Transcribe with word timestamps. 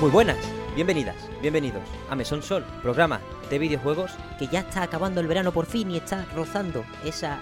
Muy 0.00 0.10
buenas, 0.10 0.38
bienvenidas, 0.74 1.14
bienvenidos 1.42 1.82
a 2.08 2.16
Mesón 2.16 2.42
Sol, 2.42 2.64
programa 2.80 3.20
de 3.50 3.58
videojuegos 3.58 4.12
que 4.38 4.46
ya 4.46 4.60
está 4.60 4.82
acabando 4.82 5.20
el 5.20 5.26
verano 5.26 5.52
por 5.52 5.66
fin 5.66 5.90
y 5.90 5.98
está 5.98 6.24
rozando 6.34 6.86
esa 7.04 7.38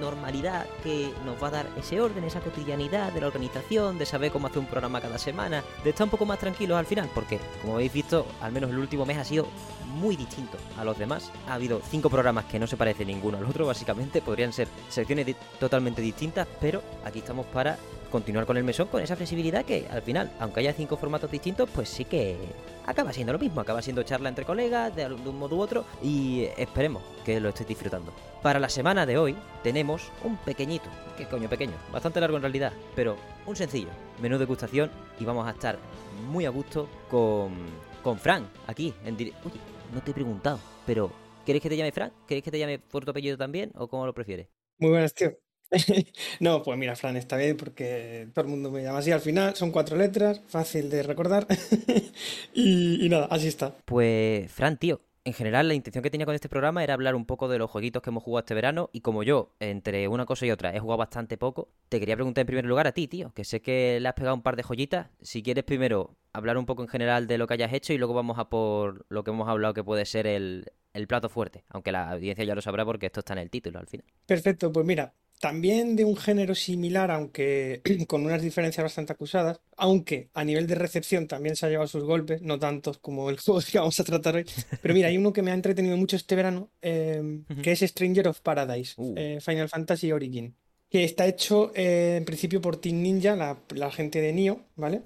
normalidad 0.00 0.66
que 0.82 1.12
nos 1.24 1.40
va 1.40 1.46
a 1.46 1.50
dar 1.52 1.66
ese 1.76 2.00
orden, 2.00 2.24
esa 2.24 2.40
cotidianidad 2.40 3.12
de 3.12 3.20
la 3.20 3.28
organización, 3.28 3.96
de 3.96 4.06
saber 4.06 4.32
cómo 4.32 4.48
hacer 4.48 4.58
un 4.58 4.66
programa 4.66 5.00
cada 5.00 5.18
semana, 5.18 5.62
de 5.84 5.90
estar 5.90 6.04
un 6.04 6.10
poco 6.10 6.26
más 6.26 6.40
tranquilos 6.40 6.76
al 6.76 6.86
final, 6.86 7.08
porque 7.14 7.38
como 7.62 7.74
habéis 7.74 7.92
visto, 7.92 8.26
al 8.40 8.50
menos 8.50 8.70
el 8.70 8.78
último 8.78 9.06
mes 9.06 9.18
ha 9.18 9.24
sido 9.24 9.46
muy 9.94 10.16
distinto 10.16 10.58
a 10.76 10.84
los 10.84 10.98
demás. 10.98 11.30
Ha 11.46 11.54
habido 11.54 11.80
cinco 11.90 12.10
programas 12.10 12.46
que 12.46 12.58
no 12.58 12.66
se 12.66 12.76
parecen 12.76 13.06
ninguno 13.06 13.38
al 13.38 13.44
otro, 13.44 13.66
básicamente, 13.66 14.20
podrían 14.20 14.52
ser 14.52 14.66
secciones 14.88 15.36
totalmente 15.60 16.02
distintas, 16.02 16.48
pero 16.60 16.82
aquí 17.04 17.20
estamos 17.20 17.46
para 17.46 17.78
continuar 18.10 18.46
con 18.46 18.56
el 18.56 18.64
mesón 18.64 18.88
con 18.88 19.02
esa 19.02 19.16
flexibilidad 19.16 19.64
que 19.64 19.86
al 19.90 20.02
final, 20.02 20.30
aunque 20.38 20.60
haya 20.60 20.72
cinco 20.72 20.96
formatos 20.96 21.30
distintos, 21.30 21.68
pues 21.70 21.88
sí 21.88 22.04
que 22.04 22.36
acaba 22.86 23.12
siendo 23.12 23.32
lo 23.32 23.38
mismo, 23.38 23.60
acaba 23.60 23.82
siendo 23.82 24.02
charla 24.02 24.28
entre 24.28 24.44
colegas 24.44 24.94
de, 24.94 25.06
un 25.06 25.38
modo 25.38 25.56
u 25.56 25.60
otro 25.60 25.84
y 26.02 26.48
esperemos 26.56 27.02
que 27.24 27.40
lo 27.40 27.48
estéis 27.48 27.68
disfrutando. 27.68 28.12
Para 28.42 28.58
la 28.58 28.68
semana 28.68 29.06
de 29.06 29.18
hoy 29.18 29.36
tenemos 29.62 30.10
un 30.24 30.36
pequeñito, 30.38 30.88
que 31.16 31.26
coño 31.26 31.48
pequeño, 31.48 31.74
bastante 31.92 32.20
largo 32.20 32.36
en 32.36 32.42
realidad, 32.42 32.72
pero 32.94 33.16
un 33.46 33.56
sencillo 33.56 33.88
menú 34.20 34.38
de 34.38 34.44
gustación 34.44 34.90
y 35.18 35.24
vamos 35.24 35.46
a 35.46 35.50
estar 35.50 35.78
muy 36.28 36.44
a 36.44 36.50
gusto 36.50 36.88
con, 37.10 37.54
con 38.02 38.18
Fran 38.18 38.48
aquí 38.66 38.94
en 39.04 39.16
directo. 39.16 39.48
Oye, 39.48 39.60
no 39.94 40.02
te 40.02 40.10
he 40.10 40.14
preguntado, 40.14 40.58
pero 40.86 41.12
¿quieres 41.44 41.62
que 41.62 41.68
te 41.68 41.76
llame 41.76 41.92
Fran? 41.92 42.12
¿Quieres 42.26 42.44
que 42.44 42.50
te 42.50 42.58
llame 42.58 42.78
por 42.78 43.04
tu 43.04 43.10
apellido 43.10 43.36
también 43.36 43.72
o 43.74 43.88
cómo 43.88 44.06
lo 44.06 44.14
prefieres? 44.14 44.48
Muy 44.78 44.90
buenas, 44.90 45.14
tío. 45.14 45.36
No, 46.40 46.62
pues 46.62 46.78
mira, 46.78 46.96
Fran, 46.96 47.16
está 47.16 47.36
bien 47.36 47.56
porque 47.56 48.28
todo 48.34 48.44
el 48.44 48.50
mundo 48.50 48.70
me 48.70 48.82
llama 48.82 48.98
así 48.98 49.12
al 49.12 49.20
final, 49.20 49.54
son 49.56 49.70
cuatro 49.70 49.96
letras, 49.96 50.40
fácil 50.48 50.90
de 50.90 51.02
recordar. 51.02 51.46
Y, 52.54 53.04
y 53.04 53.08
nada, 53.08 53.26
así 53.30 53.48
está. 53.48 53.76
Pues, 53.84 54.50
Fran, 54.50 54.76
tío, 54.76 55.00
en 55.24 55.32
general 55.34 55.68
la 55.68 55.74
intención 55.74 56.02
que 56.02 56.10
tenía 56.10 56.26
con 56.26 56.34
este 56.34 56.48
programa 56.48 56.82
era 56.82 56.94
hablar 56.94 57.14
un 57.14 57.26
poco 57.26 57.48
de 57.48 57.58
los 57.58 57.70
jueguitos 57.70 58.02
que 58.02 58.10
hemos 58.10 58.22
jugado 58.22 58.40
este 58.40 58.54
verano 58.54 58.90
y 58.92 59.00
como 59.00 59.22
yo, 59.22 59.54
entre 59.60 60.08
una 60.08 60.26
cosa 60.26 60.46
y 60.46 60.50
otra, 60.50 60.74
he 60.74 60.80
jugado 60.80 60.98
bastante 60.98 61.36
poco, 61.36 61.68
te 61.88 62.00
quería 62.00 62.16
preguntar 62.16 62.42
en 62.42 62.46
primer 62.46 62.64
lugar 62.64 62.86
a 62.86 62.92
ti, 62.92 63.06
tío, 63.06 63.32
que 63.34 63.44
sé 63.44 63.60
que 63.60 63.98
le 64.00 64.08
has 64.08 64.14
pegado 64.14 64.34
un 64.34 64.42
par 64.42 64.56
de 64.56 64.62
joyitas. 64.62 65.08
Si 65.20 65.42
quieres 65.42 65.64
primero 65.64 66.16
hablar 66.32 66.56
un 66.58 66.66
poco 66.66 66.82
en 66.82 66.88
general 66.88 67.26
de 67.26 67.38
lo 67.38 67.46
que 67.46 67.54
hayas 67.54 67.72
hecho 67.72 67.92
y 67.92 67.98
luego 67.98 68.14
vamos 68.14 68.38
a 68.38 68.48
por 68.48 69.04
lo 69.08 69.24
que 69.24 69.30
hemos 69.30 69.48
hablado 69.48 69.74
que 69.74 69.84
puede 69.84 70.06
ser 70.06 70.26
el, 70.26 70.72
el 70.94 71.06
plato 71.06 71.28
fuerte, 71.28 71.64
aunque 71.68 71.92
la 71.92 72.10
audiencia 72.10 72.44
ya 72.44 72.54
lo 72.54 72.62
sabrá 72.62 72.84
porque 72.84 73.06
esto 73.06 73.20
está 73.20 73.34
en 73.34 73.40
el 73.40 73.50
título 73.50 73.78
al 73.78 73.86
final. 73.86 74.06
Perfecto, 74.26 74.72
pues 74.72 74.86
mira, 74.86 75.12
también 75.40 75.96
de 75.96 76.04
un 76.04 76.16
género 76.16 76.54
similar, 76.54 77.10
aunque 77.10 77.82
con 78.06 78.24
unas 78.26 78.42
diferencias 78.42 78.84
bastante 78.84 79.12
acusadas, 79.14 79.60
aunque 79.76 80.28
a 80.34 80.44
nivel 80.44 80.66
de 80.66 80.74
recepción 80.76 81.26
también 81.26 81.56
se 81.56 81.66
ha 81.66 81.70
llevado 81.70 81.88
sus 81.88 82.04
golpes, 82.04 82.42
no 82.42 82.58
tantos 82.58 82.98
como 82.98 83.30
el 83.30 83.38
juego 83.40 83.60
que 83.60 83.78
vamos 83.78 83.98
a 83.98 84.04
tratar 84.04 84.36
hoy. 84.36 84.44
Pero 84.82 84.94
mira, 84.94 85.08
hay 85.08 85.16
uno 85.18 85.32
que 85.32 85.42
me 85.42 85.50
ha 85.50 85.54
entretenido 85.54 85.96
mucho 85.96 86.16
este 86.16 86.36
verano, 86.36 86.70
eh, 86.82 87.20
Ujú. 87.50 87.62
que 87.62 87.72
es 87.72 87.80
Stranger 87.80 88.28
of 88.28 88.40
Paradise, 88.40 88.94
Uh. 88.96 89.14
eh, 89.16 89.38
Final 89.40 89.68
Fantasy 89.68 90.12
Origin, 90.12 90.54
que 90.90 91.04
está 91.04 91.26
hecho 91.26 91.72
eh, 91.74 92.16
en 92.18 92.24
principio 92.24 92.60
por 92.60 92.76
Team 92.76 93.00
Ninja, 93.02 93.34
la, 93.36 93.58
la 93.74 93.90
gente 93.90 94.20
de 94.20 94.32
Nioh, 94.32 94.60
¿vale? 94.76 95.02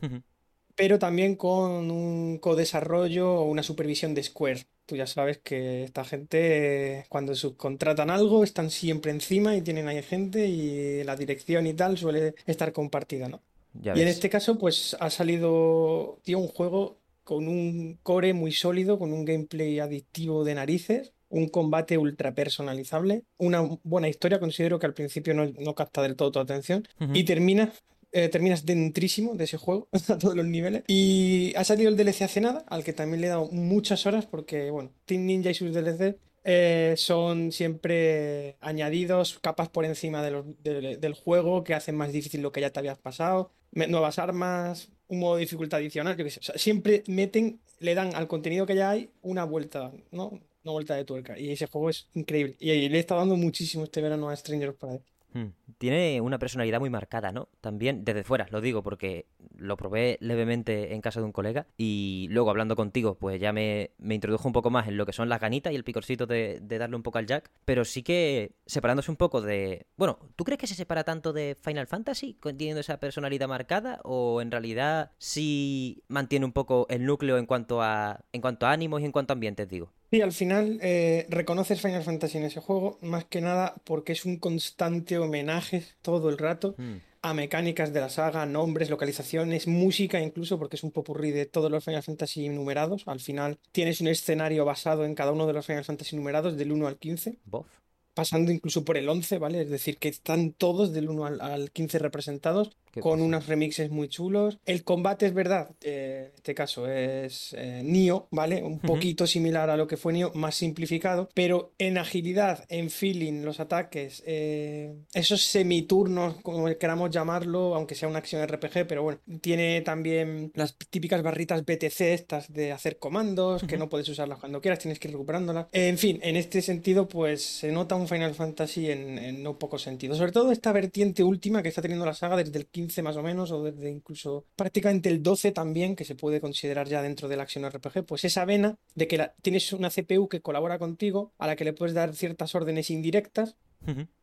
pero 0.76 0.98
también 0.98 1.36
con 1.36 1.90
un 1.90 2.38
codesarrollo 2.38 3.32
o 3.32 3.44
una 3.44 3.62
supervisión 3.62 4.12
de 4.14 4.24
Square. 4.24 4.66
Tú 4.86 4.96
ya 4.96 5.06
sabes 5.06 5.38
que 5.38 5.84
esta 5.84 6.04
gente, 6.04 6.98
eh, 6.98 7.04
cuando 7.08 7.34
subcontratan 7.34 8.10
algo, 8.10 8.44
están 8.44 8.70
siempre 8.70 9.10
encima 9.12 9.56
y 9.56 9.62
tienen 9.62 9.88
ahí 9.88 10.02
gente 10.02 10.46
y 10.46 11.02
la 11.04 11.16
dirección 11.16 11.66
y 11.66 11.74
tal 11.74 11.96
suele 11.96 12.34
estar 12.46 12.72
compartida, 12.72 13.28
¿no? 13.28 13.40
Ya 13.74 13.96
Y 13.96 14.02
en 14.02 14.08
este 14.08 14.30
caso, 14.30 14.58
pues 14.58 14.96
ha 15.00 15.10
salido, 15.10 16.20
tío, 16.22 16.38
un 16.38 16.48
juego 16.48 16.98
con 17.24 17.48
un 17.48 17.98
core 18.02 18.34
muy 18.34 18.52
sólido, 18.52 18.98
con 18.98 19.12
un 19.12 19.24
gameplay 19.24 19.80
adictivo 19.80 20.44
de 20.44 20.54
narices, 20.54 21.12
un 21.30 21.48
combate 21.48 21.98
ultra 21.98 22.34
personalizable, 22.34 23.24
una 23.38 23.62
buena 23.82 24.08
historia, 24.08 24.38
considero 24.38 24.78
que 24.78 24.86
al 24.86 24.94
principio 24.94 25.34
no, 25.34 25.46
no 25.58 25.74
capta 25.74 26.02
del 26.02 26.14
todo 26.14 26.30
tu 26.30 26.38
atención, 26.38 26.86
y 27.12 27.24
termina, 27.24 27.72
eh, 28.16 28.28
terminas 28.28 28.64
dentrísimo 28.64 29.34
de 29.34 29.42
ese 29.42 29.56
juego 29.56 29.88
a 30.08 30.18
todos 30.18 30.36
los 30.36 30.46
niveles. 30.46 30.84
Y 30.86 31.52
ha 31.56 31.64
salido 31.64 31.90
el 31.90 31.96
DLC 31.96 32.22
hace 32.22 32.40
nada, 32.40 32.64
al 32.68 32.84
que 32.84 32.92
también 32.92 33.20
le 33.20 33.26
he 33.26 33.30
dado 33.30 33.50
muchas 33.50 34.06
horas, 34.06 34.24
porque, 34.24 34.70
bueno, 34.70 34.92
Team 35.04 35.26
Ninja 35.26 35.50
y 35.50 35.54
sus 35.54 35.74
DLC 35.74 36.16
eh, 36.44 36.94
son 36.96 37.50
siempre 37.50 38.56
añadidos, 38.60 39.40
capas 39.40 39.68
por 39.68 39.84
encima 39.84 40.22
del 40.22 41.14
juego 41.14 41.64
que 41.64 41.74
hacen 41.74 41.96
más 41.96 42.12
difícil 42.12 42.40
lo 42.40 42.52
que 42.52 42.60
ya 42.60 42.70
te 42.70 42.78
habías 42.78 42.98
pasado, 42.98 43.50
nuevas 43.72 44.20
armas, 44.20 44.92
un 45.08 45.18
modo 45.18 45.34
de 45.34 45.40
dificultad 45.40 45.80
adicional, 45.80 46.16
yo 46.16 46.24
qué 46.24 46.30
sé. 46.30 46.38
O 46.38 46.42
sea, 46.44 46.56
siempre 46.56 47.02
meten, 47.08 47.60
le 47.80 47.96
dan 47.96 48.14
al 48.14 48.28
contenido 48.28 48.64
que 48.64 48.76
ya 48.76 48.90
hay 48.90 49.10
una 49.22 49.42
vuelta, 49.44 49.92
¿no? 50.12 50.40
Una 50.62 50.72
vuelta 50.72 50.94
de 50.94 51.04
tuerca. 51.04 51.36
Y 51.36 51.50
ese 51.50 51.66
juego 51.66 51.90
es 51.90 52.08
increíble. 52.14 52.56
Y 52.60 52.88
le 52.88 52.96
he 52.96 53.00
estado 53.00 53.20
dando 53.20 53.36
muchísimo 53.36 53.82
este 53.84 54.00
verano 54.00 54.30
a 54.30 54.36
Stranger 54.36 54.74
Paradise. 54.76 55.13
Hmm. 55.34 55.48
Tiene 55.78 56.20
una 56.20 56.38
personalidad 56.38 56.78
muy 56.78 56.90
marcada, 56.90 57.32
¿no? 57.32 57.48
También 57.60 58.04
desde 58.04 58.22
fuera, 58.22 58.46
lo 58.50 58.60
digo 58.60 58.82
porque 58.84 59.26
lo 59.56 59.76
probé 59.76 60.16
levemente 60.20 60.94
en 60.94 61.00
casa 61.00 61.20
de 61.20 61.26
un 61.26 61.32
colega 61.32 61.66
y 61.76 62.28
luego 62.30 62.50
hablando 62.50 62.76
contigo, 62.76 63.16
pues 63.16 63.40
ya 63.40 63.52
me, 63.52 63.90
me 63.98 64.14
introdujo 64.14 64.48
un 64.48 64.52
poco 64.52 64.70
más 64.70 64.86
en 64.86 64.96
lo 64.96 65.06
que 65.06 65.12
son 65.12 65.28
las 65.28 65.40
ganitas 65.40 65.72
y 65.72 65.76
el 65.76 65.82
picorcito 65.84 66.26
de, 66.26 66.60
de 66.62 66.78
darle 66.78 66.94
un 66.94 67.02
poco 67.02 67.18
al 67.18 67.26
jack, 67.26 67.50
pero 67.64 67.84
sí 67.84 68.04
que 68.04 68.52
separándose 68.64 69.10
un 69.10 69.16
poco 69.16 69.40
de... 69.40 69.86
Bueno, 69.96 70.18
¿tú 70.36 70.44
crees 70.44 70.60
que 70.60 70.68
se 70.68 70.76
separa 70.76 71.02
tanto 71.02 71.32
de 71.32 71.56
Final 71.60 71.88
Fantasy 71.88 72.38
teniendo 72.40 72.80
esa 72.80 73.00
personalidad 73.00 73.48
marcada 73.48 74.00
o 74.04 74.40
en 74.40 74.52
realidad 74.52 75.10
sí 75.18 76.04
mantiene 76.06 76.46
un 76.46 76.52
poco 76.52 76.86
el 76.88 77.04
núcleo 77.04 77.38
en 77.38 77.46
cuanto 77.46 77.82
a, 77.82 78.24
en 78.32 78.40
cuanto 78.40 78.66
a 78.66 78.72
ánimos 78.72 79.00
y 79.00 79.04
en 79.04 79.12
cuanto 79.12 79.32
a 79.32 79.34
ambientes, 79.34 79.68
digo? 79.68 79.90
Sí, 80.14 80.20
al 80.20 80.30
final 80.30 80.78
eh, 80.80 81.26
reconoces 81.28 81.80
Final 81.80 82.04
Fantasy 82.04 82.38
en 82.38 82.44
ese 82.44 82.60
juego, 82.60 82.98
más 83.02 83.24
que 83.24 83.40
nada 83.40 83.74
porque 83.82 84.12
es 84.12 84.24
un 84.24 84.36
constante 84.36 85.18
homenaje 85.18 85.82
todo 86.02 86.30
el 86.30 86.38
rato 86.38 86.76
Hmm. 86.78 86.98
a 87.22 87.34
mecánicas 87.34 87.92
de 87.92 87.98
la 87.98 88.08
saga, 88.08 88.46
nombres, 88.46 88.90
localizaciones, 88.90 89.66
música 89.66 90.20
incluso, 90.20 90.56
porque 90.56 90.76
es 90.76 90.84
un 90.84 90.92
popurrí 90.92 91.32
de 91.32 91.46
todos 91.46 91.68
los 91.68 91.82
Final 91.82 92.04
Fantasy 92.04 92.48
numerados. 92.48 93.02
Al 93.06 93.18
final 93.18 93.58
tienes 93.72 94.00
un 94.00 94.06
escenario 94.06 94.64
basado 94.64 95.04
en 95.04 95.16
cada 95.16 95.32
uno 95.32 95.48
de 95.48 95.52
los 95.52 95.66
Final 95.66 95.84
Fantasy 95.84 96.14
numerados, 96.14 96.56
del 96.56 96.70
1 96.70 96.86
al 96.86 96.96
15, 96.96 97.38
¿Bof? 97.46 97.66
Pasando 98.14 98.52
incluso 98.52 98.84
por 98.84 98.96
el 98.96 99.08
11, 99.08 99.38
¿vale? 99.38 99.62
Es 99.62 99.70
decir, 99.70 99.98
que 99.98 100.08
están 100.08 100.52
todos 100.52 100.92
del 100.92 101.08
1 101.08 101.26
al, 101.26 101.40
al 101.40 101.70
15 101.70 101.98
representados, 101.98 102.70
¿Qué 102.92 103.00
con 103.00 103.14
pasa? 103.18 103.24
unos 103.24 103.46
remixes 103.48 103.90
muy 103.90 104.08
chulos. 104.08 104.58
El 104.66 104.84
combate 104.84 105.26
es 105.26 105.34
verdad, 105.34 105.70
eh, 105.82 106.28
en 106.30 106.34
este 106.36 106.54
caso 106.54 106.88
es 106.88 107.54
eh, 107.58 107.82
Nioh, 107.84 108.28
¿vale? 108.30 108.62
Un 108.62 108.78
poquito 108.78 109.26
similar 109.26 109.68
a 109.68 109.76
lo 109.76 109.88
que 109.88 109.96
fue 109.96 110.12
Nioh, 110.12 110.32
más 110.34 110.54
simplificado, 110.54 111.28
pero 111.34 111.72
en 111.78 111.98
agilidad, 111.98 112.64
en 112.68 112.90
feeling, 112.90 113.42
los 113.42 113.58
ataques, 113.58 114.22
eh, 114.26 114.94
esos 115.12 115.42
semiturnos, 115.42 116.36
como 116.42 116.66
queramos 116.78 117.10
llamarlo, 117.10 117.74
aunque 117.74 117.96
sea 117.96 118.08
una 118.08 118.18
acción 118.18 118.46
RPG, 118.46 118.86
pero 118.86 119.02
bueno, 119.02 119.18
tiene 119.40 119.80
también 119.80 120.52
las 120.54 120.76
típicas 120.90 121.22
barritas 121.22 121.64
BTC 121.64 122.00
estas 122.00 122.52
de 122.52 122.70
hacer 122.70 122.98
comandos, 122.98 123.64
que 123.64 123.76
no 123.76 123.88
puedes 123.88 124.08
usarlas 124.08 124.38
cuando 124.38 124.60
quieras, 124.60 124.78
tienes 124.78 125.00
que 125.00 125.08
ir 125.08 125.14
recuperándolas. 125.14 125.66
En 125.72 125.98
fin, 125.98 126.20
en 126.22 126.36
este 126.36 126.62
sentido, 126.62 127.08
pues 127.08 127.42
se 127.42 127.72
nota 127.72 127.96
un 127.96 128.03
Final 128.08 128.34
Fantasy 128.34 128.90
en, 128.90 129.18
en 129.18 129.42
no 129.42 129.58
pocos 129.58 129.82
sentidos. 129.82 130.18
Sobre 130.18 130.32
todo 130.32 130.52
esta 130.52 130.72
vertiente 130.72 131.22
última 131.24 131.62
que 131.62 131.68
está 131.68 131.82
teniendo 131.82 132.04
la 132.06 132.14
saga 132.14 132.36
desde 132.36 132.58
el 132.58 132.66
15 132.66 133.02
más 133.02 133.16
o 133.16 133.22
menos, 133.22 133.50
o 133.50 133.62
desde 133.62 133.90
incluso 133.90 134.46
prácticamente 134.56 135.08
el 135.08 135.22
12 135.22 135.52
también, 135.52 135.96
que 135.96 136.04
se 136.04 136.14
puede 136.14 136.40
considerar 136.40 136.88
ya 136.88 137.02
dentro 137.02 137.28
de 137.28 137.36
la 137.36 137.42
acción 137.44 137.64
RPG, 137.64 138.04
pues 138.06 138.24
esa 138.24 138.44
vena 138.44 138.76
de 138.94 139.08
que 139.08 139.18
la- 139.18 139.34
tienes 139.42 139.72
una 139.72 139.90
CPU 139.90 140.28
que 140.28 140.40
colabora 140.40 140.78
contigo, 140.78 141.32
a 141.38 141.46
la 141.46 141.56
que 141.56 141.64
le 141.64 141.72
puedes 141.72 141.94
dar 141.94 142.14
ciertas 142.14 142.54
órdenes 142.54 142.90
indirectas 142.90 143.56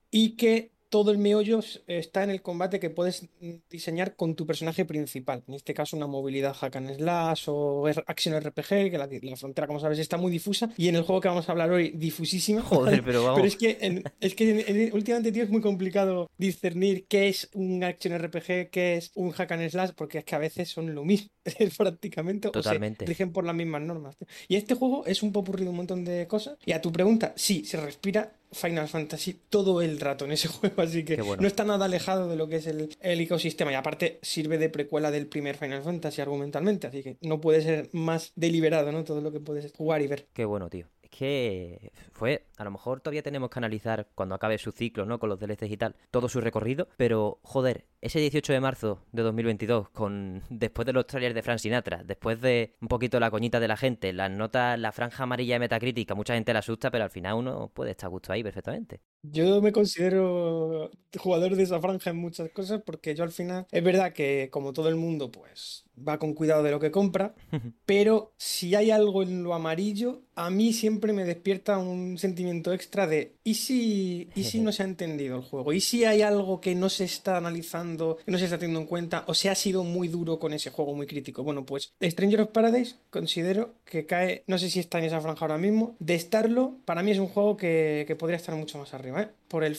y 0.10 0.36
que 0.38 0.72
todo 0.92 1.10
el 1.12 1.18
meollo 1.18 1.62
está 1.88 2.24
en 2.24 2.30
el 2.30 2.42
combate 2.44 2.80
que 2.80 2.90
puedes 2.90 3.28
diseñar 3.70 4.16
con 4.16 4.36
tu 4.36 4.46
personaje 4.46 4.84
principal. 4.86 5.42
En 5.48 5.54
este 5.54 5.74
caso, 5.74 5.96
una 5.96 6.06
movilidad 6.06 6.54
hack 6.54 6.76
and 6.76 6.96
slash 6.98 7.46
o 7.48 7.88
R- 7.88 8.04
acción 8.08 8.40
RPG, 8.40 8.92
que 8.92 8.98
la, 8.98 9.08
la 9.22 9.36
frontera, 9.38 9.68
como 9.68 9.80
sabes, 9.80 9.98
está 10.00 10.18
muy 10.18 10.32
difusa. 10.32 10.70
Y 10.78 10.90
en 10.90 10.96
el 10.98 11.04
juego 11.04 11.22
que 11.22 11.30
vamos 11.30 11.48
a 11.48 11.54
hablar 11.54 11.72
hoy, 11.72 11.92
difusísima. 11.92 12.62
Joder, 12.72 13.02
pero 13.04 13.22
Pero 13.22 13.24
vamos. 13.24 13.48
es 13.48 13.56
que, 13.56 13.78
en- 13.82 14.04
es 14.20 14.36
que 14.36 14.50
en- 14.68 14.78
en- 14.78 14.94
últimamente, 14.94 15.32
tío, 15.32 15.44
es 15.44 15.50
muy 15.50 15.62
complicado 15.62 16.30
discernir 16.38 17.06
qué 17.08 17.30
es 17.30 17.50
un 17.54 17.84
action 17.84 18.14
RPG, 18.18 18.70
qué 18.70 18.98
es 18.98 19.12
un 19.16 19.32
hack 19.32 19.52
and 19.54 19.70
slash, 19.70 19.92
porque 19.96 20.18
es 20.18 20.26
que 20.26 20.36
a 20.36 20.40
veces 20.40 20.70
son 20.70 20.94
lo 20.94 21.06
mismo, 21.06 21.30
prácticamente, 21.78 22.50
o 22.50 22.52
se 22.52 22.60
Totalmente. 22.62 23.06
rigen 23.06 23.32
por 23.32 23.46
las 23.46 23.56
mismas 23.56 23.82
normas. 23.82 24.18
tío. 24.18 24.28
Y 24.48 24.58
este 24.58 24.76
juego 24.76 25.06
es 25.06 25.24
un 25.24 25.32
popurrí 25.32 25.64
de 25.64 25.70
un 25.70 25.78
montón 25.78 26.04
de 26.04 26.28
cosas. 26.28 26.58
Y 26.66 26.74
a 26.74 26.82
tu 26.82 26.92
pregunta, 26.92 27.34
sí, 27.38 27.64
se 27.66 27.78
respira 27.80 28.34
Final 28.52 28.88
Fantasy 28.88 29.40
todo 29.50 29.82
el 29.82 30.00
rato 30.00 30.26
en 30.26 30.32
ese 30.32 30.48
juego, 30.50 30.82
así 30.82 31.04
que 31.04 31.22
bueno. 31.22 31.42
no 31.42 31.48
está 31.48 31.64
nada 31.64 31.86
alejado 31.86 32.28
de 32.28 32.36
lo 32.36 32.48
que 32.48 32.58
es 32.58 32.68
el, 32.68 32.96
el 33.00 33.22
ecosistema. 33.22 33.72
Y 33.72 33.76
aparte 33.76 34.20
sirve 34.22 34.58
de 34.58 34.70
precuela 34.70 35.12
del 35.12 35.28
primer 35.28 35.58
Final 35.58 35.84
Fantasy 35.84 36.22
argumentalmente, 36.22 36.88
así 36.88 37.04
que 37.04 37.18
no 37.22 37.40
puede 37.42 37.62
ser 37.62 37.90
más 37.94 38.32
deliberado, 38.36 38.92
¿no? 38.92 39.04
Todo 39.04 39.22
lo 39.22 39.32
que 39.32 39.40
puedes 39.40 39.72
jugar 39.74 40.02
y 40.02 40.08
ver. 40.08 40.28
Qué 40.34 40.46
bueno, 40.46 40.70
tío. 40.70 40.88
Es 41.02 41.10
que 41.10 41.92
fue, 42.12 42.46
a 42.58 42.64
lo 42.64 42.72
mejor 42.72 43.02
todavía 43.02 43.24
tenemos 43.24 43.50
que 43.50 43.60
analizar 43.60 44.08
cuando 44.16 44.36
acabe 44.36 44.58
su 44.58 44.72
ciclo, 44.72 45.06
¿no? 45.06 45.20
Con 45.20 45.30
los 45.30 45.40
DLCs 45.40 45.72
y 45.72 45.78
tal, 45.78 45.96
todo 46.10 46.30
su 46.30 46.42
recorrido, 46.42 46.88
pero 46.98 47.40
joder, 47.44 47.86
ese 48.02 48.20
18 48.20 48.54
de 48.54 48.60
marzo 48.60 49.00
de 49.12 49.22
2022, 49.22 49.90
con 49.90 50.44
después 50.50 50.86
de 50.86 50.94
los 50.94 51.06
trailers 51.06 51.36
de 51.36 51.44
Frank 51.44 51.60
Sinatra, 51.60 52.04
después 52.04 52.42
de 52.42 52.76
un 52.82 52.88
poquito 52.88 53.20
la 53.20 53.30
coñita 53.30 53.60
de 53.60 53.68
la 53.68 53.78
gente, 53.78 54.12
las 54.12 54.32
notas, 54.32 54.80
la 54.80 54.92
franja 54.92 55.24
amarilla 55.24 55.56
de 55.56 55.60
Metacritic, 55.60 56.14
mucha 56.16 56.34
gente 56.34 56.52
le 56.52 56.60
asusta, 56.60 56.90
pero 56.90 57.04
al 57.04 57.12
final 57.12 57.36
uno 57.36 57.72
puede 57.74 57.92
estar 57.92 58.08
a 58.08 58.10
gusto 58.10 58.34
ahí 58.34 58.44
perfectamente. 58.44 59.02
Yo 59.24 59.62
me 59.62 59.72
considero 59.72 60.90
jugador 61.18 61.56
de 61.56 61.64
esa 61.64 61.80
franja 61.80 62.10
en 62.10 62.18
muchas 62.18 62.50
cosas 62.50 62.82
porque 62.84 63.14
yo 63.14 63.24
al 63.24 63.32
final 63.32 63.68
es 63.70 63.84
verdad 63.84 64.14
que 64.14 64.50
como 64.52 64.74
todo 64.74 64.90
el 64.90 64.96
mundo 64.96 65.32
pues 65.32 65.86
va 66.08 66.18
con 66.18 66.34
cuidado 66.34 66.64
de 66.64 66.72
lo 66.72 66.80
que 66.80 66.90
compra, 66.90 67.36
pero 67.86 68.34
si 68.38 68.74
hay 68.74 68.90
algo 68.90 69.22
en 69.22 69.44
lo 69.44 69.54
amarillo, 69.54 70.24
a 70.36 70.50
mí 70.50 70.74
siempre 70.74 71.14
me 71.14 71.26
despierta 71.26 71.78
un 71.78 72.18
sentimiento 72.18 72.74
extra 72.74 73.06
de 73.06 73.36
¿y 73.44 73.56
si, 73.56 74.30
¿y 74.34 74.44
si 74.46 74.60
no 74.62 74.72
se 74.72 74.84
ha 74.84 74.88
entendido 74.88 75.36
el 75.36 75.44
juego? 75.44 75.74
¿Y 75.74 75.82
si 75.82 76.06
hay 76.06 76.22
algo 76.24 76.62
que 76.62 76.74
no 76.74 76.90
se 76.90 77.04
está 77.04 77.38
analizando, 77.38 77.91
que 77.98 78.32
no 78.32 78.38
se 78.38 78.46
está 78.46 78.58
teniendo 78.58 78.82
en 78.82 78.88
cuenta 78.88 79.24
o 79.28 79.34
se 79.34 79.50
ha 79.50 79.56
sido 79.56 79.84
muy 79.84 80.08
duro 80.08 80.40
con 80.40 80.54
ese 80.54 80.70
juego 80.70 80.94
muy 80.94 81.08
crítico? 81.08 81.44
Bueno, 81.44 81.66
pues 81.66 81.94
Stranger 82.02 82.42
of 82.42 82.50
Paradise 82.50 82.96
considero 83.10 83.76
que 83.86 84.06
cae, 84.06 84.44
no 84.48 84.58
sé 84.58 84.70
si 84.70 84.80
está 84.80 85.00
en 85.00 85.06
esa 85.06 85.22
franja 85.22 85.46
ahora 85.46 85.58
mismo, 85.58 85.96
de 86.00 86.16
estarlo, 86.16 86.76
para 86.86 87.04
mí 87.04 87.12
es 87.12 87.20
un 87.20 87.28
juego 87.28 87.58
que, 87.58 88.06
que 88.08 88.16
podría 88.16 88.38
estar 88.38 88.56
mucho 88.56 88.78
más 88.78 88.94
arriba. 88.94 89.22
¿eh? 89.22 89.30
por, 89.52 89.66
el, 89.66 89.78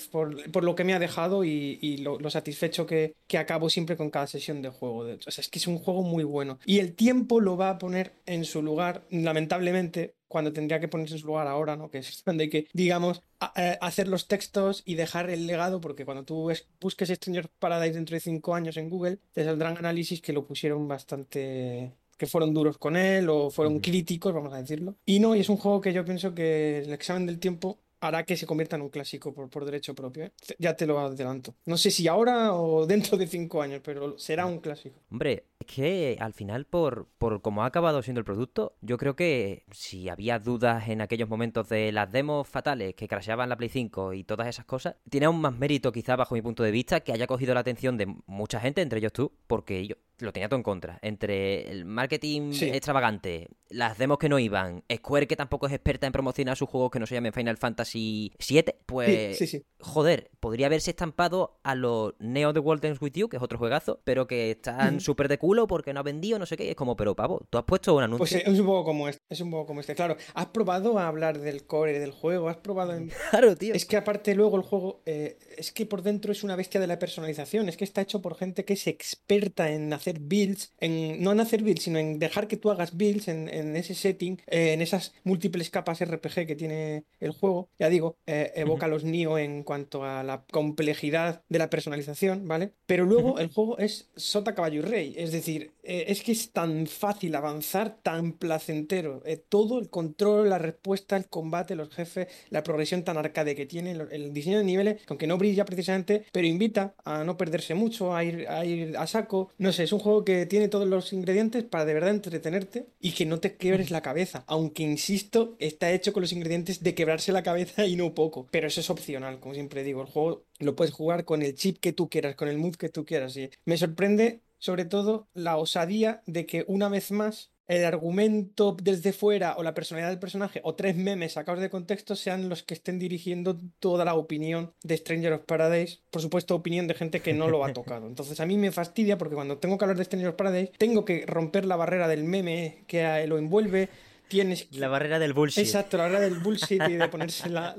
por, 0.53 0.65
lo 0.65 0.75
que 0.75 0.85
me 0.85 0.93
ha 0.93 0.99
dejado 0.99 1.45
y, 1.45 1.97
lo, 1.99 2.31
satisfecho 2.31 2.87
que, 2.87 3.15
acabo 3.39 3.71
siempre 3.71 3.97
con 3.97 4.11
cada 4.11 4.27
sesión 4.27 4.61
de 4.61 4.69
juego. 4.69 4.99
O 4.99 5.31
sea, 5.31 5.41
es 5.41 5.49
que 5.49 5.59
es 5.59 5.67
un 5.67 5.79
juego 5.79 6.03
muy 6.03 6.25
bueno. 6.25 6.59
Y 6.67 6.79
el 6.79 6.95
tiempo 6.95 7.41
lo 7.41 7.57
va 7.57 7.71
a 7.71 7.79
poner 7.79 8.13
en 8.27 8.45
su 8.45 8.63
lugar, 8.63 9.05
lamentablemente, 9.11 10.15
cuando 10.33 10.51
tendría 10.51 10.81
que 10.81 10.89
ponerse 10.89 11.15
en 11.15 11.21
su 11.21 11.27
lugar 11.27 11.47
ahora, 11.47 11.77
¿no? 11.77 11.91
Que 11.91 11.99
es 11.99 12.23
donde 12.27 12.45
hay 12.45 12.51
que, 12.51 12.67
digamos, 12.73 13.23
eh, 13.55 13.77
hacer 13.83 14.09
los 14.09 14.27
textos 14.29 14.83
y 14.87 14.95
dejar 14.95 15.29
el 15.29 15.47
legado, 15.47 15.81
porque 15.81 16.07
cuando 16.07 16.25
tú 16.25 16.51
busques 16.81 17.09
Stranger 17.11 17.51
Paradise 17.59 17.95
dentro 17.95 18.15
de 18.15 18.21
cinco 18.21 18.55
años 18.55 18.79
en 18.79 18.89
Google, 18.89 19.19
te 19.33 19.45
saldrán 19.45 19.77
análisis 19.77 20.23
que 20.23 20.33
lo 20.33 20.47
pusieron 20.47 20.89
bastante 20.89 21.93
que 22.17 22.27
fueron 22.27 22.55
duros 22.55 22.79
con 22.79 22.97
él 22.97 23.29
o 23.29 23.51
fueron 23.51 23.81
críticos, 23.81 24.33
vamos 24.33 24.53
a 24.53 24.59
decirlo. 24.59 24.95
Y 25.05 25.19
no, 25.19 25.35
y 25.35 25.41
es 25.41 25.49
un 25.49 25.57
juego 25.57 25.81
que 25.81 25.93
yo 25.93 26.05
pienso 26.05 26.35
que 26.35 26.79
el 26.79 26.93
examen 26.93 27.27
del 27.27 27.41
tiempo 27.41 27.81
hará 28.03 28.25
que 28.25 28.37
se 28.37 28.47
convierta 28.47 28.77
en 28.77 28.83
un 28.83 28.89
clásico 28.89 29.33
por, 29.33 29.49
por 29.49 29.65
derecho 29.65 29.95
propio. 29.95 30.25
¿eh? 30.25 30.33
Ya 30.59 30.77
te 30.77 30.87
lo 30.87 30.99
adelanto. 30.99 31.55
No 31.65 31.77
sé 31.77 31.91
si 31.91 32.09
ahora 32.09 32.53
o 32.53 32.85
dentro 32.93 33.17
de 33.17 33.27
cinco 33.27 33.63
años, 33.63 33.81
pero 33.83 34.19
será 34.19 34.45
un 34.45 34.59
clásico. 34.59 34.99
Hombre, 35.11 35.47
es 35.61 35.67
que 35.67 36.17
al 36.21 36.35
final, 36.35 36.67
por, 36.67 37.07
por 37.19 37.41
cómo 37.41 37.63
ha 37.63 37.67
acabado 37.67 38.03
siendo 38.03 38.19
el 38.19 38.25
producto, 38.25 38.75
yo 38.81 38.99
creo 38.99 39.15
que 39.15 39.65
si 39.71 40.09
había 40.09 40.41
dudas 40.41 40.89
en 40.89 41.01
aquellos 41.01 41.29
momentos 41.29 41.69
de 41.69 41.93
las 41.93 42.11
demos 42.11 42.49
fatales 42.49 42.95
que 42.95 43.07
crasheaban 43.07 43.49
la 43.49 43.57
Play 43.57 43.69
5 43.69 44.15
y 44.15 44.25
todas 44.25 44.49
esas 44.49 44.65
cosas, 44.65 44.97
tiene 45.09 45.27
aún 45.27 45.41
más 45.41 45.57
mérito, 45.57 45.93
quizá 45.93 46.17
bajo 46.17 46.35
mi 46.35 46.43
punto 46.43 46.65
de 46.65 46.73
vista, 46.73 47.01
que 47.01 47.13
haya 47.13 47.29
cogido 47.29 47.55
la 47.55 47.61
atención 47.61 47.97
de 47.97 48.13
mucha 48.27 48.59
gente, 48.59 48.83
entre 48.83 48.99
ellos 48.99 49.13
tú, 49.13 49.33
porque 49.47 49.87
yo, 49.87 49.95
lo 50.19 50.33
tenía 50.33 50.49
todo 50.49 50.59
en 50.59 50.63
contra. 50.65 50.99
Entre 51.03 51.71
el 51.71 51.85
marketing 51.85 52.53
extravagante, 52.53 53.49
las 53.73 53.99
demos 53.99 54.19
que 54.19 54.29
no 54.29 54.39
iban, 54.39 54.85
Square 54.95 55.27
que 55.27 55.37
tampoco 55.37 55.67
es 55.67 55.73
experta 55.73 56.07
en 56.07 56.13
promocionar 56.13 56.57
sus 56.57 56.69
juegos 56.69 56.91
que 56.91 56.99
no 56.99 57.07
se 57.07 57.15
llamen 57.15 57.33
Final 57.33 57.57
Fantasy 57.57 58.33
VII, 58.39 58.65
pues 58.87 59.63
joder, 59.81 60.31
podría 60.41 60.67
haberse 60.67 60.91
estampado 60.91 61.59
a 61.63 61.75
los 61.75 62.15
Neo 62.19 62.53
The 62.53 62.61
World 62.61 62.85
Ends 62.85 63.01
With 63.01 63.13
You, 63.13 63.29
que 63.29 63.37
es 63.37 63.43
otro 63.43 63.59
juegazo, 63.59 64.01
pero 64.05 64.27
que 64.27 64.53
están 64.53 65.01
súper 65.01 65.29
de 65.29 65.39
culo 65.39 65.67
porque 65.67 65.93
no 65.93 66.01
ha 66.01 66.03
vendido, 66.03 66.39
no 66.39 66.47
sé 66.47 66.57
qué, 66.57 66.71
es 66.71 66.77
como, 66.77 66.97
pero 66.97 67.17
pavo, 67.17 67.47
tú 67.51 67.59
has 67.59 67.65
puesto 67.65 67.95
un 67.95 68.03
anuncio. 68.03 68.19
Pues 68.19 68.35
es 68.35 68.61
un 68.61 68.67
poco 68.67 68.85
como 68.85 69.09
este, 69.09 69.23
es 69.29 69.41
un 69.41 69.51
poco 69.51 69.67
como 69.67 69.81
este, 69.81 69.95
claro. 69.95 70.17
¿Has 70.35 70.47
probado 70.47 70.99
a 70.99 71.09
hablar 71.09 71.39
del 71.39 71.67
core 71.67 71.99
del 71.99 72.13
juego? 72.13 72.49
¿Has 72.49 72.59
probado 72.59 72.95
en... 72.95 73.11
Claro, 73.31 73.57
tío. 73.57 73.75
Es 73.75 73.87
que 73.87 73.97
aparte 73.97 74.35
luego 74.35 74.57
el 74.57 74.63
juego, 74.63 75.03
eh, 75.07 75.39
es 75.57 75.73
que 75.73 75.87
por 75.87 76.03
dentro 76.03 76.33
es 76.33 76.45
una 76.45 76.55
bestia 76.55 76.81
de 76.81 76.87
la 76.87 76.99
personalización, 76.99 77.69
es 77.69 77.77
que 77.77 77.85
está 77.85 78.03
hecho 78.03 78.21
por 78.21 78.37
gente 78.37 78.65
que 78.65 78.75
es 78.75 78.87
experta 78.87 79.71
en 79.71 79.93
hacer 79.93 80.19
builds, 80.21 80.73
en, 80.79 81.23
no 81.23 81.33
en 81.33 81.41
hacer 81.41 81.63
builds, 81.63 81.85
sino 81.85 81.99
en 81.99 82.19
dejar 82.19 82.49
que 82.49 82.57
tú 82.57 82.71
hagas 82.71 82.97
builds 82.97 83.29
en, 83.29 83.49
ese 83.77 83.95
setting, 83.95 84.39
eh, 84.47 84.73
en 84.73 84.83
esas 84.83 85.15
múltiples 85.25 85.71
capas 85.71 86.01
RPG 86.05 86.47
que 86.47 86.57
tiene 86.57 87.05
el 87.21 87.33
juego. 87.33 87.69
Ya 87.79 87.89
digo, 87.89 88.17
eh, 88.27 88.53
evoca 88.57 88.89
los 88.89 89.05
Nio 89.05 89.39
en 89.39 89.63
cuanto 89.63 90.05
a 90.05 90.23
la 90.23 90.45
complejidad 90.51 91.43
de 91.49 91.59
la 91.59 91.71
personalización, 91.71 92.47
¿vale? 92.49 92.73
Pero 92.87 93.05
luego 93.05 93.39
el 93.39 93.49
juego 93.49 93.79
es 93.79 94.11
sota, 94.17 94.55
caballo 94.55 94.81
y 94.81 94.83
rey, 94.83 95.15
es 95.17 95.33
decir, 95.33 95.73
eh, 95.83 96.05
es 96.09 96.23
que 96.23 96.33
es 96.33 96.53
tan 96.53 96.87
fácil 96.87 97.35
avanzar, 97.35 97.99
tan 98.03 98.33
placentero. 98.33 99.23
todo 99.49 99.79
el 99.79 99.91
control, 99.91 100.51
la 100.51 100.59
respuesta, 100.59 101.17
el 101.17 101.27
combate, 101.27 101.75
los 101.75 101.91
jefes, 101.91 102.29
la 102.51 102.63
progresión 102.63 103.05
tan 103.05 103.17
arcade 103.17 103.55
que 103.55 103.67
tiene, 103.67 103.93
el, 103.93 104.33
diseño 104.33 104.59
de 104.59 104.65
niveles, 104.65 105.03
aunque 105.09 105.27
no 105.27 105.39
brilla 105.39 105.65
precisamente, 105.65 106.25
pero 106.33 106.47
invita 106.47 106.95
a 107.05 107.25
no 107.25 107.37
perderse 107.37 107.75
mucho, 107.75 108.15
a 108.15 108.25
ir, 108.25 108.49
a 108.49 108.65
ir 108.65 108.97
a 108.97 109.07
saco. 109.07 109.51
No 109.59 109.73
sé, 109.73 109.85
es 109.85 109.93
un 109.93 109.99
juego 109.99 110.25
que 110.25 110.47
tiene 110.47 110.69
todos 110.69 110.89
los 110.89 111.13
ingredientes 111.13 111.65
para 111.65 111.85
de 111.85 111.95
verdad 111.95 112.11
entretenerte 112.11 112.87
y 113.01 113.13
que 113.13 113.27
no 113.27 113.41
te 113.41 113.57
quiebres 113.57 113.91
la 113.91 114.03
cabeza. 114.03 114.45
Aunque, 114.47 114.83
insisto, 114.83 115.57
está 115.59 115.91
hecho 115.93 116.13
con 116.13 116.23
los 116.23 116.33
ingredientes 116.33 116.83
de 116.83 116.95
quebrarse 116.95 117.33
la 117.33 117.43
cabeza 117.43 117.87
y 117.87 117.97
no 117.97 118.15
poco. 118.15 118.47
Pero 118.51 118.69
eso 118.69 118.81
es 118.81 118.91
opcional, 118.91 119.41
como 119.41 119.55
siempre 119.55 119.83
digo. 119.85 120.03
El 120.03 120.09
juego 120.09 120.45
lo 120.59 120.77
puedes 120.77 120.95
jugar 120.95 121.25
con 121.25 121.43
el 121.43 121.55
chip 121.55 121.79
que 121.79 121.93
tú 121.93 122.09
quieras, 122.09 122.37
con 122.37 122.49
el 122.49 122.59
mood 122.59 122.77
que 122.77 122.89
tú 122.89 123.05
quieras. 123.05 123.37
Y 123.37 123.51
me 123.65 123.77
sorprende 123.77 124.41
sobre 124.63 124.85
todo 124.85 125.27
la 125.35 125.57
osadía 125.57 126.23
de 126.27 126.47
que 126.47 126.65
una 126.69 126.89
vez 126.89 127.11
más 127.11 127.51
el 127.67 127.85
argumento 127.85 128.77
desde 128.81 129.13
fuera 129.13 129.57
o 129.57 129.65
la 129.65 129.75
personalidad 129.75 130.11
del 130.11 130.21
personaje 130.21 130.61
o 130.63 130.77
tres 130.77 130.95
memes 130.95 131.33
sacados 131.33 131.61
de 131.61 131.69
contexto 131.69 132.15
sean 132.15 132.49
los 132.49 132.63
que 132.63 132.75
estén 132.75 133.01
dirigiendo 133.01 133.59
toda 133.81 134.05
la 134.05 134.15
opinión 134.15 134.73
de 134.85 134.97
Stranger 134.97 135.33
of 135.33 135.43
Paradise. 135.47 135.99
Por 136.11 136.23
supuesto, 136.23 136.55
opinión 136.55 136.87
de 136.87 136.95
gente 136.95 137.21
que 137.21 137.35
no 137.35 137.49
lo 137.49 137.65
ha 137.65 137.73
tocado. 137.73 138.07
Entonces 138.07 138.39
a 138.39 138.47
mí 138.47 138.57
me 138.57 138.71
fastidia 138.71 139.19
porque 139.19 139.35
cuando 139.35 139.59
tengo 139.59 139.79
que 139.79 139.85
hablar 139.85 139.99
de 139.99 140.05
Stranger 140.05 140.29
of 140.29 140.37
Paradise 140.37 140.73
tengo 140.79 141.05
que 141.05 141.27
romper 141.27 141.65
la 141.65 141.75
barrera 141.75 142.07
del 142.07 142.23
meme 142.23 142.85
que 142.87 143.27
lo 143.27 143.39
envuelve. 143.39 143.89
Tienes 144.29 144.69
La 144.71 144.87
barrera 144.87 145.19
del 145.19 145.33
bullshit. 145.33 145.65
Exacto, 145.65 145.97
la 145.97 146.05
barrera 146.05 146.21
del 146.21 146.39
bullshit 146.39 146.81
y 146.89 146.93
de 146.93 147.09
ponerse 147.11 147.49
la, 147.49 147.75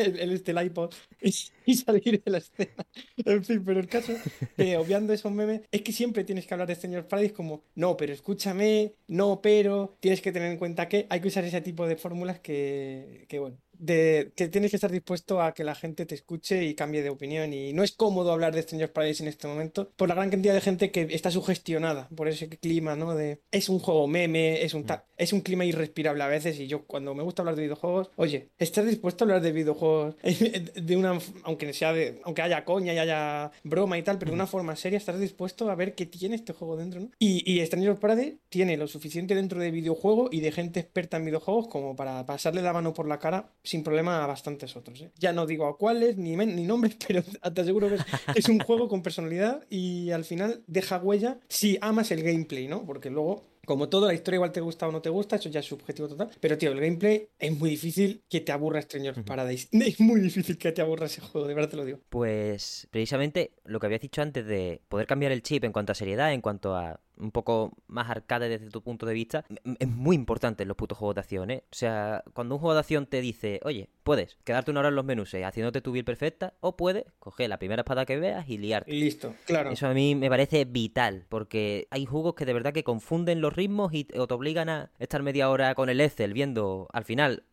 el, 0.00 0.18
el, 0.18 0.32
este, 0.32 0.52
iPod 0.52 0.92
y, 1.20 1.74
salir 1.74 2.22
de 2.22 2.30
la 2.30 2.38
escena. 2.38 2.86
En 3.24 3.44
fin, 3.44 3.62
pero 3.64 3.80
el 3.80 3.88
caso, 3.88 4.12
eh, 4.56 4.76
obviando 4.76 5.12
esos 5.12 5.32
memes, 5.32 5.62
es 5.70 5.82
que 5.82 5.92
siempre 5.92 6.24
tienes 6.24 6.46
que 6.46 6.54
hablar 6.54 6.68
de 6.68 6.74
Señor 6.74 7.06
Paradise 7.06 7.34
como, 7.34 7.62
no, 7.74 7.96
pero 7.96 8.12
escúchame, 8.12 8.94
no, 9.08 9.40
pero, 9.42 9.96
tienes 10.00 10.20
que 10.20 10.32
tener 10.32 10.50
en 10.50 10.58
cuenta 10.58 10.88
que 10.88 11.06
hay 11.10 11.20
que 11.20 11.28
usar 11.28 11.44
ese 11.44 11.60
tipo 11.60 11.86
de 11.86 11.96
fórmulas 11.96 12.40
que, 12.40 13.26
que 13.28 13.38
bueno, 13.38 13.58
de 13.80 14.32
que 14.36 14.48
tienes 14.48 14.70
que 14.70 14.76
estar 14.76 14.92
dispuesto 14.92 15.42
a 15.42 15.54
que 15.54 15.64
la 15.64 15.74
gente 15.74 16.06
te 16.06 16.14
escuche 16.14 16.64
y 16.64 16.74
cambie 16.74 17.02
de 17.02 17.10
opinión. 17.10 17.52
Y 17.52 17.72
no 17.72 17.82
es 17.82 17.92
cómodo 17.92 18.32
hablar 18.32 18.54
de 18.54 18.62
Stranger 18.62 18.92
Paradise 18.92 19.22
en 19.22 19.28
este 19.28 19.48
momento 19.48 19.90
por 19.96 20.08
la 20.08 20.14
gran 20.14 20.30
cantidad 20.30 20.54
de 20.54 20.60
gente 20.60 20.90
que 20.90 21.08
está 21.10 21.30
sugestionada 21.30 22.08
por 22.14 22.28
ese 22.28 22.48
clima, 22.48 22.94
¿no? 22.94 23.14
De 23.14 23.40
es 23.50 23.68
un 23.68 23.78
juego 23.78 24.06
meme, 24.06 24.62
es 24.62 24.74
un, 24.74 24.82
mm. 24.82 25.02
es 25.16 25.32
un 25.32 25.40
clima 25.40 25.64
irrespirable 25.64 26.22
a 26.22 26.28
veces. 26.28 26.58
Y 26.60 26.66
yo, 26.66 26.84
cuando 26.84 27.14
me 27.14 27.22
gusta 27.22 27.42
hablar 27.42 27.56
de 27.56 27.62
videojuegos, 27.62 28.10
oye, 28.16 28.48
¿estás 28.58 28.86
dispuesto 28.86 29.24
a 29.24 29.26
hablar 29.26 29.42
de 29.42 29.52
videojuegos 29.52 30.16
de 30.74 30.96
una, 30.96 31.18
aunque 31.44 31.72
sea 31.72 31.92
de, 31.92 32.20
aunque 32.24 32.42
haya 32.42 32.64
coña 32.64 32.92
y 32.92 32.98
haya 32.98 33.50
broma 33.64 33.98
y 33.98 34.02
tal, 34.02 34.18
pero 34.18 34.30
de 34.30 34.34
una 34.34 34.44
mm. 34.44 34.48
forma 34.48 34.76
seria, 34.76 34.98
estás 34.98 35.18
dispuesto 35.18 35.70
a 35.70 35.74
ver 35.74 35.94
qué 35.94 36.06
tiene 36.06 36.36
este 36.36 36.52
juego 36.52 36.76
dentro, 36.76 37.00
¿no? 37.00 37.10
Y, 37.18 37.50
y 37.50 37.64
Stranger 37.64 37.96
Paradise 37.96 38.38
tiene 38.48 38.76
lo 38.76 38.86
suficiente 38.86 39.34
dentro 39.34 39.60
de 39.60 39.70
videojuego 39.70 40.28
y 40.30 40.40
de 40.40 40.52
gente 40.52 40.80
experta 40.80 41.16
en 41.16 41.24
videojuegos 41.24 41.68
como 41.68 41.96
para 41.96 42.26
pasarle 42.26 42.62
la 42.62 42.72
mano 42.72 42.92
por 42.92 43.08
la 43.08 43.18
cara 43.18 43.50
sin 43.70 43.84
problema 43.84 44.24
a 44.24 44.26
bastantes 44.26 44.74
otros. 44.74 45.00
¿eh? 45.00 45.12
Ya 45.16 45.32
no 45.32 45.46
digo 45.46 45.66
a 45.66 45.78
cuáles 45.78 46.16
ni, 46.16 46.34
ni 46.34 46.64
nombres, 46.64 46.96
pero 47.06 47.22
te 47.22 47.60
aseguro 47.60 47.88
que 47.88 47.98
es, 48.34 48.48
un 48.48 48.58
juego 48.58 48.88
con 48.88 49.02
personalidad 49.02 49.64
y 49.70 50.10
al 50.10 50.24
final 50.24 50.64
deja 50.66 50.98
huella 50.98 51.38
si 51.48 51.78
amas 51.80 52.10
el 52.10 52.24
gameplay, 52.24 52.66
¿no? 52.66 52.84
Porque 52.84 53.10
luego 53.10 53.48
como 53.66 53.88
todo, 53.88 54.08
la 54.08 54.14
historia 54.14 54.38
igual 54.38 54.50
te 54.50 54.60
gusta 54.60 54.88
o 54.88 54.90
no 54.90 55.00
te 55.00 55.10
gusta, 55.10 55.36
eso 55.36 55.48
ya 55.48 55.60
es 55.60 55.66
subjetivo 55.66 56.08
total. 56.08 56.30
Pero, 56.40 56.58
tío, 56.58 56.72
el 56.72 56.80
gameplay 56.80 57.28
es 57.38 57.56
muy 57.56 57.70
difícil 57.70 58.24
que 58.28 58.40
te 58.40 58.50
aburra 58.50 58.82
Stranger 58.82 59.22
Paradise. 59.22 59.68
Es 59.72 60.00
muy 60.00 60.20
difícil 60.20 60.58
que 60.58 60.72
te 60.72 60.82
aburra 60.82 61.06
ese 61.06 61.20
juego, 61.20 61.46
de 61.46 61.54
verdad 61.54 61.70
te 61.70 61.76
lo 61.76 61.84
digo. 61.84 62.00
Pues, 62.08 62.88
precisamente, 62.90 63.52
lo 63.64 63.78
que 63.78 63.86
habías 63.86 64.00
dicho 64.00 64.22
antes 64.22 64.44
de 64.44 64.80
poder 64.88 65.06
cambiar 65.06 65.30
el 65.30 65.42
chip 65.42 65.62
en 65.62 65.72
cuanto 65.72 65.92
a 65.92 65.94
seriedad, 65.94 66.32
en 66.32 66.40
cuanto 66.40 66.74
a 66.74 66.98
un 67.20 67.30
poco 67.30 67.72
más 67.86 68.10
arcade 68.10 68.48
desde 68.48 68.70
tu 68.70 68.82
punto 68.82 69.06
de 69.06 69.14
vista, 69.14 69.44
es 69.78 69.88
muy 69.88 70.16
importante 70.16 70.62
en 70.62 70.68
los 70.68 70.76
putos 70.76 70.98
juegos 70.98 71.16
de 71.16 71.20
acción, 71.20 71.50
¿eh? 71.50 71.64
O 71.70 71.74
sea, 71.74 72.24
cuando 72.32 72.54
un 72.56 72.60
juego 72.60 72.74
de 72.74 72.80
acción 72.80 73.06
te 73.06 73.20
dice, 73.20 73.60
oye, 73.64 73.88
puedes 74.02 74.36
quedarte 74.44 74.70
una 74.70 74.80
hora 74.80 74.88
en 74.88 74.96
los 74.96 75.04
menús 75.04 75.32
eh, 75.34 75.44
haciéndote 75.44 75.80
tu 75.80 75.92
build 75.92 76.06
perfecta, 76.06 76.54
o 76.60 76.76
puedes 76.76 77.04
coger 77.18 77.48
la 77.48 77.58
primera 77.58 77.82
espada 77.82 78.06
que 78.06 78.18
veas 78.18 78.48
y 78.48 78.58
liarte. 78.58 78.94
Y 78.94 79.00
listo, 79.00 79.34
claro. 79.46 79.70
Eso 79.70 79.86
a 79.86 79.94
mí 79.94 80.14
me 80.14 80.28
parece 80.28 80.64
vital, 80.64 81.26
porque 81.28 81.86
hay 81.90 82.06
juegos 82.06 82.34
que 82.34 82.44
de 82.44 82.52
verdad 82.52 82.72
que 82.72 82.84
confunden 82.84 83.40
los 83.40 83.54
ritmos 83.54 83.92
y 83.92 84.06
o 84.16 84.26
te 84.26 84.34
obligan 84.34 84.68
a 84.68 84.90
estar 84.98 85.22
media 85.22 85.50
hora 85.50 85.74
con 85.74 85.88
el 85.88 86.00
Excel 86.00 86.32
viendo 86.32 86.88
al 86.92 87.04
final 87.04 87.44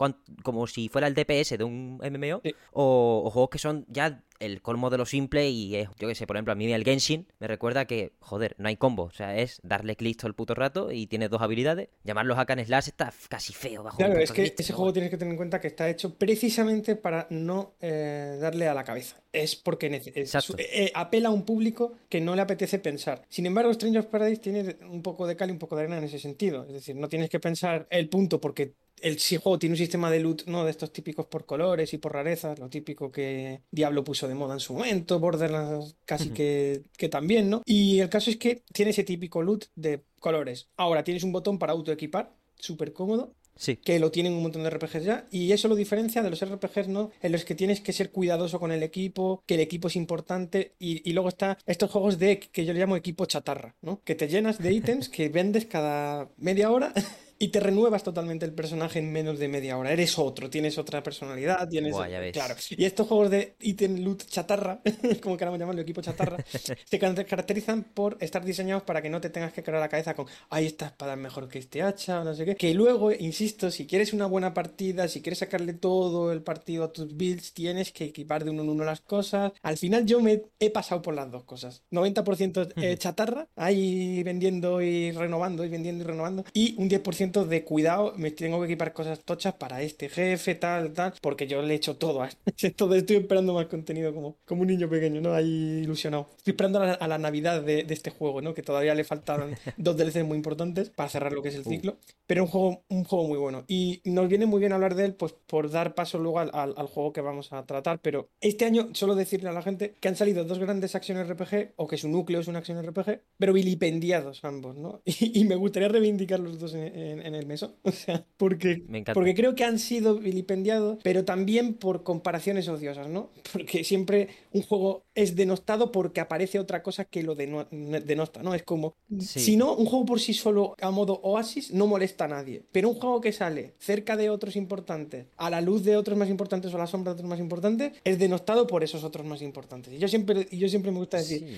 como 0.44 0.68
si 0.68 0.90
fuera 0.90 1.08
el 1.08 1.14
DPS 1.14 1.58
de 1.58 1.64
un 1.64 2.00
MMO, 2.02 2.42
o, 2.72 3.30
juegos 3.32 3.50
que 3.50 3.60
son 3.60 3.86
ya 3.90 4.24
el 4.40 4.62
colmo 4.62 4.90
de 4.90 4.98
lo 4.98 5.06
simple 5.06 5.50
y 5.50 5.76
es, 5.76 5.90
yo 6.00 6.08
que 6.08 6.16
sé, 6.16 6.28
por 6.28 6.36
ejemplo, 6.36 6.52
a 6.52 6.56
mí 6.56 6.72
el 6.72 6.84
Genshin 6.84 7.28
me 7.40 7.48
recuerda 7.48 7.86
que, 7.86 8.14
joder, 8.20 8.56
no 8.58 8.68
hay 8.68 8.78
combo, 8.78 9.04
o 9.04 9.12
sea, 9.12 9.38
es 9.38 9.60
darle 9.64 9.96
clic 9.96 10.18
todo 10.18 10.28
el 10.28 10.34
puto 10.36 10.56
rato 10.56 10.92
y 10.92 11.08
tienes 11.08 11.30
dos 11.30 11.42
habilidades. 11.42 11.90
Llamarlo 12.04 12.36
hack 12.36 12.52
and 12.52 12.66
slash 12.66 12.88
está 12.88 13.14
casi 13.30 13.54
feo 13.54 13.84
bajo 13.84 13.98
Claro, 13.98 14.20
es 14.20 14.32
que 14.32 14.54
ese 14.58 14.74
juego 14.74 14.94
tienes 14.94 15.10
que 15.12 15.18
tener 15.18 15.32
en 15.34 15.38
cuenta 15.38 15.60
que 15.62 15.68
está 15.68 15.90
hecho 15.90 16.16
precisamente 16.16 16.96
para 16.96 17.28
no 17.30 17.74
eh, 17.82 18.38
darle 18.40 18.68
a 18.68 18.74
la 18.74 18.84
cabeza. 18.84 19.22
Es 19.34 19.56
porque 19.56 19.88
es- 20.16 20.48
eh, 20.58 20.92
apela 20.96 21.30
a 21.30 21.32
un 21.32 21.44
público 21.46 21.94
que 22.10 22.22
no 22.22 22.36
le 22.36 22.42
apetece 22.42 22.80
pensar. 22.80 23.24
Sin 23.30 23.46
embargo, 23.46 23.74
Stranger 23.74 24.00
of 24.02 24.08
Paradise 24.08 24.42
tiene 24.42 24.78
un 24.90 25.02
poco 25.04 25.28
de 25.28 25.36
cal 25.36 25.50
y 25.50 25.52
un 25.52 25.60
poco 25.60 25.76
de 25.76 25.84
arena 25.84 25.98
en 25.98 26.06
ese 26.06 26.20
sentido. 26.20 26.66
Es 26.66 26.74
decir, 26.74 26.96
no 26.96 27.08
tienes 27.08 27.30
que 27.30 27.40
pensar 27.40 27.88
el 27.90 28.10
punto 28.10 28.40
porque 28.42 28.74
el 29.02 29.18
juego 29.20 29.60
tiene 29.60 29.74
un 29.74 29.78
sistema 29.78 30.10
de 30.10 30.20
loot, 30.20 30.46
¿no? 30.46 30.66
De 30.66 30.72
estos 30.72 30.92
típicos 30.92 31.26
por 31.26 31.46
colores 31.46 31.94
y 31.94 31.98
por 31.98 32.14
rarezas, 32.14 32.60
lo 32.60 32.70
típico 32.70 33.12
que 33.12 33.62
Diablo 33.72 34.04
puso 34.04 34.28
de 34.28 34.36
moda 34.36 34.54
en 34.54 34.60
su 34.60 34.74
momento, 34.74 35.20
Borderlands 35.20 35.96
casi 36.06 36.30
que, 36.30 36.84
que 36.98 37.10
también, 37.10 37.50
¿no? 37.50 37.62
Y 37.66 38.00
el 38.00 38.10
caso 38.10 38.30
es 38.30 38.38
que 38.38 38.64
tiene 38.74 38.92
ese 38.92 39.04
típico 39.04 39.42
loot 39.42 39.66
de 39.76 40.04
colores. 40.20 40.70
Ahora 40.78 41.04
tienes 41.04 41.24
un 41.24 41.32
botón 41.32 41.60
para 41.60 41.74
autoequipar, 41.74 42.34
súper 42.56 42.94
cómodo, 42.94 43.34
Sí, 43.58 43.78
que 43.78 44.00
lo 44.00 44.12
tienen 44.12 44.34
un 44.34 44.44
montón 44.44 44.64
de 44.64 44.70
RPGs 44.70 45.04
ya, 45.04 45.28
y 45.32 45.52
eso 45.52 45.68
lo 45.68 45.76
diferencia 45.76 46.22
de 46.22 46.30
los 46.30 46.46
RPGs, 46.46 46.88
¿no? 46.88 47.12
En 47.22 47.32
los 47.32 47.44
que 47.44 47.56
tienes 47.56 47.82
que 47.82 47.92
ser 47.92 48.12
cuidadoso 48.12 48.60
con 48.60 48.72
el 48.72 48.84
equipo, 48.84 49.44
que 49.46 49.56
el 49.56 49.62
equipo 49.62 49.88
es 49.88 49.96
importante, 49.96 50.76
y, 50.80 51.08
y 51.10 51.14
luego 51.14 51.30
está 51.30 51.58
estos 51.66 51.90
juegos 51.90 52.20
de 52.20 52.40
que 52.40 52.66
yo 52.66 52.74
le 52.74 52.80
llamo 52.80 52.96
equipo 52.96 53.26
chatarra, 53.26 53.76
¿no? 53.82 54.02
Que 54.04 54.16
te 54.16 54.28
llenas 54.28 54.60
de 54.60 54.74
ítems 54.74 55.10
que 55.10 55.30
vendes 55.30 55.66
cada 55.66 56.30
media 56.38 56.72
hora. 56.72 56.94
Y 57.40 57.50
te 57.50 57.60
renuevas 57.60 58.04
totalmente 58.04 58.46
el 58.46 58.54
personaje 58.54 59.00
en 59.00 59.12
menos 59.12 59.40
de 59.40 59.48
media 59.48 59.78
hora. 59.78 59.92
Eres 59.92 60.18
otro, 60.18 60.50
tienes 60.50 60.78
otra 60.78 61.04
personalidad, 61.04 61.68
tienes... 61.70 61.94
Buah, 61.94 62.10
ya 62.10 62.20
ves. 62.20 62.34
Claro. 62.34 62.56
Y 62.72 62.86
estos 62.86 63.08
juegos 63.08 63.30
de 63.30 63.56
ítem 63.60 63.98
loot 64.04 64.26
chatarra, 64.26 64.82
como 65.22 65.38
queramos 65.38 65.60
llamarlo, 65.60 65.82
equipo 65.82 66.02
chatarra, 66.02 66.44
se 66.86 67.00
car- 67.00 67.26
caracterizan 67.26 67.84
por 67.84 68.18
estar 68.20 68.44
diseñados 68.44 68.84
para 68.84 69.02
que 69.02 69.10
no 69.10 69.22
te 69.22 69.30
tengas 69.30 69.54
que 69.54 69.64
crear 69.64 69.80
la 69.80 69.90
cabeza 69.90 70.14
con, 70.16 70.26
ay, 70.50 70.66
esta 70.66 70.88
espada 70.88 71.14
es 71.14 71.20
mejor 71.20 71.48
que 71.48 71.60
este 71.60 71.82
hacha, 71.82 72.22
o 72.22 72.24
no 72.24 72.34
sé 72.34 72.46
qué. 72.46 72.56
Que 72.56 72.74
luego, 72.74 73.12
insisto, 73.12 73.70
si 73.72 73.86
quieres 73.86 74.14
una 74.14 74.26
buena 74.26 74.54
partida, 74.54 75.08
si 75.08 75.22
quieres 75.22 75.40
sacarle 75.40 75.74
todo 75.74 76.32
el 76.32 76.42
partido 76.42 76.84
a 76.86 76.92
tus 76.92 77.16
builds, 77.16 77.54
tienes 77.54 77.92
que 77.92 78.06
equipar 78.06 78.44
de 78.44 78.50
uno 78.52 78.64
en 78.64 78.70
uno 78.70 78.84
las 78.84 79.02
cosas. 79.02 79.52
Al 79.62 79.78
final 79.78 80.06
yo 80.06 80.22
me 80.22 80.44
he 80.60 80.70
pasado 80.70 81.02
por 81.02 81.14
las 81.14 81.32
dos 81.32 81.44
cosas. 81.44 81.84
90% 81.92 82.74
eh, 82.78 82.98
chatarra, 82.98 83.48
ahí 83.56 84.24
vendiendo 84.24 84.82
y 84.82 85.12
renovando, 85.12 85.64
y 85.66 85.70
vendiendo 85.70 86.04
y 86.04 86.08
renovando. 86.08 86.44
Y 86.54 86.76
un 86.78 86.90
10% 86.90 87.27
de 87.32 87.64
cuidado, 87.64 88.14
me 88.18 88.32
tengo 88.32 88.60
que 88.60 88.66
equipar 88.66 88.94
cosas 88.94 89.20
tochas 89.24 89.54
para 89.56 89.82
este 89.82 90.10
jefe, 90.10 90.56
tal, 90.56 90.94
tal, 90.94 91.14
porque 91.22 91.48
yo 91.48 91.62
le 91.62 91.74
he 91.74 91.78
hecho 91.78 91.96
todo 91.98 92.22
a 92.24 92.30
Entonces 92.62 93.00
estoy 93.00 93.18
esperando 93.18 93.54
más 93.54 93.68
contenido 93.68 94.14
como, 94.14 94.38
como 94.46 94.62
un 94.62 94.68
niño 94.68 94.90
pequeño, 94.90 95.22
¿no? 95.22 95.34
Ahí 95.34 95.82
ilusionado. 95.84 96.30
Estoy 96.38 96.52
esperando 96.52 96.82
a 96.82 96.86
la, 96.86 96.94
a 96.94 97.08
la 97.08 97.18
Navidad 97.18 97.62
de, 97.62 97.84
de 97.84 97.94
este 97.94 98.10
juego, 98.10 98.42
¿no? 98.42 98.54
Que 98.54 98.64
todavía 98.64 98.96
le 98.96 99.04
faltan 99.04 99.56
dos 99.78 99.98
DLCs 99.98 100.24
muy 100.26 100.38
importantes 100.38 100.90
para 100.90 101.10
cerrar 101.10 101.34
lo 101.34 101.42
que 101.42 101.50
es 101.50 101.56
el 101.56 101.62
Uh. 101.66 101.70
ciclo. 101.70 101.98
Pero 102.26 102.44
un 102.44 102.50
juego, 102.50 102.84
un 102.90 103.04
juego 103.04 103.28
muy 103.28 103.38
bueno. 103.38 103.64
Y 103.68 104.02
nos 104.06 104.28
viene 104.28 104.46
muy 104.46 104.60
bien 104.60 104.74
hablar 104.74 104.96
de 104.96 105.06
él, 105.06 105.14
pues 105.16 105.34
por 105.48 105.70
dar 105.72 105.96
paso 105.96 106.18
luego 106.20 106.40
al, 106.40 106.52
al- 106.54 106.74
al 106.78 106.88
juego 106.88 107.14
que 107.14 107.22
vamos 107.22 107.54
a 107.54 107.66
tratar. 107.66 108.00
Pero 108.02 108.30
este 108.42 108.66
año, 108.66 108.90
solo 108.94 109.16
decirle 109.16 109.50
a 109.50 109.54
la 109.54 109.62
gente 109.62 109.96
que 110.00 110.08
han 110.08 110.16
salido 110.16 110.44
dos 110.44 110.60
grandes 110.60 110.96
acciones 110.96 111.28
RPG, 111.30 111.74
o 111.78 111.88
que 111.88 111.98
su 111.98 112.10
núcleo 112.10 112.40
es 112.42 112.48
una 112.48 112.60
acción 112.60 112.82
RPG, 112.86 113.22
pero 113.38 113.54
vilipendiados 113.54 114.44
ambos, 114.44 114.76
¿no? 114.78 115.02
Y, 115.06 115.40
y 115.42 115.46
me 115.46 115.56
gustaría 115.56 115.88
reivindicar 115.90 116.40
los 116.40 116.60
dos 116.60 116.74
en, 116.74 116.84
en- 116.98 117.17
en 117.22 117.36
el 117.36 117.46
mesón. 117.46 117.74
O 117.84 117.92
sea, 117.92 118.26
porque 118.38 118.84
me 118.88 119.00
encanta. 119.00 119.14
porque 119.14 119.34
creo 119.34 119.56
que 119.56 119.64
han 119.64 119.80
sido 119.80 120.16
vilipendiados, 120.20 121.00
pero 121.04 121.24
también 121.26 121.74
por 121.74 122.04
comparaciones 122.04 122.68
odiosas, 122.68 123.08
¿no? 123.10 123.30
Porque 123.54 123.84
siempre 123.84 124.28
un 124.52 124.62
juego 124.62 125.04
es 125.16 125.36
denostado 125.36 125.92
porque 125.92 126.20
aparece 126.22 126.60
otra 126.60 126.84
cosa 126.84 127.06
que 127.06 127.24
lo 127.24 127.36
deno- 127.36 127.68
denosta, 127.70 128.44
¿no? 128.44 128.54
Es 128.54 128.64
como, 128.64 128.96
Sí. 129.20 129.40
si 129.40 129.58
no, 129.58 129.74
un 129.76 129.86
juego 129.86 130.06
por 130.06 130.20
sí 130.20 130.34
solo 130.34 130.76
a 130.82 130.92
modo 130.92 131.20
oasis 131.24 131.72
no 131.74 131.88
molesta 131.88 132.26
a 132.26 132.28
nadie, 132.28 132.64
pero 132.72 132.90
un 132.90 132.96
juego 132.96 133.22
que 133.22 133.32
sale 133.32 133.74
cerca 133.80 134.16
de 134.18 134.30
otros 134.30 134.56
importantes, 134.56 135.28
a 135.38 135.50
la 135.50 135.62
luz 135.62 135.84
de 135.84 135.96
otros 135.98 136.18
más 136.18 136.30
importantes 136.30 136.72
o 136.74 136.76
a 136.76 136.80
la 136.80 136.88
sombra 136.88 137.14
de 137.14 137.16
otros 137.20 137.30
más 137.30 137.40
importantes, 137.40 137.94
es 138.04 138.20
denostado 138.20 138.68
por 138.68 138.84
esos 138.84 139.04
otros 139.04 139.26
más 139.26 139.42
importantes. 139.42 139.94
Y 139.94 139.98
yo 139.98 140.08
siempre, 140.08 140.48
y 140.52 140.58
yo 140.58 140.68
siempre 140.70 140.92
me 140.92 141.00
gusta 141.00 141.18
decir, 141.18 141.40
Sí. 141.40 141.56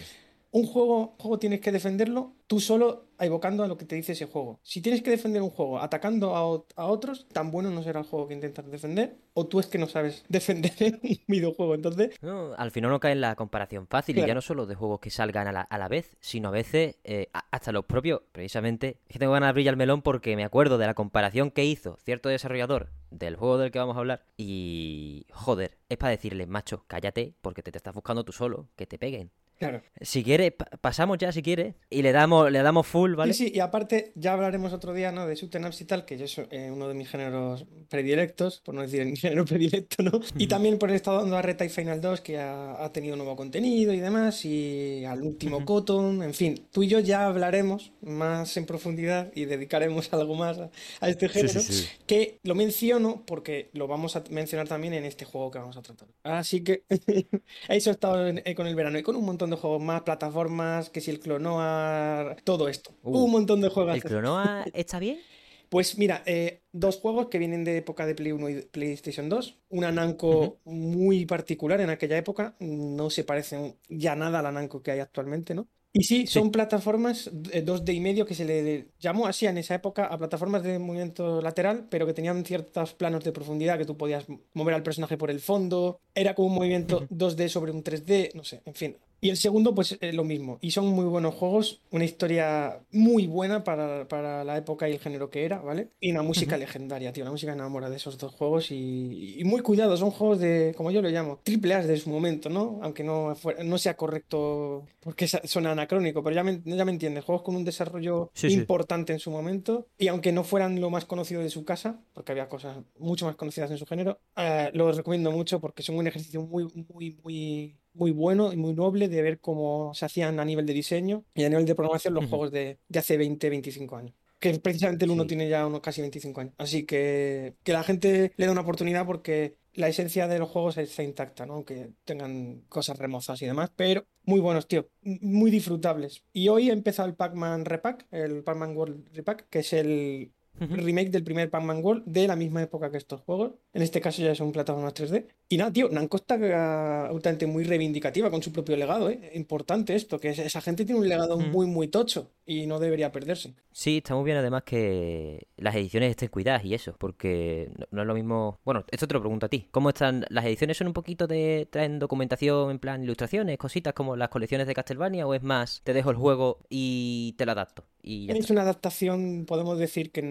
Un 0.51 0.65
juego, 0.65 1.15
juego 1.19 1.37
tienes 1.39 1.61
que 1.61 1.71
defenderlo 1.71 2.33
tú 2.47 2.59
solo 2.59 3.05
evocando 3.19 3.63
a 3.63 3.67
lo 3.67 3.77
que 3.77 3.85
te 3.85 3.95
dice 3.95 4.13
ese 4.13 4.25
juego. 4.25 4.59
Si 4.63 4.81
tienes 4.81 5.03
que 5.03 5.11
defender 5.11 5.41
un 5.43 5.51
juego 5.51 5.79
atacando 5.79 6.35
a, 6.35 6.43
ot- 6.43 6.65
a 6.75 6.87
otros, 6.87 7.27
tan 7.31 7.51
bueno 7.51 7.69
no 7.69 7.83
será 7.83 7.99
el 7.99 8.05
juego 8.07 8.27
que 8.27 8.33
intentas 8.33 8.65
defender, 8.71 9.17
o 9.35 9.45
tú 9.45 9.59
es 9.59 9.67
que 9.67 9.77
no 9.77 9.85
sabes 9.87 10.23
defender 10.29 10.99
un 11.03 11.17
videojuego. 11.27 11.75
Entonces, 11.75 12.15
No, 12.21 12.53
al 12.55 12.71
final 12.71 12.89
no 12.89 12.99
cae 12.99 13.11
en 13.11 13.21
la 13.21 13.35
comparación 13.35 13.85
fácil, 13.87 14.17
y 14.17 14.21
ya 14.25 14.33
no 14.33 14.41
solo 14.41 14.65
de 14.65 14.73
juegos 14.73 14.99
que 14.99 15.11
salgan 15.11 15.47
a 15.47 15.51
la, 15.51 15.61
a 15.61 15.77
la 15.77 15.87
vez, 15.87 16.17
sino 16.21 16.47
a 16.47 16.51
veces 16.51 16.95
eh, 17.03 17.27
hasta 17.51 17.71
los 17.71 17.85
propios, 17.85 18.21
precisamente. 18.31 18.97
Es 19.07 19.13
que 19.13 19.19
tengo 19.19 19.33
ganas 19.33 19.47
de 19.47 19.51
abrir 19.51 19.67
el 19.67 19.77
melón 19.77 20.01
porque 20.01 20.35
me 20.35 20.43
acuerdo 20.45 20.79
de 20.79 20.87
la 20.87 20.95
comparación 20.95 21.51
que 21.51 21.65
hizo 21.65 21.97
cierto 22.03 22.29
desarrollador 22.29 22.89
del 23.11 23.35
juego 23.35 23.59
del 23.59 23.69
que 23.71 23.77
vamos 23.79 23.95
a 23.95 23.99
hablar, 23.99 24.25
y 24.37 25.27
joder, 25.31 25.77
es 25.89 25.97
para 25.97 26.11
decirle, 26.11 26.47
macho, 26.47 26.83
cállate, 26.87 27.35
porque 27.41 27.61
te, 27.61 27.71
te 27.71 27.77
estás 27.77 27.93
buscando 27.93 28.23
tú 28.23 28.31
solo, 28.31 28.67
que 28.75 28.87
te 28.87 28.97
peguen. 28.97 29.29
Claro. 29.59 29.81
Si 30.01 30.23
quieres, 30.23 30.51
pa- 30.53 30.69
pasamos 30.81 31.17
ya 31.19 31.31
si 31.31 31.41
quieres, 31.43 31.75
y 31.89 32.01
le 32.01 32.11
damos, 32.11 32.51
le 32.51 32.61
damos 32.63 32.87
full, 32.87 33.13
¿vale? 33.15 33.33
Sí, 33.33 33.47
sí, 33.49 33.51
y 33.55 33.59
aparte 33.59 34.11
ya 34.15 34.33
hablaremos 34.33 34.73
otro 34.73 34.93
día, 34.93 35.11
¿no? 35.11 35.27
De 35.27 35.35
shoot'em 35.35 35.65
ups 35.65 35.81
y 35.81 35.85
tal, 35.85 36.05
que 36.05 36.17
yo 36.17 36.27
soy 36.27 36.47
eh, 36.51 36.71
uno 36.71 36.87
de 36.87 36.93
mis 36.93 37.09
géneros 37.09 37.65
predilectos, 37.89 38.61
por 38.61 38.73
no 38.75 38.81
decir 38.81 39.05
mi 39.05 39.15
género 39.17 39.45
predilecto, 39.45 40.01
¿no? 40.03 40.19
Y 40.37 40.47
también 40.47 40.77
por 40.79 40.89
el 40.89 40.95
estado 40.95 41.19
dando 41.19 41.37
a 41.37 41.41
Reta 41.41 41.65
y 41.65 41.69
Final 41.69 42.01
2, 42.01 42.21
que 42.21 42.39
ha, 42.39 42.83
ha 42.83 42.91
tenido 42.93 43.15
nuevo 43.15 43.35
contenido 43.35 43.93
y 43.93 43.99
demás, 43.99 44.45
y 44.45 45.03
al 45.05 45.21
último 45.21 45.57
Ujú. 45.57 45.65
Cotton, 45.65 46.23
en 46.23 46.33
fin, 46.33 46.67
tú 46.71 46.83
y 46.83 46.87
yo 46.87 46.99
ya 46.99 47.25
hablaremos 47.25 47.91
más 48.01 48.55
en 48.57 48.65
profundidad 48.65 49.31
y 49.35 49.45
dedicaremos 49.45 50.13
algo 50.13 50.35
más 50.35 50.57
a, 50.59 50.69
a 51.01 51.09
este 51.09 51.27
Sí, 51.27 51.33
sí, 51.33 51.39
género, 51.47 51.59
sí. 51.59 51.87
que 52.07 52.39
lo 52.43 52.55
menciono 52.55 53.23
porque 53.25 53.69
lo 53.73 53.87
vamos 53.87 54.15
a 54.15 54.23
mencionar 54.29 54.67
también 54.67 54.93
en 54.93 55.05
este 55.05 55.25
juego 55.25 55.51
que 55.51 55.59
vamos 55.59 55.77
a 55.77 55.81
tratar. 55.81 56.07
Así 56.23 56.63
que 56.63 56.83
eso 57.69 57.89
he 57.89 57.93
estado 57.93 58.27
en- 58.27 58.41
eh, 58.45 58.55
con 58.55 58.67
el 58.67 58.75
verano 58.75 58.97
y 58.97 59.03
con 59.03 59.15
un 59.15 59.25
montón 59.25 59.48
de 59.49 59.55
juegos 59.57 59.81
más, 59.81 60.01
plataformas, 60.01 60.89
que 60.89 61.01
si 61.01 61.11
el 61.11 61.19
Clonoa, 61.19 62.35
todo 62.43 62.67
esto. 62.69 62.91
Uh, 63.03 63.23
un 63.25 63.31
montón 63.31 63.61
de 63.61 63.69
juegos. 63.69 63.95
¿El 63.95 64.03
Clonoa 64.03 64.65
está 64.73 64.99
bien? 64.99 65.19
Pues 65.69 65.99
mira, 65.99 66.23
eh, 66.25 66.63
dos 66.71 66.97
juegos 66.97 67.27
que 67.27 67.37
vienen 67.37 67.63
de 67.63 67.77
época 67.77 68.07
de 68.07 68.15
Play 68.15 68.31
1 68.31 68.49
y 68.49 68.61
PlayStation 68.63 69.29
2. 69.29 69.55
Una 69.69 69.91
Namco 69.91 70.57
muy 70.65 71.27
particular 71.27 71.79
en 71.79 71.91
aquella 71.91 72.17
época. 72.17 72.55
No 72.59 73.11
se 73.11 73.23
parecen 73.23 73.75
ya 73.87 74.15
nada 74.15 74.39
a 74.39 74.41
la 74.41 74.51
Namco 74.51 74.81
que 74.81 74.89
hay 74.89 74.99
actualmente, 74.99 75.53
¿no? 75.53 75.67
Y 75.93 76.03
sí, 76.05 76.25
Sí. 76.25 76.39
son 76.39 76.51
plataformas 76.51 77.29
eh, 77.51 77.63
2D 77.63 77.93
y 77.93 77.99
medio 77.99 78.25
que 78.25 78.33
se 78.33 78.45
le 78.45 78.87
llamó 78.99 79.27
así 79.27 79.45
en 79.45 79.59
esa 79.59 79.75
época 79.75 80.05
a 80.05 80.17
plataformas 80.17 80.63
de 80.63 80.79
movimiento 80.79 81.39
lateral, 81.39 81.85
pero 81.89 82.07
que 82.07 82.13
tenían 82.13 82.43
ciertos 82.45 82.93
planos 82.93 83.23
de 83.23 83.31
profundidad 83.31 83.77
que 83.77 83.85
tú 83.85 83.95
podías 83.95 84.25
mover 84.53 84.73
al 84.73 84.81
personaje 84.83 85.17
por 85.17 85.29
el 85.29 85.39
fondo. 85.39 85.99
Era 86.15 86.33
como 86.33 86.47
un 86.47 86.55
movimiento 86.55 87.07
2D 87.09 87.47
sobre 87.47 87.71
un 87.71 87.83
3D, 87.83 88.31
no 88.33 88.43
sé, 88.43 88.61
en 88.65 88.73
fin. 88.73 88.97
Y 89.21 89.29
el 89.29 89.37
segundo, 89.37 89.75
pues 89.75 89.97
eh, 90.01 90.13
lo 90.13 90.23
mismo. 90.23 90.57
Y 90.61 90.71
son 90.71 90.87
muy 90.87 91.05
buenos 91.05 91.35
juegos, 91.35 91.81
una 91.91 92.05
historia 92.05 92.79
muy 92.91 93.27
buena 93.27 93.63
para, 93.63 94.07
para 94.07 94.43
la 94.43 94.57
época 94.57 94.87
y 94.87 94.93
el 94.93 94.99
género 94.99 95.29
que 95.29 95.43
era, 95.45 95.59
¿vale? 95.59 95.89
Y 95.99 96.11
una 96.11 96.21
música 96.21 96.57
legendaria, 96.57 97.11
tío. 97.11 97.25
La 97.25 97.31
música 97.31 97.53
enamora 97.53 97.89
de 97.89 97.97
esos 97.97 98.17
dos 98.17 98.33
juegos 98.33 98.71
y, 98.71 99.35
y 99.39 99.43
muy 99.43 99.61
cuidados. 99.61 99.99
Son 99.99 100.11
juegos 100.11 100.39
de, 100.39 100.73
como 100.77 100.91
yo 100.91 101.01
lo 101.01 101.09
llamo, 101.09 101.39
triple 101.43 101.73
A 101.73 101.85
de 101.85 101.97
su 101.97 102.09
momento, 102.09 102.49
¿no? 102.49 102.79
Aunque 102.81 103.03
no, 103.03 103.35
fuera- 103.35 103.63
no 103.63 103.77
sea 103.77 103.95
correcto 103.97 104.85
porque 105.01 105.27
suena 105.27 105.71
anacrónico, 105.71 106.23
pero 106.23 106.35
ya 106.35 106.43
me, 106.43 106.61
ya 106.63 106.85
me 106.85 106.91
entiendes. 106.91 107.25
Juegos 107.25 107.43
con 107.43 107.55
un 107.55 107.65
desarrollo 107.65 108.31
Sí, 108.33 108.49
sí. 108.49 108.55
importante 108.55 109.13
en 109.13 109.19
su 109.19 109.31
momento 109.31 109.87
y 109.97 110.07
aunque 110.07 110.31
no 110.31 110.43
fueran 110.43 110.79
lo 110.79 110.89
más 110.89 111.05
conocido 111.05 111.41
de 111.41 111.49
su 111.49 111.65
casa, 111.65 111.99
porque 112.13 112.31
había 112.31 112.47
cosas 112.47 112.77
mucho 112.97 113.25
más 113.25 113.35
conocidas 113.35 113.71
en 113.71 113.77
su 113.77 113.85
género, 113.85 114.19
eh, 114.35 114.69
los 114.73 114.95
recomiendo 114.97 115.31
mucho 115.31 115.59
porque 115.59 115.83
son 115.83 115.97
un 115.97 116.07
ejercicio 116.07 116.41
muy, 116.41 116.65
muy, 116.89 117.17
muy, 117.23 117.75
muy 117.93 118.11
bueno 118.11 118.53
y 118.53 118.57
muy 118.57 118.73
noble 118.73 119.07
de 119.09 119.21
ver 119.21 119.39
cómo 119.39 119.93
se 119.93 120.05
hacían 120.05 120.39
a 120.39 120.45
nivel 120.45 120.65
de 120.65 120.73
diseño 120.73 121.25
y 121.33 121.43
a 121.43 121.49
nivel 121.49 121.65
de 121.65 121.75
programación 121.75 122.13
los 122.13 122.25
juegos 122.25 122.51
de, 122.51 122.79
de 122.87 122.99
hace 122.99 123.17
20, 123.17 123.49
25 123.49 123.95
años. 123.95 124.15
Que 124.39 124.57
precisamente 124.59 125.03
el 125.03 125.11
uno 125.11 125.23
Sí. 125.23 125.29
tiene 125.29 125.49
ya 125.49 125.67
unos 125.67 125.81
casi 125.81 125.99
25 126.01 126.39
años. 126.41 126.53
Así 126.57 126.85
que 126.85 127.55
que 127.63 127.73
la 127.73 127.83
gente 127.83 128.31
le 128.37 128.45
da 128.45 128.51
una 128.53 128.61
oportunidad 128.61 129.05
porque 129.05 129.57
la 129.73 129.89
esencia 129.89 130.27
de 130.27 130.39
los 130.39 130.49
juegos 130.49 130.77
está 130.77 131.03
intacta, 131.03 131.45
¿no? 131.45 131.55
Aunque 131.55 131.91
tengan 132.05 132.61
cosas 132.69 132.97
remozas 132.97 133.41
y 133.41 133.45
demás, 133.45 133.71
pero 133.75 134.05
muy 134.23 134.39
buenos, 134.39 134.67
tío. 134.67 134.89
Muy 135.01 135.51
disfrutables. 135.51 136.23
Y 136.31 136.47
hoy 136.47 136.69
he 136.69 136.73
empezado 136.73 137.07
el 137.09 137.15
Pac-Man 137.15 137.65
Repack, 137.65 138.07
el 138.11 138.43
Pac-Man 138.43 138.75
World 138.77 139.09
Repack, 139.13 139.49
que 139.49 139.59
es 139.59 139.73
el 139.73 140.31
Remake 140.59 141.09
del 141.09 141.23
primer 141.23 141.49
Pac-Man 141.49 141.83
World 141.83 142.03
de 142.05 142.27
la 142.27 142.35
misma 142.35 142.61
época 142.61 142.91
que 142.91 142.97
estos 142.97 143.21
juegos. 143.21 143.51
En 143.73 143.81
este 143.81 144.01
caso 144.01 144.21
ya 144.21 144.35
son 144.35 144.51
plataformas 144.51 144.93
3D. 144.93 145.25
Y 145.49 145.57
nada, 145.57 145.71
tío, 145.73 145.89
Namco 145.89 146.17
está 146.17 146.35
eh, 146.35 146.53
absolutamente 146.53 147.47
muy 147.47 147.63
reivindicativa 147.63 148.29
con 148.29 148.41
su 148.43 148.51
propio 148.51 148.75
legado, 148.75 149.09
¿eh? 149.09 149.31
Importante 149.35 149.95
esto, 149.95 150.19
que 150.19 150.29
es- 150.29 150.39
esa 150.39 150.61
gente 150.61 150.85
tiene 150.85 150.99
un 151.01 151.09
legado 151.09 151.37
muy, 151.39 151.65
muy 151.67 151.87
tocho. 151.87 152.31
y 152.51 152.65
no 152.65 152.79
debería 152.79 153.11
perderse. 153.11 153.53
Sí, 153.71 153.97
está 153.97 154.15
muy 154.15 154.23
bien 154.25 154.37
además 154.37 154.63
que 154.63 155.45
las 155.57 155.75
ediciones 155.75 156.09
estén 156.09 156.29
cuidadas 156.29 156.65
y 156.65 156.73
eso, 156.73 156.95
porque 156.97 157.69
no, 157.77 157.85
no 157.91 158.01
es 158.01 158.07
lo 158.07 158.15
mismo... 158.15 158.59
Bueno, 158.65 158.85
esto 158.89 159.07
te 159.07 159.13
lo 159.13 159.19
pregunto 159.19 159.45
a 159.45 159.49
ti. 159.49 159.67
¿Cómo 159.69 159.89
están 159.89 160.25
las 160.29 160.45
ediciones? 160.45 160.75
¿Son 160.77 160.87
un 160.87 160.93
poquito 160.93 161.27
de... 161.27 161.67
traen 161.69 161.99
documentación 161.99 162.71
en 162.71 162.79
plan 162.79 163.03
ilustraciones, 163.03 163.55
cositas 163.59 163.93
como 163.93 164.15
las 164.15 164.29
colecciones 164.29 164.65
de 164.65 164.73
Castlevania 164.73 165.27
o 165.27 165.35
es 165.35 165.43
más, 165.43 165.81
te 165.83 165.93
dejo 165.93 166.09
el 166.09 166.15
juego 166.17 166.57
y 166.69 167.35
te 167.37 167.45
lo 167.45 167.51
adapto? 167.51 167.83
Y 168.11 168.27
ya 168.27 168.33
Es 168.33 168.39
está? 168.39 168.53
una 168.53 168.61
adaptación, 168.61 169.45
podemos 169.45 169.77
decir 169.79 170.11
que 170.11 170.21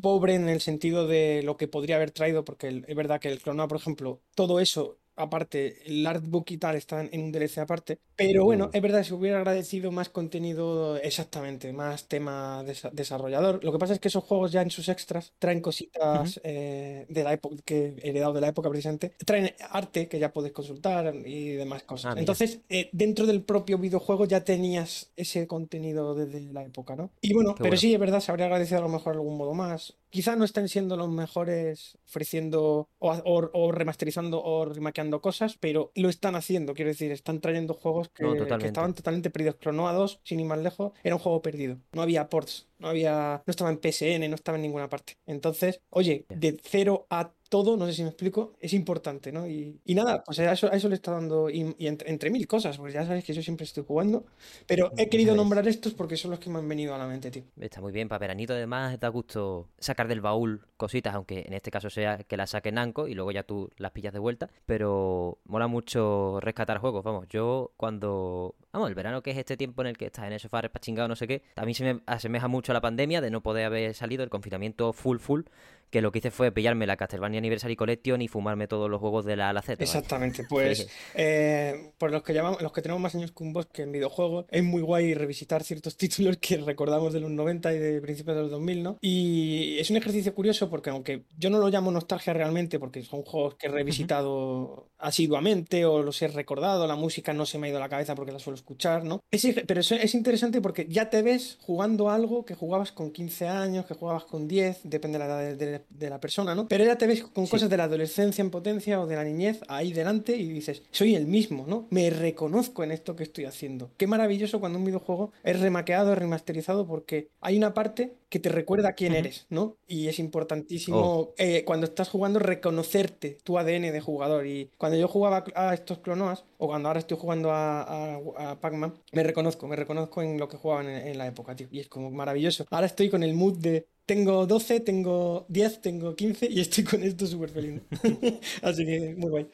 pobre 0.00 0.34
en 0.34 0.48
el 0.48 0.60
sentido 0.60 1.06
de 1.06 1.42
lo 1.44 1.56
que 1.56 1.68
podría 1.68 1.96
haber 1.96 2.10
traído, 2.10 2.44
porque 2.44 2.82
es 2.86 2.96
verdad 2.96 3.20
que 3.20 3.28
el 3.28 3.40
clonado, 3.40 3.68
por 3.68 3.78
ejemplo, 3.78 4.22
todo 4.34 4.60
eso 4.60 4.98
aparte, 5.18 5.82
el 5.86 6.06
artbook 6.06 6.50
y 6.52 6.58
tal 6.58 6.76
están 6.76 7.08
en 7.12 7.22
un 7.22 7.32
DLC 7.32 7.58
aparte, 7.60 7.98
pero 8.16 8.44
bueno, 8.44 8.66
Uh. 8.66 8.70
es 8.72 8.82
verdad, 8.82 9.02
se 9.02 9.14
hubiera 9.14 9.38
agradecido 9.38 9.90
más 9.92 10.08
contenido 10.08 10.96
exactamente, 10.98 11.72
más 11.72 12.08
tema 12.08 12.62
desa- 12.64 12.90
desarrollador. 12.92 13.62
Lo 13.64 13.72
que 13.72 13.78
pasa 13.78 13.94
es 13.94 14.00
que 14.00 14.08
esos 14.08 14.24
juegos 14.24 14.52
ya 14.52 14.62
en 14.62 14.70
sus 14.70 14.88
extras 14.88 15.32
traen 15.38 15.60
cositas 15.60 16.40
eh, 16.44 17.06
de 17.08 17.24
la 17.24 17.32
época, 17.32 17.56
que 17.64 17.94
he 18.02 18.10
heredado 18.10 18.32
de 18.32 18.40
la 18.40 18.48
época 18.48 18.68
precisamente, 18.70 19.12
traen 19.24 19.54
arte 19.70 20.08
que 20.08 20.18
ya 20.18 20.32
puedes 20.32 20.52
consultar 20.52 21.14
y 21.26 21.50
demás 21.52 21.82
cosas. 21.84 22.14
Ah. 22.16 22.18
Entonces, 22.18 22.60
eh, 22.68 22.88
dentro 22.92 23.26
del 23.26 23.42
propio 23.42 23.78
videojuego 23.78 24.24
ya 24.26 24.44
tenías 24.44 25.12
ese 25.16 25.46
contenido 25.46 26.14
desde 26.14 26.40
la 26.52 26.64
época, 26.64 26.96
¿no? 26.96 27.10
Y 27.20 27.34
bueno, 27.34 27.54
Qué 27.54 27.58
pero 27.62 27.70
bueno. 27.70 27.80
sí, 27.80 27.94
es 27.94 28.00
verdad, 28.00 28.20
se 28.20 28.30
habría 28.30 28.46
agradecido 28.46 28.78
a 28.78 28.82
lo 28.82 28.88
mejor 28.88 29.14
algún 29.14 29.36
modo 29.36 29.54
más. 29.54 29.94
Quizá 30.10 30.36
no 30.36 30.44
estén 30.44 30.68
siendo 30.68 30.96
los 30.96 31.08
mejores 31.10 31.98
ofreciendo 32.06 32.88
o, 32.98 33.12
o- 33.12 33.50
o 33.52 33.72
remasterizando 33.72 34.42
o 34.42 34.64
remakeando 34.64 35.20
cosas, 35.20 35.56
pero 35.58 35.92
lo 35.94 36.08
están 36.08 36.34
haciendo, 36.34 36.74
quiero 36.74 36.88
decir, 36.90 37.12
están 37.12 37.40
trayendo 37.40 37.74
juegos 37.74 38.08
que, 38.08 38.22
No, 38.24 38.32
que 38.32 38.38
totalmente. 38.40 38.66
estaban 38.68 38.94
totalmente 38.94 39.30
perdidos. 39.30 39.56
Clonoa 39.56 39.92
2, 39.92 40.20
sin 40.24 40.40
ir 40.40 40.46
más 40.46 40.58
lejos, 40.58 40.92
era 41.02 41.14
un 41.14 41.20
juego 41.20 41.42
perdido. 41.42 41.78
No 41.92 42.02
había 42.02 42.28
ports, 42.28 42.68
no 42.78 42.88
había, 42.88 43.42
no 43.46 43.50
estaba 43.50 43.70
en 43.70 43.78
PSN, 43.80 44.28
no 44.28 44.34
estaba 44.34 44.56
en 44.56 44.62
ninguna 44.62 44.88
parte. 44.88 45.14
Entonces, 45.26 45.80
oye, 45.90 46.24
de 46.28 46.58
cero 46.62 47.06
a 47.10 47.32
todo, 47.48 47.76
no 47.76 47.86
sé 47.86 47.94
si 47.94 48.02
me 48.02 48.08
explico, 48.08 48.54
es 48.60 48.72
importante, 48.72 49.32
¿no? 49.32 49.46
Y, 49.46 49.80
y 49.84 49.94
nada, 49.94 50.22
pues 50.24 50.38
a 50.40 50.52
eso, 50.52 50.70
a 50.70 50.76
eso 50.76 50.88
le 50.88 50.94
está 50.94 51.12
dando, 51.12 51.50
y, 51.50 51.74
y 51.78 51.86
entre, 51.86 52.10
entre 52.10 52.30
mil 52.30 52.46
cosas, 52.46 52.76
porque 52.76 52.92
ya 52.92 53.06
sabes 53.06 53.24
que 53.24 53.32
yo 53.32 53.42
siempre 53.42 53.64
estoy 53.64 53.84
jugando, 53.86 54.26
pero 54.66 54.92
he 54.96 55.08
querido 55.08 55.34
nombrar 55.34 55.66
estos 55.66 55.94
porque 55.94 56.16
son 56.16 56.30
los 56.30 56.40
que 56.40 56.50
me 56.50 56.58
han 56.58 56.68
venido 56.68 56.94
a 56.94 56.98
la 56.98 57.06
mente, 57.06 57.30
tío. 57.30 57.44
Está 57.60 57.80
muy 57.80 57.92
bien, 57.92 58.08
para 58.08 58.18
veranito 58.18 58.52
además 58.52 58.98
da 59.00 59.08
gusto 59.08 59.68
sacar 59.78 60.08
del 60.08 60.20
baúl 60.20 60.66
cositas, 60.76 61.14
aunque 61.14 61.44
en 61.46 61.54
este 61.54 61.70
caso 61.70 61.90
sea 61.90 62.18
que 62.18 62.36
las 62.36 62.50
saque 62.50 62.72
Nanco 62.72 63.08
y 63.08 63.14
luego 63.14 63.32
ya 63.32 63.42
tú 63.42 63.70
las 63.76 63.92
pillas 63.92 64.12
de 64.12 64.18
vuelta, 64.18 64.48
pero 64.66 65.38
mola 65.44 65.66
mucho 65.66 66.38
rescatar 66.40 66.78
juegos, 66.78 67.04
vamos, 67.04 67.26
yo 67.28 67.72
cuando... 67.76 68.54
Vamos, 68.70 68.90
el 68.90 68.94
verano 68.94 69.22
que 69.22 69.30
es 69.30 69.38
este 69.38 69.56
tiempo 69.56 69.80
en 69.80 69.88
el 69.88 69.96
que 69.96 70.06
estás 70.06 70.26
en 70.26 70.34
el 70.34 70.40
sofá 70.40 70.60
chingado 70.80 71.08
no 71.08 71.16
sé 71.16 71.26
qué, 71.26 71.42
a 71.56 71.64
mí 71.64 71.74
se 71.74 71.84
me 71.84 72.02
asemeja 72.06 72.48
mucho 72.48 72.72
a 72.72 72.74
la 72.74 72.80
pandemia 72.80 73.20
de 73.20 73.30
no 73.30 73.42
poder 73.42 73.64
haber 73.64 73.94
salido 73.94 74.22
el 74.22 74.30
confinamiento 74.30 74.92
full 74.92 75.18
full, 75.18 75.42
que 75.90 76.02
lo 76.02 76.12
que 76.12 76.18
hice 76.18 76.30
fue 76.30 76.52
pillarme 76.52 76.86
la 76.86 76.96
Castlevania 76.96 77.38
Anniversary 77.38 77.76
Collection 77.76 78.20
y 78.22 78.28
fumarme 78.28 78.68
todos 78.68 78.90
los 78.90 79.00
juegos 79.00 79.24
de 79.24 79.36
la 79.36 79.46
A 79.46 79.50
a 79.50 79.52
la 79.52 79.62
Z. 79.62 79.74
¿vale? 79.74 79.84
Exactamente, 79.84 80.44
pues 80.48 80.88
eh, 81.14 81.92
por 81.98 82.10
los 82.10 82.22
que 82.22 82.34
llamamos, 82.34 82.62
los 82.62 82.72
que 82.72 82.82
tenemos 82.82 83.00
más 83.00 83.14
años 83.14 83.32
que 83.32 83.42
un 83.42 83.52
bosque 83.52 83.82
en 83.82 83.92
videojuegos, 83.92 84.46
es 84.50 84.62
muy 84.62 84.82
guay 84.82 85.14
revisitar 85.14 85.62
ciertos 85.64 85.96
títulos 85.98 86.36
que 86.38 86.58
recordamos 86.58 87.12
de 87.12 87.20
los 87.20 87.30
90 87.30 87.72
y 87.74 87.78
de 87.78 88.00
principios 88.00 88.36
de 88.36 88.42
los 88.42 88.50
2000, 88.50 88.82
¿no? 88.82 88.98
Y 89.00 89.78
es 89.78 89.90
un 89.90 89.96
ejercicio 89.96 90.34
curioso 90.34 90.68
porque 90.70 90.90
aunque 90.90 91.24
yo 91.36 91.50
no 91.50 91.58
lo 91.58 91.68
llamo 91.68 91.90
nostalgia 91.90 92.32
realmente, 92.32 92.78
porque 92.78 93.02
son 93.02 93.22
juegos 93.22 93.56
que 93.56 93.66
he 93.66 93.70
revisitado 93.70 94.90
asiduamente 94.98 95.84
o 95.84 96.02
los 96.02 96.20
he 96.22 96.28
recordado, 96.28 96.86
la 96.86 96.96
música 96.96 97.32
no 97.32 97.46
se 97.46 97.58
me 97.58 97.66
ha 97.66 97.70
ido 97.70 97.78
a 97.78 97.80
la 97.80 97.88
cabeza 97.88 98.14
porque 98.14 98.32
la 98.32 98.38
suelo 98.38 98.56
escuchar, 98.56 99.04
¿no? 99.04 99.22
Es, 99.30 99.46
pero 99.66 99.80
es, 99.80 99.92
es 99.92 100.14
interesante 100.14 100.60
porque 100.60 100.86
ya 100.88 101.10
te 101.10 101.22
ves 101.22 101.58
jugando 101.62 102.10
algo 102.10 102.44
que 102.44 102.54
jugabas 102.54 102.92
con 102.92 103.12
15 103.12 103.48
años, 103.48 103.86
que 103.86 103.94
jugabas 103.94 104.24
con 104.24 104.48
10, 104.48 104.80
depende 104.84 105.18
de 105.18 105.24
la 105.24 105.42
edad 105.42 105.56
de, 105.56 105.77
de- 105.78 105.84
de 105.88 106.10
la 106.10 106.20
persona, 106.20 106.54
¿no? 106.54 106.68
Pero 106.68 106.84
ya 106.84 106.96
te 106.98 107.06
ves 107.06 107.22
con 107.22 107.46
Sí. 107.46 107.50
cosas 107.50 107.70
de 107.70 107.76
la 107.76 107.84
adolescencia 107.84 108.42
en 108.42 108.50
potencia 108.50 109.00
o 109.00 109.06
de 109.06 109.16
la 109.16 109.24
niñez 109.24 109.60
ahí 109.68 109.92
delante 109.92 110.36
y 110.36 110.48
dices, 110.48 110.82
soy 110.90 111.14
el 111.14 111.26
mismo, 111.26 111.64
¿no? 111.66 111.86
Me 111.90 112.10
reconozco 112.10 112.84
en 112.84 112.92
esto 112.92 113.16
que 113.16 113.22
estoy 113.24 113.44
haciendo. 113.46 113.90
Qué 113.96 114.06
maravilloso 114.06 114.60
cuando 114.60 114.78
un 114.78 114.84
videojuego 114.84 115.32
es 115.44 115.58
remakeado, 115.60 116.12
es 116.12 116.18
remasterizado, 116.18 116.86
porque 116.86 117.30
hay 117.40 117.56
una 117.56 117.74
parte 117.74 118.14
que 118.28 118.38
te 118.38 118.50
recuerda 118.50 118.92
quién 118.92 119.14
eres, 119.14 119.46
¿no? 119.48 119.76
Y 119.86 120.08
es 120.08 120.18
importantísimo 120.18 120.98
Oh. 120.98 121.34
eh, 121.38 121.64
cuando 121.64 121.86
estás 121.86 122.08
jugando 122.10 122.38
reconocerte 122.38 123.38
tu 123.42 123.58
ADN 123.58 123.90
de 123.90 124.00
jugador. 124.00 124.46
Y 124.46 124.70
cuando 124.76 124.98
yo 124.98 125.08
jugaba 125.08 125.44
a 125.54 125.74
estos 125.74 125.98
clonoas, 125.98 126.44
o 126.58 126.66
cuando 126.66 126.88
ahora 126.88 127.00
estoy 127.00 127.16
jugando 127.18 127.50
a, 127.50 127.82
a- 127.82 128.50
a 128.52 128.60
Pac-Man, 128.60 128.94
me 129.12 129.22
reconozco, 129.22 129.66
me 129.66 129.76
reconozco 129.76 130.22
en 130.22 130.38
lo 130.38 130.48
que 130.48 130.56
jugaban 130.58 130.88
en, 130.88 131.08
en 131.08 131.18
la 131.18 131.26
época, 131.26 131.56
tío. 131.56 131.68
Y 131.70 131.80
es 131.80 131.88
como 131.88 132.10
maravilloso. 132.10 132.66
Ahora 132.70 132.86
estoy 132.86 133.08
con 133.08 133.22
el 133.22 133.34
mood 133.34 133.56
de 133.58 133.86
tengo 134.08 134.46
12, 134.46 134.80
tengo 134.80 135.44
10, 135.50 135.82
tengo 135.82 136.16
15 136.16 136.48
y 136.50 136.60
estoy 136.60 136.82
con 136.82 137.02
esto 137.02 137.26
súper 137.26 137.50
feliz. 137.50 137.82
Así 138.62 138.86
que 138.86 139.14
muy 139.18 139.30
guay. 139.30 139.46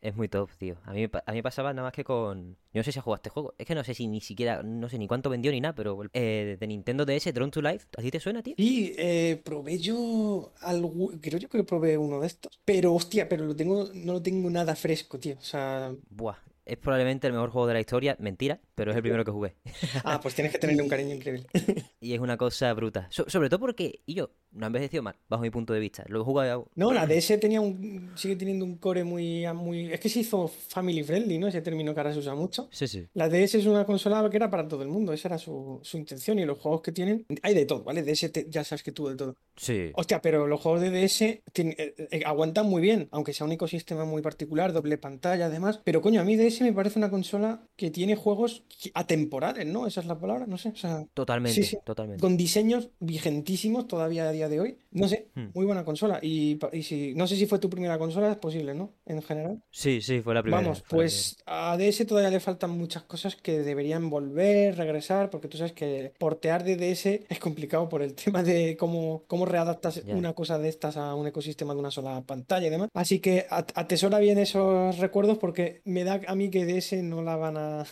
Es 0.00 0.14
muy 0.14 0.28
top, 0.28 0.48
tío. 0.56 0.76
A 0.84 0.92
mí, 0.92 1.08
a 1.26 1.32
mí 1.32 1.42
pasaba 1.42 1.72
nada 1.72 1.88
más 1.88 1.92
que 1.92 2.04
con... 2.04 2.56
Yo 2.72 2.78
no 2.78 2.84
sé 2.84 2.92
si 2.92 3.00
has 3.00 3.04
jugado 3.04 3.16
este 3.16 3.30
juego. 3.30 3.56
Es 3.58 3.66
que 3.66 3.74
no 3.74 3.82
sé 3.82 3.94
si 3.94 4.06
ni 4.06 4.20
siquiera... 4.20 4.62
No 4.62 4.88
sé 4.88 4.96
ni 4.96 5.08
cuánto 5.08 5.28
vendió 5.28 5.50
ni 5.50 5.60
nada, 5.60 5.74
pero... 5.74 5.98
Eh, 6.12 6.56
de 6.60 6.66
Nintendo 6.68 7.04
DS, 7.04 7.34
Drone 7.34 7.50
to 7.50 7.60
Life. 7.60 7.88
¿A 7.96 8.00
ti 8.00 8.12
te 8.12 8.20
suena, 8.20 8.40
tío? 8.40 8.54
Y 8.56 8.92
eh, 8.96 9.42
probé 9.44 9.78
yo 9.78 10.52
algo, 10.60 11.10
creo 11.20 11.40
yo 11.40 11.48
que 11.48 11.64
probé 11.64 11.98
uno 11.98 12.20
de 12.20 12.28
estos, 12.28 12.60
pero 12.64 12.94
hostia, 12.94 13.28
pero 13.28 13.44
lo 13.44 13.56
tengo, 13.56 13.88
no 13.92 14.12
lo 14.12 14.22
tengo 14.22 14.48
nada 14.50 14.76
fresco, 14.76 15.18
tío. 15.18 15.34
O 15.36 15.42
sea, 15.42 15.92
Buah. 16.08 16.36
Es 16.68 16.76
probablemente 16.78 17.26
el 17.26 17.32
mejor 17.32 17.50
juego 17.50 17.66
de 17.66 17.74
la 17.74 17.80
historia. 17.80 18.16
Mentira, 18.20 18.60
pero 18.74 18.90
es 18.90 18.96
el 18.96 19.02
primero 19.02 19.24
que 19.24 19.30
jugué. 19.30 19.54
ah, 20.04 20.20
pues 20.22 20.34
tienes 20.34 20.52
que 20.52 20.58
tenerle 20.58 20.82
un 20.82 20.88
cariño 20.88 21.14
increíble. 21.14 21.46
Y 22.00 22.14
es 22.14 22.20
una 22.20 22.36
cosa 22.36 22.72
bruta. 22.74 23.08
So- 23.10 23.28
sobre 23.28 23.48
todo 23.48 23.58
porque... 23.60 24.00
Y 24.06 24.14
yo, 24.14 24.30
no 24.52 24.66
he 24.66 24.68
envejecido 24.68 25.02
mal, 25.02 25.16
bajo 25.28 25.42
mi 25.42 25.50
punto 25.50 25.72
de 25.72 25.80
vista. 25.80 26.04
Lo 26.06 26.20
he 26.20 26.24
jugado... 26.24 26.68
No, 26.76 26.92
la 26.92 27.06
DS 27.06 27.38
tenía 27.40 27.60
un, 27.60 28.12
sigue 28.14 28.36
teniendo 28.36 28.64
un 28.64 28.76
core 28.76 29.02
muy, 29.02 29.44
muy, 29.54 29.92
es 29.92 29.98
que 29.98 30.08
se 30.08 30.20
hizo 30.20 30.46
family 30.46 31.02
friendly, 31.02 31.38
¿no? 31.38 31.48
Ese 31.48 31.60
término 31.60 31.92
que 31.92 32.00
ahora 32.00 32.12
se 32.12 32.20
usa 32.20 32.34
mucho. 32.36 32.68
Sí, 32.70 32.86
sí. 32.86 33.06
La 33.14 33.28
DS 33.28 33.56
es 33.56 33.66
una 33.66 33.84
consola 33.84 34.28
que 34.30 34.36
era 34.36 34.48
para 34.48 34.66
todo 34.68 34.82
el 34.82 34.88
mundo, 34.88 35.12
esa 35.12 35.28
era 35.28 35.38
su, 35.38 35.80
su 35.82 35.98
intención 35.98 36.38
y 36.38 36.44
los 36.44 36.58
juegos 36.58 36.82
que 36.82 36.92
tienen, 36.92 37.26
hay 37.42 37.54
de 37.54 37.66
todo, 37.66 37.82
¿vale? 37.82 38.02
DS 38.04 38.30
te- 38.32 38.46
ya 38.48 38.62
sabes 38.62 38.82
que 38.84 38.92
tuvo 38.92 39.10
de 39.10 39.16
todo. 39.16 39.36
Sí. 39.56 39.90
Hostia, 39.94 40.22
pero 40.22 40.46
los 40.46 40.60
juegos 40.60 40.80
de 40.82 40.90
DS 40.90 41.42
tienen- 41.52 41.74
eh, 41.78 41.94
eh, 42.10 42.22
aguantan 42.24 42.66
muy 42.66 42.80
bien, 42.80 43.08
aunque 43.10 43.32
sea 43.32 43.44
un 43.46 43.52
ecosistema 43.52 44.04
muy 44.04 44.22
particular, 44.22 44.72
doble 44.72 44.98
pantalla 44.98 45.46
además. 45.46 45.80
Pero 45.84 46.00
coño, 46.00 46.20
a 46.20 46.24
mí 46.24 46.36
DS 46.36 46.57
me 46.64 46.72
parece 46.72 46.98
una 46.98 47.10
consola 47.10 47.62
que 47.76 47.90
tiene 47.90 48.16
juegos 48.16 48.64
atemporales, 48.94 49.66
¿no? 49.66 49.86
Esa 49.86 50.00
es 50.00 50.06
la 50.06 50.18
palabra, 50.18 50.46
no 50.46 50.58
sé. 50.58 50.70
O 50.70 50.76
sea, 50.76 51.04
Totalmente, 51.14 51.54
sí, 51.62 51.68
sí. 51.68 51.78
totalmente. 51.84 52.20
con 52.20 52.36
diseños 52.36 52.90
vigentísimos 53.00 53.86
todavía 53.88 54.28
a 54.28 54.32
día 54.32 54.48
de 54.48 54.60
hoy. 54.60 54.78
No 54.90 55.08
sé, 55.08 55.28
Hmm. 55.34 55.48
muy 55.54 55.66
buena 55.66 55.84
consola. 55.84 56.18
Y, 56.22 56.58
y 56.72 56.82
si, 56.82 57.14
no 57.14 57.26
sé 57.26 57.36
si 57.36 57.46
fue 57.46 57.58
tu 57.58 57.68
primera 57.70 57.98
consola, 57.98 58.30
es 58.30 58.36
posible, 58.38 58.74
¿no? 58.74 58.92
En 59.06 59.22
general. 59.22 59.62
Sí, 59.70 60.00
sí, 60.00 60.20
fue 60.20 60.34
la 60.34 60.42
primera. 60.42 60.62
Vamos, 60.62 60.82
pues 60.88 61.36
a 61.46 61.76
DS 61.76 62.04
todavía 62.06 62.30
le 62.30 62.40
faltan 62.40 62.70
muchas 62.70 63.02
cosas 63.04 63.36
que 63.36 63.58
deberían 63.60 64.10
volver, 64.10 64.76
regresar, 64.76 65.30
porque 65.30 65.48
tú 65.48 65.56
sabes 65.58 65.72
que 65.72 66.12
portear 66.18 66.64
de 66.64 66.76
DS 66.76 67.06
es 67.28 67.38
complicado 67.38 67.88
por 67.88 68.02
el 68.02 68.14
tema 68.14 68.42
de 68.42 68.76
cómo, 68.76 69.24
cómo 69.26 69.46
readaptas 69.46 70.02
una 70.08 70.32
cosa 70.32 70.58
de 70.58 70.68
estas 70.68 70.96
a 70.96 71.14
un 71.14 71.26
ecosistema 71.26 71.74
de 71.74 71.80
una 71.80 71.90
sola 71.90 72.22
pantalla 72.22 72.66
y 72.66 72.70
demás. 72.70 72.88
Así 72.94 73.20
que 73.20 73.46
at- 73.50 73.72
atesora 73.74 74.18
bien 74.18 74.38
esos 74.38 74.98
recuerdos 74.98 75.38
porque 75.38 75.80
me 75.84 76.04
da 76.04 76.20
a 76.26 76.34
mí 76.34 76.47
que 76.50 76.64
DS 76.64 77.02
no 77.02 77.22
la 77.22 77.36
van 77.36 77.56
a... 77.56 77.86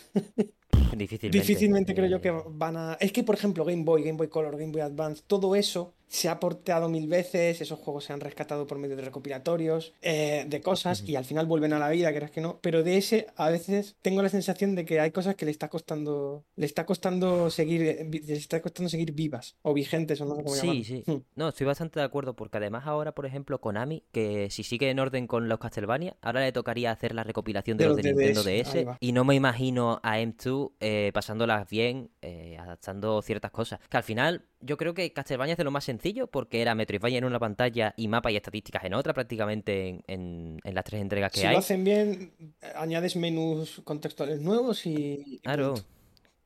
Difícilmente. 0.95 1.29
Difícilmente 1.29 1.95
creo 1.95 2.07
yo 2.07 2.21
que 2.21 2.31
van 2.31 2.77
a... 2.77 2.97
Es 2.99 3.11
que, 3.11 3.23
por 3.23 3.35
ejemplo, 3.35 3.65
Game 3.65 3.83
Boy, 3.83 4.03
Game 4.03 4.17
Boy 4.17 4.29
Color, 4.29 4.57
Game 4.57 4.71
Boy 4.71 4.81
Advance, 4.81 5.23
todo 5.25 5.55
eso 5.55 5.96
se 6.07 6.29
ha 6.29 6.39
porteado 6.39 6.89
mil 6.89 7.07
veces, 7.07 7.59
esos 7.61 7.79
juegos 7.79 8.05
se 8.05 8.13
han 8.13 8.19
rescatado 8.21 8.65
por 8.67 8.77
medio 8.77 8.95
de 8.95 9.01
recopilatorios, 9.03 9.93
eh, 10.01 10.45
de 10.47 10.61
cosas, 10.61 11.03
y 11.05 11.15
al 11.15 11.25
final 11.25 11.45
vuelven 11.45 11.73
a 11.73 11.79
la 11.79 11.89
vida, 11.89 12.13
creas 12.13 12.31
que 12.31 12.41
no. 12.41 12.59
Pero 12.61 12.83
de 12.83 12.97
ese, 12.97 13.27
a 13.35 13.49
veces 13.49 13.95
tengo 14.01 14.21
la 14.21 14.29
sensación 14.29 14.75
de 14.75 14.85
que 14.85 14.99
hay 14.99 15.11
cosas 15.11 15.35
que 15.35 15.45
le 15.45 15.51
está 15.51 15.67
costando, 15.69 16.45
le 16.55 16.65
está 16.65 16.85
costando 16.85 17.49
seguir, 17.49 17.81
eh, 17.81 18.09
le 18.09 18.33
está 18.33 18.61
costando 18.61 18.89
seguir 18.89 19.11
vivas, 19.13 19.55
o 19.61 19.73
vigentes, 19.73 20.21
o 20.21 20.25
no 20.25 20.35
sé 20.35 20.43
cómo 20.43 20.55
Sí, 20.55 20.61
llamarlo. 20.61 20.83
sí. 20.83 21.03
Hmm. 21.05 21.21
No, 21.35 21.49
estoy 21.49 21.67
bastante 21.67 21.99
de 21.99 22.05
acuerdo 22.05 22.35
porque 22.35 22.57
además 22.57 22.87
ahora, 22.87 23.13
por 23.13 23.25
ejemplo, 23.25 23.59
Konami, 23.59 24.03
que 24.11 24.49
si 24.49 24.63
sigue 24.63 24.89
en 24.89 24.99
orden 24.99 25.27
con 25.27 25.49
los 25.49 25.59
Castlevania, 25.59 26.15
ahora 26.21 26.41
le 26.41 26.51
tocaría 26.51 26.91
hacer 26.91 27.13
la 27.13 27.23
recopilación 27.23 27.77
de, 27.77 27.83
De 27.83 27.87
los 27.89 27.97
de 27.97 28.03
de 28.03 28.13
Nintendo 28.13 28.43
DS, 28.43 28.97
y 28.99 29.11
no 29.11 29.23
me 29.25 29.35
imagino 29.35 29.99
a 30.03 30.19
M2 30.19 30.71
eh, 30.79 31.11
pasándolas 31.13 31.69
bien, 31.69 32.11
eh, 32.21 32.57
adaptando 32.57 33.21
ciertas 33.21 33.51
cosas. 33.51 33.79
Que 33.89 33.97
al 33.97 34.03
final 34.03 34.45
yo 34.59 34.77
creo 34.77 34.93
que 34.93 35.11
Castlevania 35.13 35.51
es 35.53 35.57
de 35.57 35.63
lo 35.63 35.71
más 35.71 35.83
sencillo 35.97 36.27
porque 36.27 36.61
era 36.61 36.75
Metroidvania 36.75 37.17
en 37.17 37.25
una 37.25 37.39
pantalla 37.39 37.93
y 37.97 38.07
mapa 38.07 38.31
y 38.31 38.35
estadísticas 38.35 38.83
en 38.85 38.93
otra 38.93 39.13
prácticamente 39.13 39.89
en, 39.89 40.03
en- 40.07 40.59
en 40.63 40.75
las 40.75 40.83
tres 40.83 41.01
entregas 41.01 41.31
que 41.31 41.39
Si 41.41 41.45
hay. 41.45 41.53
lo 41.53 41.59
hacen 41.59 41.83
bien, 41.83 42.31
añades 42.75 43.15
menús 43.15 43.81
contextuales 43.83 44.39
nuevos 44.41 44.85
y... 44.85 45.23
y 45.25 45.39
Claro. 45.39 45.73
punto. 45.73 45.87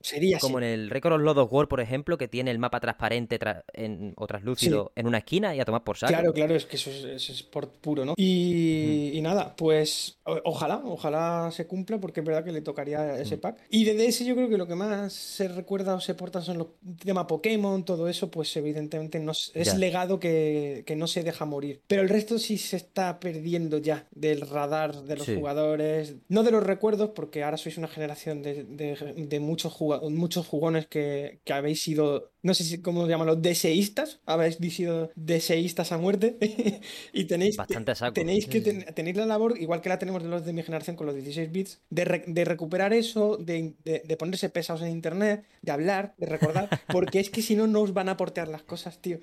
Sería 0.02 0.40
Como 0.40 0.58
en 0.60 0.64
el 0.64 0.90
Record 0.90 1.14
of 1.14 1.22
Lord 1.22 1.38
of 1.38 1.54
War, 1.54 1.68
por 1.68 1.82
ejemplo, 1.82 2.18
que 2.18 2.28
tiene 2.28 2.52
el 2.52 2.60
mapa 2.60 2.80
transparente 2.80 3.40
en, 3.74 4.14
o 4.18 4.28
translúcido 4.28 4.92
en 4.96 5.08
una 5.08 5.20
esquina 5.20 5.56
y 5.56 5.60
a 5.60 5.66
tomar 5.66 5.84
por 5.84 5.98
saco. 5.98 6.12
Claro, 6.12 6.34
claro, 6.34 6.56
es 6.56 6.66
que 6.66 6.76
eso 6.76 6.90
es, 6.90 7.04
es 7.04 7.30
sport 7.30 7.78
puro, 7.78 8.06
¿no? 8.06 8.14
Y, 8.18 9.12
y 9.14 9.22
nada, 9.22 9.56
pues 9.56 10.18
ojalá, 10.24 10.82
ojalá 10.84 11.50
se 11.52 11.68
cumpla 11.68 12.00
porque 12.00 12.22
es 12.22 12.26
verdad 12.26 12.44
que 12.44 12.52
le 12.52 12.62
tocaría 12.62 13.20
ese 13.20 13.38
pack. 13.38 13.58
Y 13.70 13.86
de 13.86 13.96
DS 13.96 14.26
yo 14.26 14.36
creo 14.36 14.50
que 14.50 14.58
lo 14.58 14.68
que 14.68 14.76
más 14.76 15.14
se 15.14 15.48
recuerda 15.48 15.96
o 15.96 16.00
se 16.00 16.14
porta 16.14 16.42
son 16.42 16.58
los 16.58 16.68
temas 17.04 17.26
Pokémon, 17.26 17.86
todo 17.86 18.08
eso, 18.08 18.32
pues 18.32 18.56
evidentemente 18.58 19.20
no, 19.20 19.32
es 19.32 19.76
legado 19.76 20.20
que, 20.20 20.84
que, 20.86 20.96
no 20.96 21.08
se 21.08 21.24
deja 21.24 21.46
morir. 21.46 21.82
Pero 21.88 22.02
el 22.02 22.10
resto 22.10 22.40
sí 22.40 22.58
se 22.58 22.78
está 22.78 23.20
perdiendo 23.20 23.78
ya 23.78 24.08
del 24.12 24.42
radar 24.42 25.04
de 25.04 25.16
los 25.18 25.28
jugadores, 25.28 26.16
no 26.28 26.44
de 26.44 26.52
los 26.52 26.64
recuerdos, 26.64 27.12
porque 27.16 27.44
ahora 27.44 27.58
sois 27.58 27.78
una 27.78 27.88
generación 27.88 28.42
de, 28.42 28.64
de, 28.64 28.96
de 29.16 29.40
muchos 29.40 29.74
jugadores 29.74 29.91
muchos 30.10 30.48
jugones 30.48 30.88
que, 30.88 31.40
habéis 31.52 31.82
sido, 31.82 32.32
no 32.42 32.54
sé 32.54 32.64
si 32.64 32.82
cómo 32.82 33.08
llaman 33.08 33.28
los 33.28 33.42
deseístas, 33.42 34.20
habéis 34.26 34.58
sido 34.74 35.12
deseístas 35.16 35.92
a 35.92 35.98
muerte 35.98 36.38
y 37.14 37.26
tenéis, 37.26 37.58
tenéis 38.14 38.48
que 38.48 38.62
tener 38.62 39.18
la 39.18 39.26
labor, 39.26 39.60
igual 39.60 39.82
que 39.82 39.90
la 39.90 40.00
tenemos 40.00 40.24
de 40.24 40.30
los 40.30 40.46
de 40.46 40.54
mi 40.54 40.64
generación 40.64 40.96
con 40.96 41.08
los 41.08 41.16
16 41.16 41.52
bits, 41.52 41.82
de, 41.90 42.46
recuperar 42.46 42.94
eso, 42.94 43.38
de, 43.38 43.76
ponerse 44.18 44.50
pesados 44.50 44.82
en 44.82 44.90
internet, 44.90 45.46
de 45.62 45.72
hablar, 45.72 46.14
de 46.18 46.26
recordar, 46.26 46.70
porque 46.88 47.20
es 47.20 47.30
que 47.30 47.42
si 47.42 47.56
no, 47.56 47.68
no 47.68 47.82
os 47.82 47.94
van 47.94 48.10
a 48.10 48.18
portear 48.18 48.48
las 48.48 48.64
cosas, 48.64 49.00
tío. 49.00 49.20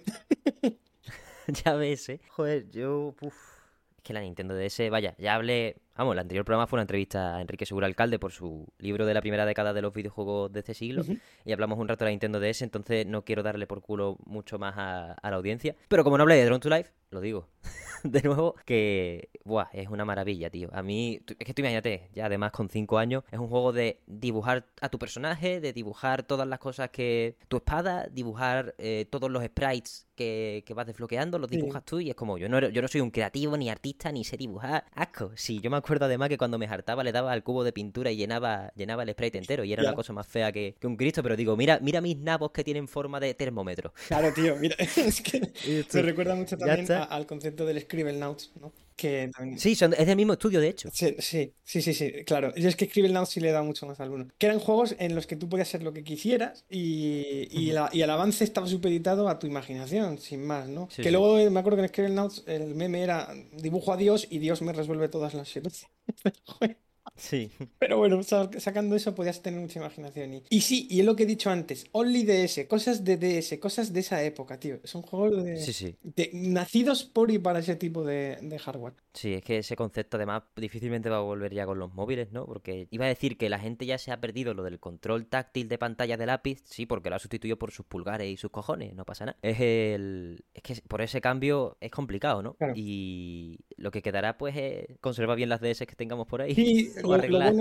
ya 1.65 1.75
ves, 1.75 2.09
¿eh? 2.09 2.21
Joder, 2.29 2.69
yo... 2.71 3.15
Es 3.23 4.03
que 4.03 4.13
la 4.13 4.21
Nintendo 4.21 4.55
DS, 4.55 4.91
vaya, 4.91 5.15
ya 5.19 5.35
hablé 5.35 5.77
Vamos, 5.99 6.13
el 6.13 6.21
anterior 6.21 6.45
programa 6.45 6.69
fue 6.69 6.77
una 6.77 6.83
entrevista 6.83 7.35
a 7.35 7.41
Enrique 7.41 7.67
Segura 7.67 7.89
Alcalde 7.89 8.21
por 8.21 8.31
su 8.31 8.69
libro 8.79 9.05
de 9.05 9.15
la 9.15 9.21
primera 9.21 9.45
década 9.45 9.73
de 9.73 9.83
los 9.83 9.93
videojuegos 9.93 10.53
de 10.53 10.61
este 10.61 10.73
siglo 10.73 11.03
y 11.45 11.53
hablamos 11.53 11.77
un 11.77 11.89
rato 11.89 12.05
de 12.05 12.11
la 12.11 12.11
Nintendo 12.13 12.39
DS, 12.39 12.63
entonces 12.63 13.05
no 13.05 13.25
quiero 13.25 13.43
darle 13.43 13.67
por 13.67 13.83
culo 13.83 14.17
mucho 14.25 14.61
más 14.61 14.75
a, 14.77 15.17
la 15.21 15.37
audiencia. 15.37 15.75
Pero 15.89 16.05
como 16.05 16.17
no 16.17 16.23
hablé 16.23 16.37
de 16.37 16.45
Drone 16.45 16.61
to 16.61 16.69
Life, 16.69 16.93
lo 17.11 17.21
digo 17.21 17.49
de 18.05 18.23
nuevo, 18.23 18.55
que 18.65 19.31
buah, 19.45 19.71
es 19.73 19.89
una 19.89 20.05
maravilla, 20.05 20.51
tío. 20.51 20.71
A 20.73 20.85
mí, 20.85 21.19
es 21.27 21.45
que 21.45 21.53
tú 21.53 21.63
imagínate, 21.63 22.11
ya 22.15 22.27
además 22.27 22.53
con 22.53 22.69
5 22.69 22.97
años, 22.97 23.25
es 23.33 23.41
un 23.41 23.49
juego 23.49 23.73
de 23.73 23.99
dibujar 24.07 24.67
a 24.81 24.89
tu 24.91 25.01
personaje, 25.01 25.61
de 25.61 25.73
dibujar 25.73 26.23
todas 26.23 26.47
las 26.47 26.61
cosas 26.61 26.91
que... 26.91 27.37
tu 27.49 27.57
espada, 27.57 28.07
dibujar 28.07 28.77
eh, 28.79 29.07
todos 29.11 29.33
los 29.33 29.45
sprites 29.45 30.07
que, 30.15 30.73
vas 30.75 30.87
desbloqueando, 30.87 31.39
los 31.39 31.51
dibujas 31.51 31.85
tú 31.85 32.01
y 32.01 32.11
es 32.11 32.17
como, 32.17 32.39
yo 32.39 32.49
no, 32.49 32.61
yo 32.69 32.83
no 32.83 32.89
soy 32.89 33.01
un 33.01 33.11
creativo, 33.11 33.57
ni 33.57 33.71
artista, 33.71 34.13
ni 34.13 34.25
sé 34.25 34.37
dibujar. 34.37 34.85
Asco, 34.95 35.33
sí, 35.35 35.61
yo 35.61 35.71
me 35.71 35.77
acuerdo 35.77 35.88
además 35.97 36.29
que 36.29 36.39
cuando 36.39 36.59
me 36.59 36.67
hartaba 36.67 37.05
le 37.05 37.13
daba 37.13 37.33
al 37.33 37.43
cubo 37.43 37.65
de 37.65 37.73
pintura 37.73 38.11
y 38.11 38.17
llenaba, 38.17 38.73
llenaba 38.77 39.03
el 39.03 39.11
sprite 39.11 39.39
entero 39.39 39.65
y 39.65 39.73
era 39.73 39.83
una 39.83 39.95
cosa 39.95 40.13
más 40.13 40.27
fea 40.27 40.53
que, 40.53 40.77
un 40.83 40.97
Cristo, 40.97 41.23
pero 41.23 41.37
digo, 41.37 41.57
mira, 41.57 41.79
mira 41.81 42.01
mis 42.01 42.17
nabos 42.17 42.51
que 42.53 42.65
tienen 42.65 42.89
forma 42.89 43.21
de 43.21 43.35
termómetro. 43.35 43.93
Claro, 44.09 44.33
tío, 44.33 44.57
mira, 44.57 44.77
es 44.79 45.21
que 45.21 45.53
me 45.93 46.03
recuerda 46.03 46.35
mucho 46.35 46.57
también 46.57 46.91
al 46.91 47.27
concepto 47.27 47.65
del 47.67 47.81
Scribblenauts, 47.81 48.53
¿no? 48.61 48.73
Que 48.99 49.31
Sí, 49.59 49.73
es 49.75 50.07
del 50.07 50.17
mismo 50.17 50.33
estudio, 50.33 50.61
de 50.61 50.69
hecho. 50.69 50.91
Sí, 50.93 51.15
sí, 51.21 51.55
sí, 51.63 51.81
sí, 51.81 52.13
claro. 52.27 52.53
Y 52.57 52.67
es 52.67 52.75
que 52.75 52.87
Scribblenauts 52.87 53.31
sí 53.31 53.39
le 53.39 53.53
da 53.53 53.63
mucho 53.63 53.87
más 53.87 54.01
al 54.01 54.11
uno. 54.11 54.27
Que 54.39 54.47
eran 54.47 54.59
juegos 54.59 54.97
en 54.99 55.15
los 55.15 55.29
que 55.29 55.37
tú 55.37 55.49
podías 55.49 55.69
hacer 55.69 55.85
lo 55.85 55.93
que 55.93 56.03
quisieras 56.03 56.65
y, 56.69 57.47
y, 57.53 57.71
el 57.71 58.11
avance 58.11 58.43
estaba 58.43 58.67
supeditado 58.67 59.29
a 59.29 59.39
tu 59.39 59.47
imaginación, 59.47 60.19
sin 60.19 60.45
más, 60.45 60.69
¿no? 60.69 60.89
que 60.89 61.13
luego 61.13 61.37
me 61.49 61.61
acuerdo 61.61 61.77
que 61.77 61.83
en 61.83 61.89
Scribblenauts 61.89 62.43
el 62.49 62.75
meme 62.75 63.03
era 63.03 63.33
dibujo 63.53 63.93
a 63.93 63.97
Dios 63.97 64.27
y 64.29 64.41
Dios 64.41 64.63
me 64.63 64.73
resuelve 64.73 65.09
todas 65.09 65.33
las 65.35 65.49
situaciones. 65.49 65.87
Sí. 67.19 67.51
Pero 67.79 67.99
bueno, 67.99 68.23
sacando 68.23 68.97
eso 68.97 69.15
podías 69.15 69.43
tener 69.43 69.61
mucha 69.61 69.81
imaginación. 69.81 70.43
Y, 70.49 70.61
sí, 70.61 70.87
y 70.91 71.01
es 71.01 71.07
lo 71.07 71.17
que 71.17 71.25
he 71.25 71.27
dicho 71.27 71.51
antes, 71.51 71.87
Only 71.93 72.25
DS, 72.25 72.67
cosas 72.69 73.05
de 73.05 73.17
DS, 73.17 73.59
cosas 73.59 73.93
de 73.93 74.01
esa 74.01 74.23
época, 74.23 74.59
tío. 74.59 74.79
Son 74.85 75.03
juegos 75.03 75.45
de, 75.45 75.57
sí, 75.59 75.73
sí. 75.73 75.97
nacidos 76.33 77.05
por 77.05 77.31
y 77.31 77.39
para 77.39 77.59
ese 77.59 77.77
tipo 77.77 78.05
de, 78.05 78.39
hardware. 78.59 78.95
Sí, 79.13 79.35
es 79.35 79.43
que 79.43 79.59
ese 79.59 79.77
concepto 79.77 80.17
además 80.17 80.45
difícilmente 80.57 81.11
va 81.11 81.19
a 81.19 81.21
volver 81.21 81.53
ya 81.53 81.67
con 81.67 81.79
los 81.79 81.93
móviles, 81.93 82.33
¿no? 82.33 82.47
Porque 82.47 82.87
iba 82.91 83.05
a 83.05 83.09
decir 83.09 83.37
que 83.37 83.49
la 83.49 83.59
gente 83.59 83.87
ya 83.87 83.99
se 83.99 84.13
ha 84.13 84.21
perdido 84.21 84.55
lo 84.55 84.63
del 84.63 84.79
control 84.79 85.27
táctil 85.27 85.69
de 85.69 85.79
pantalla 85.79 86.17
de 86.17 86.27
lápiz, 86.27 86.63
sí, 86.65 86.87
porque 86.87 87.11
lo 87.11 87.17
ha 87.17 87.19
sustituido 87.19 87.59
por 87.59 87.73
sus 87.73 87.87
pulgares 87.87 88.29
y 88.29 88.37
sus 88.37 88.51
cojones, 88.51 88.95
no 88.95 89.05
pasa 89.05 89.27
nada. 89.27 89.39
Es 89.43 89.61
el... 89.61 90.45
Es 90.55 90.63
que 90.63 90.83
por 90.87 91.03
ese 91.03 91.21
cambio 91.21 91.77
es 91.81 91.91
complicado, 91.91 92.43
¿no? 92.43 92.57
Y 92.75 93.61
lo 93.77 93.91
que 93.91 94.03
quedará 94.03 94.39
pues 94.39 94.57
es 94.57 94.99
conservar 95.01 95.37
bien 95.37 95.49
las 95.49 95.61
DS 95.61 95.79
que 95.79 95.97
tengamos 95.97 96.27
por 96.27 96.43
ahí. 96.43 96.55
Sí, 96.55 96.91
o, 97.09 97.15
arreglar, 97.15 97.55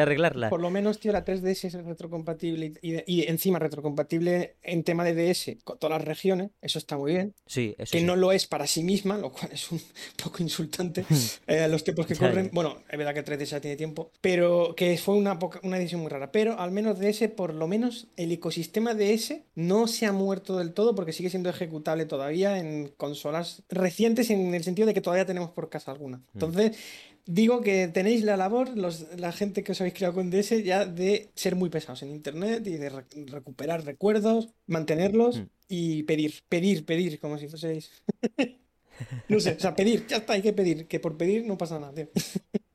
arreglarla. 0.00 0.50
Por 0.50 0.60
lo 0.60 0.70
menos, 0.70 0.98
tío, 0.98 1.12
la 1.12 1.24
3DS 1.24 1.64
es 1.64 1.72
retrocompatible 1.72 2.74
y, 2.82 3.28
encima 3.28 3.58
retrocompatible 3.58 4.56
en 4.62 4.84
tema 4.84 5.04
de 5.04 5.14
DS 5.14 5.56
con 5.64 5.78
todas 5.78 5.98
las 5.98 6.06
regiones. 6.06 6.50
Eso 6.60 6.78
está 6.78 6.96
muy 6.96 7.12
bien. 7.12 7.34
Sí, 7.46 7.74
eso 7.78 7.92
Que 7.92 8.02
no 8.02 8.16
lo 8.16 8.32
es 8.32 8.46
para 8.46 8.66
sí 8.66 8.82
misma, 8.82 9.18
lo 9.18 9.32
cual 9.32 9.50
es 9.52 9.70
un 9.70 9.80
poco 10.22 10.42
insultante 10.42 11.04
eh, 11.46 11.68
los 11.68 11.84
tiempos 11.84 12.06
que 12.06 12.16
corren. 12.16 12.50
Bueno, 12.52 12.78
es 12.88 12.98
verdad 12.98 13.14
que 13.14 13.24
3DS 13.24 13.44
ya 13.44 13.60
tiene 13.60 13.76
tiempo, 13.76 14.10
pero 14.20 14.74
que 14.76 14.96
fue 14.98 15.14
una, 15.14 15.38
una 15.62 15.78
edición 15.78 16.00
muy 16.00 16.10
rara. 16.10 16.32
Pero 16.32 16.58
al 16.58 16.70
menos 16.70 16.98
DS, 16.98 17.28
por 17.28 17.54
lo 17.54 17.66
menos 17.66 18.08
el 18.16 18.32
ecosistema 18.32 18.94
DS 18.94 19.42
no 19.54 19.86
se 19.86 20.06
ha 20.06 20.12
muerto 20.12 20.58
del 20.58 20.72
todo 20.72 20.94
porque 20.94 21.12
sigue 21.12 21.30
siendo 21.30 21.50
ejecutable 21.50 22.06
todavía 22.06 22.58
en 22.58 22.88
consolas 22.96 23.62
recientes 23.68 24.30
en 24.30 24.54
el 24.54 24.64
sentido 24.64 24.86
de 24.86 24.94
que 24.94 25.00
todavía 25.00 25.26
tenemos 25.26 25.50
por 25.50 25.68
casa 25.68 25.90
alguna. 25.90 26.22
Mm. 26.32 26.38
Digo 27.26 27.62
que 27.62 27.88
tenéis 27.88 28.22
la 28.22 28.36
labor, 28.36 28.76
los, 28.76 29.06
la 29.18 29.32
gente 29.32 29.64
que 29.64 29.72
os 29.72 29.80
habéis 29.80 29.94
creado 29.94 30.14
con 30.14 30.30
DS, 30.30 30.62
ya 30.62 30.84
de 30.84 31.30
ser 31.34 31.56
muy 31.56 31.70
pesados 31.70 32.02
en 32.02 32.10
Internet 32.10 32.66
y 32.66 32.76
de 32.76 32.90
recuperar 32.90 33.84
recuerdos, 33.84 34.50
mantenerlos 34.66 35.38
mm. 35.38 35.44
y 35.68 36.02
pedir, 36.02 36.42
pedir, 36.48 36.84
pedir, 36.84 37.18
como 37.20 37.38
si 37.38 37.48
fueseis. 37.48 37.90
no 39.28 39.40
sé, 39.40 39.52
o 39.52 39.60
sea, 39.60 39.74
pedir, 39.74 40.06
ya 40.06 40.18
está, 40.18 40.34
hay 40.34 40.42
que 40.42 40.52
pedir, 40.52 40.86
que 40.86 41.00
por 41.00 41.16
pedir 41.16 41.46
no 41.46 41.56
pasa 41.56 41.78
nada, 41.78 41.94
tío. 41.94 42.08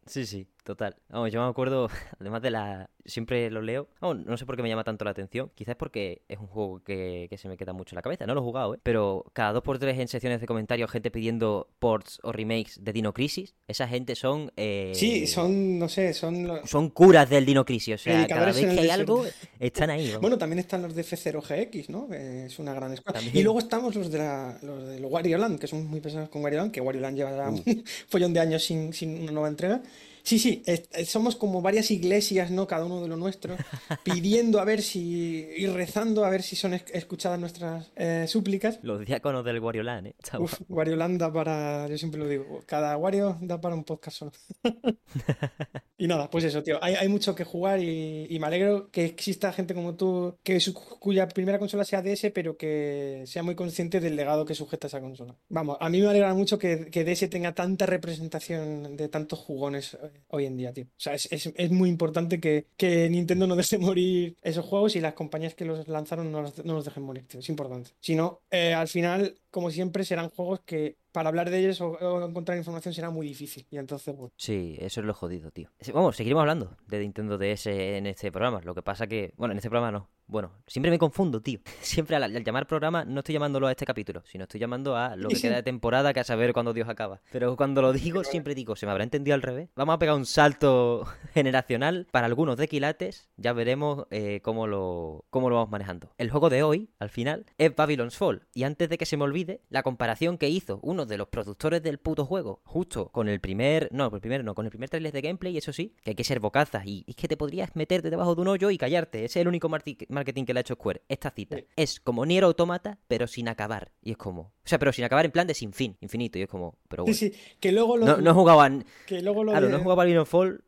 sí, 0.07 0.25
sí, 0.25 0.47
total. 0.63 0.95
Vamos, 1.09 1.31
yo 1.31 1.41
me 1.41 1.49
acuerdo, 1.49 1.89
además 2.19 2.41
de 2.41 2.51
la 2.51 2.89
siempre 3.09 3.49
lo 3.51 3.61
leo. 3.61 3.87
no 4.01 4.37
sé 4.37 4.45
por 4.45 4.55
qué 4.55 4.63
me 4.63 4.69
llama 4.69 4.83
tanto 4.83 5.05
la 5.05 5.11
atención. 5.11 5.51
Quizás 5.55 5.75
porque 5.75 6.21
es 6.29 6.37
un 6.39 6.47
juego 6.47 6.81
que, 6.83 7.27
se 7.37 7.47
me 7.47 7.57
queda 7.57 7.73
mucho 7.73 7.93
en 7.93 7.97
la 7.97 8.01
cabeza. 8.01 8.25
No 8.25 8.33
lo 8.33 8.41
he 8.41 8.43
jugado, 8.43 8.75
¿eh? 8.75 8.79
Pero 8.83 9.25
cada 9.33 9.53
dos 9.53 9.63
por 9.63 9.79
tres 9.79 9.97
en 9.99 10.07
secciones 10.07 10.41
de 10.41 10.47
comentarios, 10.47 10.89
gente 10.91 11.11
pidiendo 11.11 11.67
ports 11.79 12.19
o 12.23 12.31
remakes 12.31 12.83
de 12.83 12.93
Dino 12.93 13.13
Crisis. 13.13 13.55
Esa 13.67 13.87
gente 13.87 14.15
son. 14.15 14.51
Eh, 14.55 14.91
sí, 14.95 15.27
son, 15.27 15.79
no 15.79 15.89
sé, 15.89 16.13
son. 16.13 16.61
Son 16.65 16.89
curas 16.89 17.29
del 17.29 17.45
Dino 17.45 17.65
Crisis. 17.65 17.95
O 17.95 17.97
sea, 17.97 18.27
cada 18.27 18.47
vez 18.47 18.57
que 18.57 18.79
hay 18.79 18.89
algo, 18.89 19.25
están 19.59 19.89
ahí. 19.89 20.13
Bueno, 20.21 20.37
también 20.37 20.59
están 20.59 20.81
los 20.81 20.95
de 20.95 21.03
F0GX, 21.03 21.89
¿no? 21.89 22.07
es 22.13 22.59
una 22.59 22.73
gran 22.73 22.93
escuela. 22.93 23.19
Y 23.21 23.41
luego 23.43 23.59
estamos 23.59 23.95
los 23.95 24.11
de, 24.11 24.17
la, 24.17 24.57
los 24.61 24.87
de 24.87 24.99
Wario 25.01 25.37
Land, 25.37 25.59
que 25.59 25.67
son 25.67 25.87
muy 25.87 25.99
pesados 25.99 26.29
con 26.29 26.43
Wario 26.43 26.59
Land, 26.59 26.71
que 26.71 26.81
Wario 26.81 27.01
Land 27.01 27.17
lleva 27.17 27.49
un 27.49 27.63
follón 28.07 28.33
de 28.33 28.39
años 28.39 28.63
sin, 28.63 28.93
sin 28.93 29.23
una 29.23 29.31
nueva 29.31 29.47
entrega. 29.47 29.81
Sí, 30.23 30.39
sí, 30.39 30.63
somos 31.05 31.35
como 31.35 31.61
varias 31.61 31.91
iglesias, 31.91 32.51
¿no? 32.51 32.67
Cada 32.67 32.85
uno 32.85 33.01
de 33.01 33.07
lo 33.07 33.17
nuestro, 33.17 33.55
pidiendo 34.03 34.59
a 34.59 34.65
ver 34.65 34.81
si. 34.81 35.47
y 35.57 35.67
rezando 35.67 36.25
a 36.25 36.29
ver 36.29 36.43
si 36.43 36.55
son 36.55 36.73
escuchadas 36.73 37.39
nuestras 37.39 37.91
eh, 37.95 38.25
súplicas. 38.27 38.79
Los 38.83 39.05
diáconos 39.05 39.43
del 39.45 39.59
Wario 39.59 39.83
Land, 39.83 40.07
¿eh? 40.07 40.15
Uf, 40.39 40.59
Wario 40.69 40.95
Land 40.95 41.19
da 41.19 41.31
para. 41.31 41.87
Yo 41.87 41.97
siempre 41.97 42.19
lo 42.19 42.27
digo, 42.27 42.63
cada 42.65 42.95
Wario 42.97 43.37
da 43.41 43.59
para 43.59 43.75
un 43.75 43.83
podcast 43.83 44.17
solo. 44.17 44.31
y 45.97 46.07
nada, 46.07 46.29
pues 46.29 46.43
eso, 46.43 46.63
tío. 46.63 46.79
Hay, 46.81 47.07
mucho 47.09 47.33
que 47.35 47.43
jugar 47.43 47.81
y, 47.81 48.37
me 48.39 48.47
alegro 48.47 48.89
que 48.91 49.05
exista 49.05 49.51
gente 49.51 49.73
como 49.73 49.95
tú, 49.95 50.37
que 50.43 50.59
cuya 50.99 51.27
primera 51.27 51.59
consola 51.59 51.83
sea 51.83 52.01
DS, 52.01 52.31
pero 52.33 52.57
que 52.57 53.23
sea 53.25 53.43
muy 53.43 53.55
consciente 53.55 53.99
del 53.99 54.15
legado 54.15 54.45
que 54.45 54.55
sujeta 54.55 54.87
esa 54.87 55.01
consola. 55.01 55.35
Vamos, 55.49 55.77
a 55.79 55.89
mí 55.89 56.01
me 56.01 56.07
alegra 56.07 56.33
mucho 56.33 56.59
que, 56.59 56.89
que 56.91 57.03
DS 57.03 57.29
tenga 57.29 57.53
tanta 57.53 57.85
representación 57.85 58.95
de 58.95 59.09
tantos 59.09 59.39
jugones 59.39 59.95
eh, 59.95 60.08
hoy 60.27 60.45
en 60.45 60.57
día, 60.57 60.73
tío. 60.73 60.85
O 60.85 60.99
sea, 60.99 61.13
es, 61.13 61.71
muy 61.71 61.89
importante 61.89 62.39
que, 62.39 63.09
Nintendo 63.09 63.47
no 63.47 63.55
deje 63.55 63.77
morir 63.79 64.35
esos 64.41 64.65
juegos 64.65 64.95
y 64.95 65.01
las 65.01 65.13
compañías 65.13 65.55
que 65.55 65.65
los 65.65 65.87
lanzaron 65.87 66.31
no 66.31 66.41
los, 66.41 66.85
dejen 66.85 67.03
morir, 67.03 67.25
tío. 67.27 67.39
Es 67.39 67.49
importante. 67.49 67.91
Si 67.99 68.15
no, 68.15 68.41
eh, 68.51 68.73
al 68.73 68.87
final, 68.87 69.35
como 69.51 69.71
siempre, 69.71 70.03
serán 70.03 70.29
juegos 70.29 70.61
que 70.65 70.97
para 71.11 71.29
hablar 71.29 71.49
de 71.49 71.59
ellos 71.59 71.81
o, 71.81 72.25
encontrar 72.25 72.57
información 72.57 72.93
será 72.93 73.09
muy 73.09 73.27
difícil. 73.27 73.65
Y 73.71 73.77
entonces, 73.77 74.15
bueno. 74.15 74.31
Sí, 74.37 74.75
eso 74.79 75.01
es 75.01 75.05
lo 75.05 75.13
jodido, 75.13 75.51
tío. 75.51 75.69
Vamos, 75.93 76.15
seguiremos 76.15 76.41
hablando 76.41 76.77
de 76.87 76.99
Nintendo 76.99 77.37
DS 77.37 77.67
en 77.67 78.05
este 78.05 78.31
programa. 78.31 78.61
Lo 78.63 78.75
que 78.75 78.81
pasa 78.81 79.07
que, 79.07 79.33
bueno, 79.37 79.53
en 79.53 79.57
este 79.57 79.69
programa 79.69 79.91
no 79.91 80.09
Bueno, 80.29 80.51
siempre 80.67 80.91
me 80.91 80.99
confundo, 80.99 81.41
tío. 81.41 81.59
Siempre 81.81 82.15
al, 82.15 82.23
al 82.23 82.43
llamar 82.43 82.67
programa 82.67 83.03
no 83.03 83.21
estoy 83.21 83.33
llamándolo 83.33 83.65
a 83.65 83.71
este 83.71 83.83
capítulo, 83.85 84.21
sino 84.25 84.43
estoy 84.43 84.59
llamando 84.59 84.95
a 84.95 85.15
lo 85.15 85.27
que 85.29 85.35
Sí, 85.35 85.41
sí. 85.41 85.47
queda 85.47 85.55
de 85.57 85.63
temporada, 85.63 86.13
que 86.13 86.19
a 86.19 86.23
saber 86.23 86.53
cuándo 86.53 86.71
Dios 86.71 86.87
acaba. 86.87 87.19
Pero 87.31 87.57
cuando 87.57 87.81
lo 87.81 87.91
digo, 87.93 88.23
siempre 88.23 88.53
digo, 88.53 88.75
¿se 88.75 88.85
me 88.85 88.91
habrá 88.91 89.03
entendido 89.03 89.33
al 89.33 89.41
revés? 89.41 89.69
Vamos 89.75 89.95
a 89.95 89.99
pegar 89.99 90.15
un 90.15 90.27
salto 90.27 91.05
generacional 91.33 92.07
para 92.11 92.27
algunos 92.27 92.57
de 92.57 92.67
quilates. 92.67 93.27
Ya 93.37 93.53
veremos 93.53 94.05
eh, 94.11 94.41
cómo, 94.43 94.67
lo, 94.67 95.25
cómo 95.31 95.49
lo 95.49 95.55
vamos 95.55 95.71
manejando. 95.71 96.13
El 96.19 96.29
juego 96.29 96.49
de 96.51 96.61
hoy, 96.61 96.91
al 96.99 97.09
final, 97.09 97.47
es 97.57 97.75
Babylon's 97.75 98.15
Fall. 98.15 98.43
Y 98.53 98.63
antes 98.63 98.87
de 98.87 98.99
que 98.99 99.07
se 99.07 99.17
me 99.17 99.23
olvide, 99.23 99.61
la 99.69 99.81
comparación 99.81 100.37
que 100.37 100.49
hizo 100.49 100.79
uno 100.83 101.07
de 101.07 101.17
los 101.17 101.29
productores 101.29 101.81
del 101.81 101.97
puto 101.97 102.25
juego, 102.25 102.61
justo 102.65 103.09
con 103.09 103.29
el 103.29 103.39
primer, 103.39 103.89
no, 103.91 104.11
con 104.11 104.17
el 104.17 104.21
primer 104.21 104.43
no, 104.43 104.53
con 104.53 104.65
el 104.65 104.69
primer 104.69 104.89
trailer 104.89 105.11
de 105.11 105.21
gameplay, 105.21 105.57
eso 105.57 105.73
sí, 105.73 105.95
que 106.03 106.11
hay 106.11 106.15
que 106.15 106.23
ser 106.23 106.39
bocazas 106.39 106.85
y 106.85 107.03
es 107.07 107.15
que 107.15 107.27
te 107.27 107.35
podrías 107.35 107.75
meterte 107.75 108.11
debajo 108.11 108.35
de 108.35 108.41
un 108.41 108.47
hoyo 108.49 108.69
y 108.69 108.77
callarte. 108.77 109.25
Ese 109.25 109.39
es 109.39 109.41
el 109.41 109.47
único 109.47 109.69
marti- 109.69 109.97
marketing 110.19 110.45
que 110.45 110.53
le 110.53 110.59
ha 110.59 110.61
hecho 110.61 110.75
Square. 110.75 111.01
Esta 111.09 111.31
cita 111.31 111.57
Sí. 111.57 111.65
es 111.75 111.99
como 111.99 112.25
Nier 112.25 112.43
Automata, 112.43 112.97
pero 113.07 113.27
sin 113.27 113.47
acabar. 113.49 113.91
Y 114.01 114.11
es 114.11 114.17
como, 114.17 114.41
o 114.41 114.53
sea, 114.65 114.77
pero 114.79 114.93
sin 114.93 115.03
acabar 115.05 115.25
en 115.25 115.31
plan 115.31 115.47
de 115.47 115.53
sin 115.53 115.73
fin, 115.73 115.97
infinito. 116.01 116.37
Y 116.37 116.43
es 116.43 116.49
como, 116.49 116.77
pero 116.87 117.05
Sí, 117.07 117.29
bueno. 117.29 117.35
sí, 117.37 117.55
que 117.59 117.71
luego 117.71 117.97
lo, 117.97 118.05
No, 118.05 118.17
no 118.17 118.31
a... 118.49 118.69
que 119.05 119.21
luego 119.21 119.43
lo 119.43 119.51
Claro, 119.51 119.65
de, 119.67 119.71
no 119.71 119.77
he 119.77 119.81
jugado 119.81 119.99
a 120.01 120.03
Babylon's 120.03 120.29
Fall. 120.29 120.63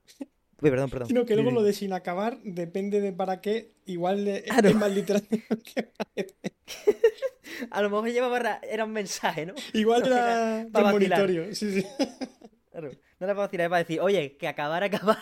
Uy, 0.63 0.69
perdón, 0.69 0.89
perdón. 0.91 1.07
sino 1.07 1.25
que 1.25 1.33
luego 1.35 1.49
Sí, 1.49 1.55
lo 1.55 1.61
sí. 1.61 1.67
de 1.67 1.73
sin 1.73 1.93
acabar 1.93 2.37
depende 2.43 3.01
de 3.01 3.11
para 3.13 3.41
qué, 3.41 3.71
igual 3.85 4.25
de- 4.25 4.43
Claro. 4.43 4.69
es 4.69 4.75
más 4.75 4.91
literal 4.93 5.23
que 5.27 5.83
parece. 5.83 6.35
A 7.71 7.81
lo 7.81 7.89
mejor 7.89 8.09
llevaba 8.09 8.39
ra- 8.39 8.61
era 8.63 8.85
un 8.85 8.91
mensaje, 8.91 9.45
¿no? 9.45 9.53
Igual 9.73 10.01
No, 10.01 10.07
era 10.15 10.67
pa' 10.71 10.81
vacilar. 10.83 11.19
premonitorio, 11.19 11.55
sí, 11.55 11.81
sí. 11.81 11.85
Claro. 12.71 12.91
No 13.19 13.25
era 13.25 13.35
para 13.35 13.47
decir, 13.47 13.59
era 13.59 13.69
para 13.69 13.79
decir, 13.83 13.99
oye, 14.01 14.37
que 14.37 14.47
acabar, 14.47 14.83
acabar. 14.83 15.17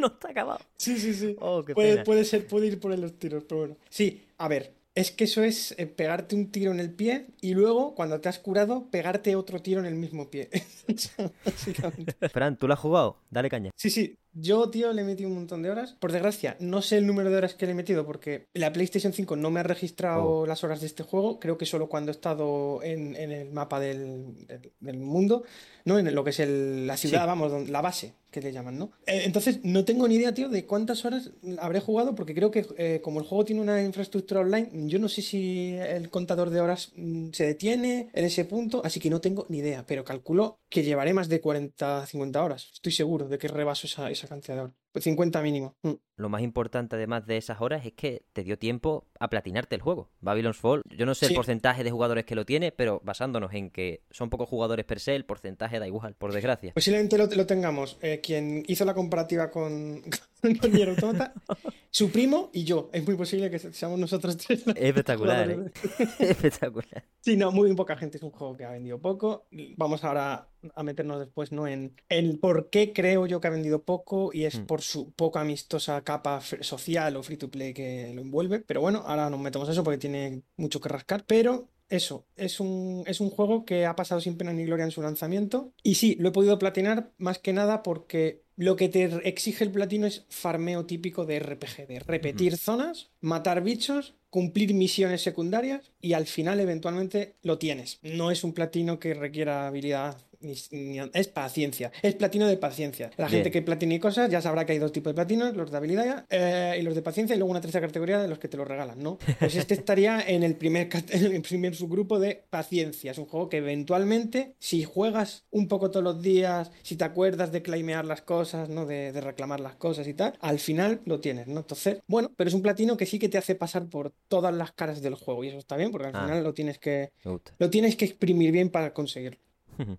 no 0.08 0.08
está 0.08 0.30
acabado. 0.30 0.60
Sí, 0.76 0.98
sí, 0.98 1.14
sí. 1.14 1.36
Oh, 1.40 1.64
Puede, 1.64 2.04
puede 2.04 2.24
ser, 2.24 2.46
puede 2.46 2.66
ir 2.66 2.80
por 2.80 2.96
los 2.98 3.18
tiros, 3.18 3.44
pero 3.44 3.60
bueno. 3.60 3.76
Sí, 3.88 4.22
a 4.38 4.48
ver, 4.48 4.74
es 4.94 5.12
que 5.12 5.24
eso 5.24 5.42
es 5.42 5.74
eh, 5.78 5.86
pegarte 5.86 6.34
un 6.34 6.50
tiro 6.50 6.72
en 6.72 6.80
el 6.80 6.92
pie 6.92 7.26
y 7.40 7.54
luego, 7.54 7.94
cuando 7.94 8.20
te 8.20 8.28
has 8.28 8.38
curado, 8.38 8.88
pegarte 8.90 9.36
otro 9.36 9.62
tiro 9.62 9.80
en 9.80 9.86
el 9.86 9.94
mismo 9.94 10.30
pie. 10.30 10.50
Fran, 12.32 12.56
¿tú 12.56 12.66
lo 12.66 12.74
has 12.74 12.80
jugado? 12.80 13.18
Dale 13.30 13.48
caña. 13.48 13.70
Sí, 13.76 13.90
sí, 13.90 14.16
yo, 14.32 14.70
tío, 14.70 14.92
le 14.92 15.02
he 15.02 15.04
metido 15.04 15.28
un 15.28 15.34
montón 15.36 15.62
de 15.62 15.70
horas. 15.70 15.96
Por 15.98 16.12
desgracia, 16.12 16.56
no 16.60 16.82
sé 16.82 16.98
el 16.98 17.06
número 17.06 17.30
de 17.30 17.36
horas 17.36 17.54
que 17.54 17.66
le 17.66 17.72
he 17.72 17.74
metido 17.74 18.06
porque 18.06 18.46
la 18.54 18.72
PlayStation 18.72 19.12
5 19.12 19.36
no 19.36 19.50
me 19.50 19.60
ha 19.60 19.64
registrado 19.64 20.24
Oh. 20.40 20.46
las 20.46 20.62
horas 20.64 20.80
de 20.80 20.86
este 20.86 21.02
juego. 21.02 21.40
Creo 21.40 21.58
que 21.58 21.66
solo 21.66 21.88
cuando 21.88 22.10
he 22.10 22.14
estado 22.14 22.82
en, 22.82 23.16
en 23.16 23.32
el 23.32 23.50
mapa 23.50 23.80
del, 23.80 24.46
del- 24.46 24.72
del 24.80 24.98
mundo, 24.98 25.44
¿no? 25.84 25.98
En 25.98 26.14
lo 26.14 26.24
que 26.24 26.30
es 26.30 26.40
el- 26.40 26.86
la 26.86 26.96
ciudad, 26.96 27.22
Sí. 27.22 27.26
vamos, 27.26 27.68
la 27.68 27.80
base, 27.80 28.14
que 28.30 28.40
le 28.40 28.52
llaman, 28.52 28.78
¿no? 28.78 28.92
Eh, 29.06 29.22
entonces, 29.24 29.58
no 29.64 29.84
tengo 29.84 30.06
ni 30.06 30.14
idea, 30.14 30.32
tío, 30.32 30.48
de 30.48 30.64
cuántas 30.64 31.04
horas 31.04 31.30
habré 31.58 31.80
jugado 31.80 32.14
porque 32.14 32.34
creo 32.34 32.50
que 32.52 32.64
eh, 32.78 33.00
como 33.02 33.18
el 33.20 33.26
juego 33.26 33.44
tiene 33.44 33.60
una 33.60 33.82
infraestructura 33.82 34.40
online, 34.42 34.68
yo 34.88 34.98
no 35.00 35.08
sé 35.08 35.22
si 35.22 35.74
el 35.74 36.10
contador 36.10 36.50
de 36.50 36.60
horas 36.60 36.92
mm, 36.94 37.30
se 37.32 37.44
detiene 37.46 38.08
en 38.12 38.24
ese 38.24 38.44
punto, 38.44 38.82
así 38.84 39.00
que 39.00 39.10
no 39.10 39.20
tengo 39.20 39.46
ni 39.48 39.58
idea, 39.58 39.84
pero 39.86 40.04
calculo 40.04 40.60
que 40.68 40.84
llevaré 40.84 41.12
más 41.12 41.28
de 41.28 41.40
40, 41.40 42.06
50 42.06 42.44
horas. 42.44 42.70
Estoy 42.72 42.92
seguro 42.92 43.26
de 43.28 43.38
que 43.38 43.48
rebaso 43.48 43.88
esa, 43.88 44.08
esa 44.10 44.19
cantidad 44.28 44.56
de 44.56 44.62
horas. 44.62 44.79
Pues 44.92 45.04
50 45.04 45.40
mínimo. 45.42 45.76
Mm. 45.82 45.92
Lo 46.16 46.28
más 46.28 46.42
importante, 46.42 46.96
además 46.96 47.26
de 47.26 47.36
esas 47.38 47.60
horas, 47.62 47.86
es 47.86 47.92
que 47.94 48.24
te 48.34 48.42
dio 48.44 48.58
tiempo 48.58 49.06
a 49.18 49.28
platinarte 49.30 49.74
el 49.74 49.80
juego. 49.80 50.10
Babylon's 50.20 50.58
Fall, 50.58 50.82
yo 50.90 51.06
no 51.06 51.14
sé 51.14 51.26
el 51.26 51.34
porcentaje 51.34 51.82
de 51.82 51.90
jugadores 51.90 52.26
que 52.26 52.34
lo 52.34 52.44
tiene, 52.44 52.72
pero 52.72 53.00
basándonos 53.04 53.54
en 53.54 53.70
que 53.70 54.02
son 54.10 54.28
pocos 54.28 54.48
jugadores 54.48 54.84
per 54.84 55.00
se, 55.00 55.14
el 55.16 55.24
porcentaje 55.24 55.78
da 55.78 55.86
igual, 55.86 56.14
por 56.16 56.32
desgracia. 56.32 56.72
Posiblemente 56.74 57.16
lo, 57.16 57.26
lo 57.26 57.46
tengamos. 57.46 57.96
eh, 58.02 58.20
quien 58.22 58.64
hizo 58.66 58.84
la 58.84 58.92
comparativa 58.94 59.50
con, 59.50 60.02
con 60.60 60.72
Nier 60.72 60.90
Automata, 60.90 61.32
su 61.90 62.10
primo 62.10 62.50
y 62.52 62.64
yo. 62.64 62.90
Es 62.92 63.06
muy 63.06 63.14
posible 63.16 63.50
que 63.50 63.58
seamos 63.58 63.98
nosotros 63.98 64.36
tres. 64.36 64.64
espectacular, 64.76 65.50
¿eh? 65.50 65.70
espectacular. 66.18 67.04
Sí, 67.20 67.36
no, 67.36 67.50
muy 67.50 67.72
poca 67.74 67.96
gente. 67.96 68.18
Es 68.18 68.22
un 68.22 68.30
juego 68.30 68.56
que 68.56 68.64
ha 68.64 68.70
vendido 68.72 68.98
poco. 69.00 69.46
Vamos 69.76 70.04
ahora 70.04 70.48
a 70.74 70.82
meternos 70.82 71.18
después, 71.20 71.50
¿no? 71.52 71.66
En 71.66 71.94
el 72.10 72.38
por 72.38 72.68
qué 72.68 72.92
creo 72.92 73.26
yo 73.26 73.40
que 73.40 73.48
ha 73.48 73.50
vendido 73.50 73.82
poco 73.84 74.30
y 74.34 74.44
es 74.44 74.60
Mm. 74.60 74.66
por 74.66 74.79
su 74.80 75.12
poco 75.12 75.38
amistosa 75.38 76.02
capa 76.02 76.40
social 76.60 77.16
o 77.16 77.22
free 77.22 77.36
to 77.36 77.50
play 77.50 77.74
que 77.74 78.12
lo 78.14 78.22
envuelve. 78.22 78.60
Pero 78.60 78.80
bueno, 78.80 79.02
ahora 79.06 79.30
nos 79.30 79.40
metemos 79.40 79.68
a 79.68 79.72
eso 79.72 79.84
porque 79.84 79.98
tiene 79.98 80.42
mucho 80.56 80.80
que 80.80 80.88
rascar. 80.88 81.24
Pero 81.26 81.68
eso, 81.90 82.26
es 82.36 82.60
un, 82.60 83.02
es 83.06 83.20
un 83.20 83.30
juego 83.30 83.64
que 83.64 83.84
ha 83.84 83.96
pasado 83.96 84.20
sin 84.20 84.36
pena 84.36 84.52
ni 84.52 84.64
gloria 84.64 84.84
en 84.84 84.92
su 84.92 85.02
lanzamiento. 85.02 85.72
Y 85.82 85.96
sí, 85.96 86.16
lo 86.20 86.28
he 86.28 86.32
podido 86.32 86.58
platinar 86.58 87.12
más 87.18 87.38
que 87.38 87.52
nada 87.52 87.82
porque 87.82 88.44
lo 88.56 88.76
que 88.76 88.88
te 88.88 89.26
exige 89.28 89.64
el 89.64 89.72
platino 89.72 90.06
es 90.06 90.24
farmeo 90.28 90.86
típico 90.86 91.26
de 91.26 91.40
RPG, 91.40 91.88
de 91.88 91.98
repetir 91.98 92.56
zonas, 92.56 93.10
matar 93.20 93.62
bichos, 93.62 94.14
cumplir 94.28 94.74
misiones 94.74 95.22
secundarias 95.22 95.92
y 96.00 96.12
al 96.12 96.26
final 96.26 96.60
eventualmente 96.60 97.36
lo 97.42 97.58
tienes. 97.58 97.98
No 98.02 98.30
es 98.30 98.44
un 98.44 98.52
platino 98.52 98.98
que 98.98 99.14
requiera 99.14 99.66
habilidad. 99.66 100.16
Ni- 100.40 100.54
ni- 100.70 100.98
es 101.14 101.28
paciencia, 101.28 101.92
es 102.02 102.14
platino 102.14 102.46
de 102.46 102.56
paciencia. 102.56 103.10
La 103.16 103.28
gente 103.28 103.50
que 103.50 103.62
platine 103.62 104.00
cosas 104.00 104.30
ya 104.30 104.40
sabrá 104.40 104.64
que 104.66 104.72
hay 104.72 104.78
dos 104.78 104.92
tipos 104.92 105.10
de 105.10 105.14
platinos, 105.14 105.54
los 105.56 105.70
de 105.70 105.76
habilidad 105.76 106.26
eh, 106.30 106.76
y 106.78 106.82
los 106.82 106.94
de 106.94 107.02
paciencia, 107.02 107.34
y 107.34 107.38
luego 107.38 107.50
una 107.50 107.60
tercera 107.60 107.86
categoría 107.86 108.18
de 108.20 108.28
los 108.28 108.38
que 108.38 108.48
te 108.48 108.56
lo 108.56 108.64
regalan, 108.64 109.02
¿no? 109.02 109.18
Pues 109.38 109.54
este 109.56 109.74
estaría 109.74 110.20
en 110.20 110.42
el 110.42 110.56
primer, 110.56 110.88
en 111.10 111.24
el 111.32 111.42
primer 111.42 111.74
subgrupo 111.74 112.18
de 112.18 112.42
paciencia. 112.50 113.10
Es 113.12 113.18
un 113.18 113.26
juego 113.26 113.48
que 113.48 113.58
eventualmente, 113.58 114.54
si 114.58 114.84
juegas 114.84 115.44
un 115.50 115.68
poco 115.68 115.90
todos 115.90 116.04
los 116.04 116.22
días, 116.22 116.70
si 116.82 116.96
te 116.96 117.04
acuerdas 117.04 117.52
de 117.52 117.62
claimear 117.62 118.04
las 118.04 118.22
cosas, 118.22 118.68
¿no? 118.68 118.86
De, 118.86 119.12
de 119.12 119.20
reclamar 119.20 119.60
las 119.60 119.74
cosas 119.76 120.06
y 120.08 120.14
tal, 120.14 120.34
al 120.40 120.58
final 120.58 121.00
lo 121.04 121.20
tienes, 121.20 121.46
¿no? 121.48 121.60
Entonces, 121.60 121.98
bueno, 122.06 122.30
pero 122.36 122.48
es 122.48 122.54
un 122.54 122.62
platino 122.62 122.96
que 122.96 123.06
sí 123.06 123.18
que 123.18 123.28
te 123.28 123.38
hace 123.38 123.54
pasar 123.54 123.86
por 123.88 124.12
todas 124.28 124.54
las 124.54 124.72
caras 124.72 125.02
del 125.02 125.14
juego, 125.14 125.44
y 125.44 125.48
eso 125.48 125.58
está 125.58 125.76
bien, 125.76 125.90
porque 125.90 126.08
al 126.08 126.16
Ah. 126.16 126.22
final 126.24 126.42
lo 126.44 126.54
tienes 126.54 126.78
que, 126.78 127.10
lo 127.58 127.70
tienes 127.70 127.96
que 127.96 128.04
exprimir 128.04 128.52
bien 128.52 128.70
para 128.70 128.92
conseguirlo. 128.94 129.38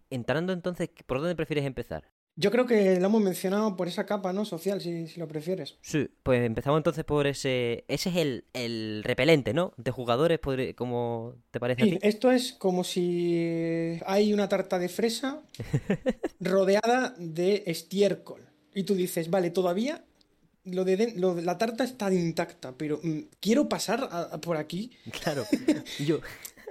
Entrando 0.10 0.53
entonces, 0.53 0.89
¿por 1.05 1.19
dónde 1.19 1.36
prefieres 1.36 1.65
empezar? 1.65 2.12
Yo 2.38 2.49
creo 2.49 2.65
que 2.65 2.97
lo 2.99 3.07
hemos 3.07 3.21
mencionado 3.21 3.75
por 3.75 3.89
esa 3.89 4.05
capa, 4.05 4.31
¿no? 4.31 4.45
Social, 4.45 4.79
si, 4.79 5.07
si 5.07 5.19
lo 5.19 5.27
prefieres. 5.27 5.77
Sí, 5.81 6.10
pues 6.23 6.41
empezamos 6.45 6.77
entonces 6.79 7.03
por 7.03 7.27
ese. 7.27 7.84
Ese 7.89 8.10
es 8.10 8.15
el, 8.15 8.45
el 8.53 9.01
repelente, 9.03 9.53
¿no? 9.53 9.73
De 9.77 9.91
jugadores, 9.91 10.39
como 10.75 11.36
te 11.51 11.60
parece 11.60 11.81
a 11.81 11.86
Sí, 11.86 11.91
ti? 11.91 11.99
esto 12.01 12.31
es 12.31 12.53
como 12.53 12.84
si 12.86 13.99
hay 14.05 14.34
una 14.34 14.47
tarta 14.47 14.79
de 14.79 14.88
fresa 14.88 15.41
rodeada 16.39 17.13
de 17.17 17.63
estiércol. 17.67 18.41
Y 18.73 18.84
tú 18.84 18.95
dices, 18.95 19.29
vale, 19.29 19.49
todavía 19.51 20.03
lo 20.63 20.86
de, 20.86 20.95
den- 20.97 21.19
lo 21.19 21.36
de- 21.36 21.41
la 21.41 21.57
tarta 21.57 21.84
está 21.84 22.12
intacta, 22.13 22.73
pero 22.77 22.99
mm, 23.03 23.19
quiero 23.39 23.67
pasar 23.67 24.07
a- 24.12 24.21
a 24.34 24.41
por 24.41 24.57
aquí. 24.57 24.91
Claro. 25.21 25.43
Y 25.99 26.05
Yo, 26.05 26.19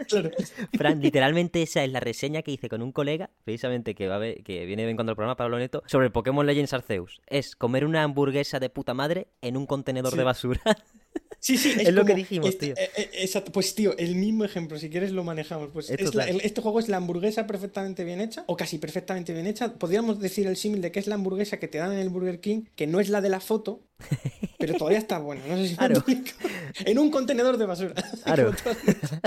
Claro. 0.08 0.30
Fran, 0.76 1.00
literalmente 1.00 1.62
esa 1.62 1.84
es 1.84 1.90
la 1.92 2.00
reseña 2.00 2.42
que 2.42 2.52
hice 2.52 2.68
con 2.68 2.82
un 2.82 2.92
colega, 2.92 3.30
precisamente 3.44 3.94
que 3.94 4.08
va 4.08 4.16
a 4.16 4.18
ver, 4.18 4.42
que 4.42 4.64
viene 4.66 4.84
de 4.86 4.94
cuando 4.94 5.10
al 5.12 5.16
programa 5.16 5.36
Pablo 5.36 5.58
Neto, 5.58 5.82
sobre 5.86 6.06
el 6.06 6.12
Pokémon 6.12 6.46
Legends 6.46 6.72
Arceus. 6.72 7.20
Es 7.26 7.56
comer 7.56 7.84
una 7.84 8.02
hamburguesa 8.02 8.58
de 8.60 8.70
puta 8.70 8.94
madre 8.94 9.28
en 9.42 9.56
un 9.56 9.66
contenedor 9.66 10.12
Sí. 10.12 10.18
de 10.18 10.24
basura. 10.24 10.60
Sí, 11.42 11.56
sí, 11.56 11.72
Es 11.80 11.94
lo 11.94 12.04
que 12.04 12.14
dijimos, 12.14 12.50
este- 12.50 12.66
tío. 12.66 12.74
eh, 12.76 12.90
eh, 12.98 13.10
exacto, 13.14 13.50
pues 13.50 13.74
tío, 13.74 13.96
el 13.96 14.14
mismo 14.14 14.44
ejemplo, 14.44 14.78
si 14.78 14.90
quieres 14.90 15.10
lo 15.10 15.24
manejamos. 15.24 15.70
Pues 15.72 15.88
Es 15.90 15.98
es 15.98 16.14
la- 16.14 16.24
el- 16.28 16.42
este 16.42 16.60
juego 16.60 16.78
es 16.80 16.88
la 16.90 16.98
hamburguesa 16.98 17.46
perfectamente 17.46 18.04
bien 18.04 18.20
hecha, 18.20 18.44
o 18.46 18.56
casi 18.58 18.76
perfectamente 18.78 19.32
bien 19.32 19.46
hecha. 19.46 19.72
Podríamos 19.74 20.20
decir 20.20 20.46
el 20.46 20.56
símil 20.56 20.82
de 20.82 20.92
que 20.92 21.00
es 21.00 21.06
la 21.06 21.14
hamburguesa 21.14 21.58
que 21.58 21.66
te 21.66 21.78
dan 21.78 21.92
en 21.92 21.98
el 21.98 22.10
Burger 22.10 22.40
King, 22.40 22.64
que 22.76 22.86
no 22.86 23.00
es 23.00 23.08
la 23.08 23.22
de 23.22 23.30
la 23.30 23.40
foto, 23.40 23.80
pero 24.58 24.74
todavía 24.74 24.98
está 24.98 25.18
buena. 25.18 25.46
No 25.46 25.56
sé 25.56 25.68
si 25.68 25.76
Claro. 25.76 26.04
En 26.84 26.98
un 26.98 27.10
contenedor 27.10 27.56
de 27.56 27.66
basura. 27.66 27.94
Claro. 28.24 28.52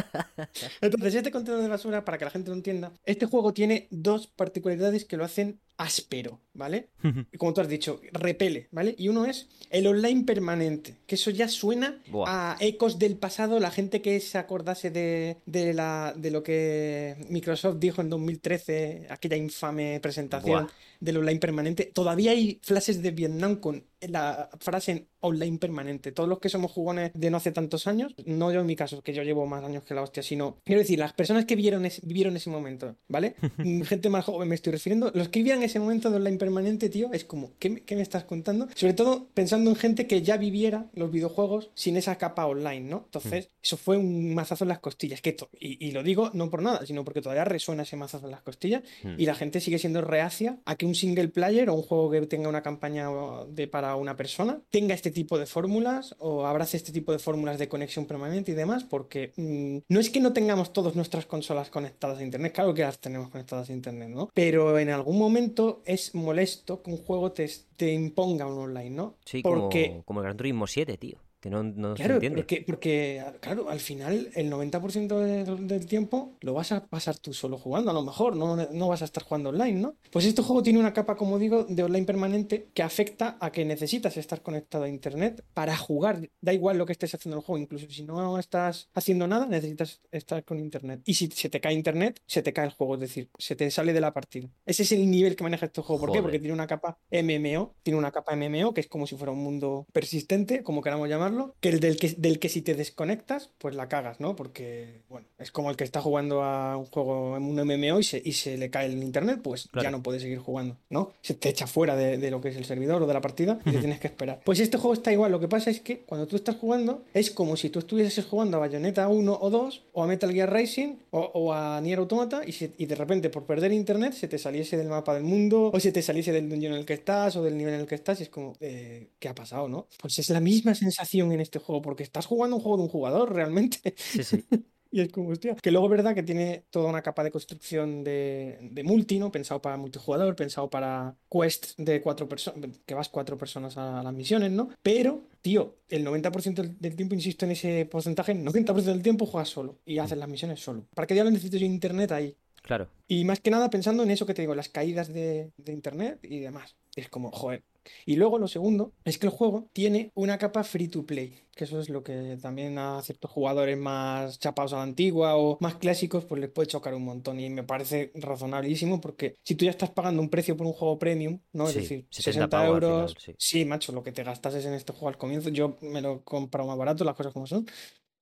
Entonces, 0.82 1.16
este 1.16 1.32
contenedor 1.32 1.64
de 1.64 1.70
basura, 1.70 2.06
para 2.06 2.18
que 2.18 2.26
la 2.26 2.32
gente 2.32 2.50
lo 2.50 2.56
entienda, 2.56 2.94
este 3.06 3.26
juego 3.26 3.54
tiene 3.54 3.88
dos 3.90 4.28
particularidades 4.28 5.06
que 5.06 5.18
lo 5.18 5.26
hacen 5.26 5.60
áspero, 5.78 6.40
¿vale? 6.54 6.90
Y 7.32 7.38
como 7.38 7.54
tú 7.54 7.62
has 7.62 7.68
dicho, 7.68 8.00
repele, 8.12 8.68
¿vale? 8.72 8.96
Y 8.98 9.10
uno 9.10 9.26
es 9.26 9.48
el 9.70 9.88
online 9.88 10.24
permanente, 10.24 10.98
que 11.08 11.16
eso 11.16 11.32
ya 11.32 11.48
suena 11.48 12.00
Buah. 12.08 12.26
a 12.28 12.58
ecos 12.60 13.00
del 13.00 13.18
pasado, 13.18 13.60
la 13.60 13.72
gente 13.72 14.02
que 14.02 14.20
se 14.20 14.38
acordase 14.38 14.92
de, 14.92 15.38
de, 15.46 15.74
la, 15.74 16.14
de 16.16 16.32
lo 16.32 16.44
que 16.44 17.16
Microsoft 17.30 17.78
dijo 17.80 18.02
en 18.02 18.10
2013, 18.10 19.08
aquella 19.10 19.36
infame 19.36 20.00
presentación 20.00 20.64
Buah. 20.66 20.74
Del 21.04 21.18
online 21.18 21.40
permanente. 21.40 21.92
Todavía 21.94 22.32
hay 22.32 22.60
flashes 22.64 23.02
de 23.02 23.12
Vietnam 23.12 23.58
con 23.58 23.86
la 24.02 24.50
frase 24.60 25.10
online 25.24 25.58
permanente. 25.58 26.12
Todos 26.12 26.30
los 26.30 26.40
que 26.40 26.50
somos 26.50 26.72
jugones 26.72 27.12
de 27.14 27.30
no 27.30 27.38
hace 27.38 27.52
tantos 27.52 27.88
años, 27.88 28.14
no 28.26 28.52
yo 28.52 28.60
en 28.62 28.66
mi 28.66 28.76
caso, 28.76 29.02
que 29.02 29.14
yo 29.14 29.24
llevo 29.24 29.46
más 29.46 29.64
años 29.64 29.84
que 29.84 29.94
la 29.94 30.02
hostia, 30.04 30.22
sino, 30.24 30.58
quiero 30.64 30.80
decir, 30.82 31.00
las 31.00 31.14
personas 31.14 31.46
que 31.46 31.56
vieron 31.56 31.86
ese- 31.86 32.02
vivieron 32.06 32.36
ese 32.36 32.50
momento, 32.50 32.96
¿vale? 33.08 33.36
Mm, 33.58 33.82
Gente 33.84 34.10
más 34.10 34.26
joven 34.26 34.50
me 34.50 34.56
estoy 34.56 34.74
refiriendo. 34.74 35.12
Los 35.14 35.30
que 35.30 35.40
vivían 35.40 35.64
ese 35.64 35.80
momento 35.80 36.10
de 36.10 36.18
online 36.18 36.38
permanente, 36.38 36.90
tío, 36.90 37.10
es 37.14 37.24
como, 37.26 37.52
¿qué, 37.60 37.70
me- 37.70 37.82
qué 37.82 37.96
me 37.96 38.02
estás 38.02 38.24
contando? 38.26 38.68
Sobre 38.76 38.94
todo 38.94 39.28
pensando 39.34 39.70
en 39.70 39.76
gente 39.76 40.08
que 40.08 40.22
ya 40.22 40.38
viviera 40.38 40.90
los 40.94 41.12
videojuegos 41.12 41.70
sin 41.76 41.96
esa 41.98 42.18
capa 42.18 42.46
online, 42.46 42.82
¿no? 42.82 43.04
Entonces, 43.06 43.50
eso 43.62 43.78
fue 43.78 43.98
un 43.98 44.34
mazazo 44.34 44.66
en 44.66 44.70
las 44.70 44.80
costillas. 44.80 45.22
Que 45.22 45.30
esto, 45.32 45.50
y, 45.60 45.86
y 45.88 45.92
lo 45.92 46.04
digo 46.04 46.32
no 46.34 46.50
por 46.50 46.62
nada, 46.62 46.86
sino 46.86 47.04
porque 47.06 47.22
todavía 47.22 47.46
resuena 47.46 47.84
ese 47.84 47.96
mazazo 47.96 48.26
en 48.26 48.32
las 48.32 48.42
costillas 48.42 48.84
Hmm. 49.04 49.16
y 49.18 49.26
la 49.26 49.36
gente 49.36 49.60
sigue 49.60 49.78
siendo 49.80 50.02
reacia 50.02 50.60
a 50.66 50.76
que 50.76 50.86
un 50.86 50.96
single 50.96 51.28
player 51.30 51.70
o 51.70 51.74
un 51.76 51.82
juego 51.84 52.10
que 52.12 52.22
tenga 52.28 52.50
una 52.50 52.62
campaña 52.64 53.08
de, 53.50 53.68
para 53.68 53.96
una 53.96 54.16
persona 54.16 54.62
tenga 54.70 54.94
este 54.94 55.12
tipo 55.14 55.40
de 55.40 55.46
fórmulas 55.46 56.16
o 56.20 56.46
abrace 56.46 56.78
este 56.78 56.92
tipo 56.92 57.12
de 57.12 57.20
fórmulas 57.20 57.58
de 57.58 57.70
conexión 57.70 58.06
permanente 58.06 58.52
y 58.52 58.56
demás, 58.56 58.84
porque 58.84 59.32
mm, 59.38 59.78
no 59.88 60.00
es 60.00 60.10
que 60.10 60.20
no 60.20 60.34
tengamos 60.34 60.74
todas 60.74 60.96
nuestras 60.96 61.26
consolas 61.26 61.70
conectadas 61.70 62.20
a 62.20 62.24
Internet, 62.24 62.54
claro 62.54 62.74
que 62.74 62.82
las 62.82 63.00
tenemos 63.00 63.30
conectadas 63.30 63.70
a 63.70 63.74
Internet, 63.74 64.10
¿no? 64.10 64.30
Pero 64.34 64.78
en 64.78 64.90
algún 64.90 65.18
momento 65.18 65.82
es 65.86 66.14
molesto 66.14 66.84
que 66.84 66.92
un 66.92 66.98
juego 66.98 67.32
te, 67.32 67.50
te 67.78 67.94
imponga 67.94 68.46
un 68.46 68.58
online, 68.58 68.90
¿no? 68.90 69.16
Sí, 69.26 69.42
porque... 69.42 69.90
como, 69.90 70.04
como 70.04 70.20
el 70.20 70.24
Gran 70.26 70.38
Turismo 70.38 70.68
7, 70.68 70.98
tío. 70.98 71.18
Que 71.44 71.50
no, 71.50 71.62
no 71.62 71.90
se 71.98 72.04
Claro, 72.04 72.14
entiende. 72.16 72.38
porque, 72.38 72.64
porque, 72.66 73.22
claro, 73.42 73.70
al 73.70 73.82
final 73.82 74.30
el 74.34 74.50
90% 74.50 75.20
del, 75.20 75.68
del 75.68 75.86
tiempo 75.86 76.38
lo 76.40 76.54
vas 76.54 76.72
a 76.72 76.86
pasar 76.88 77.18
tú 77.20 77.34
solo 77.34 77.58
jugando, 77.58 77.92
a 77.92 77.94
lo 77.94 78.02
mejor, 78.02 78.38
no, 78.38 78.56
no 78.56 78.88
vas 78.88 79.02
a 79.02 79.06
estar 79.06 79.24
jugando 79.26 79.50
online, 79.50 79.74
¿no? 79.82 79.96
Pues 80.10 80.24
este 80.24 80.42
juego 80.42 80.64
tiene 80.64 80.80
una 80.80 80.94
capa, 80.94 81.18
como 81.18 81.38
digo, 81.40 81.66
de 81.66 81.84
online 81.84 82.06
permanente 82.06 82.70
que 82.74 82.82
afecta 82.82 83.36
a 83.42 83.52
que 83.52 83.66
necesitas 83.66 84.16
estar 84.16 84.42
conectado 84.42 84.86
a 84.86 84.88
internet 84.88 85.44
para 85.54 85.76
jugar. 85.76 86.30
Da 86.40 86.54
igual 86.54 86.78
lo 86.78 86.86
que 86.86 86.94
estés 86.94 87.14
haciendo 87.14 87.36
en 87.36 87.42
el 87.42 87.46
juego, 87.46 87.62
incluso 87.62 87.88
si 87.90 88.04
no 88.04 88.40
estás 88.40 88.88
haciendo 88.94 89.28
nada, 89.28 89.46
necesitas 89.46 90.00
estar 90.14 90.46
con 90.46 90.60
internet. 90.60 91.02
Y 91.04 91.16
si 91.16 91.28
se 91.28 91.50
te 91.50 91.60
cae 91.60 91.74
internet, 91.74 92.22
se 92.26 92.42
te 92.42 92.54
cae 92.54 92.68
el 92.68 92.72
juego, 92.72 92.94
es 92.94 93.02
decir, 93.02 93.30
se 93.38 93.58
te 93.58 93.70
sale 93.70 93.92
de 93.92 94.00
la 94.00 94.14
partida. 94.14 94.48
Ese 94.66 94.84
es 94.84 94.94
el 94.94 95.12
nivel 95.12 95.36
que 95.36 95.44
maneja 95.44 95.66
este 95.66 95.82
juego. 95.82 96.00
¿Por 96.00 96.14
qué? 96.14 96.22
Porque 96.22 96.40
tiene 96.40 96.54
una 96.54 96.68
capa 96.68 97.00
MMO, 97.12 97.76
tiene 97.84 98.00
una 98.00 98.12
capa 98.14 98.34
MMO 98.38 98.74
que 98.74 98.80
es 98.80 98.88
como 98.88 99.08
si 99.08 99.18
fuera 99.18 99.34
un 99.34 99.44
mundo 99.44 99.86
persistente, 99.92 100.64
como 100.64 100.82
queramos 100.82 101.10
llamarlo, 101.10 101.33
que 101.62 101.70
el 101.70 101.80
del 101.80 101.98
que, 101.98 102.10
del 102.18 102.40
que 102.40 102.50
si 102.50 102.62
te 102.62 102.76
desconectas, 102.76 103.50
pues 103.58 103.76
la 103.76 103.88
cagas, 103.90 104.20
¿no? 104.20 104.36
Porque, 104.36 105.02
bueno, 105.10 105.28
es 105.38 105.52
como 105.52 105.70
el 105.70 105.76
que 105.76 105.84
está 105.84 106.02
jugando 106.02 106.44
a 106.44 106.78
un 106.78 106.86
juego 106.86 107.36
en 107.38 107.44
un 107.44 107.56
MMO 107.66 108.00
y 108.00 108.04
se, 108.04 108.22
y 108.24 108.34
se 108.34 108.58
le 108.58 108.70
cae 108.70 108.86
el 108.88 109.02
internet, 109.04 109.40
pues 109.44 109.68
Claro. 109.68 109.84
ya 109.84 109.92
no 109.92 110.04
puede 110.04 110.20
seguir 110.20 110.40
jugando, 110.40 110.78
¿no? 110.90 111.12
Se 111.22 111.34
te 111.34 111.50
echa 111.50 111.68
fuera 111.68 111.96
de, 111.96 112.18
de 112.18 112.32
lo 112.32 112.42
que 112.42 112.50
es 112.50 112.56
el 112.58 112.66
servidor 112.66 113.02
o 113.04 113.08
de 113.08 113.14
la 113.14 113.22
partida 113.22 113.60
y 113.66 113.72
te 113.72 113.80
tienes 113.80 114.00
que 114.00 114.08
esperar. 114.08 114.42
Pues 114.46 114.60
este 114.60 114.78
juego 114.78 114.94
está 114.94 115.12
igual, 115.12 115.32
lo 115.32 115.40
que 115.40 115.48
pasa 115.48 115.70
es 115.70 115.82
que 115.82 116.00
cuando 116.02 116.28
tú 116.28 116.36
estás 116.36 116.56
jugando 116.56 117.04
es 117.14 117.32
como 117.32 117.56
si 117.58 117.70
tú 117.70 117.80
estuvieses 117.80 118.26
jugando 118.26 118.58
a 118.58 118.60
Bayonetta 118.62 119.08
1 119.08 119.38
o 119.42 119.50
2 119.50 119.84
o 119.94 120.04
a 120.04 120.08
Metal 120.08 120.32
Gear 120.32 120.52
Racing 120.52 120.96
o, 121.12 121.20
o 121.34 121.54
a 121.54 121.80
Nier 121.82 122.00
Automata 122.00 122.42
y, 122.46 122.52
se- 122.52 122.72
y 122.78 122.86
de 122.86 122.96
repente 122.96 123.30
por 123.30 123.46
perder 123.46 123.72
internet 123.72 124.14
se 124.14 124.28
te 124.28 124.38
saliese 124.38 124.78
del 124.78 124.88
mapa 124.88 125.14
del 125.14 125.24
mundo 125.24 125.72
o 125.74 125.80
se 125.80 125.92
te 125.92 126.02
saliese 126.02 126.32
del 126.32 126.50
dungeon 126.50 126.74
en 126.74 126.80
el 126.80 126.86
que 126.86 126.94
estás 126.94 127.36
o 127.36 127.44
del 127.44 127.58
nivel 127.58 127.74
en 127.76 127.82
el 127.82 127.88
que 127.88 127.96
estás 127.96 128.20
y 128.20 128.24
es 128.24 128.30
como, 128.30 128.56
eh, 128.60 129.08
¿qué 129.20 129.30
ha 129.30 129.36
pasado, 129.36 129.68
no? 129.70 129.88
Pues 130.02 130.20
es 130.20 130.30
la 130.30 130.40
misma 130.40 130.76
sensación 130.76 131.23
en 131.32 131.40
este 131.40 131.60
juego 131.60 131.82
porque 131.82 132.04
estás 132.04 132.26
jugando 132.26 132.58
un 132.58 132.62
juego 132.62 132.78
de 132.78 132.84
un 132.84 132.90
jugador 132.90 133.34
realmente. 133.34 133.94
Sí, 133.98 134.24
sí. 134.24 134.46
Y 134.94 135.02
es 135.02 135.12
como, 135.12 135.30
hostia. 135.30 135.56
Que 135.56 135.72
luego 135.72 135.90
verdad 135.90 136.14
que 136.14 136.22
tiene 136.22 136.66
toda 136.70 136.88
una 136.88 137.02
capa 137.02 137.24
de 137.24 137.32
construcción 137.32 138.04
de, 138.04 138.60
de 138.62 138.84
multi, 138.84 139.18
¿no? 139.18 139.32
Pensado 139.32 139.60
para 139.60 139.76
multijugador, 139.76 140.36
pensado 140.36 140.70
para 140.70 141.16
quests 141.32 141.74
de 141.80 142.00
cuatro 142.00 142.30
personas, 142.30 142.70
que 142.86 142.94
vas 142.94 143.10
cuatro 143.10 143.36
personas 143.36 143.76
a 143.76 144.04
las 144.04 144.14
misiones, 144.14 144.52
¿no? 144.52 144.70
Pero, 144.84 145.24
tío, 145.42 145.78
el 145.90 146.06
90% 146.06 146.62
del, 146.62 146.80
del 146.80 146.96
tiempo, 146.96 147.16
insisto 147.16 147.44
en 147.46 147.54
ese 147.54 147.88
porcentaje, 147.88 148.34
el 148.34 148.46
90% 148.46 148.84
del 148.84 149.02
tiempo 149.02 149.26
juegas 149.26 149.50
solo 149.50 149.80
y 149.84 149.98
haces 149.98 150.16
las 150.20 150.30
misiones 150.30 150.60
solo. 150.60 150.86
¿Para 150.94 151.08
qué 151.08 151.16
diablos 151.16 151.34
necesito 151.34 151.58
yo 151.58 151.66
internet 151.66 152.12
ahí? 152.12 152.38
Claro. 152.62 152.88
Y 153.08 153.26
más 153.26 153.40
que 153.40 153.50
nada 153.50 153.72
pensando 153.72 154.04
en 154.04 154.12
eso 154.12 154.28
que 154.28 154.36
te 154.36 154.44
digo, 154.44 154.54
las 154.54 154.70
caídas 154.70 155.12
de, 155.12 155.52
de 155.58 155.74
internet 155.74 156.20
y 156.22 156.38
demás. 156.38 156.76
Es 156.96 157.10
como, 157.10 157.32
joder. 157.32 157.64
Y 158.06 158.16
luego 158.16 158.38
lo 158.40 158.48
segundo 158.48 158.94
es 159.04 159.18
que 159.18 159.28
el 159.28 159.32
juego 159.32 159.70
tiene 159.74 160.12
una 160.16 160.38
capa 160.38 160.64
free 160.64 160.88
to 160.88 161.06
play, 161.06 161.34
que 161.56 161.64
eso 161.66 161.80
es 161.80 161.90
lo 161.90 162.04
que 162.04 162.38
también 162.42 162.78
a 162.78 163.02
ciertos 163.02 163.32
jugadores 163.32 163.78
más 163.78 164.40
chapados 164.40 164.74
a 164.74 164.78
la 164.78 164.84
antigua 164.84 165.36
o 165.38 165.58
más 165.62 165.76
clásicos, 165.76 166.26
pues 166.26 166.42
les 166.42 166.50
puede 166.50 166.68
chocar 166.68 166.94
un 166.94 167.06
montón. 167.06 167.40
Y 167.40 167.50
me 167.50 167.64
parece 167.64 168.12
razonabilísimo 168.16 169.02
porque 169.02 169.36
si 169.44 169.56
tú 169.56 169.66
ya 169.66 169.72
estás 169.72 169.92
pagando 169.92 170.22
un 170.22 170.30
precio 170.30 170.56
por 170.58 170.68
un 170.68 170.74
juego 170.74 170.98
premium, 171.00 171.40
¿no? 171.52 171.68
Es 171.70 171.74
Sí, 171.74 171.80
decir, 171.82 172.08
70 172.10 172.22
60 172.24 172.50
pavos 172.50 172.68
al 172.68 172.84
euros. 172.84 173.12
final, 173.12 173.16
sí. 173.20 173.36
Sí, 173.38 173.66
macho, 173.66 173.92
lo 173.92 174.04
que 174.04 174.12
te 174.12 174.24
gastases 174.24 174.66
en 174.66 174.74
este 174.74 174.94
juego 174.94 175.10
al 175.10 175.18
comienzo, 175.18 175.50
yo 175.50 175.78
me 175.82 176.02
lo 176.02 176.16
he 176.16 176.24
comprado 176.24 176.68
más 176.68 176.78
barato, 176.78 177.04
las 177.04 177.16
cosas 177.16 177.34
como 177.34 177.48
son. 177.48 177.66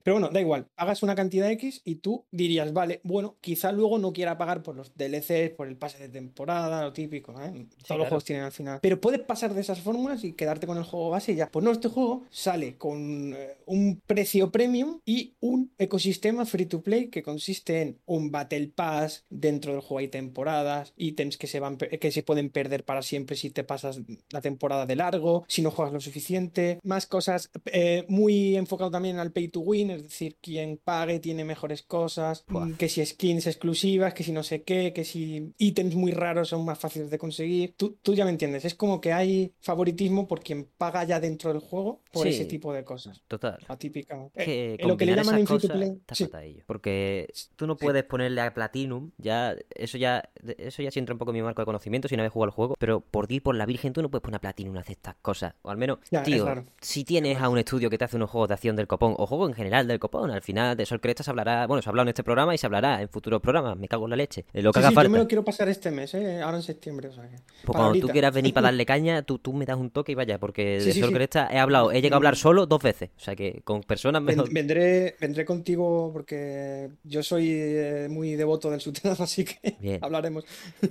Pero 0.03 0.15
bueno, 0.15 0.29
da 0.29 0.41
igual, 0.41 0.67
hagas 0.75 1.03
una 1.03 1.15
cantidad 1.15 1.49
X 1.51 1.81
y 1.83 1.95
tú 1.95 2.25
dirías, 2.31 2.73
vale, 2.73 3.01
bueno, 3.03 3.37
quizá 3.41 3.71
luego 3.71 3.97
no 3.99 4.13
quiera 4.13 4.37
pagar 4.37 4.63
por 4.63 4.75
los 4.75 4.95
DLCs, 4.95 5.51
por 5.55 5.67
el 5.67 5.77
pase 5.77 5.99
de 5.99 6.09
temporada, 6.09 6.83
lo 6.83 6.93
típico, 6.93 7.31
¿eh? 7.33 7.51
Todos 7.51 7.67
los 7.69 7.85
claro. 7.85 8.05
juegos 8.05 8.25
tienen 8.25 8.45
al 8.45 8.51
final. 8.51 8.79
Pero 8.81 8.99
puedes 8.99 9.21
pasar 9.21 9.53
de 9.53 9.61
esas 9.61 9.81
fórmulas 9.81 10.23
y 10.23 10.33
quedarte 10.33 10.67
con 10.67 10.77
el 10.77 10.83
juego 10.83 11.09
base 11.09 11.33
y 11.33 11.35
ya. 11.35 11.49
Pues 11.49 11.63
no, 11.63 11.71
este 11.71 11.89
juego 11.89 12.23
sale 12.29 12.77
con 12.77 13.33
eh, 13.33 13.57
un 13.65 14.01
precio 14.05 14.51
premium 14.51 14.99
y 15.05 15.33
un 15.39 15.71
ecosistema 15.77 16.45
free 16.45 16.65
to 16.65 16.81
play 16.81 17.07
que 17.07 17.23
consiste 17.23 17.81
en 17.81 17.99
un 18.05 18.31
Battle 18.31 18.71
Pass, 18.73 19.25
dentro 19.29 19.71
del 19.73 19.81
juego 19.81 19.99
hay 19.99 20.07
temporadas, 20.07 20.93
ítems 20.97 21.37
que 21.37 21.47
se, 21.47 21.59
van, 21.59 21.77
que 21.77 22.11
se 22.11 22.23
pueden 22.23 22.49
perder 22.49 22.83
para 22.83 23.01
siempre 23.01 23.35
si 23.35 23.49
te 23.49 23.63
pasas 23.63 24.01
la 24.29 24.41
temporada 24.41 24.85
de 24.85 24.95
largo, 24.95 25.45
si 25.47 25.61
no 25.61 25.71
juegas 25.71 25.93
lo 25.93 25.99
suficiente, 25.99 26.79
más 26.83 27.05
cosas, 27.05 27.51
eh, 27.65 28.05
muy 28.07 28.55
enfocado 28.55 28.91
también 28.91 29.19
al 29.19 29.31
pay 29.31 29.47
to 29.47 29.59
win, 29.59 29.90
es 29.91 30.03
decir, 30.03 30.37
quien 30.41 30.79
pague 30.83 31.19
tiene 31.19 31.43
mejores 31.45 31.81
cosas, 31.83 32.43
Buah. 32.47 32.65
mm, 32.65 32.73
que 32.75 32.89
si 32.89 33.05
skins 33.05 33.47
exclusivas, 33.47 34.13
que 34.13 34.23
si 34.23 34.31
no 34.31 34.43
sé 34.43 34.63
qué, 34.63 34.93
que 34.93 35.03
si 35.05 35.53
ítems 35.57 35.95
muy 35.95 36.11
raros 36.11 36.49
son 36.49 36.65
más 36.65 36.79
fáciles 36.79 37.09
de 37.09 37.17
conseguir. 37.17 37.73
Tú, 37.77 37.97
tú 38.01 38.13
ya 38.13 38.25
me 38.25 38.31
entiendes, 38.31 38.65
es 38.65 38.75
como 38.75 38.99
que 39.01 39.13
hay 39.13 39.53
favoritismo 39.59 40.27
por 40.27 40.41
quien 40.41 40.67
paga 40.77 41.03
ya 41.03 41.19
dentro 41.19 41.51
del 41.51 41.61
juego 41.61 42.01
por 42.11 42.23
Sí. 42.23 42.29
ese 42.29 42.45
tipo 42.45 42.73
de 42.73 42.83
cosas. 42.83 43.21
Total. 43.27 43.57
La 43.67 43.77
típica. 43.77 44.29
que 44.33 44.75
eh, 44.75 44.77
lo 44.87 44.97
que 44.97 45.05
le 45.05 45.15
llaman 45.15 45.39
en 45.39 45.47
free 45.47 45.57
to 45.59 45.67
cosas 45.67 45.77
play. 45.77 46.01
sí. 46.55 46.63
Porque 46.65 47.31
tú 47.55 47.67
no 47.67 47.75
Sí. 47.75 47.85
puedes 47.85 48.03
ponerle 48.03 48.41
a 48.41 48.53
Platinum, 48.53 49.11
ya 49.17 49.55
eso 49.75 49.97
ya 49.97 50.29
eso 50.57 50.81
ya 50.81 50.91
sí 50.91 50.99
entra 50.99 51.13
un 51.13 51.19
poco 51.19 51.31
en 51.31 51.37
mi 51.37 51.41
marco 51.43 51.61
de 51.61 51.65
conocimiento 51.65 52.07
si 52.07 52.15
no 52.15 52.21
habéis 52.21 52.33
jugado 52.33 52.49
el 52.49 52.55
juego, 52.55 52.75
pero 52.79 53.01
por 53.01 53.27
ti 53.27 53.39
por 53.39 53.55
la 53.55 53.65
Virgen 53.65 53.93
tú 53.93 54.01
no 54.01 54.09
puedes 54.09 54.23
poner 54.23 54.37
a 54.37 54.41
Platinum 54.41 54.77
a 54.77 54.81
hacer 54.81 54.93
estas 54.93 55.15
cosas, 55.21 55.53
o 55.61 55.69
al 55.69 55.77
menos, 55.77 55.99
Ya, 56.11 56.23
tío, 56.23 56.45
si 56.81 57.03
tienes 57.03 57.39
a 57.39 57.49
un 57.49 57.57
estudio 57.57 57.89
que 57.89 57.97
te 57.97 58.05
hace 58.05 58.17
unos 58.17 58.29
juegos 58.29 58.49
de 58.49 58.53
acción 58.55 58.75
del 58.75 58.87
copón 58.87 59.15
o 59.17 59.25
juego 59.25 59.47
en 59.47 59.53
general 59.53 59.80
del 59.87 59.99
copón, 59.99 60.31
al 60.31 60.41
final 60.41 60.75
de 60.77 60.85
Sol 60.85 60.99
Cresta 61.01 61.23
se 61.23 61.29
hablará, 61.29 61.67
bueno, 61.67 61.81
se 61.81 61.89
ha 61.89 61.91
hablado 61.91 62.03
en 62.05 62.09
este 62.09 62.23
programa 62.23 62.53
y 62.53 62.57
se 62.57 62.65
hablará 62.65 63.01
en 63.01 63.09
futuros 63.09 63.41
programas, 63.41 63.77
me 63.77 63.87
cago 63.87 64.05
en 64.05 64.11
la 64.11 64.15
leche, 64.15 64.45
en 64.53 64.63
lo 64.63 64.71
que 64.71 64.79
Sí, 64.79 64.83
haga 64.83 64.89
sí, 64.89 64.95
falta. 64.95 65.07
yo 65.07 65.11
me 65.11 65.17
lo 65.19 65.27
quiero 65.27 65.43
pasar 65.43 65.69
este 65.69 65.91
mes, 65.91 66.13
¿eh? 66.13 66.41
ahora 66.41 66.57
en 66.57 66.63
septiembre. 66.63 67.09
O 67.09 67.13
sea 67.13 67.23
que- 67.29 67.37
Pues 67.65 67.77
cuando 67.77 67.99
tú 67.99 68.07
quieras 68.09 68.33
venir 68.33 68.53
para 68.53 68.65
darle 68.67 68.85
caña, 68.85 69.21
tú, 69.23 69.39
tú 69.39 69.53
me 69.53 69.65
das 69.65 69.77
un 69.77 69.89
toque 69.91 70.11
y 70.11 70.15
vaya, 70.15 70.39
porque 70.39 70.79
de 70.79 70.93
Sol. 70.93 71.11
Cresta 71.13 71.49
he 71.51 71.59
hablado, 71.59 71.91
he 71.91 72.01
llegado 72.01 72.15
a 72.15 72.19
hablar 72.19 72.35
solo 72.35 72.65
dos 72.65 72.81
veces, 72.81 73.09
o 73.17 73.19
sea 73.19 73.35
que 73.35 73.61
con 73.63 73.81
personas 73.83 74.21
mejor. 74.21 74.51
vendré, 74.53 75.15
vendré 75.19 75.45
contigo 75.45 76.11
porque 76.13 76.89
yo 77.03 77.23
soy 77.23 77.49
eh, 77.51 78.07
muy 78.09 78.35
devoto 78.35 78.69
del 78.71 78.81
Sutenas, 78.81 79.19
así 79.21 79.45
que 79.45 79.77
Bien. 79.79 79.99
hablaremos. 80.01 80.45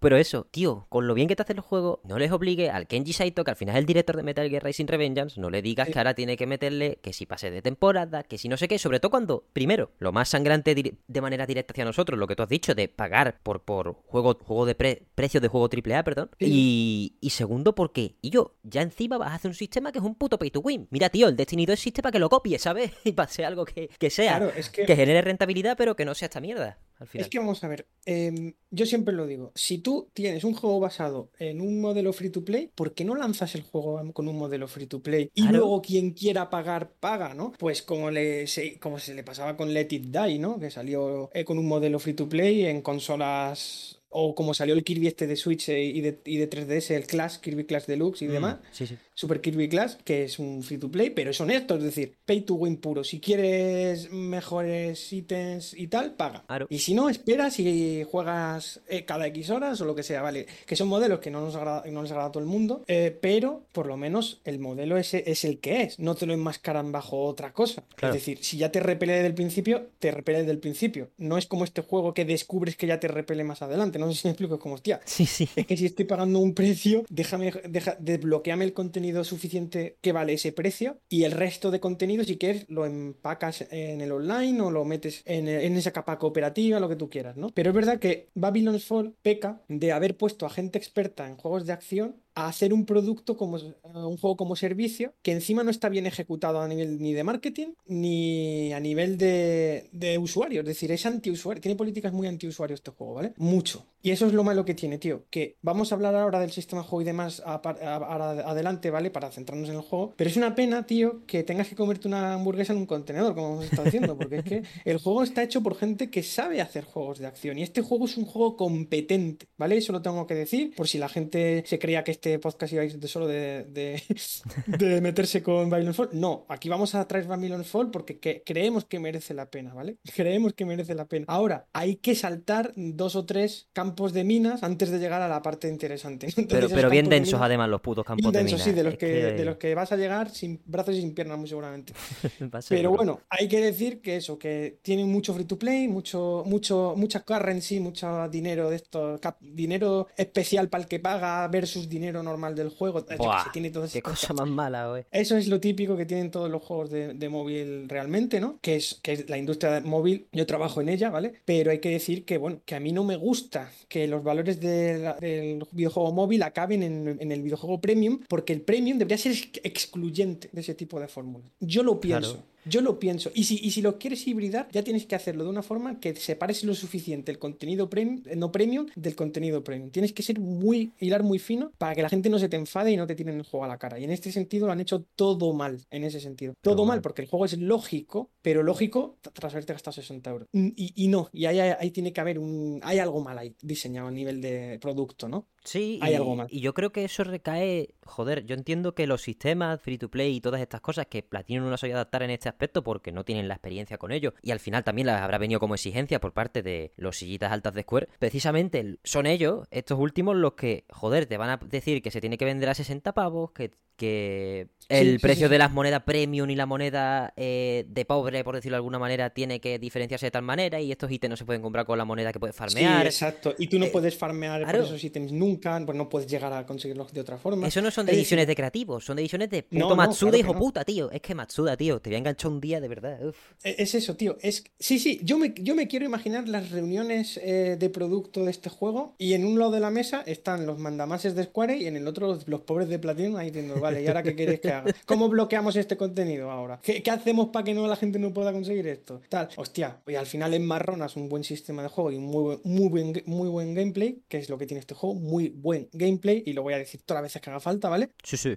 Pero 0.00 0.18
eso, 0.18 0.46
tío, 0.50 0.84
con 0.90 1.06
lo 1.06 1.14
bien 1.14 1.28
que 1.28 1.34
te 1.36 1.40
hacen 1.42 1.56
los 1.56 1.64
juegos, 1.64 2.00
no 2.04 2.18
les 2.18 2.30
obligue 2.30 2.68
al 2.68 2.86
Kenji 2.86 3.14
Saito, 3.14 3.42
que 3.42 3.52
al 3.52 3.56
final 3.56 3.74
es 3.76 3.78
el 3.80 3.86
director 3.86 4.14
de 4.16 4.22
Metal 4.22 4.50
Gear 4.50 4.62
Rising 4.62 4.86
Revengeance, 4.86 5.40
no 5.40 5.48
le 5.48 5.62
digas 5.62 5.86
Sí. 5.86 5.94
que 5.94 5.98
ahora 5.98 6.12
tiene 6.12 6.36
que 6.36 6.46
meterle 6.46 6.98
que 7.02 7.14
si 7.14 7.24
pase 7.24 7.50
de 7.50 7.62
temporada, 7.62 8.22
que 8.22 8.33
si 8.38 8.48
no 8.48 8.56
sé 8.56 8.68
qué, 8.68 8.78
sobre 8.78 9.00
todo 9.00 9.10
cuando, 9.10 9.44
primero, 9.52 9.90
lo 9.98 10.12
más 10.12 10.28
sangrante 10.28 10.74
de 10.74 11.20
manera 11.20 11.46
directa 11.46 11.72
hacia 11.72 11.84
nosotros, 11.84 12.18
lo 12.18 12.26
que 12.26 12.36
tú 12.36 12.42
has 12.42 12.48
dicho, 12.48 12.74
de 12.74 12.88
pagar 12.88 13.40
por, 13.42 13.62
por 13.62 13.94
juego, 14.06 14.38
juego 14.42 14.66
de 14.66 14.74
pre- 14.74 15.02
precios 15.14 15.42
de 15.42 15.48
juego 15.48 15.68
AAA, 15.72 16.02
perdón. 16.04 16.30
Y, 16.38 17.16
y 17.20 17.30
segundo, 17.30 17.74
porque, 17.74 18.16
y 18.22 18.30
yo, 18.30 18.54
ya 18.62 18.82
encima 18.82 19.18
vas 19.18 19.30
a 19.30 19.34
hacer 19.34 19.48
un 19.50 19.54
sistema 19.54 19.92
que 19.92 19.98
es 19.98 20.04
un 20.04 20.14
puto 20.14 20.38
pay 20.38 20.50
to 20.50 20.60
win. 20.60 20.86
Mira, 20.90 21.08
tío, 21.08 21.28
el 21.28 21.36
Destiny 21.36 21.66
2 21.66 21.74
existe 21.74 22.02
para 22.02 22.12
que 22.12 22.18
lo 22.18 22.28
copies, 22.28 22.62
¿sabes? 22.62 22.90
Y 23.04 23.12
pase 23.12 23.44
algo 23.44 23.64
que, 23.64 23.88
que 23.98 24.10
sea, 24.10 24.38
Claro, 24.38 24.52
es 24.56 24.70
que, 24.70 24.86
que 24.86 24.96
genere 24.96 25.22
rentabilidad, 25.22 25.76
pero 25.76 25.94
que 25.96 26.04
no 26.04 26.14
sea 26.14 26.26
esta 26.26 26.40
mierda, 26.40 26.78
al 27.04 27.08
final. 27.08 27.24
es 27.24 27.30
que 27.30 27.38
vamos 27.38 27.62
a 27.62 27.68
ver, 27.68 27.86
em, 28.06 28.54
yo 28.70 28.86
siempre 28.86 29.14
lo 29.14 29.26
digo, 29.26 29.52
si 29.54 29.78
tú 29.78 30.08
tienes 30.12 30.44
un 30.44 30.54
juego 30.54 30.80
basado 30.80 31.30
en 31.38 31.60
un 31.60 31.80
modelo 31.80 32.12
free 32.12 32.30
to 32.30 32.44
play, 32.44 32.70
¿por 32.74 32.94
qué 32.94 33.04
no 33.04 33.14
lanzas 33.14 33.54
el 33.54 33.62
juego 33.62 34.12
con 34.12 34.28
un 34.28 34.36
modelo 34.36 34.66
free 34.68 34.86
to 34.86 35.00
play? 35.02 35.30
Y 35.34 35.42
Claro. 35.42 35.58
luego 35.58 35.82
quien 35.82 36.10
quiera 36.12 36.50
pagar, 36.50 36.92
paga, 37.00 37.34
¿no? 37.34 37.52
Pues 37.58 37.82
como, 37.82 38.10
le, 38.10 38.46
se, 38.46 38.78
como 38.78 38.98
se 38.98 39.14
le 39.14 39.22
pasaba 39.24 39.56
con 39.56 39.72
Let 39.72 39.88
It 39.90 40.04
Die, 40.06 40.38
¿no? 40.38 40.58
Que 40.58 40.70
salió 40.70 41.30
eh, 41.34 41.44
con 41.44 41.58
un 41.58 41.66
modelo 41.66 41.98
free 41.98 42.14
to 42.14 42.28
play 42.28 42.66
en 42.66 42.82
consolas... 42.82 44.00
O 44.16 44.34
como 44.34 44.54
salió 44.54 44.74
el 44.74 44.84
Kirby 44.84 45.08
este 45.08 45.26
de 45.26 45.34
Switch 45.36 45.68
eh, 45.70 45.82
y 45.84 46.00
de, 46.00 46.20
y 46.24 46.36
de 46.36 46.48
3DS, 46.48 46.90
el 46.94 47.06
Clash, 47.06 47.38
Kirby 47.38 47.64
Clash 47.64 47.86
Deluxe 47.86 48.22
y 48.22 48.28
Mm, 48.28 48.32
demás, 48.32 48.56
sí, 48.72 48.86
sí. 48.86 48.96
Super 49.12 49.40
Kirby 49.40 49.68
Clash, 49.68 49.94
que 50.04 50.24
es 50.24 50.38
un 50.38 50.62
free 50.62 50.78
to 50.78 50.90
play, 50.90 51.10
pero 51.10 51.30
es 51.30 51.40
honesto, 51.40 51.76
es 51.76 51.82
decir, 51.82 52.14
pay 52.24 52.42
to 52.42 52.54
win 52.54 52.76
puro. 52.78 53.02
Si 53.04 53.20
quieres 53.20 54.10
mejores 54.10 55.12
ítems 55.12 55.74
y 55.74 55.86
tal, 55.88 56.14
paga. 56.14 56.44
Claro. 56.46 56.66
Y 56.70 56.78
si 56.78 56.94
no, 56.94 57.08
esperas 57.08 57.58
y 57.60 58.04
juegas 58.10 58.80
eh, 58.88 59.04
cada 59.04 59.26
X 59.28 59.50
horas 59.50 59.80
o 59.80 59.84
lo 59.84 59.94
que 59.94 60.02
sea, 60.02 60.22
¿vale? 60.22 60.46
Que 60.66 60.76
son 60.76 60.88
modelos 60.88 61.20
que 61.20 61.30
no 61.30 61.40
nos 61.40 61.54
agrada, 61.56 61.84
no 61.90 62.02
les 62.02 62.10
agrada 62.10 62.28
a 62.28 62.32
todo 62.32 62.42
el 62.42 62.48
mundo, 62.48 62.84
eh, 62.86 63.16
pero 63.20 63.64
por 63.72 63.86
lo 63.86 63.96
menos 63.96 64.40
el 64.44 64.58
modelo 64.58 64.96
ese 64.96 65.24
es 65.26 65.44
el 65.44 65.58
que 65.58 65.82
es, 65.82 65.98
no 65.98 66.14
te 66.14 66.26
lo 66.26 66.34
enmascaran 66.34 66.92
bajo 66.92 67.24
otra 67.24 67.52
cosa. 67.52 67.84
Claro. 67.96 68.14
Es 68.14 68.20
decir, 68.20 68.38
si 68.44 68.58
ya 68.58 68.70
te 68.70 68.80
repele 68.80 69.14
desde 69.14 69.26
el 69.28 69.34
principio, 69.34 69.88
te 69.98 70.10
repele 70.10 70.38
desde 70.38 70.52
el 70.52 70.58
principio. 70.58 71.10
No 71.18 71.38
es 71.38 71.46
como 71.46 71.64
este 71.64 71.82
juego 71.82 72.14
que 72.14 72.24
descubres 72.24 72.76
que 72.76 72.86
ya 72.86 73.00
te 73.00 73.08
repele 73.08 73.44
más 73.44 73.62
adelante. 73.62 73.98
No 73.98 74.03
sé 74.12 74.20
si 74.20 74.28
me 74.28 74.32
explico, 74.32 74.54
es 74.54 74.60
como, 74.60 74.74
hostia, 74.74 75.00
Sí, 75.04 75.26
sí. 75.26 75.48
es 75.56 75.66
que 75.66 75.76
si 75.76 75.86
estoy 75.86 76.04
pagando 76.04 76.38
un 76.38 76.54
precio, 76.54 77.04
déjame, 77.08 77.52
deja, 77.68 77.96
desbloqueame 78.00 78.64
el 78.64 78.72
contenido 78.72 79.24
suficiente 79.24 79.96
que 80.00 80.12
vale 80.12 80.34
ese 80.34 80.52
precio 80.52 80.98
y 81.08 81.24
el 81.24 81.32
resto 81.32 81.70
de 81.70 81.80
contenido, 81.80 82.24
si 82.24 82.36
quieres, 82.38 82.64
lo 82.68 82.86
empacas 82.86 83.66
en 83.70 84.00
el 84.00 84.12
online 84.12 84.60
o 84.60 84.70
lo 84.70 84.84
metes 84.84 85.22
en, 85.24 85.48
en 85.48 85.76
esa 85.76 85.92
capa 85.92 86.18
cooperativa, 86.18 86.80
lo 86.80 86.88
que 86.88 86.96
tú 86.96 87.08
quieras, 87.08 87.36
¿no? 87.36 87.48
Pero 87.54 87.70
es 87.70 87.74
verdad 87.76 87.98
que 87.98 88.28
Babylon's 88.34 88.84
Fall 88.84 89.14
peca 89.22 89.62
de 89.68 89.92
haber 89.92 90.16
puesto 90.16 90.46
a 90.46 90.50
gente 90.50 90.78
experta 90.78 91.26
en 91.26 91.36
juegos 91.36 91.66
de 91.66 91.72
acción 91.72 92.16
a 92.36 92.48
hacer 92.48 92.72
un 92.72 92.84
producto 92.84 93.36
como 93.36 93.58
un 93.84 94.16
juego 94.16 94.36
como 94.36 94.56
servicio 94.56 95.14
que 95.22 95.30
encima 95.32 95.62
no 95.62 95.70
está 95.70 95.88
bien 95.88 96.06
ejecutado 96.06 96.60
a 96.60 96.66
nivel 96.66 96.98
ni 97.00 97.12
de 97.12 97.22
marketing 97.22 97.68
ni 97.86 98.72
a 98.72 98.80
nivel 98.80 99.16
de, 99.18 99.88
de 99.92 100.18
usuario. 100.18 100.60
Es 100.62 100.66
decir, 100.66 100.90
es 100.90 101.06
anti-usuario. 101.06 101.60
Tiene 101.60 101.76
políticas 101.76 102.12
muy 102.12 102.26
anti-usuario 102.26 102.74
este 102.74 102.90
juego, 102.90 103.14
¿vale? 103.14 103.34
Mucho. 103.36 103.86
Y 104.04 104.10
eso 104.10 104.26
es 104.26 104.34
lo 104.34 104.44
malo 104.44 104.66
que 104.66 104.74
tiene, 104.74 104.98
tío. 104.98 105.24
Que 105.30 105.56
vamos 105.62 105.90
a 105.90 105.94
hablar 105.94 106.14
ahora 106.14 106.38
del 106.38 106.50
sistema 106.50 106.82
de 106.82 106.88
juego 106.88 107.00
y 107.00 107.06
demás 107.06 107.42
adelante, 107.46 108.90
¿vale? 108.90 109.10
Para 109.10 109.30
centrarnos 109.30 109.70
en 109.70 109.76
el 109.76 109.80
juego. 109.80 110.12
Pero 110.18 110.28
es 110.28 110.36
una 110.36 110.54
pena, 110.54 110.84
tío, 110.84 111.24
que 111.24 111.42
tengas 111.42 111.68
que 111.68 111.74
comerte 111.74 112.06
una 112.06 112.34
hamburguesa 112.34 112.74
en 112.74 112.80
un 112.80 112.86
contenedor, 112.86 113.34
como 113.34 113.54
hemos 113.54 113.64
estado 113.64 113.84
diciendo. 113.84 114.18
Porque 114.18 114.36
es 114.36 114.44
que 114.44 114.62
el 114.84 114.98
juego 114.98 115.22
está 115.22 115.42
hecho 115.42 115.62
por 115.62 115.74
gente 115.74 116.10
que 116.10 116.22
sabe 116.22 116.60
hacer 116.60 116.84
juegos 116.84 117.18
de 117.18 117.26
acción. 117.26 117.58
Y 117.58 117.62
este 117.62 117.80
juego 117.80 118.04
es 118.04 118.18
un 118.18 118.26
juego 118.26 118.58
competente, 118.58 119.46
¿vale? 119.56 119.78
Eso 119.78 119.92
lo 119.92 120.02
tengo 120.02 120.26
que 120.26 120.34
decir. 120.34 120.74
Por 120.76 120.86
si 120.86 120.98
la 120.98 121.08
gente 121.08 121.64
se 121.66 121.78
creía 121.78 122.04
que 122.04 122.10
este 122.10 122.38
podcast 122.38 122.74
iba 122.74 122.82
a 122.82 122.84
ir 122.84 122.98
de 122.98 123.08
solo 123.08 123.26
de, 123.26 123.64
de, 123.64 125.00
meterse 125.00 125.42
con 125.42 125.70
Babylon 125.70 125.94
Fall. 125.94 126.10
No, 126.12 126.44
aquí 126.50 126.68
vamos 126.68 126.94
a 126.94 127.08
traer 127.08 127.26
Babylon 127.26 127.64
Fall 127.64 127.90
porque 127.90 128.42
creemos 128.44 128.84
que 128.84 129.00
merece 129.00 129.32
la 129.32 129.48
pena, 129.48 129.72
¿vale? 129.72 129.96
Creemos 130.14 130.52
que 130.52 130.66
merece 130.66 130.94
la 130.94 131.06
pena. 131.06 131.24
Ahora, 131.26 131.68
hay 131.72 131.96
que 131.96 132.14
saltar 132.14 132.74
dos 132.76 133.16
o 133.16 133.24
tres 133.24 133.70
campos 133.72 133.93
de 133.94 134.24
minas 134.24 134.62
antes 134.62 134.90
de 134.90 134.98
llegar 134.98 135.22
a 135.22 135.28
la 135.28 135.42
parte 135.42 135.68
interesante. 135.68 136.28
pero, 136.48 136.68
pero 136.68 136.90
bien 136.90 137.08
densos, 137.08 137.40
además, 137.40 137.68
los 137.68 137.80
putos 137.80 138.04
campos 138.04 138.32
de 138.32 138.44
minas. 138.44 138.62
Sí, 138.62 138.72
de 138.72 138.82
los, 138.82 138.96
que, 138.96 139.06
de 139.06 139.44
los 139.44 139.56
que 139.56 139.74
vas 139.74 139.92
a 139.92 139.96
llegar 139.96 140.30
sin 140.30 140.60
brazos 140.64 140.94
y 140.94 141.00
sin 141.00 141.14
piernas, 141.14 141.38
muy 141.38 141.48
seguramente. 141.48 141.92
pero 142.68 142.90
bueno, 142.90 143.20
hay 143.28 143.48
que 143.48 143.60
decir 143.60 144.00
que 144.00 144.16
eso, 144.16 144.38
que 144.38 144.78
tienen 144.82 145.10
mucho 145.10 145.34
free 145.34 145.44
to 145.44 145.58
play, 145.58 145.88
mucho, 145.88 146.42
mucho, 146.46 146.94
mucha 146.96 147.20
currency, 147.20 147.80
mucho 147.80 148.28
dinero 148.28 148.70
de 148.70 148.76
esto, 148.76 149.20
dinero 149.40 150.08
especial 150.16 150.68
para 150.68 150.82
el 150.82 150.88
que 150.88 151.00
paga 151.00 151.46
versus 151.48 151.88
dinero 151.88 152.22
normal 152.22 152.54
del 152.54 152.70
juego. 152.70 153.04
tiene 153.52 153.72
qué 153.92 154.02
cosa 154.02 154.32
más 154.34 154.48
mala, 154.48 154.88
güey. 154.88 155.04
Eso 155.10 155.36
es 155.36 155.48
lo 155.48 155.60
típico 155.60 155.96
que 155.96 156.06
tienen 156.06 156.30
todos 156.30 156.50
los 156.50 156.62
juegos 156.62 156.90
de, 156.90 157.14
de 157.14 157.28
móvil 157.28 157.88
realmente, 157.88 158.40
¿no? 158.40 158.58
Que 158.60 158.76
es, 158.76 158.98
que 159.02 159.12
es 159.12 159.28
la 159.28 159.38
industria 159.38 159.80
móvil, 159.84 160.26
yo 160.32 160.46
trabajo 160.46 160.80
en 160.80 160.88
ella, 160.88 161.10
¿vale? 161.10 161.34
Pero 161.44 161.70
hay 161.70 161.78
que 161.78 161.90
decir 161.90 162.24
que, 162.24 162.38
bueno, 162.38 162.60
que 162.64 162.74
a 162.74 162.80
mí 162.80 162.92
no 162.92 163.04
me 163.04 163.16
gusta 163.16 163.70
que 163.88 164.06
los 164.06 164.22
valores 164.22 164.60
del 164.60 165.64
videojuego 165.72 166.12
móvil 166.12 166.42
acaben 166.42 166.82
en, 166.82 167.32
el 167.32 167.42
videojuego 167.42 167.80
premium, 167.80 168.20
porque 168.28 168.52
el 168.52 168.62
premium 168.62 168.98
debería 168.98 169.18
ser 169.18 169.32
excluyente 169.62 170.48
de 170.52 170.60
ese 170.60 170.74
tipo 170.74 171.00
de 171.00 171.08
fórmulas. 171.08 171.50
Yo 171.60 171.82
lo 171.82 172.00
pienso. 172.00 172.44
Yo 172.64 172.80
lo 172.80 172.98
pienso. 172.98 173.30
Y 173.34 173.44
si, 173.44 173.58
y 173.62 173.70
si 173.70 173.82
lo 173.82 173.98
quieres 173.98 174.26
hibridar, 174.26 174.68
ya 174.72 174.82
tienes 174.82 175.06
que 175.06 175.14
hacerlo 175.14 175.44
de 175.44 175.50
una 175.50 175.62
forma 175.62 176.00
que 176.00 176.14
separes 176.16 176.64
lo 176.64 176.74
suficiente 176.74 177.30
el 177.30 177.38
contenido 177.38 177.90
premium, 177.90 178.22
eh, 178.26 178.36
no 178.36 178.52
premium 178.52 178.86
del 178.94 179.14
contenido 179.14 179.62
premium. 179.62 179.90
Tienes 179.90 180.12
que 180.12 180.22
ser 180.22 180.40
muy, 180.40 180.92
hilar 181.00 181.22
muy 181.22 181.38
fino 181.38 181.72
para 181.78 181.94
que 181.94 182.02
la 182.02 182.08
gente 182.08 182.30
no 182.30 182.38
se 182.38 182.48
te 182.48 182.56
enfade 182.56 182.92
y 182.92 182.96
no 182.96 183.06
te 183.06 183.14
tiren 183.14 183.36
el 183.36 183.42
juego 183.42 183.64
a 183.64 183.68
la 183.68 183.78
cara. 183.78 183.98
Y 183.98 184.04
en 184.04 184.10
este 184.10 184.32
sentido 184.32 184.66
lo 184.66 184.72
han 184.72 184.80
hecho 184.80 185.04
todo 185.16 185.52
mal, 185.52 185.84
en 185.90 186.04
ese 186.04 186.20
sentido. 186.20 186.54
Todo 186.60 186.84
mal, 186.84 187.00
porque 187.00 187.22
el 187.22 187.28
juego 187.28 187.44
es 187.44 187.58
lógico, 187.58 188.30
pero 188.42 188.62
lógico 188.62 189.18
tras 189.32 189.52
haberte 189.52 189.72
gastado 189.72 189.92
60 189.92 190.30
euros. 190.30 190.48
Y, 190.52 190.92
y 190.96 191.08
no, 191.08 191.28
y 191.32 191.46
ahí, 191.46 191.58
ahí, 191.58 191.90
tiene 191.90 192.12
que 192.12 192.20
haber 192.20 192.38
un... 192.38 192.80
Hay 192.82 192.98
algo 192.98 193.22
mal 193.22 193.38
ahí 193.38 193.54
diseñado 193.62 194.08
a 194.08 194.10
nivel 194.10 194.40
de 194.40 194.78
producto, 194.80 195.28
¿no? 195.28 195.48
Sí, 195.64 195.98
hay 196.02 196.12
y, 196.12 196.14
algo 196.16 196.36
más. 196.36 196.52
Y 196.52 196.60
yo 196.60 196.74
creo 196.74 196.92
que 196.92 197.04
eso 197.04 197.24
recae, 197.24 197.94
joder, 198.04 198.44
yo 198.44 198.54
entiendo 198.54 198.94
que 198.94 199.06
los 199.06 199.22
sistemas 199.22 199.80
free 199.80 199.98
to 199.98 200.10
play 200.10 200.36
y 200.36 200.40
todas 200.40 200.60
estas 200.60 200.80
cosas 200.80 201.06
que 201.06 201.22
Platinum 201.22 201.64
no 201.64 201.70
las 201.70 201.80
sabe 201.80 201.94
adaptar 201.94 202.22
en 202.22 202.30
este 202.30 202.48
aspecto 202.48 202.84
porque 202.84 203.12
no 203.12 203.24
tienen 203.24 203.48
la 203.48 203.54
experiencia 203.54 203.96
con 203.98 204.12
ello 204.12 204.34
y 204.42 204.50
al 204.50 204.60
final 204.60 204.84
también 204.84 205.06
las 205.06 205.22
habrá 205.22 205.38
venido 205.38 205.60
como 205.60 205.74
exigencia 205.74 206.20
por 206.20 206.32
parte 206.32 206.62
de 206.62 206.92
los 206.96 207.16
sillitas 207.16 207.50
altas 207.50 207.74
de 207.74 207.82
Square. 207.82 208.08
Precisamente 208.18 208.98
son 209.04 209.26
ellos, 209.26 209.66
estos 209.70 209.98
últimos, 209.98 210.36
los 210.36 210.52
que, 210.52 210.84
joder, 210.90 211.26
te 211.26 211.38
van 211.38 211.50
a 211.50 211.56
decir 211.56 212.02
que 212.02 212.10
se 212.10 212.20
tiene 212.20 212.36
que 212.36 212.44
vender 212.44 212.68
a 212.68 212.74
60 212.74 213.12
pavos, 213.12 213.52
que, 213.52 213.72
que 213.96 214.68
el 214.88 215.20
precio 215.20 215.48
de 215.48 215.58
las 215.58 215.70
monedas 215.70 216.02
premium 216.02 216.50
y 216.50 216.56
la 216.56 216.66
moneda 216.66 217.32
eh, 217.36 217.86
de 217.88 218.04
pobre, 218.04 218.44
por 218.44 218.54
decirlo 218.54 218.74
de 218.74 218.78
alguna 218.78 218.98
manera, 218.98 219.30
tiene 219.30 219.60
que 219.60 219.78
diferenciarse 219.78 220.26
de 220.26 220.30
tal 220.30 220.42
manera 220.42 220.80
y 220.80 220.90
estos 220.90 221.10
ítems 221.10 221.30
no 221.30 221.36
se 221.36 221.44
pueden 221.44 221.62
comprar 221.62 221.86
con 221.86 221.96
la 221.96 222.04
moneda 222.04 222.32
que 222.32 222.40
puedes 222.40 222.56
farmear. 222.56 223.02
Sí, 223.02 223.06
exacto. 223.06 223.54
Y 223.58 223.68
tú 223.68 223.78
no 223.78 223.86
eh, 223.86 223.90
puedes 223.90 224.16
farmear 224.16 224.64
por 224.64 224.76
esos 224.76 225.02
ítems 225.02 225.32
nunca, 225.32 225.80
pues 225.84 225.96
no 225.96 226.08
puedes 226.08 226.30
llegar 226.30 226.52
a 226.52 226.66
conseguirlos 226.66 227.12
de 227.12 227.20
otra 227.20 227.38
forma. 227.38 227.66
Eso 227.66 227.80
no 227.80 227.90
son 227.90 228.06
decisiones 228.06 228.46
de 228.46 228.54
creativos, 228.54 229.04
son 229.04 229.16
decisiones 229.16 229.50
de 229.50 229.62
puto 229.62 229.96
Matsuda, 229.96 230.36
hijo 230.36 230.54
puta, 230.54 230.84
tío. 230.84 231.10
Es 231.10 231.20
que 231.20 231.34
Matsuda, 231.34 231.76
tío, 231.76 232.00
te 232.00 232.10
voy 232.10 232.16
a 232.16 232.18
enganchar 232.18 232.50
un 232.50 232.60
día 232.60 232.80
de 232.80 232.88
verdad. 232.88 233.18
E, 233.62 233.76
es 233.78 233.94
eso, 233.94 234.16
tío. 234.16 234.36
Es... 234.40 234.64
Sí, 234.78 234.98
sí, 234.98 235.20
yo 235.22 235.38
me, 235.38 235.54
yo 235.56 235.74
me 235.74 235.88
quiero 235.88 236.04
imaginar 236.04 236.48
las 236.48 236.70
reuniones 236.70 237.38
eh, 237.42 237.76
de 237.78 237.90
producto 237.90 238.44
de 238.44 238.50
este 238.50 238.68
juego 238.70 239.14
y 239.18 239.32
en 239.34 239.44
un 239.44 239.58
lado 239.58 239.70
de 239.70 239.80
la 239.80 239.90
mesa 239.90 240.22
están 240.26 240.66
los 240.66 240.78
mandamases 240.78 241.34
de 241.34 241.44
Square 241.44 241.78
y 241.78 241.86
en 241.86 241.96
el 241.96 242.06
otro 242.06 242.38
los, 242.46 242.60
pobres 242.60 242.88
de 242.88 242.98
Platinum 242.98 243.36
ahí 243.36 243.50
diciendo, 243.50 243.80
vale, 243.84 244.02
¿y 244.02 244.06
ahora 244.06 244.22
qué 244.22 244.34
quieres 244.34 244.60
que 244.60 244.70
haga? 244.70 244.92
¿Cómo 245.06 245.28
bloqueamos 245.28 245.76
este 245.76 245.96
contenido 245.96 246.50
ahora? 246.50 246.80
¿Qué, 246.82 247.02
hacemos 247.10 247.48
para 247.48 247.64
que 247.64 247.74
no 247.74 247.86
la 247.86 247.96
gente 247.96 248.18
no 248.18 248.32
pueda 248.32 248.52
conseguir 248.52 248.86
esto? 248.88 249.20
Tal. 249.28 249.48
Hostia, 249.56 250.00
y 250.06 250.14
al 250.14 250.26
final 250.26 250.54
enmarronas 250.54 251.16
un 251.16 251.28
buen 251.28 251.44
sistema 251.44 251.82
de 251.82 251.88
juego 251.88 252.10
y 252.10 252.18
muy, 252.18 252.60
muy, 252.64 252.88
buen, 252.88 253.22
muy 253.26 253.48
buen 253.48 253.74
gameplay, 253.74 254.22
que 254.28 254.38
es 254.38 254.48
lo 254.48 254.58
que 254.58 254.66
tiene 254.66 254.80
este 254.80 254.94
juego, 254.94 255.14
muy 255.14 255.50
buen 255.50 255.88
gameplay, 255.92 256.42
y 256.46 256.54
lo 256.54 256.62
voy 256.62 256.74
a 256.74 256.78
decir 256.78 257.02
todas 257.02 257.22
las 257.22 257.30
veces 257.30 257.42
que 257.42 257.50
haga 257.50 257.60
falta, 257.60 257.88
¿vale? 257.88 258.10
Sí, 258.22 258.36
sí. 258.36 258.56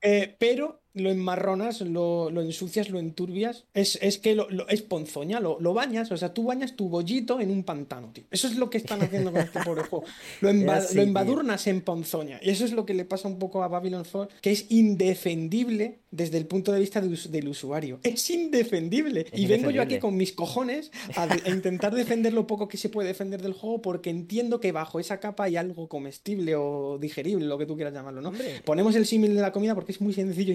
Eh, 0.00 0.36
pero 0.38 0.82
lo 0.98 1.10
enmarronas, 1.10 1.80
lo, 1.80 2.30
lo, 2.30 2.42
ensucias, 2.42 2.90
lo 2.90 2.98
enturbias. 2.98 3.64
Es, 3.74 3.98
es 4.02 4.18
que 4.18 4.34
lo, 4.34 4.48
es 4.68 4.82
ponzoña, 4.82 5.40
lo, 5.40 5.58
lo, 5.60 5.74
bañas. 5.74 6.10
O 6.12 6.16
sea, 6.16 6.34
tú 6.34 6.44
bañas 6.44 6.76
tu 6.76 6.88
bollito 6.88 7.40
en 7.40 7.50
un 7.50 7.64
pantano, 7.64 8.10
tío. 8.12 8.24
Eso 8.30 8.48
es 8.48 8.56
lo 8.56 8.70
que 8.70 8.78
están 8.78 9.02
haciendo 9.02 9.32
con 9.32 9.40
este 9.40 9.60
pobre 9.62 9.82
juego. 9.84 10.04
Lo, 10.40 10.52
lo 10.52 11.02
embadurnas 11.02 11.66
en 11.66 11.80
ponzoña. 11.80 12.38
Y 12.42 12.50
eso 12.50 12.64
es 12.64 12.72
lo 12.72 12.86
que 12.86 12.94
le 12.94 13.04
pasa 13.04 13.28
un 13.28 13.38
poco 13.38 13.62
a 13.62 13.68
Babylon 13.68 14.04
4, 14.10 14.36
que 14.40 14.52
es 14.52 14.66
indefendible 14.70 15.98
desde 16.10 16.38
el 16.38 16.46
punto 16.46 16.72
de 16.72 16.80
vista 16.80 17.00
del 17.00 17.48
usuario. 17.48 18.00
Es 18.02 18.30
indefendible. 18.30 19.26
y 19.32 19.46
vengo 19.46 19.70
yo 19.70 19.82
aquí 19.82 19.98
con 19.98 20.16
mis 20.16 20.32
cojones 20.32 20.90
a, 21.16 21.28
intentar 21.48 21.94
defender 21.94 22.32
lo 22.32 22.46
poco 22.46 22.68
que 22.68 22.76
se 22.76 22.88
puede 22.88 23.08
defender 23.08 23.42
del 23.42 23.52
juego 23.52 23.82
porque 23.82 24.10
entiendo 24.10 24.60
que 24.60 24.72
bajo 24.72 25.00
esa 25.00 25.20
capa 25.20 25.44
hay 25.44 25.56
algo 25.56 25.88
comestible 25.88 26.54
o 26.56 26.98
digerible, 26.98 27.46
lo 27.46 27.58
que 27.58 27.66
tú 27.66 27.76
quieras 27.76 27.94
llamarlo, 27.94 28.20
¿no? 28.20 28.32
Ponemos 28.64 28.94
el 28.96 29.06
símil 29.06 29.34
de 29.34 29.42
la 29.42 29.52
comida 29.52 29.74
porque 29.74 29.92
es 29.92 30.00
muy 30.00 30.12
sencillo 30.12 30.52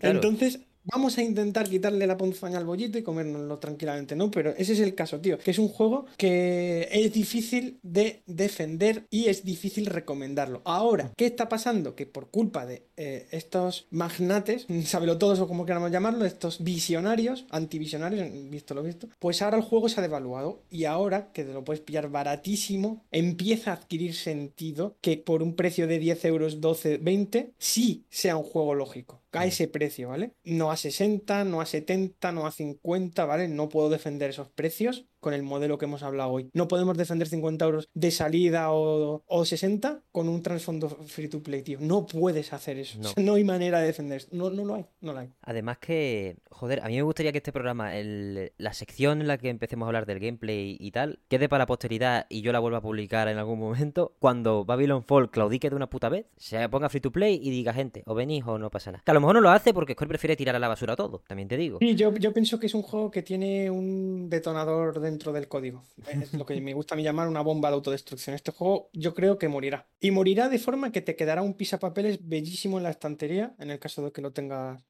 Entonces, 0.00 0.60
vamos 0.84 1.18
a 1.18 1.22
intentar 1.22 1.68
quitarle 1.68 2.06
la 2.06 2.16
ponzoña 2.16 2.58
al 2.58 2.64
bollito 2.64 2.98
y 2.98 3.02
comérnoslo 3.02 3.58
tranquilamente, 3.58 4.16
¿no? 4.16 4.30
Pero 4.30 4.50
ese 4.56 4.72
es 4.72 4.80
el 4.80 4.94
caso, 4.94 5.20
tío. 5.20 5.38
Que 5.38 5.50
es 5.50 5.58
un 5.58 5.68
juego 5.68 6.06
que 6.16 6.88
es 6.90 7.12
difícil 7.12 7.78
de 7.82 8.22
defender 8.26 9.06
y 9.10 9.26
es 9.26 9.44
difícil 9.44 9.86
recomendarlo. 9.86 10.62
Ahora, 10.64 11.12
¿qué 11.16 11.26
está 11.26 11.48
pasando? 11.48 11.94
Que 11.94 12.06
por 12.06 12.30
culpa 12.30 12.66
de 12.66 12.86
eh, 12.96 13.26
estos 13.30 13.86
magnates, 13.90 14.66
sábelo 14.84 15.18
todos 15.18 15.40
o 15.40 15.48
como 15.48 15.66
queramos 15.66 15.90
llamarlo, 15.90 16.24
estos 16.24 16.62
visionarios, 16.62 17.46
antivisionarios, 17.50 18.28
visto 18.50 18.74
lo 18.74 18.82
visto, 18.82 19.08
pues 19.18 19.42
ahora 19.42 19.56
el 19.56 19.62
juego 19.62 19.88
se 19.88 20.00
ha 20.00 20.02
devaluado 20.02 20.62
y 20.70 20.84
ahora 20.84 21.32
que 21.32 21.44
te 21.44 21.52
lo 21.52 21.64
puedes 21.64 21.82
pillar 21.82 22.10
baratísimo, 22.10 23.04
empieza 23.10 23.70
a 23.70 23.74
adquirir 23.74 24.14
sentido 24.14 24.96
que 25.00 25.16
por 25.16 25.42
un 25.42 25.54
precio 25.54 25.86
de 25.86 25.98
10 25.98 26.24
euros, 26.26 26.60
12, 26.60 26.98
20, 26.98 27.52
sí 27.58 28.04
sea 28.10 28.36
un 28.36 28.44
juego 28.44 28.74
lógico 28.74 29.21
a 29.32 29.46
ese 29.46 29.68
precio, 29.68 30.08
¿vale? 30.10 30.34
No 30.44 30.70
a 30.70 30.76
60, 30.76 31.44
no 31.44 31.60
a 31.60 31.66
70, 31.66 32.32
no 32.32 32.46
a 32.46 32.52
50, 32.52 33.24
¿vale? 33.24 33.48
No 33.48 33.68
puedo 33.68 33.90
defender 33.90 34.30
esos 34.30 34.50
precios 34.50 35.06
con 35.22 35.34
el 35.34 35.44
modelo 35.44 35.78
que 35.78 35.84
hemos 35.84 36.02
hablado 36.02 36.30
hoy. 36.30 36.50
No 36.52 36.66
podemos 36.66 36.98
defender 36.98 37.28
50 37.28 37.64
euros 37.64 37.88
de 37.94 38.10
salida 38.10 38.72
o, 38.72 39.22
o 39.24 39.44
60 39.44 40.02
con 40.10 40.28
un 40.28 40.42
trasfondo 40.42 40.88
free 40.88 41.28
to 41.28 41.42
play, 41.42 41.62
tío. 41.62 41.78
No 41.80 42.06
puedes 42.06 42.52
hacer 42.52 42.76
eso. 42.76 42.98
No, 43.16 43.34
hay 43.34 43.44
manera 43.44 43.78
de 43.78 43.86
defender 43.86 44.26
No, 44.32 44.50
no 44.50 44.64
lo 44.64 44.74
hay, 44.74 44.86
no 45.00 45.12
lo 45.12 45.20
hay. 45.20 45.30
Además 45.42 45.78
que, 45.78 46.36
joder, 46.50 46.80
a 46.80 46.88
mí 46.88 46.96
me 46.96 47.02
gustaría 47.02 47.30
que 47.30 47.38
este 47.38 47.52
programa, 47.52 47.96
el, 47.96 48.52
la 48.58 48.74
sección 48.74 49.20
en 49.20 49.28
la 49.28 49.38
que 49.38 49.48
empecemos 49.48 49.86
a 49.86 49.88
hablar 49.88 50.06
del 50.06 50.18
gameplay 50.18 50.76
y 50.78 50.90
tal, 50.90 51.20
quede 51.28 51.48
para 51.48 51.62
la 51.62 51.66
posteridad 51.66 52.26
y 52.28 52.42
yo 52.42 52.50
la 52.50 52.58
vuelva 52.58 52.78
a 52.78 52.82
publicar 52.82 53.28
en 53.28 53.38
algún 53.38 53.60
momento 53.60 54.16
cuando 54.18 54.64
Babylon 54.64 55.04
Fall 55.04 55.30
claudique 55.30 55.70
de 55.70 55.76
una 55.76 55.88
puta 55.88 56.08
vez, 56.08 56.26
se 56.36 56.68
ponga 56.68 56.88
free 56.88 57.00
to 57.00 57.12
play 57.12 57.38
y 57.40 57.50
diga, 57.50 57.72
gente, 57.72 58.02
o 58.06 58.14
venís 58.16 58.44
o 58.44 58.58
no 58.58 58.70
pasa 58.70 58.90
nada. 58.90 59.04
Que 59.04 59.12
a 59.12 59.14
lo 59.14 59.20
mejor 59.20 59.36
no 59.36 59.40
lo 59.40 59.50
hace 59.50 59.72
porque 59.72 59.92
Square 59.92 60.08
prefiere 60.08 60.34
tirar 60.34 60.56
a 60.56 60.58
la 60.58 60.66
basura 60.66 60.96
todo, 60.96 61.22
también 61.28 61.48
te 61.48 61.56
digo. 61.56 61.78
Sí, 61.80 61.94
yo, 61.94 62.12
yo 62.16 62.32
pienso 62.32 62.58
que 62.58 62.66
es 62.66 62.74
un 62.74 62.82
juego 62.82 63.10
que 63.10 63.22
tiene 63.22 63.70
un 63.70 64.28
detonador 64.28 64.98
de 65.00 65.11
dentro 65.12 65.32
del 65.32 65.46
código. 65.46 65.84
Es 66.08 66.32
lo 66.32 66.46
que 66.46 66.60
me 66.60 66.74
gusta 66.74 66.94
a 66.94 66.96
mí 66.96 67.02
llamar 67.02 67.28
una 67.28 67.42
bomba 67.42 67.68
de 67.68 67.74
autodestrucción. 67.74 68.34
Este 68.34 68.50
juego 68.50 68.88
yo 68.92 69.14
creo 69.14 69.38
que 69.38 69.48
morirá. 69.48 69.86
Y 70.00 70.10
morirá 70.10 70.48
de 70.48 70.58
forma 70.58 70.90
que 70.90 71.02
te 71.02 71.14
quedará 71.14 71.42
un 71.42 71.54
pisapapeles 71.54 72.18
bellísimo 72.26 72.78
en 72.78 72.84
la 72.84 72.90
estantería, 72.90 73.54
en 73.58 73.70
el 73.70 73.78
caso 73.78 74.04
de 74.04 74.10
que 74.10 74.22
lo 74.22 74.32
tengas 74.32 74.82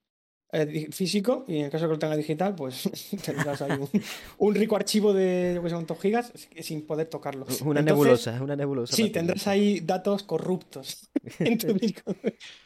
eh, 0.53 0.89
físico, 0.93 1.45
y 1.49 1.57
en 1.57 1.65
el 1.65 1.71
caso 1.71 1.85
de 1.85 1.89
que 1.89 1.95
lo 1.95 1.99
tengas 1.99 2.19
digital, 2.19 2.55
pues 2.55 2.89
tendrás 3.25 3.61
ahí 3.63 3.79
un, 4.39 4.55
rico 4.55 4.77
archivo 4.77 5.13
de, 5.13 5.53
yo 5.55 5.63
que 5.63 5.71
sé, 5.71 6.01
gigas 6.01 6.33
sin 6.61 6.87
poder 6.87 7.09
tocarlo. 7.09 7.47
Una 7.65 7.83
nebulosa, 7.83 8.41
una 8.43 8.55
nebulosa. 8.55 8.95
Sí, 8.95 9.11
tendrás 9.11 9.47
ahí 9.47 9.81
datos 9.81 10.23
corruptos 10.23 11.11
en 11.41 11.59
tu 11.59 11.73
disco. 11.75 12.15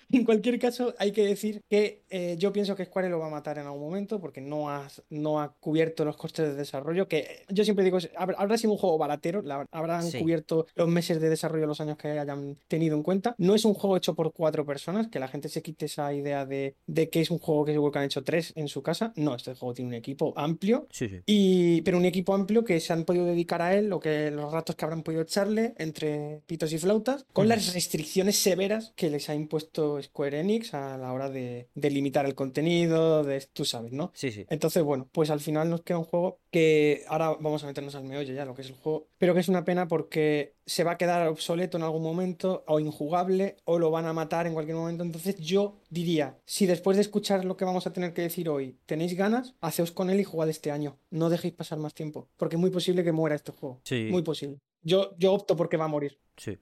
En 0.16 0.24
cualquier 0.24 0.58
caso, 0.58 0.94
hay 0.98 1.12
que 1.12 1.24
decir 1.24 1.62
que 1.68 2.04
eh, 2.10 2.36
yo 2.38 2.52
pienso 2.52 2.76
que 2.76 2.84
Square 2.84 3.08
lo 3.08 3.18
va 3.18 3.26
a 3.26 3.30
matar 3.30 3.58
en 3.58 3.66
algún 3.66 3.82
momento 3.82 4.20
porque 4.20 4.40
no 4.40 4.70
ha, 4.70 4.88
no 5.10 5.40
ha 5.40 5.52
cubierto 5.54 6.04
los 6.04 6.16
costes 6.16 6.48
de 6.48 6.54
desarrollo. 6.54 7.08
Que 7.08 7.44
yo 7.48 7.64
siempre 7.64 7.84
digo, 7.84 7.98
habrá 8.16 8.56
sido 8.58 8.72
un 8.72 8.78
juego 8.78 8.98
baratero, 8.98 9.42
habrán 9.70 10.10
cubierto 10.12 10.66
los 10.74 10.88
meses 10.88 11.20
de 11.20 11.28
desarrollo, 11.28 11.66
los 11.66 11.80
años 11.80 11.96
que 11.96 12.08
hayan 12.08 12.56
tenido 12.68 12.96
en 12.96 13.02
cuenta. 13.02 13.34
No 13.38 13.54
es 13.54 13.64
un 13.64 13.74
juego 13.74 13.96
hecho 13.96 14.14
por 14.14 14.32
cuatro 14.32 14.64
personas, 14.64 15.08
que 15.08 15.18
la 15.18 15.28
gente 15.28 15.48
se 15.48 15.62
quite 15.62 15.86
esa 15.86 16.12
idea 16.12 16.46
de, 16.46 16.76
de 16.86 17.10
que 17.10 17.20
es 17.20 17.30
un 17.30 17.38
juego 17.38 17.64
que 17.64 17.72
seguro 17.72 17.92
que 17.92 17.98
han 17.98 18.04
hecho 18.04 18.22
tres 18.22 18.52
en 18.56 18.68
su 18.68 18.82
casa. 18.82 19.12
No, 19.16 19.34
este 19.34 19.54
juego 19.54 19.74
tiene 19.74 19.88
un 19.88 19.94
equipo 19.94 20.32
amplio, 20.36 20.86
sí, 20.90 21.08
sí. 21.08 21.20
Y, 21.26 21.82
pero 21.82 21.98
un 21.98 22.04
equipo 22.04 22.34
amplio 22.34 22.64
que 22.64 22.80
se 22.80 22.92
han 22.92 23.04
podido 23.04 23.26
dedicar 23.26 23.62
a 23.62 23.74
él, 23.74 23.92
o 23.92 24.00
que 24.00 24.30
los 24.30 24.52
ratos 24.52 24.76
que 24.76 24.84
habrán 24.84 25.02
podido 25.02 25.22
echarle 25.22 25.74
entre 25.78 26.42
pitos 26.46 26.72
y 26.72 26.78
flautas, 26.78 27.26
con 27.32 27.48
las 27.48 27.74
restricciones 27.74 28.36
severas 28.36 28.92
que 28.96 29.10
les 29.10 29.28
ha 29.28 29.34
impuesto 29.34 29.95
Square 30.02 30.40
Enix 30.40 30.74
a 30.74 30.96
la 30.98 31.12
hora 31.12 31.30
de, 31.30 31.68
limitar 31.74 32.26
el 32.26 32.34
contenido, 32.34 33.24
de 33.24 33.46
tú 33.52 33.64
sabes, 33.64 33.92
¿no? 33.92 34.10
Sí, 34.14 34.30
sí. 34.30 34.46
Entonces, 34.48 34.82
bueno, 34.82 35.08
pues 35.12 35.30
al 35.30 35.40
final 35.40 35.70
nos 35.70 35.82
queda 35.82 35.98
un 35.98 36.04
juego 36.04 36.40
que 36.50 37.04
ahora 37.08 37.36
vamos 37.40 37.62
a 37.64 37.66
meternos 37.66 37.94
al 37.94 38.04
meollo 38.04 38.32
ya, 38.32 38.44
lo 38.44 38.54
que 38.54 38.62
es 38.62 38.68
el 38.68 38.74
juego, 38.74 39.08
pero 39.18 39.34
que 39.34 39.40
es 39.40 39.48
una 39.48 39.64
pena 39.64 39.88
porque 39.88 40.54
se 40.66 40.84
va 40.84 40.92
a 40.92 40.98
quedar 40.98 41.28
obsoleto 41.28 41.76
en 41.76 41.84
algún 41.84 42.02
momento 42.02 42.64
o 42.66 42.80
injugable 42.80 43.56
o 43.64 43.78
lo 43.78 43.90
van 43.90 44.06
a 44.06 44.12
matar 44.12 44.46
en 44.46 44.54
cualquier 44.54 44.76
momento. 44.76 45.04
Entonces 45.04 45.36
yo 45.38 45.78
diría, 45.90 46.38
si 46.44 46.66
después 46.66 46.96
de 46.96 47.02
escuchar 47.02 47.44
lo 47.44 47.56
que 47.56 47.64
vamos 47.64 47.86
a 47.86 47.92
tener 47.92 48.12
que 48.12 48.22
decir 48.22 48.48
hoy 48.48 48.78
tenéis 48.86 49.14
ganas, 49.14 49.54
haceos 49.60 49.92
con 49.92 50.10
él 50.10 50.20
y 50.20 50.24
jugad 50.24 50.48
este 50.48 50.70
año. 50.70 50.98
No 51.10 51.30
dejéis 51.30 51.54
pasar 51.54 51.78
más 51.78 51.94
tiempo, 51.94 52.28
porque 52.36 52.56
es 52.56 52.60
muy 52.60 52.70
posible 52.70 53.04
que 53.04 53.12
muera 53.12 53.36
este 53.36 53.52
juego. 53.52 53.80
Sí. 53.84 54.08
Muy 54.10 54.22
posible. 54.22 54.58
Yo, 54.82 55.16
yo 55.18 55.32
opto 55.32 55.56
porque 55.56 55.76
va 55.76 55.86
a 55.86 55.88
morir. 55.88 56.18
Sí. 56.36 56.58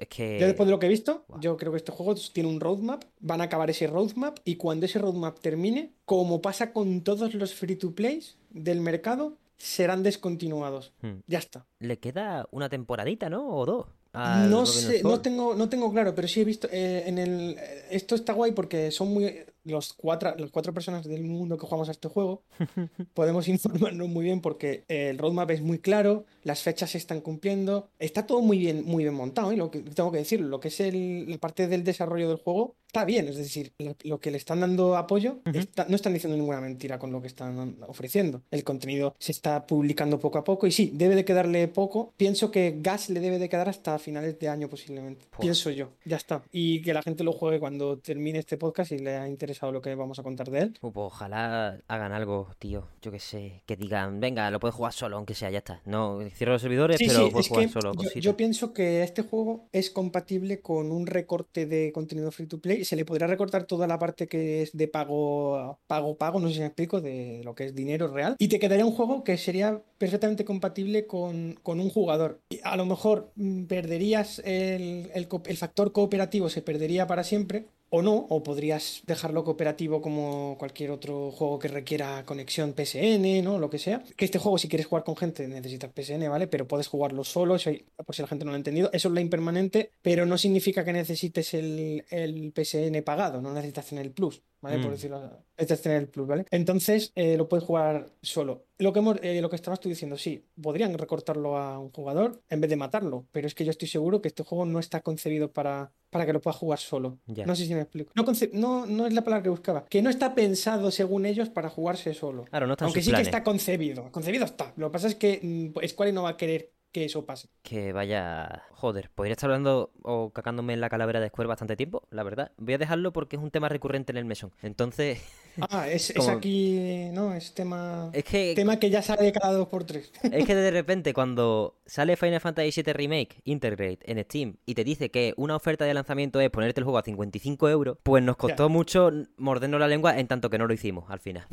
Es 0.00 0.08
que... 0.08 0.38
Yo 0.38 0.46
después 0.46 0.66
de 0.66 0.72
lo 0.72 0.78
que 0.78 0.86
he 0.86 0.88
visto, 0.88 1.24
yo 1.40 1.56
creo 1.56 1.72
que 1.72 1.78
este 1.78 1.92
juego 1.92 2.14
tiene 2.32 2.48
un 2.48 2.60
roadmap, 2.60 3.04
van 3.20 3.40
a 3.40 3.44
acabar 3.44 3.70
ese 3.70 3.86
roadmap 3.86 4.38
y 4.44 4.56
cuando 4.56 4.86
ese 4.86 4.98
roadmap 4.98 5.38
termine, 5.38 5.92
como 6.04 6.40
pasa 6.40 6.72
con 6.72 7.02
todos 7.02 7.34
los 7.34 7.54
free 7.54 7.76
to 7.76 7.94
plays 7.94 8.36
del 8.50 8.80
mercado, 8.80 9.36
serán 9.56 10.02
descontinuados. 10.02 10.92
Hmm. 11.02 11.20
Ya 11.26 11.38
está. 11.38 11.66
Le 11.80 11.98
queda 11.98 12.48
una 12.50 12.68
temporadita, 12.68 13.28
¿no? 13.28 13.48
O 13.48 13.66
dos. 13.66 13.86
No 14.14 14.66
sé, 14.66 15.02
no 15.02 15.20
tengo, 15.20 15.54
no 15.54 15.68
tengo 15.68 15.92
claro, 15.92 16.14
pero 16.14 16.26
sí 16.26 16.40
he 16.40 16.44
visto 16.44 16.68
eh, 16.72 17.04
en 17.06 17.18
el. 17.18 17.56
Esto 17.90 18.14
está 18.14 18.32
guay 18.32 18.52
porque 18.52 18.90
son 18.90 19.12
muy 19.12 19.44
los 19.68 19.92
cuatro, 19.92 20.34
las 20.36 20.50
cuatro 20.50 20.72
personas 20.72 21.06
del 21.06 21.24
mundo 21.24 21.56
que 21.56 21.66
jugamos 21.66 21.88
a 21.88 21.92
este 21.92 22.08
juego, 22.08 22.42
podemos 23.14 23.48
informarnos 23.48 24.08
muy 24.08 24.24
bien 24.24 24.40
porque 24.40 24.84
el 24.88 25.18
roadmap 25.18 25.50
es 25.50 25.62
muy 25.62 25.78
claro, 25.78 26.24
las 26.42 26.62
fechas 26.62 26.90
se 26.90 26.98
están 26.98 27.20
cumpliendo, 27.20 27.90
está 27.98 28.26
todo 28.26 28.40
muy 28.40 28.58
bien, 28.58 28.84
muy 28.84 29.04
bien 29.04 29.14
montado, 29.14 29.52
¿eh? 29.52 29.56
lo 29.56 29.70
que 29.70 29.80
tengo 29.80 30.10
que 30.10 30.18
decir, 30.18 30.40
lo 30.40 30.60
que 30.60 30.68
es 30.68 30.80
el, 30.80 31.30
la 31.30 31.38
parte 31.38 31.68
del 31.68 31.84
desarrollo 31.84 32.28
del 32.28 32.38
juego 32.38 32.76
está 32.88 33.04
bien, 33.04 33.28
es 33.28 33.36
decir, 33.36 33.72
lo, 34.02 34.18
que 34.18 34.30
le 34.30 34.38
están 34.38 34.60
dando 34.60 34.96
apoyo, 34.96 35.40
no 35.88 35.94
están 35.94 36.14
diciendo 36.14 36.36
ninguna 36.36 36.60
mentira 36.60 36.98
con 36.98 37.12
lo 37.12 37.20
que 37.20 37.28
están 37.28 37.76
ofreciendo. 37.86 38.42
El 38.50 38.64
contenido 38.64 39.14
se 39.18 39.32
está 39.32 39.66
publicando 39.66 40.18
poco 40.18 40.38
a 40.38 40.44
poco 40.44 40.66
y 40.66 40.72
sí, 40.72 40.90
debe 40.94 41.14
de 41.14 41.24
quedarle 41.24 41.68
poco. 41.68 42.14
Pienso 42.16 42.50
que 42.50 42.76
Gas 42.80 43.10
le 43.10 43.20
debe 43.20 43.38
de 43.38 43.48
quedar 43.50 43.68
hasta 43.68 43.98
finales 43.98 44.38
de 44.38 44.48
año 44.48 44.68
posiblemente. 44.70 45.26
Pienso 45.38 45.70
yo, 45.70 45.90
ya 46.06 46.16
está. 46.16 46.42
Y 46.50 46.80
que 46.80 46.94
la 46.94 47.02
gente 47.02 47.24
lo 47.24 47.32
juegue 47.32 47.60
cuando 47.60 47.98
termine 47.98 48.38
este 48.38 48.56
podcast 48.56 48.92
y 48.92 48.98
le 48.98 49.16
ha 49.16 49.28
interesado 49.58 49.72
lo 49.72 49.82
que 49.82 49.94
vamos 49.94 50.18
a 50.18 50.22
contar 50.22 50.50
de 50.50 50.60
él. 50.60 50.78
Pues 50.80 50.92
ojalá 50.94 51.80
hagan 51.88 52.12
algo, 52.12 52.48
tío, 52.58 52.88
yo 53.02 53.10
que 53.10 53.18
sé, 53.18 53.62
que 53.66 53.76
digan, 53.76 54.20
venga, 54.20 54.50
lo 54.50 54.60
puedes 54.60 54.74
jugar 54.74 54.92
solo, 54.92 55.16
aunque 55.16 55.34
sea, 55.34 55.50
ya 55.50 55.58
está. 55.58 55.80
No, 55.84 56.20
cierro 56.34 56.52
los 56.52 56.62
servidores, 56.62 56.98
pero 56.98 57.30
puedes 57.30 57.48
jugar 57.48 57.68
solo. 57.68 57.92
Yo, 57.94 58.20
yo 58.20 58.36
pienso 58.36 58.72
que 58.72 59.02
este 59.02 59.22
juego 59.22 59.68
es 59.72 59.90
compatible 59.90 60.60
con 60.60 60.92
un 60.92 61.06
recorte 61.06 61.66
de 61.66 61.92
contenido 61.92 62.30
free 62.30 62.46
to 62.46 62.60
play 62.60 62.84
se 62.84 62.96
le 62.96 63.04
podría 63.04 63.26
recortar 63.26 63.64
toda 63.64 63.86
la 63.86 63.98
parte 63.98 64.26
que 64.26 64.62
es 64.62 64.76
de 64.76 64.88
pago, 64.88 65.78
pago, 65.86 66.16
pago, 66.16 66.40
no 66.40 66.48
sé 66.48 66.54
si 66.54 66.60
me 66.60 66.66
explico, 66.66 67.00
de 67.00 67.42
lo 67.44 67.54
que 67.54 67.66
es 67.66 67.74
dinero 67.74 68.08
real. 68.08 68.36
Y 68.38 68.48
te 68.48 68.58
quedaría 68.58 68.86
un 68.86 68.92
juego 68.92 69.24
que 69.24 69.36
sería 69.36 69.82
perfectamente 69.98 70.44
compatible 70.44 71.06
con, 71.06 71.58
un 71.64 71.90
jugador. 71.90 72.40
Y 72.50 72.60
a 72.62 72.76
lo 72.76 72.86
mejor 72.86 73.32
mm, 73.36 73.64
perderías 73.64 74.40
el, 74.44 75.10
el 75.14 75.56
factor 75.56 75.92
cooperativo, 75.92 76.48
se 76.48 76.62
perdería 76.62 77.06
para 77.06 77.24
siempre, 77.24 77.66
o 77.90 78.02
no, 78.02 78.14
o 78.14 78.42
podrías 78.42 79.02
dejarlo 79.06 79.44
cooperativo 79.44 80.02
como 80.02 80.56
cualquier 80.58 80.90
otro 80.90 81.30
juego 81.30 81.58
que 81.58 81.68
requiera 81.68 82.24
conexión 82.24 82.74
PSN, 82.76 83.42
¿no? 83.42 83.58
Lo 83.58 83.70
que 83.70 83.78
sea. 83.78 84.02
Que 84.16 84.24
este 84.24 84.38
juego, 84.38 84.58
si 84.58 84.68
quieres 84.68 84.86
jugar 84.86 85.04
con 85.04 85.16
gente, 85.16 85.48
necesitas 85.48 85.90
PSN, 85.94 86.28
¿vale? 86.28 86.46
Pero 86.46 86.68
puedes 86.68 86.86
jugarlo 86.86 87.24
solo, 87.24 87.56
por 88.04 88.14
si 88.14 88.22
la 88.22 88.28
gente 88.28 88.44
no 88.44 88.50
lo 88.50 88.56
ha 88.56 88.58
entendido. 88.58 88.90
Eso 88.92 89.08
es 89.08 89.14
la 89.14 89.20
impermanente, 89.20 89.92
pero 90.02 90.26
no 90.26 90.36
significa 90.38 90.84
que 90.84 90.92
necesites 90.92 91.54
el, 91.54 92.04
el 92.10 92.52
PSN 92.54 93.02
pagado, 93.02 93.40
no 93.40 93.52
necesitas 93.54 93.86
tener 93.86 94.04
el 94.04 94.12
Plus. 94.12 94.42
¿Vale? 94.60 94.78
Por 94.78 94.88
mm. 94.88 94.92
decirlo 94.92 95.44
Este 95.56 95.74
es 95.74 95.82
tener 95.82 95.98
el 96.02 96.08
plus, 96.08 96.26
¿vale? 96.26 96.46
Entonces 96.50 97.12
eh, 97.14 97.36
lo 97.36 97.48
puedes 97.48 97.64
jugar 97.64 98.10
solo. 98.22 98.66
Lo 98.78 98.92
que, 98.92 99.00
eh, 99.22 99.40
lo 99.40 99.50
que 99.50 99.56
estabas 99.56 99.80
tú 99.80 99.88
diciendo, 99.88 100.16
sí, 100.16 100.44
podrían 100.60 100.96
recortarlo 100.96 101.56
a 101.56 101.78
un 101.78 101.90
jugador 101.90 102.42
en 102.48 102.60
vez 102.60 102.70
de 102.70 102.76
matarlo, 102.76 103.26
pero 103.32 103.46
es 103.46 103.54
que 103.54 103.64
yo 103.64 103.70
estoy 103.70 103.88
seguro 103.88 104.22
que 104.22 104.28
este 104.28 104.44
juego 104.44 104.66
no 104.66 104.78
está 104.78 105.00
concebido 105.00 105.52
para, 105.52 105.90
para 106.10 106.26
que 106.26 106.32
lo 106.32 106.40
pueda 106.40 106.56
jugar 106.56 106.78
solo. 106.78 107.18
No 107.26 107.56
sé 107.56 107.66
si 107.66 107.74
me 107.74 107.80
explico. 107.80 108.12
No, 108.14 108.24
no, 108.52 108.86
no, 108.86 109.06
es 109.06 109.12
la 109.12 109.24
palabra 109.24 109.42
que 109.42 109.50
buscaba. 109.50 109.84
Que 109.86 110.02
no 110.02 110.10
está 110.10 110.34
pensado, 110.34 110.90
según 110.90 111.26
ellos, 111.26 111.48
para 111.48 111.68
jugarse 111.68 112.14
solo. 112.14 112.44
Claro, 112.44 112.66
no 112.66 112.74
está 112.74 112.84
Aunque 112.84 113.02
sí 113.02 113.12
que 113.12 113.22
está 113.22 113.42
concebido. 113.42 114.10
Concebido 114.12 114.44
está. 114.44 114.72
Lo 114.76 114.88
que 114.88 114.92
pasa 114.92 115.08
es 115.08 115.16
que 115.16 115.40
mm, 115.42 115.86
Square 115.88 116.12
no 116.12 116.22
va 116.22 116.30
a 116.30 116.36
querer 116.36 116.72
que 116.92 117.04
eso 117.04 117.26
pase. 117.26 117.48
Que 117.62 117.92
vaya. 117.92 118.62
Joder, 118.72 119.10
podría 119.14 119.32
estar 119.32 119.50
hablando 119.50 119.92
o 120.02 120.30
cacándome 120.30 120.72
en 120.72 120.80
la 120.80 120.88
calavera 120.88 121.20
de 121.20 121.28
Square 121.28 121.48
bastante 121.48 121.76
tiempo, 121.76 122.06
la 122.10 122.22
verdad. 122.22 122.52
Voy 122.56 122.74
a 122.74 122.78
dejarlo 122.78 123.12
porque 123.12 123.36
es 123.36 123.42
un 123.42 123.50
tema 123.50 123.68
recurrente 123.68 124.12
en 124.12 124.16
el 124.18 124.24
mesón. 124.24 124.52
Entonces. 124.62 125.20
Ah, 125.70 125.88
es, 125.88 126.14
aquí. 126.28 127.08
No, 127.12 127.34
es 127.34 127.52
tema. 127.52 128.10
Es 128.12 128.22
que. 128.22 128.54
Tema 128.54 128.78
que 128.78 128.90
ya 128.90 129.02
sale 129.02 129.32
cada 129.32 129.54
dos 129.54 129.66
por 129.66 129.82
tres. 129.82 130.12
Es 130.22 130.46
que 130.46 130.54
de 130.54 130.70
repente, 130.70 131.12
cuando 131.12 131.80
sale 131.84 132.16
Final 132.16 132.40
Fantasy 132.40 132.80
VII 132.80 132.92
Remake 132.92 133.40
Integrate 133.42 133.98
en 134.04 134.22
Steam 134.22 134.56
y 134.66 134.76
te 134.76 134.84
dice 134.84 135.10
que 135.10 135.34
una 135.36 135.56
oferta 135.56 135.84
de 135.84 135.94
lanzamiento 135.94 136.40
es 136.40 136.48
ponerte 136.50 136.78
el 136.78 136.84
juego 136.84 136.98
a 136.98 137.02
55 137.02 137.68
euros, 137.70 137.98
pues 138.04 138.22
nos 138.22 138.36
costó 138.36 138.68
mucho 138.68 139.10
mordernos 139.36 139.80
la 139.80 139.88
lengua 139.88 140.16
en 140.16 140.28
tanto 140.28 140.48
que 140.48 140.58
no 140.58 140.68
lo 140.68 140.74
hicimos 140.74 141.10
al 141.10 141.18
final. 141.18 141.44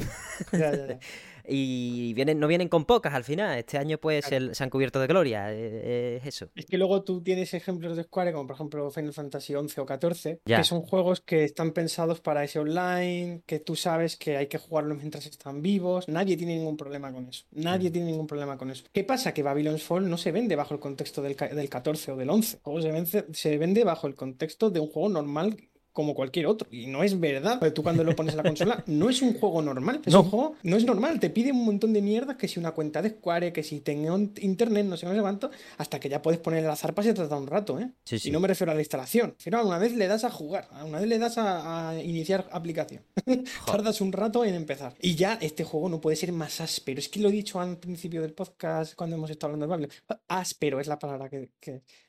Ya, 0.51 0.71
ya, 0.71 0.87
ya. 0.87 0.99
y 1.47 2.13
vienen, 2.13 2.39
no 2.39 2.47
vienen 2.47 2.69
con 2.69 2.85
pocas 2.85 3.13
al 3.13 3.23
final. 3.23 3.57
Este 3.57 3.77
año 3.77 3.97
pues 3.97 4.25
se 4.25 4.63
han 4.63 4.69
cubierto 4.69 4.99
de 4.99 5.07
gloria. 5.07 5.51
Eh, 5.51 5.57
eh, 5.57 6.19
es 6.21 6.27
eso. 6.27 6.49
Es 6.55 6.65
que 6.65 6.77
luego 6.77 7.03
tú 7.03 7.21
tienes 7.21 7.53
ejemplos 7.53 7.95
de 7.97 8.03
Square, 8.03 8.33
como 8.33 8.47
por 8.47 8.55
ejemplo 8.55 8.91
Final 8.91 9.13
Fantasy 9.13 9.55
11 9.55 9.81
o 9.81 9.85
14, 9.85 10.41
que 10.45 10.63
son 10.63 10.81
juegos 10.81 11.21
que 11.21 11.43
están 11.43 11.71
pensados 11.71 12.21
para 12.21 12.43
ese 12.43 12.59
online, 12.59 13.41
que 13.45 13.59
tú 13.59 13.75
sabes 13.75 14.17
que 14.17 14.37
hay 14.37 14.47
que 14.47 14.57
jugarlo 14.57 14.95
mientras 14.95 15.25
están 15.25 15.61
vivos. 15.61 16.07
Nadie 16.07 16.37
tiene 16.37 16.57
ningún 16.57 16.77
problema 16.77 17.11
con 17.11 17.27
eso. 17.27 17.45
Nadie 17.51 17.89
mm. 17.89 17.93
tiene 17.93 18.11
ningún 18.11 18.27
problema 18.27 18.57
con 18.57 18.71
eso. 18.71 18.85
¿Qué 18.91 19.03
pasa? 19.03 19.33
Que 19.33 19.43
Babylon's 19.43 19.83
Fall 19.83 20.09
no 20.09 20.17
se 20.17 20.31
vende 20.31 20.55
bajo 20.55 20.73
el 20.73 20.79
contexto 20.79 21.21
del, 21.21 21.35
del 21.35 21.69
14 21.69 22.11
o 22.11 22.15
del 22.15 22.29
11. 22.29 22.59
El 22.65 22.81
se 22.81 22.91
vende, 22.91 23.25
se 23.33 23.57
vende 23.57 23.83
bajo 23.83 24.07
el 24.07 24.15
contexto 24.15 24.69
de 24.69 24.79
un 24.79 24.87
juego 24.87 25.09
normal 25.09 25.57
como 25.95 26.13
cualquier 26.13 26.45
otro. 26.47 26.67
Y 26.69 26.87
no 26.87 27.03
es 27.03 27.17
verdad. 27.17 27.59
Tú 27.73 27.81
cuando 27.81 28.03
lo 28.03 28.13
pones 28.17 28.33
en 28.33 28.37
la 28.37 28.43
consola, 28.51 28.83
no 28.85 29.09
es 29.09 29.21
un 29.21 29.33
juego 29.33 29.61
normal. 29.61 30.01
Es 30.05 30.13
un 30.13 30.23
juego, 30.23 30.55
no 30.61 30.75
es 30.75 30.83
normal. 30.83 31.21
Te 31.21 31.29
pide 31.29 31.53
un 31.53 31.63
montón 31.63 31.93
de 31.93 32.01
mierda 32.01 32.37
que 32.37 32.49
si 32.49 32.59
una 32.59 32.71
cuenta 32.71 33.01
de 33.01 33.11
Square, 33.11 33.53
que 33.53 33.63
si 33.63 33.79
tengo 33.79 34.17
internet, 34.41 34.85
no 34.85 34.97
sé 34.97 35.05
cómo 35.05 35.15
se 35.15 35.21
cuánto, 35.21 35.51
hasta 35.77 35.97
que 35.97 36.09
ya 36.09 36.21
puedes 36.21 36.41
poner 36.41 36.65
el 36.65 36.69
azar 36.69 36.93
para 36.93 37.07
se 37.07 37.13
trata 37.13 37.37
un 37.37 37.47
rato, 37.47 37.79
¿eh? 37.79 37.91
Y 38.23 38.29
no 38.29 38.41
me 38.41 38.49
refiero 38.49 38.73
a 38.73 38.75
la 38.75 38.81
instalación. 38.81 39.35
Pero 39.41 39.65
una 39.65 39.77
vez 39.77 39.95
le 39.95 40.07
das 40.07 40.25
a 40.25 40.29
jugar, 40.29 40.67
una 40.85 40.99
vez 40.99 41.07
le 41.07 41.17
das 41.17 41.37
a, 41.37 41.95
iniciar 42.03 42.49
aplicación. 42.51 43.01
Tardas 43.65 44.01
un 44.01 44.11
rato 44.11 44.43
en 44.43 44.53
empezar. 44.53 44.95
Y 45.01 45.15
ya 45.15 45.39
este 45.41 45.63
juego 45.63 45.87
no 45.87 46.01
puede 46.01 46.17
ser 46.17 46.33
más 46.33 46.59
áspero. 46.59 46.99
Es 46.99 47.07
que 47.07 47.21
lo 47.21 47.29
he 47.29 47.31
dicho 47.31 47.61
al 47.61 47.77
principio 47.77 48.21
del 48.21 48.33
podcast 48.33 48.95
cuando 48.95 49.15
hemos 49.15 49.29
estado 49.29 49.53
hablando 49.53 49.65
de 49.65 49.69
Bable. 49.69 50.19
Áspero 50.27 50.81
es 50.81 50.87
la 50.87 50.99
palabra 50.99 51.29
que, 51.29 51.51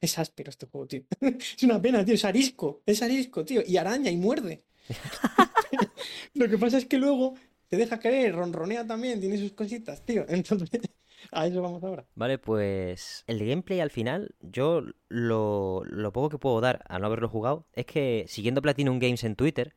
es 0.01 0.19
áspero 0.19 0.51
este 0.51 0.67
juego, 0.67 0.89
tío. 0.89 1.03
es 1.21 1.63
una 1.63 1.81
pena, 1.81 2.05
tío. 2.05 2.15
Es 2.15 2.25
arisco. 2.25 2.83
Es 2.85 3.01
arisco, 3.01 3.45
tío 3.45 3.63
araña 3.79 4.11
y 4.11 4.17
muerde. 4.17 4.65
Lo 6.35 6.49
que 6.49 6.59
pasa 6.59 6.79
es 6.79 6.87
que 6.87 6.99
luego 6.99 7.35
te 7.69 7.77
deja 7.77 7.99
caer, 7.99 8.35
ronronea 8.35 8.87
también, 8.87 9.21
tiene 9.21 9.39
sus 9.39 9.53
cositas, 9.53 10.05
tío. 10.05 10.25
Entonces, 10.29 10.81
a 11.33 11.47
eso 11.47 11.63
vamos 11.63 11.83
ahora. 11.83 12.07
Vale, 12.15 12.39
pues 12.39 13.25
el 13.27 13.39
gameplay 13.39 13.81
al 13.81 13.91
final, 13.91 14.35
yo 14.41 14.83
lo, 15.09 15.83
poco 16.13 16.29
que 16.29 16.39
puedo 16.39 16.61
dar 16.61 16.85
a 16.89 16.99
no 16.99 17.07
haberlo 17.07 17.29
jugado 17.29 17.67
es 17.73 17.87
que 17.87 18.25
siguiendo 18.29 18.63
Platinum 18.63 18.99
Games 18.99 19.25
en 19.25 19.37
Twitter, 19.37 19.75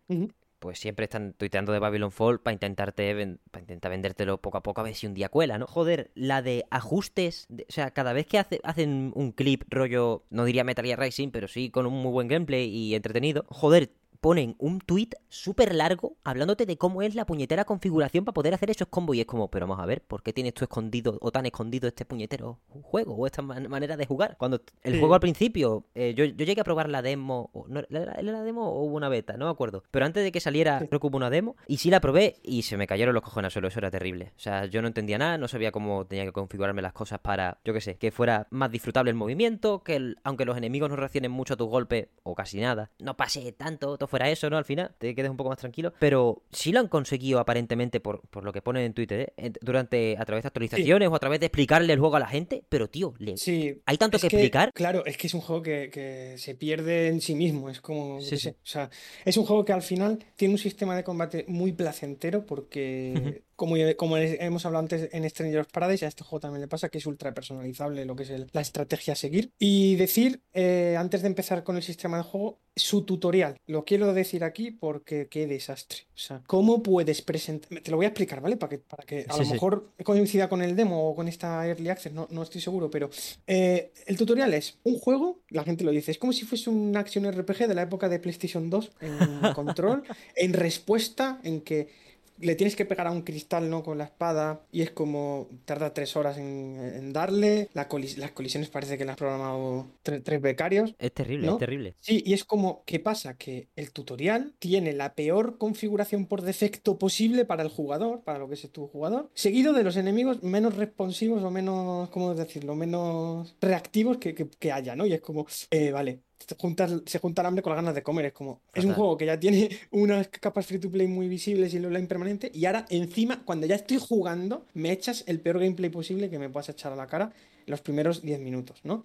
pues 0.59 0.79
siempre 0.79 1.05
están 1.05 1.33
tuiteando 1.33 1.71
de 1.71 1.79
Babylon 1.79 2.11
Fall 2.11 2.39
para 2.39 2.53
intentarte 2.53 3.37
para 3.51 3.61
intentar 3.61 3.91
vendértelo 3.91 4.39
poco 4.39 4.57
a 4.57 4.63
poco 4.63 4.81
a 4.81 4.83
ver 4.83 4.95
si 4.95 5.07
un 5.07 5.13
día 5.13 5.29
cuela, 5.29 5.57
¿no? 5.57 5.67
Joder, 5.67 6.11
la 6.15 6.41
de 6.41 6.65
ajustes, 6.69 7.47
o 7.51 7.71
sea, 7.71 7.91
cada 7.91 8.13
vez 8.13 8.27
que 8.27 8.37
hacen 8.37 9.11
un 9.15 9.31
clip 9.31 9.63
rollo, 9.69 10.23
no 10.29 10.45
diría 10.45 10.63
Metal 10.63 10.85
Gear 10.85 10.99
Rising, 10.99 11.31
pero 11.31 11.47
sí 11.47 11.69
con 11.69 11.85
un 11.85 11.93
muy 11.93 12.11
buen 12.11 12.27
gameplay 12.27 12.69
y 12.69 12.95
entretenido, 12.95 13.45
joder, 13.49 13.91
ponen 14.19 14.55
un 14.59 14.79
tweet 14.79 15.09
súper 15.29 15.73
largo 15.73 16.17
hablándote 16.23 16.65
de 16.65 16.77
cómo 16.77 17.01
es 17.01 17.15
la 17.15 17.25
puñetera 17.25 17.65
configuración 17.65 18.25
para 18.25 18.33
poder 18.33 18.53
hacer 18.53 18.69
esos 18.69 18.87
combos. 18.87 19.15
Y 19.15 19.21
es 19.21 19.25
como, 19.25 19.49
pero 19.49 19.67
vamos 19.67 19.81
a 19.81 19.85
ver, 19.85 20.01
¿por 20.01 20.23
qué 20.23 20.33
tienes 20.33 20.53
tú 20.53 20.63
escondido 20.63 21.17
o 21.21 21.31
tan 21.31 21.45
escondido 21.45 21.87
este 21.87 22.05
puñetero 22.05 22.59
juego 22.81 23.15
o 23.15 23.25
esta 23.25 23.41
manera 23.41 23.97
de 23.97 24.05
jugar? 24.05 24.35
Cuando 24.37 24.61
el 24.83 24.99
juego 24.99 25.13
al 25.13 25.19
principio, 25.19 25.85
eh, 25.95 26.13
yo, 26.15 26.25
llegué 26.25 26.61
a 26.61 26.63
probar 26.63 26.89
la 26.89 27.01
demo, 27.01 27.51
no, 27.67 27.81
¿era 27.89 28.21
la 28.21 28.43
demo 28.43 28.69
o 28.69 28.83
hubo 28.83 28.95
una 28.95 29.09
beta? 29.09 29.37
No 29.37 29.45
me 29.45 29.51
acuerdo. 29.51 29.83
Pero 29.91 30.05
antes 30.05 30.23
de 30.23 30.31
que 30.31 30.39
saliera, 30.39 30.85
creo 30.87 30.99
que 30.99 31.07
hubo 31.07 31.17
una 31.17 31.29
demo. 31.29 31.55
Y 31.67 31.77
sí 31.77 31.89
la 31.89 32.01
probé 32.01 32.37
y 32.43 32.63
se 32.63 32.77
me 32.77 32.87
cayeron 32.87 33.13
los 33.13 33.23
cojones 33.23 33.53
solo. 33.53 33.67
Eso 33.67 33.79
era 33.79 33.91
terrible. 33.91 34.33
O 34.35 34.39
sea, 34.39 34.65
yo 34.65 34.81
no 34.81 34.87
entendía 34.87 35.17
nada, 35.17 35.37
no 35.37 35.47
sabía 35.47 35.71
cómo 35.71 36.05
tenía 36.05 36.25
que 36.25 36.31
configurarme 36.31 36.81
las 36.81 36.93
cosas 36.93 37.19
para, 37.19 37.59
yo 37.63 37.73
qué 37.73 37.81
sé, 37.81 37.97
que 37.97 38.11
fuera 38.11 38.47
más 38.49 38.71
disfrutable 38.71 39.11
el 39.11 39.15
movimiento, 39.15 39.83
que 39.83 40.15
aunque 40.23 40.45
los 40.45 40.57
enemigos 40.57 40.89
no 40.89 40.95
reaccionen 40.95 41.31
mucho 41.31 41.53
a 41.53 41.57
tus 41.57 41.67
golpes, 41.67 42.07
o 42.23 42.35
casi 42.35 42.59
nada, 42.59 42.91
no 42.99 43.15
pase 43.15 43.51
tanto, 43.51 43.97
fuera 44.07 44.29
eso, 44.29 44.49
¿no? 44.49 44.57
Al 44.57 44.65
final, 44.65 44.91
te 44.97 45.13
quedes 45.15 45.29
un 45.29 45.37
poco 45.37 45.49
más 45.49 45.59
tranquilo. 45.59 45.93
Pero 45.99 46.43
sí 46.51 46.71
lo 46.71 46.79
han 46.79 46.87
conseguido 46.87 47.39
aparentemente 47.39 47.99
por, 47.99 48.21
por 48.29 48.43
lo 48.43 48.53
que 48.53 48.61
ponen 48.61 48.83
en 48.83 48.93
Twitter, 48.93 49.33
¿eh? 49.37 49.51
durante, 49.61 50.15
a 50.17 50.25
través 50.25 50.43
de 50.43 50.47
actualizaciones 50.47 51.09
o 51.09 51.15
a 51.15 51.19
través 51.19 51.39
de 51.39 51.47
explicarle 51.47 51.93
el 51.93 51.99
juego 51.99 52.15
a 52.15 52.19
la 52.19 52.27
gente. 52.27 52.63
Pero, 52.69 52.89
tío, 52.89 53.13
le... 53.17 53.37
sí, 53.37 53.81
hay 53.85 53.97
tanto 53.97 54.19
que, 54.19 54.27
explicar. 54.27 54.71
Claro, 54.73 55.05
es 55.05 55.17
que 55.17 55.27
es 55.27 55.33
un 55.33 55.41
juego 55.41 55.61
que, 55.61 56.35
se 56.37 56.55
pierde 56.55 57.07
en 57.07 57.21
sí 57.21 57.35
mismo. 57.35 57.69
Es 57.69 57.81
como, 57.81 58.17
o 58.17 58.21
sea, 58.21 58.89
es 59.25 59.37
un 59.37 59.45
juego 59.45 59.65
que 59.65 59.73
al 59.73 59.81
final 59.81 60.19
tiene 60.35 60.53
un 60.53 60.57
sistema 60.57 60.95
de 60.95 61.03
combate 61.03 61.45
muy 61.47 61.73
placentero 61.73 62.45
porque 62.45 63.43
como, 63.59 63.75
como 63.97 64.15
hemos 64.15 64.65
hablado 64.65 64.83
antes 64.83 65.09
en 65.11 65.29
Stranger 65.29 65.59
of 65.59 65.67
Paradise, 65.67 66.05
a 66.05 66.07
este 66.07 66.23
juego 66.23 66.39
también 66.39 66.61
le 66.61 66.69
pasa 66.69 66.87
que 66.87 66.97
es 66.97 67.05
ultra 67.05 67.33
personalizable 67.33 68.05
lo 68.05 68.15
que 68.15 68.23
es 68.23 68.31
la 68.53 68.61
estrategia 68.61 69.13
a 69.13 69.15
seguir. 69.17 69.51
Y 69.59 69.97
decir, 69.97 70.41
eh, 70.53 70.95
antes 70.97 71.23
de 71.23 71.27
empezar 71.27 71.65
con 71.65 71.75
el 71.75 71.83
sistema 71.83 72.15
de 72.15 72.23
juego, 72.23 72.59
su 72.77 73.01
tutorial. 73.01 73.57
Lo 73.67 73.83
quiero 73.83 74.13
decir 74.13 74.45
aquí 74.45 74.71
porque 74.71 75.27
qué 75.27 75.45
desastre. 75.45 76.07
O 76.15 76.17
sea, 76.17 76.41
¿cómo 76.47 76.81
puedes 76.81 77.21
presentar? 77.21 77.81
Te 77.81 77.91
lo 77.91 77.97
voy 77.97 78.05
a 78.05 78.09
explicar, 78.09 78.39
¿vale? 78.39 78.55
Para 78.55 78.69
que, 78.69 78.77
para 78.77 79.03
que 79.03 79.25
a 79.27 79.35
lo 79.35 79.45
mejor 79.45 79.91
coincida 80.05 80.47
con 80.47 80.61
el 80.61 80.77
demo 80.77 81.09
o 81.09 81.13
con 81.13 81.27
esta 81.27 81.67
Early 81.67 81.89
Access, 81.89 82.13
no, 82.13 82.29
no 82.31 82.43
estoy 82.43 82.61
seguro, 82.61 82.89
pero 82.89 83.09
eh, 83.45 83.91
el 84.05 84.15
tutorial 84.15 84.53
es 84.53 84.79
un 84.85 84.97
juego, 84.97 85.41
la 85.49 85.63
gente 85.63 85.83
lo 85.83 85.91
dice, 85.91 86.11
es 86.11 86.17
como 86.17 86.31
si 86.31 86.45
fuese 86.45 86.69
un 86.69 86.95
action 86.95 87.29
RPG 87.29 87.67
de 87.67 87.75
la 87.75 87.81
época 87.81 88.07
de 88.07 88.19
PlayStation 88.19 88.69
2 88.69 88.91
en 89.01 89.17
control, 89.53 90.03
en 90.37 90.53
respuesta, 90.53 91.41
en 91.43 91.59
que 91.59 92.08
le 92.39 92.55
tienes 92.55 92.75
que 92.75 92.85
pegar 92.85 93.07
a 93.07 93.11
un 93.11 93.21
cristal, 93.21 93.69
¿no? 93.69 93.83
Con 93.83 93.97
la 93.97 94.05
espada 94.05 94.61
y 94.71 94.81
es 94.81 94.91
como 94.91 95.47
tarda 95.65 95.93
tres 95.93 96.15
horas 96.15 96.37
en, 96.37 97.13
darle. 97.13 97.69
las 97.73 97.87
colisiones 97.87 98.69
parece 98.69 98.97
que 98.97 99.05
las 99.05 99.13
han 99.13 99.17
programado 99.17 99.87
tres 100.03 100.41
becarios. 100.41 100.95
Es 100.99 101.13
terrible, 101.13 101.47
es 101.49 101.57
terrible. 101.57 101.95
Sí, 101.99 102.23
y 102.25 102.33
es 102.33 102.43
como, 102.43 102.83
¿qué 102.85 102.99
pasa? 102.99 103.37
Que 103.37 103.69
el 103.75 103.91
tutorial 103.91 104.53
tiene 104.59 104.93
la 104.93 105.13
peor 105.15 105.57
configuración 105.57 106.25
por 106.25 106.41
defecto 106.41 106.97
posible 106.97 107.45
para 107.45 107.63
el 107.63 107.69
jugador, 107.69 108.23
para 108.23 108.39
lo 108.39 108.47
que 108.47 108.55
es 108.55 108.71
tu 108.71 108.87
jugador, 108.87 109.29
seguido 109.33 109.73
de 109.73 109.83
los 109.83 109.97
enemigos 109.97 110.43
menos 110.43 110.75
responsivos 110.75 111.43
o 111.43 111.51
menos, 111.51 112.09
¿cómo 112.09 112.35
decirlo? 112.35 112.75
Menos 112.75 113.55
reactivos 113.61 114.17
que, 114.17 114.33
que, 114.33 114.71
haya, 114.71 114.95
¿no? 114.95 115.05
Y 115.05 115.13
es 115.13 115.21
como, 115.21 115.47
eh, 115.71 115.91
vale, 115.91 116.21
se 116.39 117.19
junta 117.19 117.41
el 117.41 117.45
hambre 117.45 117.61
con 117.61 117.71
las 117.71 117.77
ganas 117.77 117.95
de 117.95 118.03
comer. 118.03 118.25
Es 118.25 118.33
como, 118.33 118.61
es 118.73 118.85
un 118.85 118.93
juego 118.93 119.17
que 119.17 119.25
ya 119.25 119.39
tiene 119.39 119.69
unas 119.91 120.27
capas 120.27 120.65
free 120.65 120.79
to 120.79 120.89
play 120.89 121.07
muy 121.07 121.27
visibles 121.27 121.73
y 121.73 121.77
el 121.77 121.85
online 121.85 122.07
permanente. 122.07 122.51
Y 122.53 122.65
ahora, 122.65 122.85
encima, 122.89 123.43
cuando 123.43 123.67
ya 123.67 123.75
estoy 123.75 123.97
jugando, 123.97 124.65
me 124.73 124.91
echas 124.91 125.23
el 125.27 125.39
peor 125.39 125.59
gameplay 125.59 125.89
posible 125.89 126.29
que 126.29 126.39
me 126.39 126.49
puedas 126.49 126.69
echar 126.69 126.91
a 126.91 126.95
la 126.95 127.07
cara 127.07 127.31
los 127.65 127.81
primeros 127.81 128.21
10 128.23 128.39
minutos, 128.39 128.79
¿no? 128.83 129.03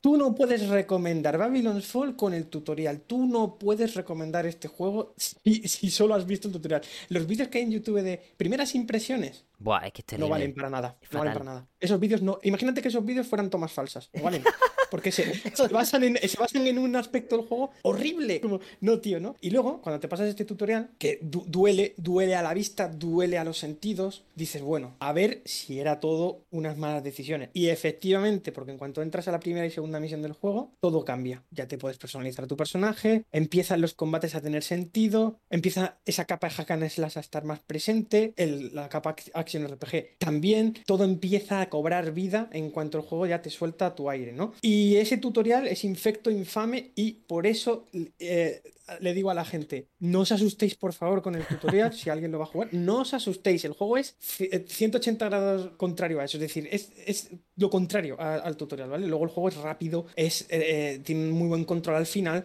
Tú 0.00 0.16
no 0.16 0.34
puedes 0.34 0.68
recomendar 0.68 1.36
Babylon's 1.36 1.86
Fall 1.86 2.16
con 2.16 2.32
el 2.32 2.46
tutorial. 2.46 3.02
Tú 3.02 3.26
no 3.26 3.58
puedes 3.58 3.94
recomendar 3.94 4.46
este 4.46 4.68
juego 4.68 5.12
si, 5.18 5.68
si 5.68 5.90
solo 5.90 6.14
has 6.14 6.26
visto 6.26 6.48
el 6.48 6.54
tutorial. 6.54 6.82
Los 7.10 7.26
vídeos 7.26 7.48
que 7.48 7.58
hay 7.58 7.64
en 7.64 7.72
YouTube 7.72 8.02
de 8.02 8.18
primeras 8.36 8.74
impresiones 8.74 9.44
Buah, 9.60 9.86
es 9.86 9.92
que 9.92 10.18
no 10.18 10.28
valen 10.28 10.54
para 10.54 10.70
nada. 10.70 10.96
No 11.12 11.18
valen 11.18 11.34
para 11.34 11.44
nada. 11.44 11.68
Esos 11.78 12.00
vídeos 12.00 12.22
no. 12.22 12.38
Imagínate 12.42 12.80
que 12.80 12.88
esos 12.88 13.04
vídeos 13.04 13.26
fueran 13.26 13.50
tomas 13.50 13.72
falsas. 13.72 14.10
No 14.14 14.22
valen. 14.22 14.42
Porque 14.90 15.12
se, 15.12 15.24
basan 15.70 16.02
en, 16.02 16.16
se 16.16 16.38
basan 16.38 16.66
en 16.66 16.78
un 16.78 16.96
aspecto 16.96 17.36
del 17.36 17.46
juego 17.46 17.70
horrible. 17.82 18.40
Como, 18.40 18.60
no, 18.80 18.98
tío, 19.00 19.20
¿no? 19.20 19.36
Y 19.40 19.50
luego, 19.50 19.80
cuando 19.82 20.00
te 20.00 20.08
pasas 20.08 20.28
este 20.28 20.44
tutorial, 20.44 20.90
que 20.98 21.18
duele, 21.22 21.94
duele 21.98 22.34
a 22.34 22.42
la 22.42 22.54
vista, 22.54 22.88
duele 22.88 23.38
a 23.38 23.44
los 23.44 23.58
sentidos, 23.58 24.24
dices, 24.34 24.62
bueno, 24.62 24.96
a 24.98 25.12
ver 25.12 25.42
si 25.44 25.78
era 25.78 26.00
todo 26.00 26.44
unas 26.50 26.76
malas 26.76 27.04
decisiones. 27.04 27.50
Y 27.52 27.68
efectivamente, 27.68 28.52
porque 28.52 28.72
en 28.72 28.78
cuanto 28.78 29.02
entras 29.02 29.28
a 29.28 29.32
la 29.32 29.40
primera 29.40 29.66
y 29.66 29.70
segunda 29.70 30.00
misión 30.00 30.22
del 30.22 30.32
juego, 30.32 30.72
todo 30.80 31.04
cambia. 31.04 31.44
Ya 31.50 31.68
te 31.68 31.78
puedes 31.78 31.98
personalizar 31.98 32.46
tu 32.46 32.56
personaje, 32.56 33.24
empiezan 33.30 33.80
los 33.80 33.94
combates 33.94 34.34
a 34.34 34.40
tener 34.40 34.62
sentido, 34.62 35.38
empieza 35.50 35.98
esa 36.06 36.24
capa 36.24 36.48
de 36.48 36.54
hack 36.54 36.70
and 36.70 36.88
slash 36.88 37.18
a 37.18 37.20
estar 37.20 37.44
más 37.44 37.60
presente, 37.60 38.32
el, 38.36 38.74
la 38.74 38.88
capa 38.88 39.14
Action 39.50 39.66
RPG 39.68 40.18
también, 40.18 40.74
todo 40.86 41.04
empieza 41.04 41.60
a 41.60 41.68
cobrar 41.68 42.12
vida 42.12 42.48
en 42.52 42.70
cuanto 42.70 42.98
el 42.98 43.04
juego 43.04 43.26
ya 43.26 43.42
te 43.42 43.50
suelta 43.50 43.94
tu 43.94 44.08
aire, 44.08 44.32
¿no? 44.32 44.52
Y 44.62 44.96
ese 44.96 45.16
tutorial 45.16 45.66
es 45.66 45.84
infecto, 45.84 46.30
infame 46.30 46.92
y 46.94 47.12
por 47.12 47.46
eso 47.46 47.86
eh, 48.18 48.62
le 49.00 49.14
digo 49.14 49.30
a 49.30 49.34
la 49.34 49.44
gente, 49.44 49.88
no 49.98 50.20
os 50.20 50.32
asustéis 50.32 50.74
por 50.74 50.92
favor 50.92 51.22
con 51.22 51.34
el 51.34 51.46
tutorial, 51.46 51.92
si 51.92 52.10
alguien 52.10 52.32
lo 52.32 52.38
va 52.38 52.44
a 52.44 52.48
jugar, 52.48 52.68
no 52.72 53.00
os 53.00 53.14
asustéis, 53.14 53.64
el 53.64 53.72
juego 53.72 53.96
es 53.96 54.16
180 54.18 55.24
eh, 55.24 55.28
grados 55.28 55.70
contrario 55.76 56.20
a 56.20 56.24
eso, 56.24 56.36
es 56.36 56.42
decir, 56.42 56.68
es, 56.70 57.30
lo 57.56 57.70
contrario 57.70 58.18
al 58.18 58.56
tutorial, 58.56 58.88
¿vale? 58.88 59.06
Luego 59.06 59.24
el 59.24 59.30
juego 59.30 59.48
es 59.48 59.56
rápido, 59.56 60.06
es, 60.16 60.42
eh, 60.42 60.94
eh, 60.94 61.00
tiene 61.04 61.30
muy 61.30 61.48
buen 61.48 61.64
control 61.64 61.96
al 61.96 62.06
final, 62.06 62.44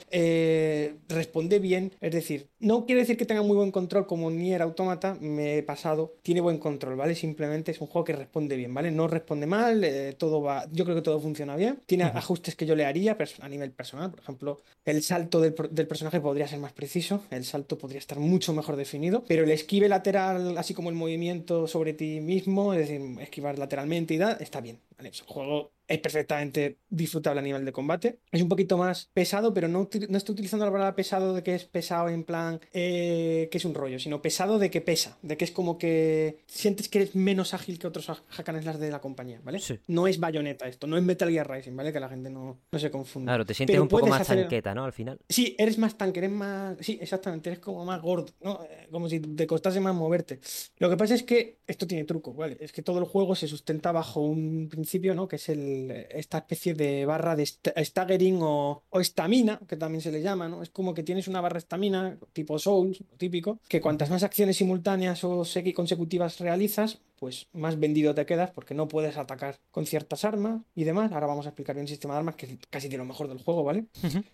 responde 1.08 1.60
bien, 1.60 1.94
es 2.02 2.12
decir, 2.12 2.50
no 2.60 2.86
quiere 2.86 3.02
decir 3.02 3.18
que 3.18 3.26
tenga 3.26 3.42
muy 3.42 3.56
buen 3.56 3.72
control 3.72 4.08
como 4.08 4.30
Nier 4.30 4.62
Automata, 4.62 5.18
me 5.22 5.58
he 5.58 5.64
pasado, 5.64 6.16
tiene 6.22 6.42
buen 6.42 6.58
control, 6.58 6.96
¿vale? 6.96 7.16
Simplemente 7.16 7.72
es 7.72 7.82
un 7.82 7.88
juego 7.88 8.06
que 8.06 8.14
responde 8.14 8.56
bien, 8.56 8.74
¿vale? 8.74 8.92
No 8.92 9.08
responde 9.08 9.48
mal, 9.48 9.86
todo 10.18 10.42
va, 10.42 10.68
yo 10.72 10.84
creo 10.84 10.96
que 10.96 11.02
todo 11.02 11.20
funciona 11.20 11.56
bien, 11.56 11.82
tiene 11.86 12.04
ajustes 12.04 12.56
que 12.56 12.66
yo 12.66 12.76
le 12.76 12.86
haría 12.86 13.18
a 13.40 13.50
nivel 13.50 13.72
personal, 13.72 14.12
por 14.12 14.20
ejemplo, 14.20 14.62
el 14.84 15.02
salto 15.02 15.40
del, 15.40 15.56
del 15.72 15.88
personaje 15.88 16.20
podría 16.20 16.35
ser 16.48 16.60
más 16.60 16.74
preciso, 16.74 17.24
el 17.32 17.46
salto 17.46 17.78
podría 17.78 18.00
estar 18.00 18.20
mucho 18.20 18.54
mejor 18.54 18.76
definido, 18.76 19.24
pero 19.28 19.44
el 19.44 19.52
esquive 19.52 19.90
lateral, 19.90 20.58
así 20.58 20.74
como 20.74 20.90
el 20.90 20.96
movimiento 20.96 21.68
sobre 21.68 21.94
ti 21.94 22.20
mismo, 22.22 22.74
es 22.74 22.80
decir, 22.88 23.02
esquivar 23.22 23.58
lateralmente 23.58 24.14
y 24.14 24.18
da, 24.18 24.34
está 24.34 24.62
bien. 24.62 24.80
juego 25.26 25.75
es 25.88 26.00
perfectamente 26.00 26.78
disfrutable 26.90 27.40
a 27.40 27.44
nivel 27.44 27.66
de 27.66 27.72
combate. 27.72 28.20
Es 28.32 28.42
un 28.42 28.50
poquito 28.50 28.78
más 28.78 29.10
pesado, 29.14 29.54
pero 29.54 29.68
no, 29.68 29.90
no 30.10 30.18
estoy 30.18 30.34
utilizando 30.34 30.66
la 30.66 30.72
palabra 30.72 30.96
pesado 30.96 31.34
de 31.34 31.44
que 31.44 31.56
es 31.56 31.66
pesado 31.66 32.10
en 32.10 32.24
plan 32.24 32.60
eh, 32.74 33.48
que 33.52 33.58
es 33.58 33.66
un 33.66 33.74
rollo, 33.74 34.00
sino 34.00 34.22
pesado 34.22 34.60
de 34.60 34.70
que 34.70 34.82
pesa, 34.82 35.18
de 35.22 35.38
que 35.38 35.46
es 35.46 35.52
como 35.52 35.78
que 35.78 36.40
sientes 36.48 36.90
que 36.90 37.00
eres 37.00 37.16
menos 37.16 37.54
ágil 37.54 37.80
que 37.80 37.88
otros 37.88 38.08
las 38.08 38.80
de 38.80 38.90
la 38.90 39.02
compañía, 39.02 39.42
¿vale? 39.44 39.60
No 39.88 40.08
es 40.08 40.20
bayoneta 40.20 40.68
esto, 40.68 40.88
no 40.88 40.98
es 40.98 41.04
Metal 41.04 41.30
Gear 41.30 41.50
Rising, 41.50 41.76
¿vale? 41.76 41.92
Que 41.92 42.00
la 42.00 42.10
gente 42.10 42.30
no, 42.30 42.60
no 42.72 42.80
se 42.80 42.90
confunda. 42.90 43.32
Claro, 43.32 43.46
te 43.46 43.54
sientes 43.54 43.80
un 43.80 43.88
poco 43.88 44.08
más 44.08 44.28
tanqueta, 44.28 44.74
¿no? 44.74 44.86
Al 44.86 44.94
final. 44.94 45.20
Sí, 45.30 45.56
eres 45.58 45.78
más 45.78 45.98
tanque, 45.98 46.20
eres 46.20 46.32
más. 46.32 46.78
Sí, 46.80 46.98
exactamente, 47.02 47.50
eres 47.50 47.60
como 47.60 47.86
más 47.86 48.02
gordo, 48.02 48.34
¿no? 48.42 48.64
Eh, 48.64 48.88
como 48.92 49.10
si 49.10 49.20
te 49.20 49.48
costase 49.48 49.80
más 49.80 49.96
moverte. 49.96 50.40
Lo 50.78 50.90
que 50.90 50.98
pasa 50.98 51.16
es 51.16 51.24
que 51.24 51.60
esto 51.68 51.88
tiene 51.88 52.06
truco, 52.06 52.34
¿vale? 52.34 52.58
Es 52.60 52.72
que 52.72 52.82
todo 52.82 53.00
el 53.00 53.06
juego 53.06 53.36
se 53.36 53.48
sustenta 53.48 53.92
bajo 53.92 54.22
un 54.22 54.68
principio, 54.70 55.16
¿no? 55.16 55.28
Que 55.28 55.36
es 55.36 55.50
el 55.50 55.75
esta 56.10 56.40
especie 56.40 56.74
de 56.74 57.06
barra 57.06 57.36
de 57.36 57.46
staggering 57.46 58.40
o, 58.42 58.84
estamina, 59.00 59.60
que 59.68 59.78
también 59.78 60.02
se 60.02 60.12
le 60.12 60.22
llama, 60.22 60.48
¿no? 60.48 60.62
Es 60.62 60.70
como 60.70 60.94
que 60.94 61.04
tienes 61.04 61.28
una 61.28 61.42
barra 61.42 61.58
estamina 61.58 62.18
tipo 62.34 62.60
Souls, 62.60 63.04
típico, 63.18 63.60
que 63.68 63.82
cuantas 63.82 64.10
más 64.10 64.24
acciones 64.24 64.58
simultáneas 64.58 65.24
o 65.24 65.44
consecutivas 65.74 66.40
realizas, 66.40 67.00
pues 67.18 67.48
más 67.54 67.80
vendido 67.80 68.14
te 68.14 68.26
quedas 68.26 68.52
porque 68.52 68.74
no 68.74 68.88
puedes 68.88 69.18
atacar 69.18 69.58
con 69.72 69.86
ciertas 69.86 70.26
armas 70.26 70.62
y 70.76 70.84
demás. 70.84 71.12
Ahora 71.12 71.28
vamos 71.28 71.46
a 71.46 71.50
explicar 71.50 71.76
bien 71.76 71.84
el 71.84 71.90
sistema 71.90 72.14
de 72.14 72.20
armas, 72.20 72.36
que 72.36 72.46
es 72.46 72.58
casi 72.70 72.88
de 72.88 72.98
lo 72.98 73.06
mejor 73.06 73.28
del 73.28 73.40
juego, 73.40 73.64
¿vale? 73.64 73.86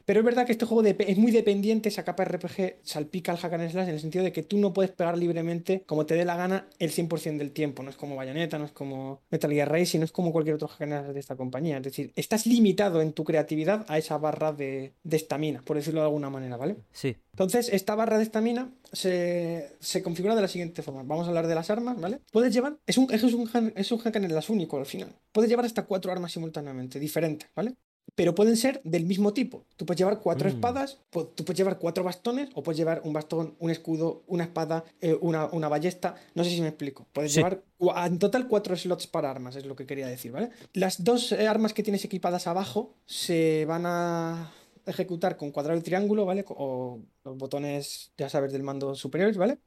Pero 0.06 0.20
es 0.20 0.26
verdad 0.26 0.46
que 0.46 0.52
este 0.52 0.66
juego 0.66 0.84
es 0.84 1.18
muy 1.18 1.32
dependiente, 1.32 1.90
esa 1.90 2.04
capa 2.04 2.26
RPG 2.26 2.80
salpica 2.84 3.32
al 3.32 3.38
hack 3.38 3.54
and 3.54 3.72
slash 3.72 3.88
en 3.88 3.94
el 3.94 4.00
sentido 4.00 4.24
de 4.24 4.32
que 4.32 4.44
tú 4.44 4.58
no 4.58 4.74
puedes 4.74 4.92
pegar 4.92 5.18
libremente 5.18 5.84
como 5.86 6.06
te 6.06 6.16
dé 6.16 6.26
la 6.26 6.36
gana 6.36 6.68
el 6.80 6.92
100% 6.92 7.38
del 7.38 7.52
tiempo. 7.52 7.84
No 7.84 7.90
es 7.90 7.96
como 7.96 8.16
Bayonetta, 8.16 8.58
no 8.58 8.66
es 8.66 8.72
como 8.72 9.22
Metal 9.30 9.52
Gear 9.52 9.72
Racing, 9.72 10.00
no 10.00 10.06
es 10.06 10.12
como 10.12 10.32
cualquier 10.32 10.56
otro 10.56 10.68
hack 10.68 10.82
and 10.82 11.04
slash 11.04 11.14
de 11.14 11.20
esta 11.20 11.36
compañía. 11.36 11.78
Es 11.78 11.84
decir, 11.84 12.12
estás 12.16 12.46
limitado 12.46 13.02
en 13.02 13.14
tu 13.14 13.24
creatividad 13.24 13.86
a 13.88 13.98
esa 13.98 14.18
barra 14.18 14.52
de 14.54 14.94
estamina, 15.10 15.62
por 15.64 15.78
decirlo 15.78 16.02
de 16.02 16.08
alguna 16.08 16.30
manera, 16.30 16.58
¿vale? 16.58 16.78
Sí. 16.92 17.16
Entonces, 17.34 17.70
esta 17.70 17.96
barra 17.96 18.18
de 18.18 18.24
estamina 18.24 18.72
se, 18.92 20.02
configura 20.04 20.36
de 20.36 20.42
la 20.42 20.48
siguiente 20.48 20.82
forma. 20.82 21.04
Vamos 21.04 21.26
a 21.26 21.30
hablar 21.30 21.48
de 21.48 21.56
las 21.56 21.70
armas, 21.70 22.00
¿vale? 22.00 22.20
Puedes 22.32 22.54
llevar, 22.54 22.78
es 22.86 22.98
un, 22.98 23.12
es 23.12 23.24
un, 23.24 23.74
es 23.76 23.92
un 23.92 24.00
hack 24.00 24.16
en 24.16 24.34
las 24.34 24.50
único 24.50 24.78
al 24.78 24.86
final. 24.86 25.16
Puedes 25.32 25.50
llevar 25.50 25.66
hasta 25.66 25.86
cuatro 25.86 26.12
armas 26.12 26.32
simultáneamente, 26.32 27.00
diferentes, 27.00 27.50
¿vale? 27.56 27.76
Pero 28.16 28.36
pueden 28.36 28.58
ser 28.58 28.82
del 28.84 29.06
mismo 29.06 29.34
tipo. 29.34 29.66
Tú 29.78 29.86
puedes 29.86 30.00
llevar 30.00 30.20
cuatro 30.20 30.50
mm. 30.50 30.54
espadas, 30.54 31.00
tú 31.12 31.46
puedes 31.46 31.58
llevar 31.58 31.80
cuatro 31.80 32.04
bastones, 32.04 32.50
o 32.56 32.64
puedes 32.64 32.78
llevar 32.78 33.02
un 33.06 33.14
bastón, 33.14 33.56
un 33.60 33.70
escudo, 33.70 34.24
una 34.28 34.44
espada, 34.44 34.84
eh, 35.00 35.18
una, 35.22 35.46
una, 35.46 35.70
ballesta. 35.70 36.16
No 36.36 36.44
sé 36.44 36.50
si 36.50 36.62
me 36.62 36.68
explico. 36.68 37.08
Puedes 37.14 37.34
llevar 37.34 37.64
en 37.80 38.20
total 38.20 38.48
cuatro 38.48 38.76
slots 38.76 39.08
para 39.08 39.32
armas, 39.32 39.56
es 39.56 39.66
lo 39.66 39.76
que 39.76 39.86
quería 39.86 40.08
decir, 40.08 40.32
¿vale? 40.32 40.50
Las 40.74 41.04
dos 41.04 41.32
eh, 41.32 41.48
armas 41.48 41.74
que 41.74 41.84
tienes 41.84 42.04
equipadas 42.04 42.48
abajo 42.48 42.96
se 43.06 43.66
van 43.66 43.86
a 43.86 44.52
ejecutar 44.86 45.38
con 45.38 45.52
cuadrado 45.52 45.80
y 45.80 45.84
triángulo, 45.84 46.26
¿vale? 46.26 46.46
O 46.48 47.02
los 47.24 47.38
botones, 47.38 48.14
ya 48.18 48.30
sabes, 48.30 48.52
del 48.52 48.64
mando 48.64 48.96
superiores, 48.96 49.38
¿vale? 49.38 49.60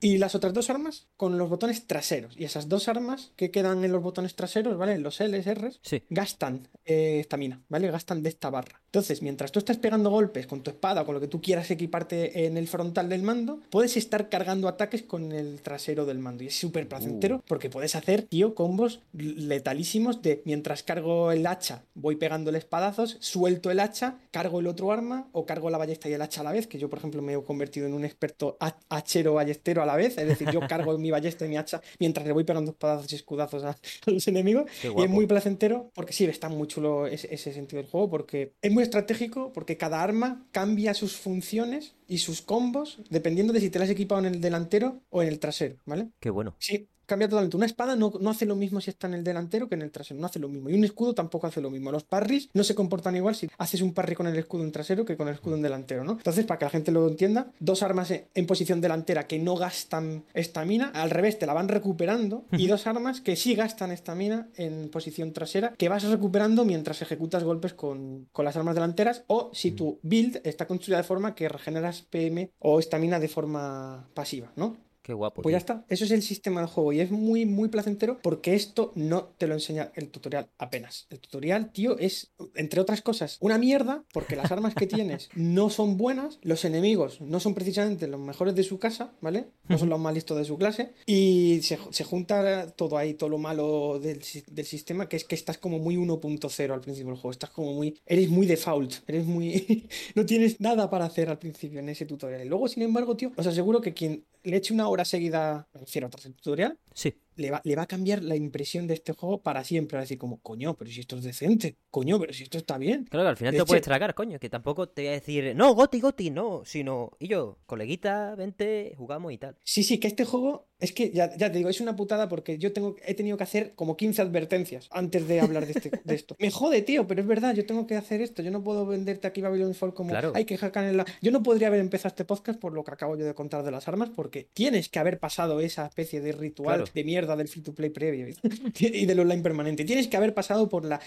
Y 0.00 0.18
las 0.18 0.34
otras 0.34 0.52
dos 0.52 0.70
armas 0.70 1.08
con 1.16 1.38
los 1.38 1.48
botones 1.48 1.86
traseros. 1.86 2.34
Y 2.38 2.44
esas 2.44 2.68
dos 2.68 2.88
armas 2.88 3.32
que 3.36 3.50
quedan 3.50 3.84
en 3.84 3.92
los 3.92 4.02
botones 4.02 4.34
traseros, 4.34 4.76
¿vale? 4.76 4.92
En 4.94 5.02
los 5.02 5.20
Ls, 5.20 5.46
Rs, 5.46 5.80
Sí. 5.82 6.02
gastan 6.10 6.68
eh, 6.84 7.20
estamina, 7.20 7.60
¿vale? 7.68 7.90
Gastan 7.90 8.22
de 8.22 8.28
esta 8.28 8.50
barra. 8.50 8.80
Entonces, 8.86 9.22
mientras 9.22 9.52
tú 9.52 9.58
estás 9.60 9.78
pegando 9.78 10.10
golpes 10.10 10.46
con 10.46 10.62
tu 10.62 10.70
espada 10.70 11.02
o 11.02 11.06
con 11.06 11.14
lo 11.14 11.20
que 11.20 11.28
tú 11.28 11.40
quieras 11.40 11.70
equiparte 11.70 12.44
en 12.46 12.56
el 12.56 12.66
frontal 12.68 13.08
del 13.08 13.22
mando, 13.22 13.60
puedes 13.70 13.96
estar 13.96 14.28
cargando 14.28 14.68
ataques 14.68 15.02
con 15.02 15.32
el 15.32 15.62
trasero 15.62 16.04
del 16.04 16.18
mando. 16.18 16.44
Y 16.44 16.48
es 16.48 16.56
súper 16.58 16.88
placentero 16.88 17.36
Uh. 17.36 17.42
porque 17.46 17.70
puedes 17.70 17.94
hacer, 17.94 18.22
tío, 18.22 18.54
combos 18.54 19.00
letalísimos 19.12 20.22
de 20.22 20.42
mientras 20.44 20.82
cargo 20.82 21.32
el 21.32 21.46
hacha, 21.46 21.84
voy 21.94 22.16
pegándole 22.16 22.58
espadazos, 22.58 23.16
suelto 23.20 23.70
el 23.70 23.80
hacha, 23.80 24.18
cargo 24.30 24.60
el 24.60 24.66
otro 24.66 24.92
arma 24.92 25.28
o 25.32 25.46
cargo 25.46 25.70
la 25.70 25.78
ballesta 25.78 26.08
y 26.08 26.12
el 26.12 26.22
hacha 26.22 26.40
a 26.40 26.44
la 26.44 26.52
vez, 26.52 26.66
que 26.66 26.78
yo, 26.78 26.88
por 26.90 26.98
ejemplo, 26.98 27.22
me 27.22 27.34
he 27.34 27.42
convertido 27.42 27.86
en 27.86 27.94
un 27.94 28.04
experto 28.04 28.56
ha- 28.60 28.76
hachero 28.88 29.38
ballestero 29.62 29.82
a 29.82 29.86
la 29.86 29.96
vez. 29.96 30.18
Es 30.18 30.26
decir, 30.26 30.50
yo 30.50 30.60
cargo 30.68 30.96
mi 30.98 31.10
ballesta 31.10 31.46
y 31.46 31.48
mi 31.48 31.56
hacha 31.56 31.80
mientras 31.98 32.26
le 32.26 32.32
voy 32.32 32.44
pegando 32.44 32.72
espadazos 32.72 33.12
y 33.12 33.16
escudazos 33.16 33.64
a, 33.64 33.70
a 33.70 33.76
los 34.10 34.26
enemigos. 34.28 34.70
Y 34.82 35.02
es 35.02 35.10
muy 35.10 35.26
placentero 35.26 35.90
porque 35.94 36.12
sí, 36.12 36.24
está 36.24 36.48
muy 36.48 36.68
chulo 36.68 37.06
ese, 37.06 37.32
ese 37.32 37.52
sentido 37.52 37.82
del 37.82 37.90
juego 37.90 38.10
porque 38.10 38.54
es 38.60 38.72
muy 38.72 38.82
estratégico 38.82 39.52
porque 39.52 39.76
cada 39.76 40.02
arma 40.02 40.46
cambia 40.52 40.94
sus 40.94 41.16
funciones 41.16 41.94
y 42.08 42.18
sus 42.18 42.42
combos 42.42 42.98
dependiendo 43.10 43.52
de 43.52 43.60
si 43.60 43.70
te 43.70 43.78
las 43.78 43.88
has 43.88 43.92
equipado 43.92 44.20
en 44.20 44.34
el 44.34 44.40
delantero 44.40 45.00
o 45.10 45.22
en 45.22 45.28
el 45.28 45.38
trasero, 45.38 45.76
¿vale? 45.86 46.10
Qué 46.20 46.30
bueno. 46.30 46.56
Sí, 46.58 46.88
cambia 47.12 47.28
totalmente. 47.28 47.58
Una 47.58 47.66
espada 47.66 47.94
no, 47.94 48.10
no 48.20 48.30
hace 48.30 48.46
lo 48.46 48.56
mismo 48.56 48.80
si 48.80 48.88
está 48.88 49.06
en 49.06 49.12
el 49.12 49.22
delantero 49.22 49.68
que 49.68 49.74
en 49.74 49.82
el 49.82 49.90
trasero, 49.90 50.18
no 50.18 50.26
hace 50.26 50.38
lo 50.38 50.48
mismo. 50.48 50.70
Y 50.70 50.74
un 50.74 50.84
escudo 50.84 51.14
tampoco 51.14 51.46
hace 51.46 51.60
lo 51.60 51.68
mismo. 51.70 51.92
Los 51.92 52.04
parries 52.04 52.48
no 52.54 52.64
se 52.64 52.74
comportan 52.74 53.16
igual 53.16 53.34
si 53.34 53.50
haces 53.58 53.82
un 53.82 53.92
parry 53.92 54.14
con 54.14 54.26
el 54.26 54.36
escudo 54.36 54.64
en 54.64 54.72
trasero 54.72 55.04
que 55.04 55.18
con 55.18 55.28
el 55.28 55.34
escudo 55.34 55.56
en 55.56 55.62
delantero, 55.62 56.04
¿no? 56.04 56.12
Entonces, 56.12 56.46
para 56.46 56.58
que 56.58 56.64
la 56.64 56.70
gente 56.70 56.90
lo 56.90 57.06
entienda, 57.06 57.52
dos 57.60 57.82
armas 57.82 58.10
en, 58.10 58.46
posición 58.46 58.80
delantera 58.80 59.26
que 59.26 59.38
no 59.38 59.56
gastan 59.56 60.24
estamina, 60.32 60.88
al 60.94 61.10
revés, 61.10 61.38
te 61.38 61.46
la 61.46 61.52
van 61.52 61.68
recuperando, 61.68 62.44
y 62.52 62.66
dos 62.66 62.86
armas 62.86 63.20
que 63.20 63.36
sí 63.36 63.54
gastan 63.54 63.92
estamina 63.92 64.48
en 64.56 64.88
posición 64.88 65.32
trasera, 65.34 65.74
que 65.76 65.88
vas 65.90 66.04
recuperando 66.04 66.64
mientras 66.64 67.02
ejecutas 67.02 67.44
golpes 67.44 67.74
con, 67.74 68.26
con 68.32 68.44
las 68.46 68.56
armas 68.56 68.74
delanteras, 68.74 69.24
o 69.26 69.50
si 69.52 69.72
tu 69.72 69.98
build 70.02 70.40
está 70.44 70.66
construida 70.66 70.98
de 70.98 71.04
forma 71.04 71.34
que 71.34 71.48
regeneras 71.48 72.02
PM 72.02 72.50
o 72.58 72.78
estamina 72.78 73.20
de 73.20 73.28
forma 73.28 74.08
pasiva, 74.14 74.52
¿no? 74.56 74.76
Qué 75.02 75.12
guapo. 75.14 75.42
Pues 75.42 75.52
ya 75.52 75.58
está, 75.58 75.84
eso 75.88 76.04
es 76.04 76.12
el 76.12 76.22
sistema 76.22 76.60
de 76.60 76.68
juego 76.68 76.92
y 76.92 77.00
es 77.00 77.10
muy, 77.10 77.44
muy 77.44 77.68
placentero 77.68 78.20
porque 78.22 78.54
esto 78.54 78.92
no 78.94 79.24
te 79.36 79.48
lo 79.48 79.54
enseña 79.54 79.90
el 79.96 80.10
tutorial 80.10 80.48
apenas. 80.58 81.06
El 81.10 81.18
tutorial, 81.18 81.72
tío, 81.72 81.98
es, 81.98 82.32
entre 82.54 82.80
otras 82.80 83.02
cosas, 83.02 83.36
una 83.40 83.58
mierda 83.58 84.04
porque 84.12 84.36
las 84.36 84.52
armas 84.52 84.74
que 84.74 84.86
tienes 84.86 85.28
no 85.34 85.70
son 85.70 85.96
buenas, 85.96 86.38
los 86.42 86.64
enemigos 86.64 87.20
no 87.20 87.40
son 87.40 87.54
precisamente 87.54 88.06
los 88.06 88.20
mejores 88.20 88.54
de 88.54 88.62
su 88.62 88.78
casa, 88.78 89.12
¿vale? 89.20 89.46
No 89.68 89.76
son 89.76 89.88
los 89.88 89.98
más 89.98 90.14
listos 90.14 90.38
de 90.38 90.44
su 90.44 90.56
clase 90.56 90.92
y 91.06 91.60
se, 91.62 91.78
se 91.90 92.04
junta 92.04 92.70
todo 92.70 92.96
ahí, 92.96 93.14
todo 93.14 93.28
lo 93.28 93.38
malo 93.38 93.98
del, 93.98 94.22
del 94.46 94.66
sistema, 94.66 95.08
que 95.08 95.16
es 95.16 95.24
que 95.24 95.34
estás 95.34 95.58
como 95.58 95.80
muy 95.80 95.96
1.0 95.96 96.72
al 96.72 96.80
principio 96.80 97.10
del 97.10 97.20
juego, 97.20 97.32
estás 97.32 97.50
como 97.50 97.72
muy, 97.72 97.98
eres 98.06 98.28
muy 98.28 98.46
default, 98.46 98.94
eres 99.08 99.26
muy, 99.26 99.88
no 100.14 100.24
tienes 100.26 100.60
nada 100.60 100.88
para 100.90 101.06
hacer 101.06 101.28
al 101.28 101.38
principio 101.38 101.80
en 101.80 101.88
ese 101.88 102.06
tutorial. 102.06 102.44
Y 102.44 102.48
luego, 102.48 102.68
sin 102.68 102.84
embargo, 102.84 103.16
tío, 103.16 103.32
os 103.36 103.46
aseguro 103.46 103.80
que 103.80 103.94
quien 103.94 104.24
le 104.44 104.56
eche 104.56 104.74
una 104.74 104.88
hora 104.92 105.04
seguida, 105.04 105.68
me 105.74 105.80
refiero 105.80 106.08
tras 106.10 106.26
el 106.26 106.34
tutorial, 106.34 106.78
Sí. 106.94 107.18
Le 107.42 107.50
va, 107.50 107.60
le 107.64 107.76
va 107.76 107.82
a 107.82 107.86
cambiar 107.86 108.22
la 108.22 108.36
impresión 108.36 108.86
de 108.86 108.94
este 108.94 109.12
juego 109.12 109.42
para 109.42 109.64
siempre. 109.64 109.96
Va 109.96 110.00
a 110.00 110.04
decir 110.04 110.16
como, 110.18 110.40
coño, 110.40 110.74
pero 110.76 110.90
si 110.90 111.00
esto 111.00 111.16
es 111.18 111.24
decente, 111.24 111.76
coño, 111.90 112.18
pero 112.18 112.32
si 112.32 112.44
esto 112.44 112.56
está 112.58 112.78
bien. 112.78 113.04
Claro 113.10 113.28
al 113.28 113.36
final 113.36 113.52
De 113.52 113.58
te 113.58 113.64
puedes 113.66 113.82
tragar, 113.84 114.14
coño. 114.14 114.38
Que 114.38 114.48
tampoco 114.48 114.88
te 114.88 115.02
voy 115.02 115.08
a 115.08 115.12
decir, 115.12 115.54
no, 115.56 115.74
Goti, 115.74 116.00
Goti, 116.00 116.30
no. 116.30 116.62
Sino, 116.64 117.10
y 117.18 117.28
yo, 117.28 117.58
coleguita, 117.66 118.34
vente, 118.36 118.94
jugamos 118.96 119.32
y 119.32 119.38
tal. 119.38 119.56
Sí, 119.64 119.82
sí, 119.82 119.98
que 119.98 120.08
este 120.08 120.24
juego, 120.24 120.68
es 120.78 120.92
que 120.92 121.10
ya, 121.10 121.36
ya 121.36 121.50
te 121.52 121.58
digo, 121.58 121.68
es 121.68 121.80
una 121.80 121.96
putada 121.96 122.28
porque 122.28 122.58
yo 122.58 122.72
tengo, 122.72 122.96
he 123.04 123.14
tenido 123.14 123.36
que 123.36 123.44
hacer 123.44 123.74
como 123.74 123.96
15 123.96 124.22
advertencias 124.22 124.88
antes 124.90 125.26
de 125.28 125.40
hablar 125.40 125.66
de, 125.66 125.72
este, 125.72 125.90
de 126.04 126.14
esto. 126.14 126.36
Me 126.38 126.50
jode, 126.50 126.82
tío, 126.82 127.06
pero 127.06 127.20
es 127.20 127.26
verdad, 127.26 127.54
yo 127.54 127.66
tengo 127.66 127.86
que 127.86 127.96
hacer 127.96 128.20
esto. 128.20 128.42
Yo 128.42 128.50
no 128.50 128.62
puedo 128.62 128.86
venderte 128.86 129.26
aquí 129.26 129.40
Babylon 129.40 129.74
Fall 129.74 129.94
como 129.94 130.10
Claro. 130.10 130.32
hay 130.34 130.44
que 130.44 130.56
hackear 130.56 130.86
en 130.86 130.96
la. 130.98 131.06
Yo 131.20 131.30
no 131.32 131.42
podría 131.42 131.68
haber 131.68 131.80
empezado 131.80 132.08
este 132.08 132.24
podcast 132.24 132.58
por 132.60 132.72
lo 132.72 132.84
que 132.84 132.90
acabo 132.92 133.16
yo 133.16 133.24
de 133.24 133.34
contar 133.34 133.62
de 133.64 133.70
las 133.70 133.88
armas, 133.88 134.10
porque 134.10 134.48
tienes 134.54 134.88
que 134.88 134.98
haber 134.98 135.18
pasado 135.18 135.60
esa 135.60 135.86
especie 135.86 136.20
de 136.20 136.32
ritual 136.32 136.76
Claro. 136.78 136.90
de 136.94 137.04
mierda 137.04 137.31
del 137.36 137.48
free 137.48 137.62
to 137.62 137.74
play 137.74 137.90
previo 137.90 138.26
y 138.78 139.06
del 139.06 139.20
online 139.20 139.42
permanente. 139.42 139.84
Tienes 139.84 140.08
que 140.08 140.16
haber 140.16 140.34
pasado 140.34 140.68
por, 140.68 140.84
la, 140.84 141.00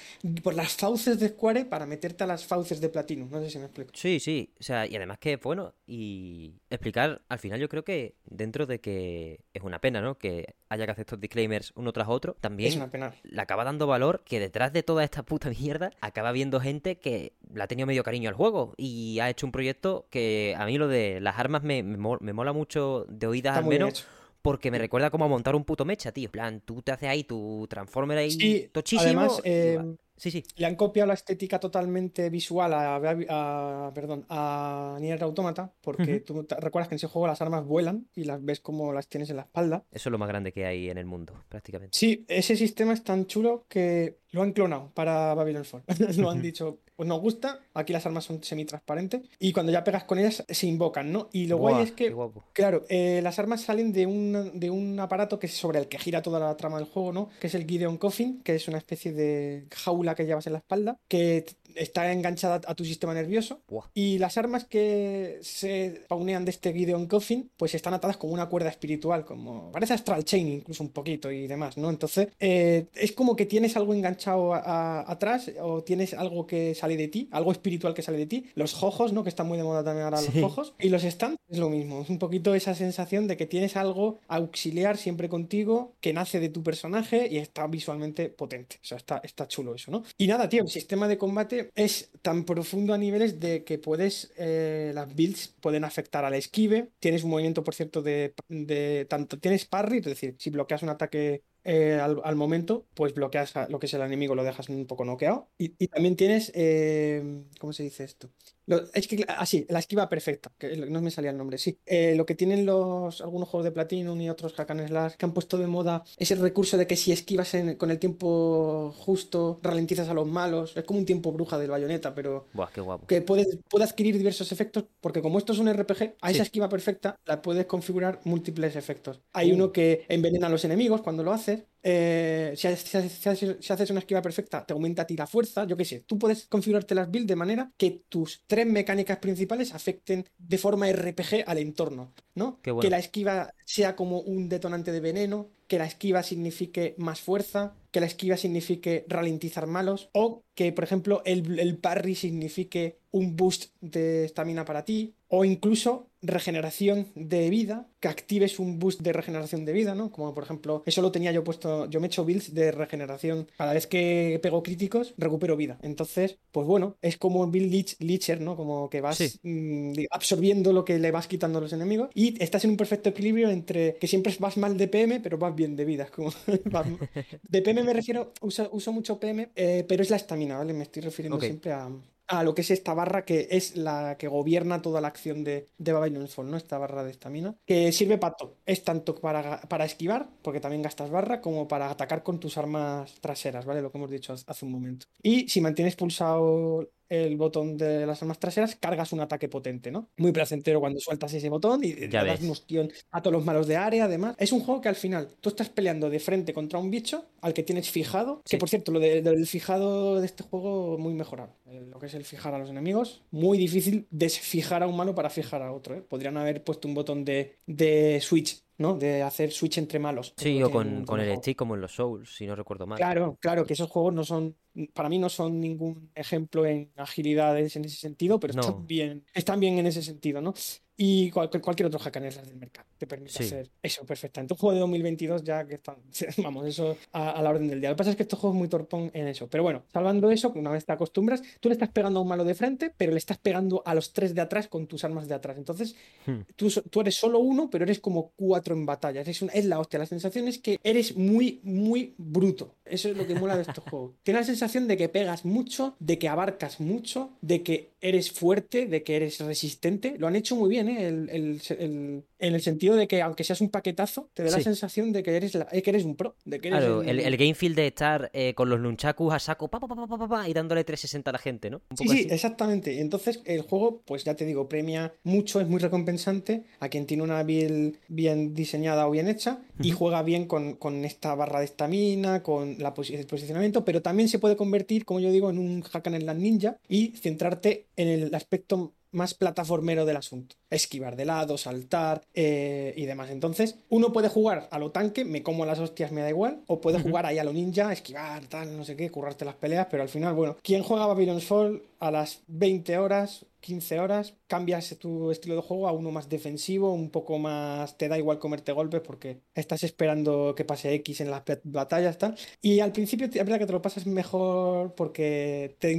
por 0.43 0.53
las 0.53 0.73
fauces 0.73 1.19
de 1.19 1.29
Square 1.29 1.65
para 1.65 1.85
meterte 1.85 2.23
a 2.23 2.27
las 2.27 2.45
fauces 2.45 2.81
de 2.81 2.89
Platinum. 2.89 3.29
No 3.29 3.41
sé 3.41 3.49
si 3.49 3.57
me 3.59 3.65
explico. 3.65 3.91
Sí, 3.93 4.19
sí. 4.19 4.51
O 4.59 4.63
sea, 4.63 4.85
y 4.87 4.95
además 4.95 5.17
que, 5.19 5.37
bueno, 5.37 5.73
y 5.87 6.53
explicar, 6.69 7.21
al 7.29 7.39
final 7.39 7.59
yo 7.59 7.69
creo 7.69 7.83
que 7.83 8.15
dentro 8.25 8.65
de 8.65 8.79
que 8.79 9.39
es 9.53 9.63
una 9.63 9.79
pena, 9.79 10.01
¿no? 10.01 10.17
Que 10.17 10.55
haya 10.69 10.85
que 10.85 10.91
hacer 10.91 11.01
estos 11.03 11.19
disclaimers 11.21 11.71
uno 11.75 11.93
tras 11.93 12.07
otro, 12.09 12.35
también 12.41 12.69
Es 12.71 12.75
una 12.75 12.89
pena. 12.91 13.13
le 13.23 13.41
acaba 13.41 13.63
dando 13.63 13.87
valor 13.87 14.23
que 14.25 14.39
detrás 14.39 14.73
de 14.73 14.83
toda 14.83 15.03
esta 15.03 15.23
puta 15.23 15.49
mierda 15.49 15.91
acaba 16.01 16.31
viendo 16.31 16.59
gente 16.59 16.97
que 16.97 17.33
le 17.53 17.63
ha 17.63 17.67
tenido 17.67 17.85
medio 17.87 18.03
cariño 18.03 18.29
al 18.29 18.35
juego 18.35 18.73
y 18.77 19.19
ha 19.19 19.29
hecho 19.29 19.45
un 19.45 19.51
proyecto 19.51 20.07
que 20.09 20.55
a 20.57 20.65
mí 20.65 20.77
lo 20.77 20.87
de 20.87 21.19
las 21.21 21.37
armas 21.39 21.63
me, 21.63 21.83
me, 21.83 21.97
mo- 21.97 22.17
me 22.19 22.33
mola 22.33 22.51
mucho 22.53 23.05
de 23.07 23.27
oídas 23.27 23.53
Está 23.53 23.59
al 23.63 23.69
menos. 23.69 24.05
Porque 24.45 24.69
me 24.71 24.77
recuerda 24.77 25.09
como 25.09 25.25
a 25.25 25.27
montar 25.27 25.55
un 25.55 25.63
puto 25.65 25.83
mecha, 25.85 26.11
tío. 26.11 26.27
En 26.27 26.31
plan, 26.31 26.61
tú 26.61 26.81
te 26.83 26.91
haces 26.91 27.09
ahí 27.09 27.23
tu 27.23 27.65
Transformer 27.67 28.17
ahí 28.19 28.31
Sí, 28.31 28.69
tochísimo. 28.71 29.01
además, 29.01 29.41
eh. 29.43 29.79
Sí, 30.17 30.31
sí. 30.31 30.43
Le 30.55 30.65
han 30.65 30.75
copiado 30.75 31.07
la 31.07 31.13
estética 31.13 31.59
totalmente 31.59 32.29
visual 32.29 32.73
a, 32.73 32.95
a- 32.95 33.91
perdón, 33.93 34.25
a 34.29 34.97
Nier 35.01 35.21
Automata, 35.23 35.73
porque 35.81 36.21
tú 36.21 36.45
te 36.45 36.55
recuerdas 36.55 36.87
que 36.87 36.95
en 36.95 36.97
ese 36.97 37.07
juego 37.07 37.27
las 37.27 37.41
armas 37.41 37.65
vuelan 37.65 38.07
y 38.15 38.23
las 38.23 38.41
ves 38.41 38.61
como 38.61 38.93
las 38.93 39.09
tienes 39.09 39.29
en 39.29 39.35
la 39.37 39.41
espalda. 39.41 39.83
Eso 39.91 40.07
es 40.07 40.11
lo 40.11 40.17
más 40.17 40.29
grande 40.29 40.53
que 40.53 40.65
hay 40.65 40.89
en 40.89 40.97
el 40.97 41.05
mundo, 41.05 41.33
prácticamente. 41.49 41.97
Sí, 41.97 42.23
ese 42.29 42.55
sistema 42.55 42.93
es 42.93 43.03
tan 43.03 43.25
chulo 43.25 43.65
que 43.67 44.19
lo 44.35 44.43
han 44.43 44.51
clonado 44.51 44.91
para 44.93 45.33
Babylon 45.33 45.63
Fall. 45.63 45.83
Lo 46.17 46.29
han 46.29 46.41
dicho, 46.41 46.79
pues 46.97 47.07
nos 47.07 47.21
gusta, 47.21 47.61
aquí 47.73 47.93
las 47.93 48.05
armas 48.05 48.25
son 48.25 48.43
semitransparentes 48.43 49.21
y 49.39 49.53
cuando 49.53 49.71
ya 49.71 49.85
pegas 49.85 50.03
con 50.03 50.19
ellas 50.19 50.43
se 50.47 50.67
invocan, 50.67 51.09
¿no? 51.11 51.29
Y 51.31 51.47
lo 51.47 51.57
guay 51.57 51.83
es 51.83 51.93
que 51.93 52.09
guapo. 52.09 52.43
Claro, 52.51 52.83
eh, 52.89 53.21
las 53.23 53.39
armas 53.39 53.61
salen 53.61 53.93
de 53.93 54.05
un, 54.05 54.51
de 54.59 54.69
un 54.69 54.99
aparato 54.99 55.39
que 55.39 55.47
es 55.47 55.53
sobre 55.53 55.79
el 55.79 55.87
que 55.87 55.99
gira 55.99 56.21
toda 56.21 56.41
la 56.41 56.57
trama 56.57 56.77
del 56.77 56.85
juego, 56.85 57.13
¿no? 57.13 57.29
Que 57.39 57.47
es 57.47 57.55
el 57.55 57.65
Gideon 57.65 57.97
Coffin, 57.97 58.41
que 58.43 58.55
es 58.55 58.67
una 58.67 58.77
especie 58.77 59.13
de 59.13 59.67
jaula 59.73 60.15
que 60.15 60.25
llevas 60.25 60.47
en 60.47 60.53
la 60.53 60.59
espalda, 60.59 60.97
que 61.07 61.45
está 61.75 62.11
enganchada 62.11 62.61
a 62.65 62.75
tu 62.75 62.85
sistema 62.85 63.13
nervioso. 63.13 63.61
Buah. 63.67 63.85
Y 63.93 64.17
las 64.19 64.37
armas 64.37 64.65
que 64.65 65.39
se 65.41 66.01
paunean 66.07 66.45
de 66.45 66.51
este 66.51 66.73
Gideon 66.73 67.07
Coffin, 67.07 67.49
pues 67.57 67.75
están 67.75 67.93
atadas 67.93 68.17
como 68.17 68.33
una 68.33 68.47
cuerda 68.47 68.69
espiritual, 68.69 69.25
como 69.25 69.71
parece 69.71 69.93
Astral 69.93 70.23
Chain 70.23 70.47
incluso 70.47 70.83
un 70.83 70.89
poquito 70.89 71.31
y 71.31 71.47
demás, 71.47 71.77
¿no? 71.77 71.89
Entonces, 71.89 72.29
eh, 72.39 72.87
es 72.95 73.11
como 73.11 73.35
que 73.35 73.45
tienes 73.45 73.75
algo 73.77 73.93
enganchado 73.93 74.53
a- 74.53 74.59
a- 74.59 75.11
atrás 75.11 75.51
o 75.61 75.83
tienes 75.83 76.13
algo 76.13 76.45
que 76.47 76.75
sale 76.75 76.97
de 76.97 77.07
ti, 77.07 77.27
algo 77.31 77.51
espiritual 77.51 77.93
que 77.93 78.01
sale 78.01 78.17
de 78.17 78.25
ti. 78.25 78.45
Los 78.55 78.73
jojos, 78.73 79.13
¿no? 79.13 79.23
Que 79.23 79.29
están 79.29 79.47
muy 79.47 79.57
de 79.57 79.63
moda 79.63 79.83
también 79.83 80.05
ahora 80.05 80.17
Sí. 80.17 80.31
los 80.33 80.43
jojos. 80.43 80.73
Y 80.79 80.89
los 80.89 81.03
stands 81.03 81.37
es 81.49 81.57
lo 81.59 81.69
mismo, 81.69 82.01
es 82.01 82.09
un 82.09 82.19
poquito 82.19 82.55
esa 82.55 82.73
sensación 82.75 83.27
de 83.27 83.37
que 83.37 83.45
tienes 83.45 83.75
algo 83.75 84.19
auxiliar 84.27 84.97
siempre 84.97 85.29
contigo, 85.29 85.93
que 86.01 86.13
nace 86.13 86.39
de 86.39 86.49
tu 86.49 86.63
personaje 86.63 87.27
y 87.29 87.37
está 87.37 87.67
visualmente 87.67 88.29
potente. 88.29 88.77
O 88.81 88.85
sea, 88.85 88.97
está, 88.97 89.21
está 89.23 89.47
chulo 89.47 89.75
eso, 89.75 89.91
¿no? 89.91 90.03
Y 90.17 90.27
nada, 90.27 90.47
tío, 90.49 90.61
el 90.63 90.69
sistema 90.69 91.07
de 91.07 91.17
combate 91.17 91.64
es 91.75 92.11
tan 92.21 92.45
profundo 92.45 92.93
a 92.93 92.97
niveles 92.97 93.39
de 93.39 93.63
que 93.63 93.77
puedes, 93.79 94.31
eh, 94.37 94.91
las 94.93 95.13
builds 95.15 95.55
pueden 95.61 95.83
afectar 95.83 96.25
al 96.25 96.33
esquive. 96.33 96.91
Tienes 96.99 97.23
un 97.23 97.29
movimiento, 97.31 97.63
por 97.63 97.75
cierto, 97.75 98.01
de, 98.01 98.33
de 98.47 99.05
tanto, 99.09 99.39
tienes 99.39 99.65
parry, 99.65 99.99
es 99.99 100.05
decir, 100.05 100.35
si 100.39 100.49
bloqueas 100.49 100.83
un 100.83 100.89
ataque 100.89 101.43
eh, 101.63 101.99
al, 102.01 102.21
al 102.23 102.35
momento, 102.35 102.87
pues 102.93 103.13
bloqueas 103.13 103.53
lo 103.69 103.79
que 103.79 103.87
es 103.87 103.93
el 103.93 104.01
enemigo, 104.01 104.35
lo 104.35 104.43
dejas 104.43 104.69
un 104.69 104.85
poco 104.87 105.05
noqueado. 105.05 105.49
Y, 105.57 105.73
y 105.77 105.87
también 105.87 106.15
tienes, 106.15 106.51
eh, 106.55 107.43
¿cómo 107.59 107.73
se 107.73 107.83
dice 107.83 108.03
esto? 108.03 108.29
Lo- 108.67 108.81
es 108.93 109.07
que, 109.07 109.23
así, 109.27 109.65
la 109.69 109.79
esquiva 109.79 110.09
perfecta, 110.09 110.51
que 110.57 110.75
no 110.77 111.01
me 111.01 111.11
salía 111.11 111.31
el 111.31 111.37
nombre, 111.37 111.57
sí. 111.57 111.77
Eh, 111.85 112.15
lo 112.15 112.25
que 112.25 112.35
tienen 112.35 112.65
los 112.65 113.21
algunos 113.21 113.47
juegos 113.49 113.65
de 113.65 113.71
Platinum 113.71 114.19
y 114.21 114.29
otros 114.29 114.53
hack 114.53 114.71
and 114.71 114.87
slash 114.87 115.13
que 115.15 115.25
han 115.25 115.33
puesto 115.33 115.57
de 115.57 115.67
moda 115.67 116.03
es 116.17 116.31
el 116.31 116.39
recurso 116.39 116.77
de 116.77 116.87
que 116.87 116.95
si 116.95 117.11
esquivas 117.11 117.53
en- 117.53 117.75
con 117.75 117.91
el 117.91 117.99
tiempo 117.99 118.93
justo, 118.97 119.59
ralentizas 119.61 120.09
a 120.09 120.13
los 120.13 120.27
malos. 120.27 120.75
Es 120.75 120.83
como 120.83 120.99
un 120.99 121.05
tiempo 121.05 121.31
bruja 121.31 121.57
del 121.57 121.69
bayoneta, 121.69 122.13
pero 122.15 122.47
Buah, 122.53 122.69
qué 122.73 122.81
guapo. 122.81 123.07
que 123.07 123.21
puede, 123.21 123.45
puede 123.69 123.85
adquirir 123.85 124.17
diversos 124.17 124.51
efectos, 124.51 124.85
porque 125.01 125.21
como 125.21 125.37
esto 125.37 125.53
es 125.53 125.59
un 125.59 125.67
RPG, 125.67 126.15
a 126.21 126.29
Sí. 126.29 126.35
esa 126.35 126.43
esquiva 126.43 126.69
perfecta 126.69 127.15
la 127.25 127.41
puedes 127.41 127.65
configurar 127.65 128.19
múltiples 128.23 128.75
efectos. 128.75 129.21
Hay 129.33 129.51
Uh. 129.51 129.55
uno 129.55 129.71
que 129.71 130.05
envenena 130.09 130.47
a 130.47 130.49
los 130.49 130.65
enemigos 130.65 131.01
cuando 131.01 131.23
lo 131.23 131.31
haces. 131.33 131.63
Eh, 131.87 132.53
si, 132.57 132.67
haces- 132.67 132.83
si 132.89 132.97
haces- 132.97 133.11
si 133.21 133.29
haces- 133.29 133.57
si 133.61 133.73
haces 133.73 133.89
una 133.91 133.99
esquiva 133.99 134.21
perfecta, 134.21 134.65
te 134.65 134.73
aumenta 134.73 135.03
a 135.03 135.07
ti 135.07 135.15
la 135.15 135.27
fuerza. 135.27 135.65
Yo 135.65 135.77
qué 135.77 135.85
sé, 135.85 135.99
tú 136.07 136.17
puedes 136.17 136.47
configurarte 136.47 136.95
las 136.95 137.11
builds 137.11 137.27
de 137.27 137.35
manera 137.35 137.71
que 137.77 138.03
tus 138.09 138.43
tres 138.47 138.65
mecánicas 138.65 139.19
principales 139.19 139.71
afecten 139.73 140.25
de 140.37 140.57
forma 140.57 140.89
RPG 140.89 141.43
al 141.45 141.59
entorno, 141.59 142.13
¿no? 142.33 142.59
Bueno. 142.73 142.79
Que 142.81 142.89
la 142.89 142.97
esquiva 142.97 143.53
sea 143.65 143.95
como 143.95 144.19
un 144.21 144.49
detonante 144.49 144.91
de 144.91 144.99
veneno, 144.99 145.51
que 145.67 145.77
la 145.77 145.85
esquiva 145.85 146.23
signifique 146.23 146.95
más 146.97 147.19
fuerza, 147.21 147.75
que 147.91 147.99
la 147.99 148.05
esquiva 148.07 148.35
signifique 148.37 149.05
ralentizar 149.07 149.67
malos, 149.67 150.09
o 150.13 150.43
que, 150.55 150.71
por 150.73 150.83
ejemplo, 150.83 151.21
el, 151.25 151.59
el 151.59 151.77
parry 151.77 152.15
signifique 152.15 152.97
un 153.11 153.35
boost 153.35 153.73
de 153.81 154.25
estamina 154.25 154.65
para 154.65 154.85
ti, 154.85 155.15
o 155.27 155.45
incluso 155.45 156.09
regeneración 156.27 157.07
de 157.15 157.49
vida, 157.49 157.87
que 157.99 158.07
actives 158.07 158.59
un 158.59 158.79
boost 158.79 159.01
de 159.01 159.13
regeneración 159.13 159.65
de 159.65 159.73
vida, 159.73 159.95
¿no? 159.95 160.11
Como 160.11 160.33
por 160.33 160.43
ejemplo, 160.43 160.83
eso 160.85 161.01
lo 161.01 161.11
tenía 161.11 161.31
yo 161.31 161.43
puesto, 161.43 161.89
yo 161.89 161.99
me 161.99 162.07
he 162.07 162.09
hecho 162.09 162.25
builds 162.25 162.53
de 162.53 162.71
regeneración, 162.71 163.47
cada 163.57 163.73
vez 163.73 163.87
que 163.87 164.39
pego 164.41 164.63
críticos, 164.63 165.13
recupero 165.17 165.55
vida. 165.57 165.77
Entonces, 165.81 166.37
pues 166.51 166.67
bueno, 166.67 166.97
es 167.01 167.17
como 167.17 167.41
un 167.41 167.51
build 167.51 167.71
leech, 167.71 167.95
leecher, 167.99 168.41
¿no? 168.41 168.55
Como 168.55 168.89
que 168.89 169.01
vas 169.01 169.17
Sí. 169.17 169.39
mm, 169.43 169.93
absorbiendo 170.11 170.73
lo 170.73 170.85
que 170.85 170.99
le 170.99 171.11
vas 171.11 171.27
quitando 171.27 171.59
a 171.59 171.61
los 171.61 171.73
enemigos 171.73 172.09
y 172.13 172.41
estás 172.43 172.63
en 172.65 172.71
un 172.71 172.77
perfecto 172.77 173.09
equilibrio 173.09 173.49
entre 173.49 173.95
que 173.97 174.07
siempre 174.07 174.35
vas 174.39 174.57
mal 174.57 174.77
de 174.77 174.87
PM, 174.87 175.19
pero 175.21 175.37
vas 175.37 175.55
bien 175.55 175.75
de 175.75 175.85
vida. 175.85 176.07
Como 176.13 176.31
de 177.49 177.61
PM 177.61 177.83
me 177.83 177.93
refiero, 177.93 178.33
uso, 178.41 178.69
uso 178.71 178.91
mucho 178.93 179.19
PM, 179.19 179.49
eh, 179.55 179.85
pero 179.87 180.03
es 180.03 180.09
la 180.09 180.17
estamina, 180.17 180.57
¿vale? 180.57 180.73
Me 180.73 180.83
estoy 180.83 181.01
refiriendo 181.01 181.39
siempre 181.39 181.71
a, 181.71 181.89
a 182.27 182.43
lo 182.43 182.53
que 182.55 182.61
es 182.61 182.71
esta 182.71 182.93
barra 182.93 183.25
que 183.25 183.47
es 183.51 183.75
la 183.75 184.17
que 184.17 184.27
gobierna 184.27 184.81
toda 184.81 185.01
la 185.01 185.07
acción 185.09 185.43
de, 185.43 185.67
de 185.77 185.93
Babylon's 185.93 186.33
Fall, 186.33 186.49
¿no? 186.49 186.57
Esta 186.57 186.77
barra 186.77 187.03
de 187.03 187.11
estamina, 187.11 187.55
que 187.65 187.91
sirve 187.91 188.17
para 188.17 188.35
todo. 188.35 188.57
Es 188.65 188.83
tanto 188.83 189.15
para, 189.15 189.61
para 189.61 189.85
esquivar, 189.85 190.29
porque 190.41 190.59
también 190.59 190.81
gastas 190.81 191.09
barra, 191.09 191.41
como 191.41 191.67
para 191.67 191.89
atacar 191.89 192.23
con 192.23 192.39
tus 192.39 192.57
armas 192.57 193.15
traseras, 193.21 193.65
¿vale? 193.65 193.81
Lo 193.81 193.91
que 193.91 193.97
hemos 193.97 194.09
dicho 194.11 194.33
hace- 194.33 194.65
un 194.65 194.71
momento. 194.71 195.05
Y 195.21 195.47
si 195.49 195.61
mantienes 195.61 195.95
pulsado 195.95 196.89
el 197.09 197.37
botón 197.37 197.77
de 197.77 198.05
las 198.05 198.21
armas 198.21 198.39
traseras, 198.39 198.75
cargas 198.75 199.13
un 199.13 199.19
ataque 199.21 199.47
potente, 199.49 199.91
¿no? 199.91 200.09
Muy 200.17 200.31
placentero 200.31 200.79
cuando 200.79 200.99
sueltas 200.99 201.33
ese 201.33 201.49
botón 201.49 201.83
y 201.83 202.07
Ya 202.09 202.23
das 202.23 202.41
un 202.41 202.49
ostión 202.51 202.91
a 203.11 203.21
todos 203.21 203.33
los 203.33 203.45
malos 203.45 203.67
de 203.67 203.77
área, 203.77 204.05
además. 204.05 204.35
Es 204.39 204.51
un 204.51 204.59
juego 204.61 204.81
que 204.81 204.89
al 204.89 204.95
final 204.95 205.29
tú 205.41 205.49
estás 205.49 205.69
peleando 205.69 206.09
de 206.09 206.19
frente 206.19 206.53
contra 206.53 206.79
un 206.79 206.89
bicho 206.91 207.25
al 207.41 207.53
que 207.53 207.63
tienes 207.63 207.89
fijado, 207.89 208.41
Sí. 208.45 208.51
que 208.51 208.57
por 208.57 208.69
cierto, 208.69 208.91
lo 208.91 208.99
de- 208.99 209.21
del 209.21 209.45
fijado 209.47 210.19
de 210.19 210.25
este 210.25 210.43
juego 210.43 210.97
muy 210.97 211.13
mejorado. 211.13 211.53
Eh, 211.67 211.81
Lo 211.91 211.99
que 211.99 212.07
es 212.07 212.13
el 212.13 212.25
fijar 212.25 212.53
a 212.53 212.57
los 212.59 212.69
enemigos, 212.69 213.23
muy 213.31 213.57
difícil 213.57 214.07
desfijar 214.11 214.83
a 214.83 214.87
un 214.87 214.97
malo 214.97 215.15
para 215.15 215.29
fijar 215.29 215.61
a 215.61 215.71
otro, 215.71 215.95
¿eh? 215.95 216.01
Podrían 216.01 216.35
haber 216.37 216.63
puesto 216.63 216.87
un 216.87 216.93
botón 216.93 217.23
de, 217.23 217.55
de 217.67 218.19
switch, 218.21 218.63
¿no? 218.77 218.95
De 218.95 219.23
hacer 219.23 219.51
switch 219.51 219.77
entre 219.77 219.99
malos. 219.99 220.33
Sí, 220.37 220.61
o 220.61 220.69
con, 220.69 221.05
con 221.05 221.19
el 221.19 221.35
stick 221.37 221.57
como 221.57 221.75
en 221.75 221.81
los 221.81 221.93
Souls, 221.95 222.35
si 222.35 222.45
no 222.45 222.55
recuerdo 222.55 222.85
mal. 222.87 222.97
Claro, 222.97 223.37
claro, 223.39 223.65
que 223.65 223.73
esos 223.73 223.89
juegos 223.89 224.13
no 224.13 224.23
son, 224.23 224.57
para 224.93 225.09
mí 225.09 225.17
no 225.19 225.29
son 225.29 225.59
ningún 225.59 226.11
ejemplo 226.15 226.65
en 226.65 226.91
agilidades 226.95 227.75
en 227.75 227.85
ese 227.85 227.97
sentido, 227.97 228.39
pero 228.39 228.53
No. 228.53 228.61
están 228.61 228.87
bien, 228.87 229.25
están 229.33 229.59
bien 229.59 229.77
en 229.77 229.87
ese 229.87 230.01
sentido, 230.01 230.41
¿no? 230.41 230.53
Y 230.97 231.29
cual- 231.31 231.49
cualquier 231.61 231.87
otro 231.87 231.99
hack 231.99 232.19
del 232.21 232.55
mercado 232.55 232.87
te 232.97 233.05
permite 233.05 233.33
Sí. 233.33 233.43
hacer 233.43 233.69
eso 233.83 234.05
perfectamente. 234.05 234.53
Un 234.53 234.57
juego 234.57 234.73
de 234.73 234.79
2022 234.79 235.43
ya 235.43 235.65
que 235.67 235.75
están, 235.75 235.97
vamos, 236.37 236.65
eso 236.67 236.95
a, 237.11 237.31
a 237.31 237.41
la 237.41 237.49
orden 237.49 237.67
del 237.67 237.81
día. 237.81 237.89
Lo 237.89 237.95
que 237.95 237.99
pasa 237.99 238.11
es 238.11 238.15
que 238.15 238.23
este 238.23 238.35
juego 238.37 238.55
es 238.55 238.59
muy 238.59 238.67
torpón 238.69 239.11
en 239.13 239.27
eso. 239.27 239.47
Pero 239.49 239.63
bueno, 239.63 239.83
salvando 239.91 240.31
eso, 240.31 240.53
una 240.55 240.71
vez 240.71 240.85
te 240.85 240.93
acostumbras, 240.93 241.41
tú 241.59 241.67
le 241.69 241.73
estás 241.73 241.89
pegando 241.89 242.19
a 242.19 242.21
un 242.21 242.27
malo 242.29 242.45
de 242.45 242.55
frente, 242.55 242.93
pero 242.95 243.11
le 243.11 243.17
estás 243.17 243.37
pegando 243.37 243.83
a 243.85 243.93
los 243.93 244.13
tres 244.13 244.33
de 244.33 244.41
atrás 244.41 244.67
con 244.69 244.87
tus 244.87 245.03
armas 245.03 245.27
de 245.27 245.35
atrás. 245.35 245.57
Entonces, 245.57 245.95
Hmm. 246.25 246.41
tú, 246.55 246.69
tú 246.89 247.01
eres 247.01 247.15
solo 247.15 247.39
uno, 247.39 247.69
pero 247.69 247.83
eres 247.83 247.99
como 247.99 248.31
cuatro 248.37 248.73
en 248.73 248.85
batalla. 248.85 249.21
Es, 249.21 249.41
un- 249.41 249.51
es 249.53 249.65
la 249.65 249.79
hostia. 249.79 249.99
La 249.99 250.05
sensación 250.05 250.47
es 250.47 250.59
que 250.59 250.79
eres 250.83 251.17
muy, 251.17 251.59
muy 251.63 252.13
bruto. 252.17 252.75
Eso 252.85 253.09
es 253.09 253.17
lo 253.17 253.27
que 253.27 253.35
mola 253.35 253.55
de 253.57 253.63
estos 253.79 253.83
juegos. 253.83 254.13
Tienes 254.23 254.43
la 254.43 254.45
sensación 254.45 254.87
de 254.87 254.95
que 254.95 255.09
pegas 255.09 255.43
mucho, 255.43 255.95
de 255.99 256.17
que 256.17 256.29
abarcas 256.29 256.79
mucho, 256.79 257.31
de 257.41 257.63
que 257.63 257.91
eres 258.09 258.31
fuerte, 258.31 258.85
de 258.87 259.03
que 259.03 259.15
eres 259.15 259.39
resistente. 259.39 260.15
Lo 260.17 260.27
han 260.27 260.35
hecho 260.35 260.55
muy 260.55 260.69
bien, 260.69 260.87
¿eh? 260.89 261.07
El- 261.07 261.29
el- 261.29 261.61
el- 261.79 262.25
en 262.39 262.53
el 262.53 262.61
sentido 262.61 262.95
de 262.95 263.07
que, 263.07 263.21
aunque 263.21 263.43
seas 263.43 263.61
un 263.61 263.69
paquetazo, 263.69 264.29
te 264.33 264.43
da 264.43 264.51
la 264.51 264.61
sensación 264.61 265.11
de 265.13 265.23
que 265.23 265.35
eres, 265.35 265.55
la- 265.55 265.65
que 265.65 265.89
eres 265.89 266.03
un 266.03 266.15
pro. 266.15 266.35
De 266.45 266.59
que 266.59 266.67
eres 266.67 266.79
Claro, 266.81 267.01
el- 267.01 267.19
el, 267.19 267.19
el 267.21 267.37
game 267.37 267.53
feel 267.55 267.75
de 267.75 267.87
estar 267.87 268.29
eh, 268.33 268.53
con 268.53 268.69
los 268.69 268.79
nunchakus 268.79 269.33
a 269.33 269.39
saco 269.39 269.67
pa, 269.69 269.79
pa, 269.79 269.87
pa, 269.87 269.95
pa, 269.95 270.07
pa, 270.07 270.17
pa, 270.17 270.27
pa, 270.27 270.49
y 270.49 270.53
dándole 270.53 270.83
360 270.83 271.29
a 271.31 271.33
la 271.33 271.39
gente, 271.39 271.69
¿no? 271.69 271.81
Un 271.89 271.97
Sí, 271.97 272.03
poco 272.03 272.13
sí, 272.13 272.19
así. 272.25 272.27
exactamente. 272.33 272.99
Entonces 272.99 273.41
el 273.45 273.61
juego, 273.61 274.01
pues 274.05 274.23
ya 274.23 274.35
te 274.35 274.45
digo, 274.45 274.67
premia 274.67 275.13
mucho, 275.23 275.61
es 275.61 275.67
muy 275.67 275.79
recompensante 275.79 276.63
a 276.79 276.89
quien 276.89 277.05
tiene 277.05 277.23
una 277.23 277.41
build 277.43 277.97
bien 278.07 278.53
diseñada 278.53 279.07
o 279.07 279.11
bien 279.11 279.27
hecha 279.27 279.59
y 279.81 279.91
juega 279.91 280.21
bien 280.23 280.45
con, 280.45 280.75
con 280.75 281.05
esta 281.05 281.35
barra 281.35 281.59
de 281.59 281.65
estamina, 281.65 282.43
con 282.43 282.77
la 282.79 282.93
el 283.09 283.25
posicionamiento, 283.27 283.85
pero 283.85 284.01
también 284.01 284.29
se 284.29 284.39
puede 284.39 284.55
convertir, 284.55 285.05
como 285.05 285.19
yo 285.19 285.31
digo, 285.31 285.49
en 285.49 285.57
un 285.57 285.81
hack 285.81 286.07
and 286.07 286.21
slash 286.21 286.37
ninja 286.37 286.77
y 286.87 287.09
centrarte 287.17 287.87
en 287.95 288.07
el 288.07 288.35
aspecto 288.35 288.93
más 289.15 289.33
plataformero 289.33 290.05
del 290.05 290.17
asunto. 290.17 290.55
Esquivar 290.69 291.15
de 291.15 291.25
lado, 291.25 291.57
saltar 291.57 292.21
eh, 292.33 292.93
y 292.95 293.05
demás. 293.05 293.31
Entonces, 293.31 293.77
uno 293.89 294.13
puede 294.13 294.29
jugar 294.29 294.67
a 294.71 294.79
lo 294.79 294.91
tanque, 294.91 295.25
me 295.25 295.41
como 295.41 295.65
las 295.65 295.79
hostias, 295.79 296.11
me 296.11 296.21
da 296.21 296.29
igual, 296.29 296.61
o 296.67 296.81
puede 296.81 296.99
jugar 296.99 297.25
ahí 297.25 297.39
a 297.39 297.43
lo 297.43 297.53
ninja, 297.53 297.91
esquivar, 297.91 298.45
tal, 298.47 298.77
no 298.77 298.83
sé 298.83 298.95
qué, 298.95 299.09
currarte 299.09 299.45
las 299.45 299.55
peleas, 299.55 299.87
pero 299.89 300.03
al 300.03 300.09
final, 300.09 300.33
bueno, 300.33 300.57
quien 300.61 300.83
juega 300.83 301.07
Babylon's 301.07 301.45
Fall 301.45 301.81
a 301.99 302.11
las 302.11 302.41
20 302.47 302.97
horas, 302.97 303.45
15 303.65 303.99
horas, 303.99 304.35
cambias 304.47 304.95
tu 304.99 305.31
estilo 305.31 305.55
de 305.55 305.61
juego 305.61 305.87
a 305.87 305.91
uno 305.91 306.11
más 306.11 306.29
defensivo, 306.29 306.93
un 306.93 307.09
poco 307.09 307.39
más, 307.39 307.97
te 307.97 308.07
da 308.07 308.17
igual 308.17 308.39
comerte 308.39 308.71
golpes 308.71 309.01
porque 309.01 309.39
estás 309.55 309.83
esperando 309.83 310.53
que 310.55 310.65
pase 310.65 310.93
X 310.95 311.21
en 311.21 311.31
las 311.31 311.43
bat- 311.45 311.61
batallas, 311.63 312.17
tal. 312.17 312.35
Y 312.61 312.79
al 312.79 312.91
principio 312.91 313.25
es 313.27 313.33
verdad 313.33 313.59
que 313.59 313.65
te 313.65 313.73
lo 313.73 313.81
pasas 313.81 314.05
mejor 314.05 314.93
porque 314.95 315.75
te 315.79 315.89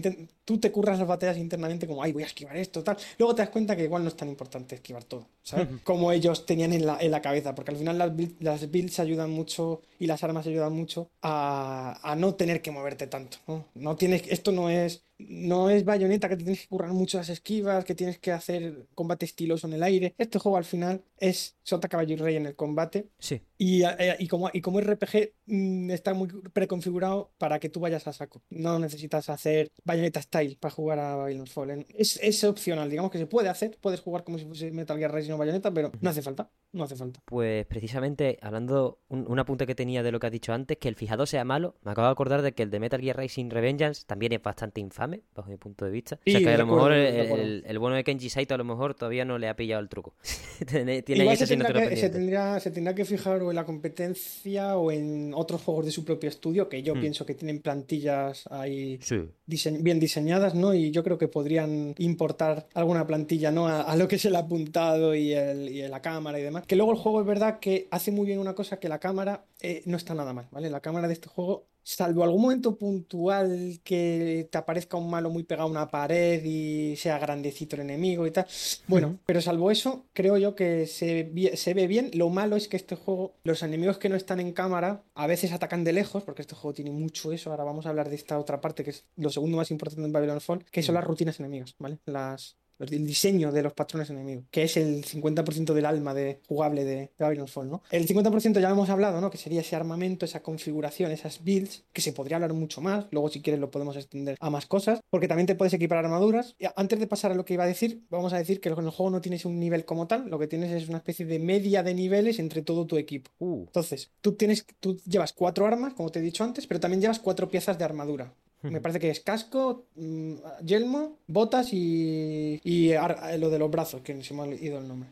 tú 0.44 0.58
te 0.60 0.70
curras 0.70 0.98
las 1.00 1.08
batallas 1.08 1.38
internamente 1.38 1.88
como, 1.88 2.02
ay, 2.04 2.12
voy 2.12 2.22
a 2.22 2.26
esquivar 2.26 2.56
esto, 2.56 2.84
tal. 2.84 2.96
Luego 3.18 3.34
te 3.34 3.42
das 3.42 3.50
cuenta 3.50 3.74
que 3.76 3.82
igual 3.84 4.02
no 4.04 4.08
es 4.08 4.16
tan 4.16 4.28
importante 4.28 4.76
esquivar 4.76 5.02
todo, 5.02 5.26
¿sabes? 5.42 5.66
Como 5.82 6.12
ellos 6.12 6.46
tenían 6.46 6.72
en 6.72 6.86
la, 6.86 6.98
en 7.00 7.10
la 7.10 7.20
cabeza, 7.20 7.52
porque 7.54 7.72
al 7.72 7.76
final 7.78 7.98
las, 7.98 8.12
build- 8.12 8.36
las 8.38 8.70
builds 8.70 9.00
ayudan 9.00 9.30
mucho 9.30 9.82
y 9.98 10.06
las 10.06 10.22
armas 10.24 10.46
ayudan 10.46 10.72
mucho 10.72 11.10
a, 11.22 11.98
a 12.02 12.16
no 12.16 12.34
tener 12.34 12.62
que 12.62 12.70
moverte 12.70 13.06
tanto, 13.06 13.38
¿no? 13.74 13.96
Tienes, 13.96 14.22
esto 14.28 14.52
no 14.52 14.70
es, 14.70 15.04
no 15.18 15.70
es 15.70 15.84
bayoneta 15.84 16.28
que 16.28 16.36
te 16.36 16.44
tienes 16.44 16.62
que 16.62 16.68
currar 16.68 16.92
mucho 16.92 17.18
las 17.18 17.28
esquivas, 17.28 17.84
que 17.84 17.94
tienes 17.94 18.18
que 18.18 18.32
hacer 18.32 18.86
combate 18.94 19.24
estiloso 19.24 19.66
en 19.66 19.74
el 19.74 19.82
aire. 19.82 20.14
Este 20.18 20.38
juego 20.38 20.58
al 20.58 20.64
final 20.64 21.02
es 21.18 21.56
Sota 21.62 21.88
Caballo 21.88 22.14
y 22.14 22.16
Rey 22.16 22.36
en 22.36 22.46
el 22.46 22.56
combate 22.56 23.08
Sí. 23.18 23.40
Y, 23.58 23.82
eh, 23.84 24.16
y 24.18 24.28
como, 24.28 24.50
y 24.52 24.60
como 24.60 24.80
RPG 24.80 25.32
mm, 25.46 25.90
está 25.90 26.14
muy 26.14 26.28
preconfigurado 26.52 27.30
para 27.38 27.58
que 27.58 27.68
tú 27.68 27.80
vayas 27.80 28.06
a 28.06 28.12
saco. 28.12 28.42
No 28.50 28.78
necesitas 28.78 29.28
hacer 29.30 29.70
Bayonetta 29.84 30.20
Style 30.22 30.56
para 30.60 30.74
jugar 30.74 30.98
a 30.98 31.16
Babylon's 31.16 31.52
Fallen. 31.52 31.86
Es, 31.96 32.18
es 32.22 32.42
opcional, 32.44 32.90
digamos 32.90 33.10
que 33.10 33.18
se 33.18 33.26
puede 33.26 33.48
hacer. 33.48 33.78
Puedes 33.80 34.00
jugar 34.00 34.24
como 34.24 34.38
si 34.38 34.44
fuese 34.44 34.70
Metal 34.70 34.98
Gear 34.98 35.14
Rising 35.14 35.32
o 35.32 35.38
Bayonetta, 35.38 35.72
pero 35.72 35.92
no 36.00 36.10
hace 36.10 36.22
falta. 36.22 36.50
No 36.72 36.84
hace 36.84 36.96
falta. 36.96 37.20
Pues 37.24 37.64
precisamente, 37.66 38.38
hablando, 38.42 38.98
un, 39.08 39.24
un 39.30 39.38
apunte 39.38 39.66
que 39.66 39.74
tenía 39.74 40.02
de 40.02 40.12
lo 40.12 40.20
que 40.20 40.26
has 40.26 40.32
dicho 40.32 40.52
antes, 40.52 40.76
que 40.76 40.88
el 40.88 40.94
fijado 40.96 41.24
sea 41.24 41.44
malo, 41.44 41.76
me 41.82 41.92
acabo 41.92 42.08
de 42.08 42.12
acordar 42.12 42.42
de 42.42 42.52
que 42.52 42.62
el 42.62 42.70
de 42.70 42.80
Metal 42.80 43.00
Gear 43.00 43.16
Rising 43.16 43.48
Revengeance 43.50 44.04
también 44.06 44.32
es 44.32 44.42
bastante 44.42 44.80
infame, 44.80 45.22
bajo 45.34 45.48
mi 45.48 45.56
punto 45.56 45.84
de 45.84 45.90
vista. 45.90 46.16
o 46.26 46.30
sea 46.30 46.40
que 46.40 46.48
a 46.48 46.58
lo 46.58 46.66
mejor 46.66 46.92
el, 46.92 47.16
recuerdo. 47.16 47.42
el- 47.42 47.64
el 47.66 47.78
bueno 47.78 47.96
de 47.96 48.04
Kenji 48.04 48.28
Saito 48.28 48.54
a 48.54 48.58
lo 48.58 48.64
mejor 48.64 48.94
todavía 48.94 49.24
no 49.24 49.38
le 49.38 49.48
ha 49.48 49.56
pillado 49.56 49.80
el 49.80 49.88
truco. 49.88 50.14
tiene 50.68 51.02
tiene 51.02 51.28
ahí 51.28 51.36
se 51.36 51.46
tendrá, 51.46 51.72
que, 51.88 51.96
se, 51.96 52.10
tendrá, 52.10 52.60
se 52.60 52.70
tendrá 52.70 52.94
que 52.94 53.04
fijar 53.04 53.42
o 53.46 53.50
en 53.50 53.56
la 53.56 53.64
competencia 53.64 54.76
o 54.76 54.90
en 54.90 55.32
otros 55.34 55.62
juegos 55.62 55.84
de 55.86 55.90
su 55.90 56.04
propio 56.04 56.28
estudio, 56.28 56.68
que 56.68 56.82
yo 56.82 56.94
Hmm. 56.94 57.00
pienso 57.00 57.24
que 57.26 57.34
tienen 57.34 57.60
plantillas 57.60 58.46
ahí 58.50 58.98
Sí. 59.02 59.16
dise- 59.46 59.78
bien 59.82 59.98
diseñadas, 60.00 60.54
¿no? 60.54 60.74
Y 60.74 60.90
yo 60.90 61.02
creo 61.02 61.18
que 61.18 61.28
podrían 61.28 61.94
importar 61.98 62.66
alguna 62.74 63.06
plantilla, 63.06 63.50
¿no? 63.50 63.68
A, 63.68 63.82
a 63.82 63.96
lo 63.96 64.08
que 64.08 64.16
es 64.16 64.24
el 64.24 64.36
apuntado 64.36 65.14
y, 65.14 65.32
el, 65.32 65.68
y 65.68 65.86
la 65.88 66.02
cámara 66.02 66.38
y 66.38 66.42
demás. 66.42 66.66
Que 66.66 66.76
luego 66.76 66.92
el 66.92 66.98
juego 66.98 67.20
es 67.20 67.26
verdad 67.26 67.58
que 67.60 67.88
hace 67.90 68.10
muy 68.12 68.26
bien 68.26 68.38
una 68.38 68.54
cosa 68.54 68.78
que 68.78 68.88
la 68.88 68.98
cámara 68.98 69.44
eh, 69.62 69.82
no 69.86 69.96
está 69.96 70.14
nada 70.14 70.32
mal, 70.32 70.48
¿vale? 70.50 70.68
La 70.70 70.80
cámara 70.80 71.06
de 71.08 71.14
este 71.14 71.28
juego, 71.28 71.64
salvo 71.88 72.24
algún 72.24 72.42
momento 72.42 72.76
puntual 72.76 73.78
que 73.84 74.48
te 74.50 74.58
aparezca 74.58 74.96
un 74.96 75.08
malo 75.08 75.30
muy 75.30 75.44
pegado 75.44 75.68
a 75.68 75.70
una 75.70 75.88
pared 75.88 76.42
y 76.44 76.96
sea 76.96 77.16
grandecito 77.20 77.76
el 77.76 77.82
enemigo 77.82 78.26
y 78.26 78.32
tal. 78.32 78.44
Bueno, 78.88 79.08
Ujú. 79.08 79.18
pero 79.24 79.40
salvo 79.40 79.70
eso, 79.70 80.04
creo 80.12 80.36
yo 80.36 80.56
que 80.56 80.86
se, 80.88 81.30
se 81.54 81.74
ve 81.74 81.86
bien. 81.86 82.10
Lo 82.14 82.28
malo 82.28 82.56
es 82.56 82.66
que 82.66 82.76
este 82.76 82.96
juego, 82.96 83.34
los 83.44 83.62
enemigos 83.62 83.98
que 83.98 84.08
no 84.08 84.16
están 84.16 84.40
en 84.40 84.52
cámara, 84.52 85.04
a 85.14 85.28
veces 85.28 85.52
atacan 85.52 85.84
de 85.84 85.92
lejos, 85.92 86.24
porque 86.24 86.42
este 86.42 86.56
juego 86.56 86.74
tiene 86.74 86.90
mucho 86.90 87.30
eso. 87.32 87.52
Ahora 87.52 87.62
vamos 87.62 87.86
a 87.86 87.90
hablar 87.90 88.08
de 88.10 88.16
esta 88.16 88.36
otra 88.36 88.60
parte, 88.60 88.82
que 88.82 88.90
es 88.90 89.04
lo 89.16 89.30
segundo 89.30 89.56
más 89.56 89.70
importante 89.70 90.04
en 90.04 90.12
Babylon 90.12 90.40
Fall, 90.40 90.64
que 90.64 90.82
son 90.82 90.94
Mm. 90.94 90.98
las 90.98 91.04
rutinas 91.04 91.38
enemigas, 91.38 91.76
¿vale? 91.78 91.98
Las, 92.06 92.56
el 92.78 93.06
diseño 93.06 93.52
de 93.52 93.62
los 93.62 93.72
patrones 93.72 94.10
enemigos, 94.10 94.44
que 94.50 94.64
es 94.64 94.76
el 94.76 95.04
50% 95.04 95.72
del 95.72 95.86
alma 95.86 96.14
de, 96.14 96.40
jugable 96.48 96.84
de, 96.84 96.96
de 96.96 97.10
Babylon 97.18 97.48
Fall, 97.48 97.70
¿no? 97.70 97.82
El 97.90 98.06
50% 98.06 98.60
ya 98.60 98.68
lo 98.68 98.74
hemos 98.74 98.90
hablado, 98.90 99.20
¿no? 99.20 99.30
Que 99.30 99.38
sería 99.38 99.60
ese 99.60 99.76
armamento, 99.76 100.24
esa 100.24 100.42
configuración, 100.42 101.10
esas 101.10 101.42
builds, 101.42 101.84
que 101.92 102.00
se 102.00 102.12
podría 102.12 102.36
hablar 102.36 102.52
mucho 102.52 102.80
más. 102.80 103.06
Luego, 103.10 103.28
si 103.28 103.42
quieres, 103.42 103.60
lo 103.60 103.70
podemos 103.70 103.96
extender 103.96 104.36
a 104.40 104.50
más 104.50 104.66
cosas, 104.66 105.00
porque 105.10 105.28
también 105.28 105.46
te 105.46 105.54
puedes 105.54 105.74
equipar 105.74 105.98
armaduras. 105.98 106.54
Y 106.58 106.66
antes 106.76 106.98
de 106.98 107.06
pasar 107.06 107.32
a 107.32 107.34
lo 107.34 107.44
que 107.44 107.54
iba 107.54 107.64
a 107.64 107.68
decir, 107.68 108.02
vamos 108.10 108.32
a 108.32 108.38
decir 108.38 108.60
que 108.60 108.68
en 108.68 108.78
el 108.78 108.90
juego 108.90 109.10
no 109.10 109.20
tienes 109.20 109.44
un 109.44 109.58
nivel 109.58 109.84
como 109.84 110.06
tal, 110.06 110.28
lo 110.28 110.38
que 110.38 110.46
tienes 110.46 110.70
es 110.70 110.88
una 110.88 110.98
especie 110.98 111.26
de 111.26 111.38
media 111.38 111.82
de 111.82 111.94
niveles 111.94 112.38
entre 112.38 112.62
todo 112.62 112.86
tu 112.86 112.96
equipo. 112.96 113.30
Uh, 113.38 113.64
Entonces, 113.66 114.10
tú 114.20 114.32
tienes, 114.32 114.66
tú 114.80 115.00
llevas 115.06 115.32
cuatro 115.32 115.66
armas, 115.66 115.94
como 115.94 116.10
te 116.10 116.18
he 116.18 116.22
dicho 116.22 116.44
antes, 116.44 116.66
pero 116.66 116.80
también 116.80 117.00
llevas 117.00 117.18
cuatro 117.18 117.48
piezas 117.48 117.78
de 117.78 117.84
armadura. 117.84 118.34
Me 118.62 118.80
parece 118.82 118.98
que 119.00 119.10
es 119.10 119.20
casco, 119.20 119.84
mm, 119.96 120.34
yelmo, 120.64 121.18
botas 121.26 121.72
y, 121.72 122.60
y 122.64 122.92
ar- 122.92 123.38
lo 123.38 123.50
de 123.50 123.58
los 123.58 123.70
brazos, 123.70 124.00
que 124.02 124.22
se 124.22 124.34
me 124.34 124.42
ha 124.42 124.46
ido 124.46 124.78
el 124.78 124.88
nombre. 124.88 125.10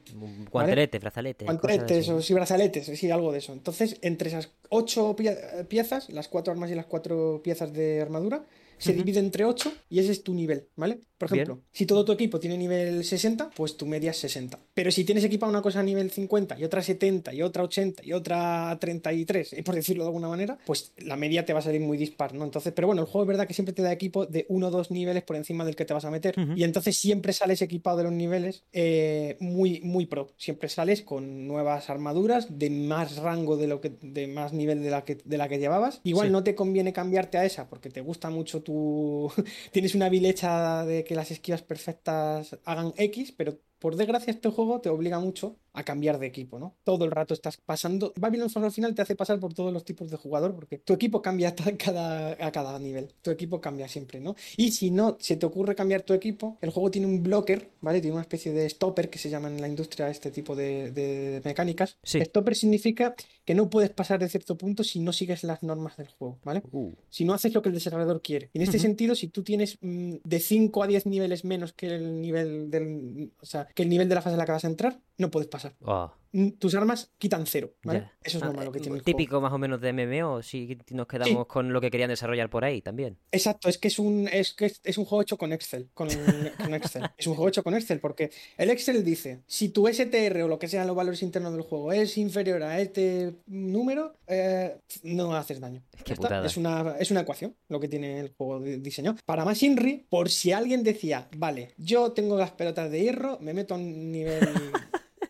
Guantelete, 0.50 0.98
brazalete. 0.98 1.44
cosas 1.44 1.60
Guanteletes 1.60 2.08
o 2.08 2.22
sí, 2.22 2.34
brazaletes, 2.34 2.86
sí, 2.86 3.10
algo 3.10 3.32
de 3.32 3.38
eso. 3.38 3.52
Entonces, 3.52 3.98
entre 4.02 4.28
esas 4.30 4.50
ocho 4.70 5.14
pie- 5.16 5.64
piezas, 5.68 6.10
las 6.10 6.28
cuatro 6.28 6.52
armas 6.52 6.70
y 6.70 6.74
las 6.74 6.86
cuatro 6.86 7.40
piezas 7.44 7.72
de 7.72 8.00
armadura, 8.02 8.44
se 8.78 8.92
divide 8.92 9.18
entre 9.20 9.44
ocho 9.44 9.72
y 9.88 9.98
ese 9.98 10.12
es 10.12 10.22
tu 10.22 10.34
nivel, 10.34 10.66
¿vale? 10.76 10.98
Por 11.18 11.30
Bien. 11.30 11.42
ejemplo, 11.44 11.64
si 11.72 11.86
todo 11.86 12.04
tu 12.04 12.12
equipo 12.12 12.38
tiene 12.40 12.58
nivel 12.58 13.04
60, 13.04 13.50
pues 13.56 13.76
tu 13.76 13.86
media 13.86 14.10
es 14.10 14.18
60. 14.18 14.58
Pero 14.74 14.90
si 14.90 15.04
tienes 15.04 15.24
equipada 15.24 15.48
una 15.50 15.62
cosa 15.62 15.80
a 15.80 15.82
nivel 15.82 16.10
50 16.10 16.58
y 16.58 16.64
otra 16.64 16.82
70 16.82 17.32
y 17.32 17.40
otra 17.42 17.62
80 17.62 18.04
y 18.04 18.12
otra 18.12 18.76
33, 18.80 19.52
eh, 19.54 19.62
por 19.62 19.74
decirlo 19.74 20.02
de 20.04 20.08
alguna 20.08 20.28
manera, 20.28 20.58
pues 20.66 20.92
la 20.98 21.16
media 21.16 21.44
te 21.44 21.52
va 21.52 21.60
a 21.60 21.62
salir 21.62 21.80
muy 21.80 21.96
dispar, 21.96 22.34
¿no? 22.34 22.44
Entonces, 22.44 22.72
pero 22.74 22.88
bueno, 22.88 23.02
el 23.02 23.06
juego 23.08 23.22
es 23.22 23.28
verdad 23.28 23.46
que 23.46 23.54
siempre 23.54 23.72
te 23.72 23.82
da 23.82 23.92
equipo 23.92 24.26
de 24.26 24.44
uno 24.48 24.66
o 24.68 24.70
dos 24.70 24.90
niveles 24.90 25.22
por 25.22 25.36
encima 25.36 25.64
del 25.64 25.76
que 25.76 25.84
te 25.84 25.94
vas 25.94 26.04
a 26.04 26.10
meter 26.10 26.34
y 26.56 26.64
entonces 26.64 26.96
siempre 26.96 27.32
sales 27.32 27.62
equipado 27.62 27.98
de 27.98 28.04
los 28.04 28.12
niveles 28.12 28.64
eh, 28.72 29.36
muy, 29.40 29.80
muy 29.82 30.06
pro. 30.06 30.32
Siempre 30.36 30.68
sales 30.68 31.02
con 31.02 31.46
nuevas 31.46 31.88
armaduras 31.90 32.58
de 32.58 32.70
más 32.70 33.16
rango 33.16 33.56
de 33.56 33.68
lo 33.68 33.80
que, 33.80 33.92
de 34.02 34.26
más 34.26 34.52
nivel 34.52 34.82
de 34.82 34.90
la 34.90 35.04
que, 35.04 35.16
de 35.24 35.38
la 35.38 35.48
que 35.48 35.58
llevabas. 35.58 36.00
Igual 36.04 36.28
Sí. 36.28 36.32
no 36.32 36.42
te 36.44 36.54
conviene 36.54 36.92
cambiarte 36.92 37.38
a 37.38 37.44
esa 37.44 37.68
porque 37.68 37.88
te 37.90 38.00
gusta 38.00 38.30
mucho 38.30 38.62
tu. 38.64 39.30
Tienes 39.72 39.94
una 39.94 40.08
bilecha 40.08 40.84
de 40.84 41.04
que 41.04 41.14
las 41.14 41.30
esquivas 41.30 41.62
perfectas 41.62 42.58
hagan 42.64 42.92
X, 42.96 43.32
pero 43.32 43.60
por 43.84 43.96
desgracia 43.96 44.30
este 44.30 44.48
juego 44.48 44.80
te 44.80 44.88
obliga 44.88 45.18
mucho 45.18 45.58
a 45.74 45.82
cambiar 45.82 46.18
de 46.18 46.26
equipo, 46.26 46.58
¿no? 46.58 46.74
Todo 46.84 47.04
el 47.04 47.10
rato 47.10 47.34
estás 47.34 47.58
pasando. 47.58 48.14
Babylon 48.16 48.48
Fall 48.48 48.64
al 48.64 48.72
final 48.72 48.94
te 48.94 49.02
hace 49.02 49.14
pasar 49.14 49.38
por 49.38 49.52
todos 49.52 49.74
los 49.74 49.84
tipos 49.84 50.10
de 50.10 50.16
jugador 50.16 50.54
porque 50.54 50.78
tu 50.78 50.94
equipo 50.94 51.20
cambia 51.20 51.48
a 51.66 51.76
cada, 51.76 52.30
a 52.30 52.50
cada 52.50 52.78
nivel. 52.78 53.12
Tu 53.20 53.30
equipo 53.30 53.60
cambia 53.60 53.86
siempre, 53.86 54.20
¿no? 54.20 54.36
Y 54.56 54.70
si 54.70 54.90
no 54.90 55.18
se 55.20 55.36
te 55.36 55.44
ocurre 55.44 55.74
cambiar 55.74 56.00
tu 56.00 56.14
equipo, 56.14 56.56
el 56.62 56.70
juego 56.70 56.90
tiene 56.90 57.08
un 57.08 57.22
blocker, 57.22 57.72
¿vale? 57.82 58.00
Tiene 58.00 58.14
una 58.14 58.22
especie 58.22 58.52
de 58.52 58.70
stopper 58.70 59.10
que 59.10 59.18
se 59.18 59.28
llama 59.28 59.48
en 59.48 59.60
la 59.60 59.68
industria 59.68 60.08
este 60.08 60.30
tipo 60.30 60.56
de, 60.56 60.90
de 60.90 61.42
mecánicas. 61.44 61.98
Sí. 62.02 62.20
Stopper 62.24 62.56
significa 62.56 63.14
que 63.44 63.54
no 63.54 63.68
puedes 63.68 63.90
pasar 63.90 64.18
de 64.18 64.30
cierto 64.30 64.56
punto 64.56 64.82
si 64.82 65.00
no 65.00 65.12
sigues 65.12 65.44
las 65.44 65.62
normas 65.62 65.98
del 65.98 66.08
juego, 66.08 66.38
¿vale? 66.42 66.62
Uh, 66.72 66.92
si 67.10 67.26
no 67.26 67.34
haces 67.34 67.52
lo 67.52 67.60
que 67.60 67.68
el 67.68 67.74
desarrollador 67.74 68.22
quiere. 68.22 68.48
En 68.54 68.62
este 68.62 68.78
sentido, 68.78 69.14
si 69.14 69.28
tú 69.28 69.42
tienes 69.42 69.76
mm, 69.82 70.14
de 70.24 70.40
5 70.40 70.82
a 70.82 70.86
10 70.86 71.04
niveles 71.06 71.44
menos 71.44 71.74
que 71.74 71.88
el 71.88 72.22
nivel 72.22 72.70
del, 72.70 73.32
o 73.40 73.44
sea, 73.44 73.68
que 73.74 73.82
el 73.82 73.88
nivel 73.88 74.08
de 74.08 74.14
la 74.14 74.22
fase 74.22 74.34
en 74.34 74.38
la 74.38 74.46
que 74.46 74.52
vas 74.52 74.64
a 74.64 74.68
entrar, 74.68 75.00
no 75.18 75.30
puedes 75.30 75.48
pasar. 75.48 75.74
Mm, 75.80 76.06
Tus 76.58 76.74
armas 76.74 77.12
quitan 77.18 77.46
cero, 77.46 77.74
¿vale? 77.84 78.10
Eso 78.22 78.38
es 78.38 78.42
Ah, 78.44 78.46
lo 78.48 78.52
malo 78.54 78.72
que 78.72 78.78
eh, 78.78 78.82
tiene 78.82 78.98
el 78.98 79.02
juego. 79.04 79.16
Típico 79.18 79.40
más 79.40 79.52
o 79.52 79.58
menos 79.58 79.80
de 79.80 79.92
MMO, 79.92 80.42
si 80.42 80.76
nos 80.90 81.06
quedamos 81.06 81.46
con 81.46 81.72
lo 81.72 81.80
que 81.80 81.90
querían 81.90 82.08
desarrollar 82.10 82.50
por 82.50 82.64
ahí 82.64 82.82
también. 82.82 83.16
Exacto, 83.30 83.68
es 83.68 83.78
que 83.78 83.88
es 83.88 83.98
un, 83.98 84.28
es 84.32 84.52
que 84.54 84.72
es, 84.82 84.98
un 84.98 85.04
juego 85.04 85.22
hecho 85.22 85.36
con 85.38 85.52
Excel, 85.52 85.88
con, 85.94 86.08
con 86.58 86.74
Excel. 86.74 87.04
Es 87.16 87.26
un 87.26 87.34
juego 87.34 87.48
hecho 87.48 87.62
con 87.62 87.74
Excel, 87.74 88.00
porque 88.00 88.30
el 88.56 88.70
Excel 88.70 89.04
dice, 89.04 89.42
si 89.46 89.68
tu 89.68 89.86
STR 89.86 90.42
o 90.42 90.48
lo 90.48 90.58
que 90.58 90.66
sean 90.68 90.86
los 90.86 90.96
valores 90.96 91.22
internos 91.22 91.52
del 91.52 91.62
juego 91.62 91.92
es 91.92 92.18
inferior 92.18 92.62
a 92.64 92.80
este 92.80 93.34
número, 93.46 94.16
eh, 94.26 94.76
no 95.04 95.34
haces 95.36 95.60
daño. 95.60 95.82
Qué. 96.04 96.14
Es 96.44 96.56
una, 96.56 96.96
es 96.98 97.10
una 97.12 97.20
ecuación 97.20 97.54
lo 97.68 97.78
que 97.78 97.88
tiene 97.88 98.18
el 98.20 98.34
juego 98.36 98.58
de- 98.60 98.78
diseñado. 98.78 99.16
Para 99.24 99.44
más 99.44 99.62
Inri, 99.62 100.04
por 100.10 100.28
si 100.30 100.50
alguien 100.52 100.82
decía, 100.82 101.28
vale, 101.36 101.74
yo 101.78 102.12
tengo 102.12 102.36
las 102.36 102.50
pelotas 102.50 102.90
de 102.90 103.00
hierro, 103.02 103.38
me 103.40 103.54
meto 103.54 103.74
a 103.74 103.76
un 103.78 104.10
nivel 104.10 104.40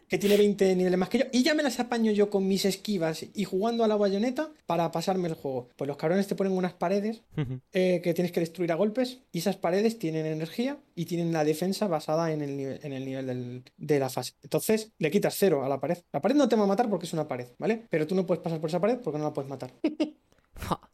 que 0.09 0.19
tiene 0.19 0.37
20 0.37 0.77
niveles 0.77 0.99
más 0.99 1.09
que 1.09 1.19
yo 1.19 1.25
y 1.33 1.43
ya 1.43 1.55
me 1.55 1.63
las 1.63 1.81
apaño 1.81 2.13
yo 2.13 2.31
con 2.31 2.47
mis 2.47 2.65
esquivas 2.65 3.25
y 3.35 3.45
jugando 3.45 3.85
a 3.85 3.89
la 3.89 3.97
bayoneta 3.97 4.51
para 4.67 4.91
pasarme 4.93 5.29
el 5.29 5.35
juego. 5.35 5.69
Pues 5.77 5.89
los 5.89 5.97
cabrones 5.97 6.27
te 6.27 6.35
ponen 6.35 6.53
unas 6.53 6.73
paredes 6.73 7.23
eh, 7.73 8.01
que 8.03 8.15
tienes 8.15 8.33
que 8.33 8.41
destruir 8.41 8.71
a 8.73 8.75
golpes 8.77 9.21
y 9.33 9.39
esas 9.39 9.57
paredes 9.57 9.99
tienen 9.99 10.27
energía 10.27 10.79
y 10.95 11.07
tienen 11.07 11.33
la 11.33 11.45
defensa 11.45 11.87
basada 11.89 12.33
en 12.33 12.43
el 12.43 12.57
nivel, 12.57 12.81
en 12.83 12.93
el 12.93 13.05
nivel 13.05 13.27
del- 13.27 13.63
de 13.77 13.99
la 13.99 14.11
fase. 14.11 14.33
Entonces 14.43 14.93
le 14.99 15.11
quitas 15.11 15.35
cero 15.39 15.65
a 15.65 15.69
la 15.69 15.81
pared. 15.81 15.99
La 16.13 16.21
pared 16.23 16.37
no 16.37 16.49
te 16.49 16.57
va 16.57 16.65
a 16.65 16.67
matar 16.67 16.89
porque 16.89 17.07
es 17.07 17.13
una 17.13 17.27
pared, 17.29 17.49
¿vale? 17.59 17.87
Pero 17.91 18.07
tú 18.07 18.15
no 18.15 18.27
puedes 18.27 18.43
pasar 18.43 18.61
por 18.61 18.71
esa 18.71 18.81
pared 18.81 18.99
porque 18.99 19.19
no 19.19 19.25
la 19.25 19.33
puedes 19.33 19.49
matar. 19.51 19.73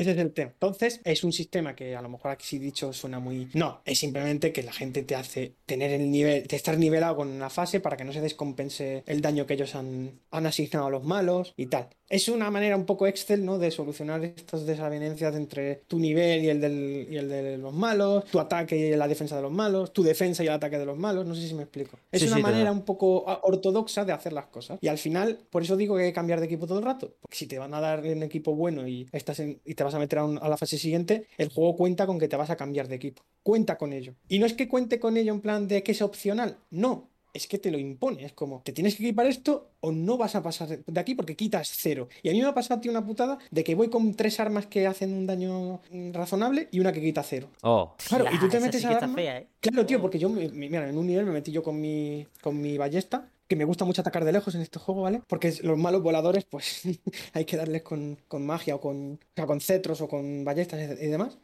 Ese 0.00 0.12
es 0.12 0.18
el 0.18 0.32
tema. 0.32 0.50
Entonces, 0.52 1.00
es 1.04 1.24
un 1.24 1.32
sistema 1.32 1.74
que 1.74 1.96
a 1.96 2.02
lo 2.02 2.08
mejor 2.08 2.30
aquí 2.30 2.46
sí 2.46 2.58
dicho 2.58 2.92
suena 2.92 3.18
muy. 3.18 3.48
No, 3.54 3.80
es 3.84 3.98
simplemente 3.98 4.52
que 4.52 4.62
la 4.62 4.72
gente 4.72 5.02
te 5.02 5.14
hace 5.14 5.54
tener 5.66 5.90
el 5.92 6.10
nivel, 6.10 6.46
de 6.46 6.56
estar 6.56 6.78
nivelado 6.78 7.16
con 7.16 7.28
una 7.28 7.50
fase 7.50 7.80
para 7.80 7.96
que 7.96 8.04
no 8.04 8.12
se 8.12 8.20
descompense 8.20 9.02
el 9.06 9.20
daño 9.20 9.46
que 9.46 9.54
ellos 9.54 9.74
han, 9.74 10.20
han 10.30 10.46
asignado 10.46 10.86
a 10.86 10.90
los 10.90 11.04
malos 11.04 11.54
y 11.56 11.66
tal. 11.66 11.88
Es 12.10 12.28
una 12.30 12.50
manera 12.50 12.74
un 12.74 12.86
poco 12.86 13.06
Excel, 13.06 13.44
¿no? 13.44 13.58
De 13.58 13.70
solucionar 13.70 14.24
estas 14.24 14.64
desavenencias 14.64 15.34
entre 15.36 15.82
tu 15.88 15.98
nivel 15.98 16.42
y 16.42 16.48
el, 16.48 16.58
del, 16.60 17.06
y 17.10 17.16
el 17.18 17.28
de 17.28 17.58
los 17.58 17.74
malos, 17.74 18.24
tu 18.24 18.40
ataque 18.40 18.76
y 18.78 18.96
la 18.96 19.06
defensa 19.06 19.36
de 19.36 19.42
los 19.42 19.52
malos, 19.52 19.92
tu 19.92 20.02
defensa 20.02 20.42
y 20.42 20.46
el 20.46 20.54
ataque 20.54 20.78
de 20.78 20.86
los 20.86 20.96
malos. 20.96 21.26
No 21.26 21.34
sé 21.34 21.46
si 21.46 21.52
me 21.52 21.64
explico. 21.64 21.98
Es 22.10 22.22
Sí, 22.22 22.28
una 22.28 22.36
sí, 22.36 22.42
manera 22.42 22.72
un 22.72 22.82
poco 22.82 23.24
ortodoxa 23.42 24.06
de 24.06 24.12
hacer 24.12 24.32
las 24.32 24.46
cosas. 24.46 24.78
Y 24.80 24.88
al 24.88 24.96
final, 24.96 25.38
por 25.50 25.62
eso 25.62 25.76
digo 25.76 25.96
que 25.96 26.04
hay 26.04 26.08
que 26.08 26.14
cambiar 26.14 26.40
de 26.40 26.46
equipo 26.46 26.66
todo 26.66 26.78
el 26.78 26.84
rato. 26.86 27.14
Porque 27.20 27.36
si 27.36 27.46
te 27.46 27.58
van 27.58 27.74
a 27.74 27.80
dar 27.80 28.00
un 28.00 28.22
equipo 28.22 28.54
bueno 28.54 28.88
y, 28.88 29.06
estás 29.18 29.40
en- 29.40 29.60
y 29.64 29.74
te 29.74 29.84
vas 29.84 29.94
a 29.94 29.98
meter 29.98 30.18
a, 30.20 30.24
un- 30.24 30.38
a 30.42 30.48
la 30.48 30.56
fase 30.56 30.78
siguiente, 30.78 31.26
el 31.36 31.48
juego 31.50 31.76
cuenta 31.76 32.06
con 32.06 32.18
que 32.18 32.28
te 32.28 32.36
vas 32.36 32.50
a 32.50 32.56
cambiar 32.56 32.88
de 32.88 32.94
equipo. 32.96 33.22
Cuenta 33.42 33.76
con 33.78 33.92
ello. 33.92 34.14
Y 34.28 34.38
no 34.38 34.46
es 34.46 34.54
que 34.54 34.68
cuente 34.68 34.98
con 34.98 35.16
ello 35.16 35.32
en 35.32 35.40
plan 35.40 35.68
de 35.68 35.82
que 35.82 35.92
es 35.92 36.02
opcional. 36.02 36.56
No. 36.70 37.10
Es 37.34 37.46
que 37.46 37.58
te 37.58 37.70
lo 37.70 37.78
impone, 37.78 38.24
es 38.24 38.32
como, 38.32 38.62
te 38.64 38.72
tienes 38.72 38.96
que 38.96 39.02
equipar 39.04 39.26
esto 39.26 39.70
o 39.80 39.92
no 39.92 40.16
vas 40.16 40.34
a 40.34 40.42
pasar 40.42 40.82
de- 40.82 41.00
aquí 41.00 41.14
porque 41.14 41.36
quitas 41.36 41.68
cero. 41.76 42.08
Y 42.22 42.30
a 42.30 42.32
mí 42.32 42.40
me 42.40 42.46
ha 42.46 42.54
pasado, 42.54 42.80
tío, 42.80 42.90
una 42.90 43.04
putada 43.04 43.38
de 43.50 43.62
que 43.64 43.74
voy 43.74 43.90
con 43.90 44.14
tres 44.14 44.40
armas 44.40 44.66
que 44.66 44.86
hacen 44.86 45.12
un 45.12 45.26
daño 45.26 45.80
razonable 46.12 46.68
y 46.72 46.80
una 46.80 46.90
que 46.90 47.02
quita 47.02 47.22
cero. 47.22 47.50
Oh, 47.62 47.94
Claro, 48.08 48.24
y 48.32 48.38
tú 48.40 48.48
te 48.48 48.58
metes 48.58 48.80
sí 48.80 48.86
a 48.86 48.88
que 48.88 48.94
la 48.94 48.98
está 48.98 49.04
arma. 49.04 49.14
fea, 49.14 49.38
¿eh? 49.38 49.46
Claro, 49.60 49.84
tío, 49.86 49.98
Oh. 49.98 50.00
porque 50.00 50.18
yo, 50.18 50.30
mira, 50.30 50.88
en 50.88 50.96
un 50.96 51.06
nivel 51.06 51.26
me 51.26 51.32
metí 51.32 51.52
yo 51.52 51.62
con 51.62 51.78
mi, 51.80 52.26
con 52.40 52.58
mi 52.60 52.78
ballesta, 52.78 53.30
que 53.48 53.56
me 53.56 53.64
gusta 53.64 53.84
mucho 53.84 54.02
atacar 54.02 54.24
de 54.24 54.32
lejos 54.32 54.54
en 54.54 54.60
este 54.60 54.78
juego, 54.78 55.02
¿vale? 55.02 55.22
Porque 55.26 55.52
los 55.62 55.78
malos 55.78 56.02
voladores, 56.02 56.44
pues 56.44 56.82
hay 57.32 57.44
que 57.46 57.56
darles 57.56 57.82
con, 57.82 58.18
con 58.28 58.44
magia 58.44 58.74
o 58.74 58.80
con, 58.80 59.14
o 59.14 59.18
sea, 59.34 59.46
con 59.46 59.60
cetros 59.60 60.00
o 60.02 60.08
con 60.08 60.44
ballestas 60.44 60.80
y, 61.00 61.06
y 61.06 61.08
demás. 61.08 61.38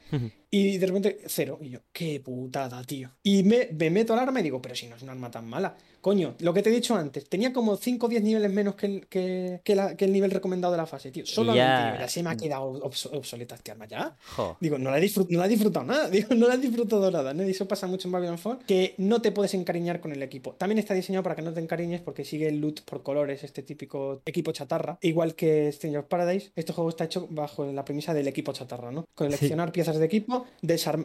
Y 0.51 0.79
de 0.79 0.87
repente, 0.87 1.19
cero. 1.27 1.59
Y 1.61 1.71
yo, 1.71 1.81
qué 1.93 2.21
putada, 2.21 2.85
tío. 2.85 3.11
Y 3.23 3.43
me, 3.43 3.71
me 3.73 3.91
meto 3.91 4.13
al 4.13 4.21
arma 4.21 4.41
y 4.41 4.45
digo, 4.45 4.61
pero 4.61 4.75
si 4.75 4.87
no 4.87 4.97
es 4.97 5.03
un 5.03 5.09
arma 5.09 5.31
tan 5.31 5.49
mala. 5.49 5.77
Coño, 6.05 6.35
lo 6.41 6.53
que 6.53 6.61
te 6.63 6.69
he 6.69 6.73
dicho 6.75 6.95
antes, 6.95 7.27
tenía 7.31 7.51
como 7.55 7.79
5 7.79 8.05
o 8.05 8.09
10 8.11 8.23
niveles 8.23 8.53
menos 8.53 8.75
que 8.75 8.85
el, 8.87 9.07
que, 9.07 9.61
que 9.65 9.75
la- 9.75 9.97
que 9.97 10.05
el 10.05 10.13
nivel 10.13 10.31
recomendado 10.31 10.73
de 10.73 10.77
la 10.77 10.85
fase, 10.85 11.11
tío. 11.11 11.25
Solo 11.25 11.53
a 11.53 11.57
Ya. 11.57 11.69
20 11.77 11.93
niveles. 11.93 12.13
Se 12.13 12.23
me 12.23 12.29
ha 12.29 12.37
quedado 12.37 12.75
obs- 12.83 13.09
obsoleta 13.11 13.55
este 13.55 13.71
arma 13.71 13.87
ya. 13.87 14.15
Jo. 14.37 14.59
Digo, 14.61 14.77
no 14.77 14.91
la, 14.91 14.99
he 14.99 15.03
disfrut- 15.03 15.29
no 15.31 15.39
la 15.39 15.47
he 15.47 15.49
disfrutado 15.49 15.87
nada, 15.87 16.11
digo, 16.11 16.35
no 16.35 16.47
la 16.47 16.57
he 16.57 16.59
disfrutado 16.59 17.11
nada, 17.11 17.33
¿no? 17.33 17.43
Y 17.43 17.51
eso 17.53 17.67
pasa 17.67 17.87
mucho 17.87 18.07
en 18.09 18.13
Babylon 18.13 18.37
Fall, 18.37 18.59
que 18.67 18.95
no 18.99 19.23
te 19.23 19.33
puedes 19.33 19.55
encariñar 19.55 20.01
con 20.03 20.13
el 20.13 20.23
equipo. 20.23 20.53
También 20.59 20.79
está 20.79 20.93
diseñado 20.93 21.23
para 21.23 21.37
que 21.37 21.41
no 21.43 21.55
te 21.55 21.61
encariñes 21.61 22.03
porque 22.03 22.27
sigue 22.27 22.49
el 22.49 22.61
loot 22.61 22.83
por 22.83 23.03
colores, 23.03 23.43
este 23.43 23.63
típico 23.63 24.21
equipo 24.27 24.53
chatarra. 24.53 24.99
Igual 25.01 25.35
que 25.35 25.73
Stranger 25.73 26.01
of 26.01 26.07
Paradise, 26.09 26.51
este 26.55 26.75
juego 26.75 26.91
está 26.91 27.05
hecho 27.05 27.29
bajo 27.31 27.65
la 27.73 27.83
premisa 27.83 28.13
del 28.13 28.29
equipo 28.29 28.53
chatarra, 28.53 28.93
¿no? 28.93 29.07
Coleccionar 29.15 29.73
piezas 29.73 29.97
de 29.97 30.05
equipo, 30.05 30.45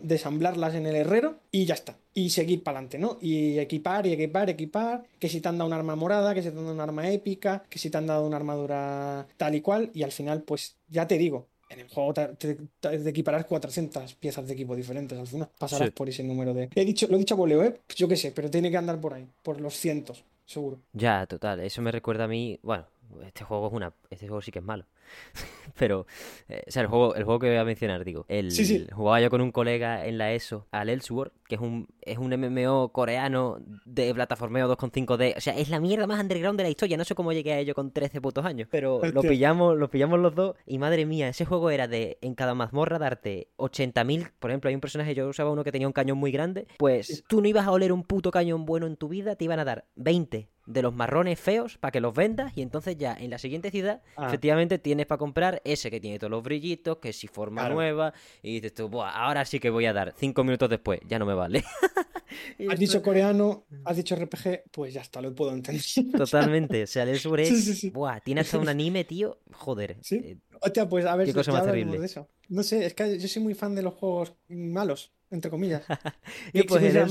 desamblarlas 0.04 0.76
en 0.76 0.86
el 0.88 0.96
herrero 0.96 1.40
y 1.52 1.64
ya 1.66 1.76
está. 1.76 1.96
Y 2.20 2.30
seguir 2.30 2.64
para 2.64 2.80
adelante, 2.80 2.98
¿no? 3.00 3.18
Y 3.22 3.58
equipar 3.60 4.06
y 4.06 4.12
equipar, 4.14 4.50
equipar, 4.50 5.04
que 5.20 5.30
si 5.30 5.40
te 5.42 5.48
han 5.48 5.58
dado 5.58 5.68
un 5.70 5.74
arma 5.74 5.96
morada, 5.96 6.34
que 6.34 6.42
si 6.42 6.50
te 6.50 6.58
han 6.58 6.64
dado 6.64 6.74
un 6.74 6.82
arma 6.82 7.10
épica, 7.10 7.64
que 7.70 7.80
si 7.80 7.90
te 7.90 7.98
han 7.98 8.08
dado 8.08 8.26
una 8.28 8.36
armadura 8.38 9.26
tal 9.38 9.56
y 9.56 9.62
cual, 9.62 9.90
y 9.94 10.04
al 10.04 10.12
final, 10.12 10.42
pues 10.44 10.76
ya 10.90 11.08
te 11.08 11.18
digo, 11.18 11.48
en 11.70 11.80
el 11.82 11.88
juego 11.88 12.14
te, 12.14 12.28
te- 12.30 12.58
te- 12.80 12.98
te 13.00 13.10
equiparás 13.10 13.46
400 13.46 14.16
piezas 14.16 14.46
de 14.48 14.54
equipo 14.54 14.76
diferentes 14.76 15.18
al 15.18 15.28
final. 15.28 15.50
Pasarás 15.58 15.88
Sí. 15.90 15.94
por 15.94 16.10
ese 16.10 16.24
número 16.24 16.54
de. 16.54 16.70
He 16.76 16.84
dicho, 16.84 17.08
lo 17.08 17.16
he 17.16 17.20
dicho 17.20 17.36
a 17.36 17.38
voleo, 17.38 17.64
¿eh? 17.64 17.80
Pues 17.88 17.96
yo 17.98 18.08
qué 18.08 18.16
sé, 18.18 18.32
pero 18.32 18.50
tiene 18.50 18.70
que 18.72 18.78
andar 18.78 19.00
por 19.00 19.14
ahí, 19.14 19.26
por 19.44 19.62
los 19.62 19.76
cientos, 19.76 20.24
seguro. 20.46 20.80
Ya, 20.94 21.26
total. 21.28 21.60
Eso 21.62 21.82
me 21.82 21.92
recuerda 21.92 22.26
a 22.26 22.28
mí. 22.28 22.60
Bueno, 22.64 22.86
este 23.26 23.44
juego 23.44 23.68
es 23.68 23.74
una. 23.74 23.94
Este 24.10 24.28
juego 24.28 24.42
sí 24.42 24.52
que 24.52 24.60
es 24.60 24.66
malo. 24.66 24.86
Pero, 25.78 26.06
eh, 26.48 26.64
o 26.68 26.72
sea, 26.72 26.82
el 26.82 26.88
juego, 26.88 27.16
el 27.16 27.24
juego 27.24 27.40
que 27.40 27.48
voy 27.48 27.58
a 27.58 27.64
mencionar, 27.64 28.04
digo. 28.04 28.26
El, 28.28 28.52
Sí, 28.52 28.66
sí. 28.66 28.88
Jugaba 28.92 29.22
yo 29.22 29.30
con 29.30 29.42
un 29.42 29.52
colega 29.52 30.06
en 30.06 30.18
la 30.18 30.34
ESO, 30.34 30.68
al 30.72 30.90
Elsword, 30.90 31.32
que 31.48 31.56
es 31.56 31.62
un, 31.62 31.88
es 32.02 32.18
un 32.18 32.34
MMO 32.34 32.92
coreano 32.92 33.60
de 33.86 34.14
plataformeo 34.14 34.76
2.5D. 34.76 35.38
O 35.38 35.42
sea, 35.42 35.58
es 35.58 35.70
la 35.70 35.80
mierda 35.80 36.08
más 36.08 36.22
underground 36.22 36.58
de 36.58 36.64
la 36.64 36.70
historia. 36.70 36.98
No 36.98 37.06
sé 37.06 37.16
cómo 37.16 37.34
llegué 37.34 37.54
a 37.54 37.60
ello 37.60 37.74
con 37.74 37.92
13 37.92 38.22
putos 38.22 38.46
años. 38.46 38.68
Pero 38.72 39.02
lo 39.04 39.22
pillamos, 39.22 39.78
lo 39.78 39.90
pillamos 39.90 40.20
los 40.20 40.36
dos. 40.36 40.56
Y 40.66 40.78
madre 40.78 41.06
mía, 41.06 41.30
ese 41.30 41.46
juego 41.46 41.70
era 41.70 41.88
de 41.88 42.18
en 42.22 42.36
cada 42.36 42.54
mazmorra 42.54 43.00
darte 43.00 43.50
80.000. 43.58 44.32
Por 44.40 44.52
ejemplo, 44.52 44.70
hay 44.70 44.76
un 44.76 44.82
personaje, 44.82 45.16
yo 45.16 45.28
usaba 45.28 45.52
uno 45.52 45.64
que 45.64 45.72
tenía 45.72 45.88
un 45.88 45.94
cañón 45.94 46.18
muy 46.18 46.32
grande. 46.32 46.68
Pues 46.78 47.24
tú 47.28 47.42
no 47.42 47.48
ibas 47.48 47.66
a 47.66 47.72
oler 47.72 47.92
un 47.92 48.04
puto 48.04 48.32
cañón 48.32 48.66
bueno 48.66 48.88
en 48.88 48.96
tu 48.96 49.08
vida, 49.08 49.36
te 49.36 49.46
iban 49.46 49.60
a 49.60 49.66
dar 49.66 49.86
20 49.96 50.50
de 50.70 50.82
los 50.84 50.94
marrones 50.94 51.40
feos 51.40 51.78
para 51.78 51.92
que 51.92 52.00
los 52.00 52.14
vendas 52.14 52.54
y 52.56 52.62
entonces 52.62 52.96
ya 52.98 53.16
en 53.20 53.32
la 53.32 53.38
siguiente 53.40 53.72
ciudad 53.72 54.02
Ah. 54.16 54.28
efectivamente 54.28 54.78
tienes 54.80 55.06
para 55.08 55.18
comprar 55.18 55.62
ese 55.66 55.90
que 55.90 56.00
tiene 56.00 56.20
todos 56.20 56.32
los 56.32 56.44
brillitos, 56.44 56.98
que 57.00 57.12
si 57.12 57.28
forma 57.28 57.62
Claro. 57.62 57.76
nueva 57.76 58.14
y 58.44 58.54
dices 58.56 58.74
tú, 58.76 58.88
Buah, 58.88 59.10
ahora 59.10 59.44
sí 59.46 59.60
que 59.60 59.70
voy 59.70 59.86
a 59.88 59.94
dar 59.94 60.14
cinco 60.18 60.44
minutos 60.44 60.70
después, 60.70 61.00
ya 61.08 61.18
no 61.20 61.26
me 61.26 61.34
vale. 61.34 61.64
Y 62.60 62.68
Has 62.68 62.74
esto- 62.74 62.80
dicho 62.80 63.02
coreano, 63.02 63.66
has 63.86 63.98
dicho 63.98 64.16
RPG, 64.16 64.64
pues 64.72 64.94
ya 64.94 65.02
está, 65.02 65.20
lo 65.20 65.34
puedo 65.34 65.52
entender. 65.52 65.82
Totalmente, 66.16 66.84
o 66.84 66.88
sea, 66.88 67.02
el 67.04 67.10
Elsword 67.10 67.40
es... 67.40 67.50
Sí, 67.50 67.62
sí, 67.62 67.74
sí. 67.74 67.90
Buah, 67.90 68.20
tiene 68.20 68.42
hasta 68.42 68.60
un 68.60 68.70
anime, 68.70 69.04
tío, 69.04 69.40
joder. 69.52 69.98
Sí. 70.02 70.16
eh, 70.24 70.38
Hostia, 70.62 70.88
pues 70.88 71.06
a 71.06 71.16
ver 71.16 71.26
Qué 71.26 71.34
cosa 71.34 71.52
más 71.52 71.64
terrible. 71.66 71.98
de 72.00 72.06
eso. 72.06 72.28
No 72.50 72.62
sé, 72.64 72.86
es 72.86 72.94
que 72.94 73.18
yo 73.18 73.28
soy 73.28 73.42
muy 73.42 73.56
fan 73.56 73.74
de 73.76 73.82
los 73.82 73.96
juegos 73.96 74.34
malos, 74.48 75.12
entre 75.32 75.50
comillas. 75.52 75.84
Y 76.54 76.62
Que- 76.62 76.68
pues 76.68 76.84
el 76.84 77.08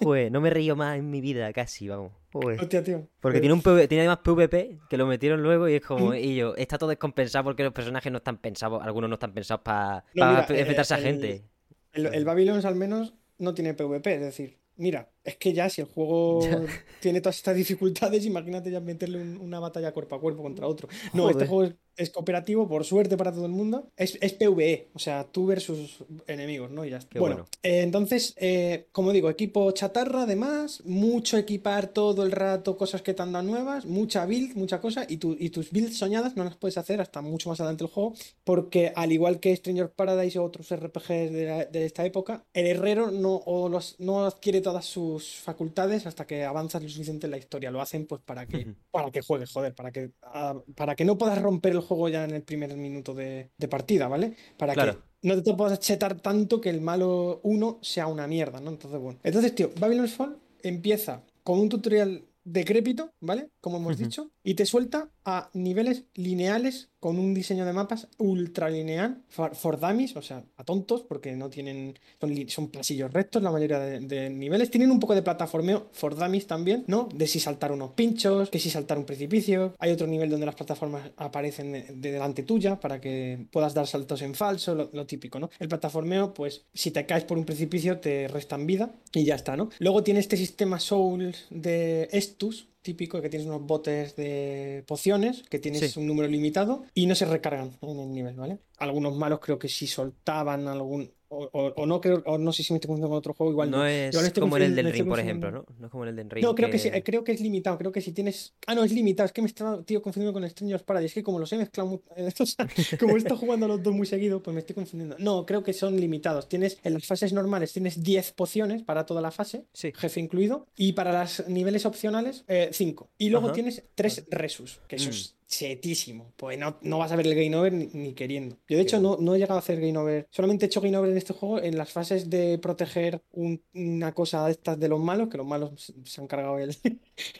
joder, 0.00 0.30
no 0.32 0.40
me 0.40 0.50
río 0.50 0.76
más 0.76 0.98
en 0.98 1.10
mi 1.10 1.20
vida, 1.20 1.52
casi, 1.52 1.88
vamos. 1.88 2.12
Joder. 2.32 2.60
Hostia, 2.60 2.82
tío. 2.84 3.08
Porque 3.20 3.40
tiene 3.40 3.52
un 3.54 3.60
PV 3.62 3.88
tiene 3.88 4.02
además 4.02 4.18
PvP 4.24 4.78
que 4.88 4.96
lo 4.96 5.06
metieron 5.06 5.42
luego 5.42 5.68
y 5.68 5.74
es 5.74 5.82
como, 5.84 6.14
y 6.14 6.36
yo, 6.36 6.54
está 6.56 6.78
todo 6.78 6.90
descompensado 6.90 7.44
porque 7.44 7.64
los 7.64 7.72
personajes 7.72 8.10
no 8.12 8.18
están 8.18 8.38
pensados, 8.38 8.82
algunos 8.82 9.10
no 9.10 9.14
están 9.14 9.32
pensados 9.34 9.62
para 9.62 10.04
No, 10.14 10.26
mira, 10.28 10.46
eh, 10.48 10.60
enfrentarse 10.60 10.94
a 10.94 10.98
el- 10.98 11.02
gente. 11.04 11.44
El, 11.92 12.06
el 12.14 12.24
Babylons 12.24 12.64
al 12.64 12.76
menos 12.76 13.14
no 13.38 13.52
tiene 13.54 13.74
PvP, 13.74 14.14
es 14.14 14.20
decir, 14.20 14.58
mira, 14.76 15.08
es 15.24 15.36
que 15.36 15.52
ya 15.52 15.68
si 15.68 15.80
el 15.82 15.86
juego 15.86 16.40
Ya. 16.50 16.60
tiene 17.00 17.20
todas 17.20 17.36
estas 17.36 17.56
dificultades, 17.56 18.24
imagínate 18.26 18.70
ya 18.70 18.80
meterle 18.80 19.20
un- 19.20 19.38
una 19.38 19.60
batalla 19.60 19.92
cuerpo 19.92 20.14
a 20.16 20.20
cuerpo 20.20 20.42
contra 20.42 20.66
otro. 20.66 20.88
No, 21.12 21.28
este 21.30 21.46
juego 21.46 21.64
es, 21.64 21.74
es 21.96 22.10
cooperativo, 22.10 22.66
por 22.66 22.84
suerte 22.84 23.16
para 23.18 23.30
todo 23.32 23.44
el 23.44 23.52
mundo. 23.52 23.90
Es, 23.96 24.16
es 24.22 24.32
PvE, 24.32 24.88
o 24.94 24.98
sea, 24.98 25.24
tú 25.30 25.46
versus 25.46 25.98
enemigos, 26.26 26.70
¿no? 26.70 26.84
Y 26.86 26.90
ya 26.90 26.96
está. 26.98 27.10
Qué 27.10 27.18
bueno, 27.18 27.34
bueno. 27.36 27.48
eh, 27.62 27.82
entonces, 27.82 28.32
eh, 28.38 28.86
como 28.92 29.12
digo, 29.12 29.28
equipo 29.28 29.70
chatarra, 29.72 30.22
además, 30.22 30.82
mucho 30.86 31.36
equipar 31.36 31.88
todo 31.88 32.22
el 32.24 32.32
rato, 32.32 32.78
cosas 32.78 33.02
que 33.02 33.12
te 33.12 33.20
andan 33.22 33.46
nuevas, 33.46 33.84
mucha 33.84 34.24
build, 34.24 34.56
mucha 34.56 34.80
cosa, 34.80 35.04
y, 35.08 35.18
tu- 35.18 35.36
y 35.38 35.50
tus 35.50 35.70
builds 35.70 35.98
soñadas 35.98 36.36
no 36.36 36.44
las 36.44 36.56
puedes 36.56 36.78
hacer 36.78 37.00
hasta 37.02 37.20
mucho 37.20 37.50
más 37.50 37.60
adelante 37.60 37.84
del 37.84 37.92
juego, 37.92 38.14
porque 38.44 38.92
al 38.96 39.12
igual 39.12 39.38
que 39.40 39.54
Stranger 39.54 39.90
Paradise 39.90 40.38
o 40.38 40.44
otros 40.44 40.70
RPGs 40.72 41.32
de, 41.32 41.44
la- 41.46 41.64
de 41.66 41.84
esta 41.84 42.06
época, 42.06 42.44
el 42.54 42.66
herrero 42.66 43.10
no, 43.10 43.34
o 43.44 43.68
los- 43.68 43.96
no 43.98 44.24
adquiere 44.24 44.62
todas 44.62 44.86
sus 44.86 45.09
facultades 45.18 46.06
hasta 46.06 46.26
que 46.26 46.44
avanzas 46.44 46.82
lo 46.82 46.88
suficiente 46.88 47.26
en 47.26 47.32
la 47.32 47.38
historia. 47.38 47.70
Lo 47.70 47.80
hacen 47.80 48.06
pues 48.06 48.20
para 48.22 48.46
que, 48.46 48.74
para 48.90 49.10
que 49.10 49.22
juegues, 49.22 49.50
joder, 49.52 49.74
para 49.74 49.90
que, 49.90 50.12
ah, 50.22 50.60
para 50.76 50.94
que 50.94 51.04
no 51.04 51.18
puedas 51.18 51.40
romper 51.40 51.72
el 51.72 51.80
juego 51.80 52.08
ya 52.08 52.24
en 52.24 52.32
el 52.32 52.42
primer 52.42 52.76
minuto 52.76 53.14
de, 53.14 53.50
de 53.56 53.68
partida, 53.68 54.08
¿vale? 54.08 54.36
Para 54.56 54.74
que 54.74 54.98
no 55.22 55.42
te 55.42 55.54
puedas 55.54 55.78
chetar 55.80 56.20
tanto 56.20 56.60
que 56.60 56.70
el 56.70 56.80
malo 56.80 57.40
1 57.42 57.78
sea 57.82 58.06
una 58.06 58.26
mierda, 58.26 58.60
¿no? 58.60 58.70
Entonces, 58.70 59.00
bueno. 59.00 59.18
Entonces, 59.22 59.54
tío, 59.54 59.70
Babylon's 59.78 60.14
Fall 60.14 60.38
empieza 60.62 61.22
con 61.42 61.58
un 61.58 61.68
tutorial 61.68 62.24
decrépito, 62.44 63.12
¿vale? 63.20 63.50
Como 63.60 63.76
hemos 63.76 63.98
dicho, 63.98 64.30
y 64.42 64.54
te 64.54 64.66
suelta 64.66 65.10
a 65.24 65.50
niveles 65.52 66.04
lineales 66.14 66.88
con 66.98 67.18
un 67.18 67.32
diseño 67.34 67.64
de 67.64 67.72
mapas 67.72 68.08
ultra 68.18 68.68
lineal 68.68 69.22
for, 69.28 69.54
for 69.54 69.80
dummies, 69.80 70.16
o 70.16 70.22
sea, 70.22 70.44
a 70.56 70.64
tontos, 70.64 71.02
porque 71.02 71.34
no 71.34 71.48
tienen, 71.48 71.98
son, 72.20 72.48
son 72.48 72.68
pasillos 72.70 73.12
rectos 73.12 73.42
la 73.42 73.50
mayoría 73.50 73.78
de, 73.78 74.30
niveles. 74.30 74.70
Tienen 74.70 74.90
un 74.90 75.00
poco 75.00 75.14
de 75.14 75.22
plataformeo 75.22 75.88
for 75.92 76.14
dummies 76.14 76.46
también, 76.46 76.84
¿no? 76.86 77.08
De 77.14 77.26
si 77.26 77.40
saltar 77.40 77.72
unos 77.72 77.92
pinchos, 77.92 78.50
que 78.50 78.58
si 78.58 78.70
saltar 78.70 78.98
un 78.98 79.04
precipicio. 79.04 79.74
Hay 79.78 79.92
otro 79.92 80.06
nivel 80.06 80.30
donde 80.30 80.46
las 80.46 80.54
plataformas 80.54 81.10
aparecen 81.16 81.72
de, 81.72 81.82
de 81.94 82.12
delante 82.12 82.42
tuya 82.42 82.78
para 82.78 83.00
que 83.00 83.46
puedas 83.50 83.72
dar 83.72 83.86
saltos 83.86 84.22
en 84.22 84.34
falso, 84.34 84.74
lo, 84.74 84.90
lo 84.92 85.06
típico, 85.06 85.38
¿no? 85.38 85.50
El 85.58 85.68
plataformeo, 85.68 86.34
pues 86.34 86.66
si 86.74 86.90
te 86.90 87.06
caes 87.06 87.24
por 87.24 87.38
un 87.38 87.44
precipicio 87.44 87.98
te 87.98 88.28
restan 88.28 88.66
vida 88.66 88.94
y 89.12 89.24
ya 89.24 89.34
está, 89.34 89.56
¿no? 89.56 89.70
Luego 89.78 90.02
tiene 90.02 90.20
este 90.20 90.36
sistema 90.36 90.78
Souls 90.78 91.46
de 91.50 92.08
Estus, 92.12 92.68
típico, 92.82 93.20
que 93.20 93.28
tienes 93.28 93.46
unos 93.46 93.62
botes 93.66 94.16
de 94.16 94.84
pociones, 94.86 95.42
que 95.48 95.58
tienes 95.58 95.92
Sí. 95.92 95.98
un 96.00 96.06
número 96.06 96.28
limitado 96.28 96.84
y 96.94 97.06
no 97.06 97.14
se 97.14 97.26
recargan 97.26 97.76
en 97.82 97.98
el 98.00 98.12
nivel, 98.12 98.34
¿vale? 98.36 98.58
Algunos 98.78 99.16
malos 99.16 99.40
creo 99.40 99.58
que 99.58 99.68
si 99.68 99.86
soltaban 99.86 100.68
algún... 100.68 101.12
O, 101.32 101.48
o- 101.52 101.72
o 101.76 101.86
no 101.86 102.00
creo, 102.00 102.24
o 102.26 102.38
no 102.38 102.52
sé 102.52 102.64
si 102.64 102.72
me 102.72 102.78
estoy 102.78 102.88
confundiendo 102.88 103.08
con 103.10 103.18
otro 103.18 103.34
juego, 103.34 103.52
igual 103.52 103.70
No 103.70 103.76
no. 103.78 103.86
es 103.86 104.12
Igual 104.12 104.26
estoy 104.26 104.40
como 104.40 104.56
en 104.56 104.64
el 104.64 104.74
del 104.74 104.92
Ring, 104.92 105.06
por 105.06 105.20
ejemplo, 105.20 105.52
¿no? 105.52 105.64
No 105.78 105.86
es 105.86 105.90
como 105.92 106.02
en 106.02 106.08
el 106.10 106.16
del 106.16 106.28
Ring. 106.28 106.44
No, 106.44 106.56
creo 106.56 106.70
que 106.70 106.78
sí, 106.80 106.88
eh, 106.92 107.04
creo 107.04 107.22
que 107.22 107.30
es 107.30 107.40
limitado, 107.40 107.78
creo 107.78 107.92
que 107.92 108.00
si 108.00 108.10
tienes... 108.10 108.52
Ah, 108.66 108.74
no, 108.74 108.82
es 108.82 108.92
limitado, 108.92 109.26
es 109.26 109.32
que 109.32 109.40
me 109.40 109.46
estaba, 109.46 109.80
tío, 109.84 110.02
confundiendo 110.02 110.32
con 110.32 110.48
Strangers 110.50 110.82
Paradise, 110.82 111.06
es 111.06 111.14
que 111.14 111.22
como 111.22 111.38
los 111.38 111.52
he 111.52 111.56
mezclado, 111.56 111.88
mu- 111.88 112.00
eh, 112.16 112.32
o 112.40 112.44
sea, 112.46 112.66
como 112.98 113.14
he 113.14 113.18
estado 113.18 113.36
jugando 113.36 113.66
a 113.66 113.68
los 113.68 113.80
dos 113.80 113.94
muy 113.94 114.06
seguido, 114.08 114.42
pues 114.42 114.52
me 114.54 114.58
estoy 114.60 114.74
confundiendo. 114.74 115.14
No, 115.20 115.46
creo 115.46 115.62
que 115.62 115.72
son 115.72 115.96
limitados. 116.00 116.48
Tienes, 116.48 116.78
en 116.82 116.94
las 116.94 117.06
fases 117.06 117.32
normales 117.32 117.72
tienes 117.72 118.02
10 118.02 118.32
pociones 118.32 118.82
para 118.82 119.06
toda 119.06 119.20
la 119.20 119.30
fase, 119.30 119.66
Sí. 119.72 119.92
jefe 119.94 120.18
incluido, 120.18 120.66
y 120.76 120.94
para 120.94 121.20
los 121.22 121.46
niveles 121.48 121.86
opcionales, 121.86 122.44
5. 122.72 123.08
y 123.18 123.28
luego 123.28 123.46
Ajá. 123.46 123.54
tienes 123.54 123.84
3 123.94 124.24
resus, 124.30 124.80
que 124.88 124.96
eso 124.96 125.10
Mm. 125.10 125.39
Chetísimo. 125.50 126.32
Pues 126.36 126.58
no, 126.58 126.78
no 126.82 126.98
vas 126.98 127.12
a 127.12 127.16
ver 127.16 127.26
el 127.26 127.34
game 127.34 127.54
over 127.56 127.72
ni, 127.72 127.86
ni 127.92 128.14
queriendo. 128.14 128.56
Yo, 128.68 128.76
de 128.76 128.82
hecho, 128.84 129.00
no, 129.00 129.16
no 129.20 129.34
he 129.34 129.38
llegado 129.38 129.56
a 129.56 129.58
hacer 129.58 129.80
game 129.80 129.98
over. 129.98 130.26
Solamente 130.30 130.64
he 130.64 130.68
hecho 130.68 130.80
game 130.80 130.96
over 130.96 131.10
en 131.10 131.16
este 131.18 131.34
juego 131.34 131.60
en 131.60 131.76
las 131.76 131.92
fases 131.92 132.30
de 132.30 132.58
proteger 132.58 133.22
un- 133.32 133.62
una 133.74 134.14
cosa 134.14 134.46
de 134.46 134.52
estas 134.52 134.78
de 134.78 134.88
los 134.88 135.00
malos, 135.00 135.28
que 135.28 135.36
los 135.38 135.46
malos 135.46 135.92
se, 136.04 136.20
han 136.20 136.26
cargado 136.28 136.58
el, 136.58 136.70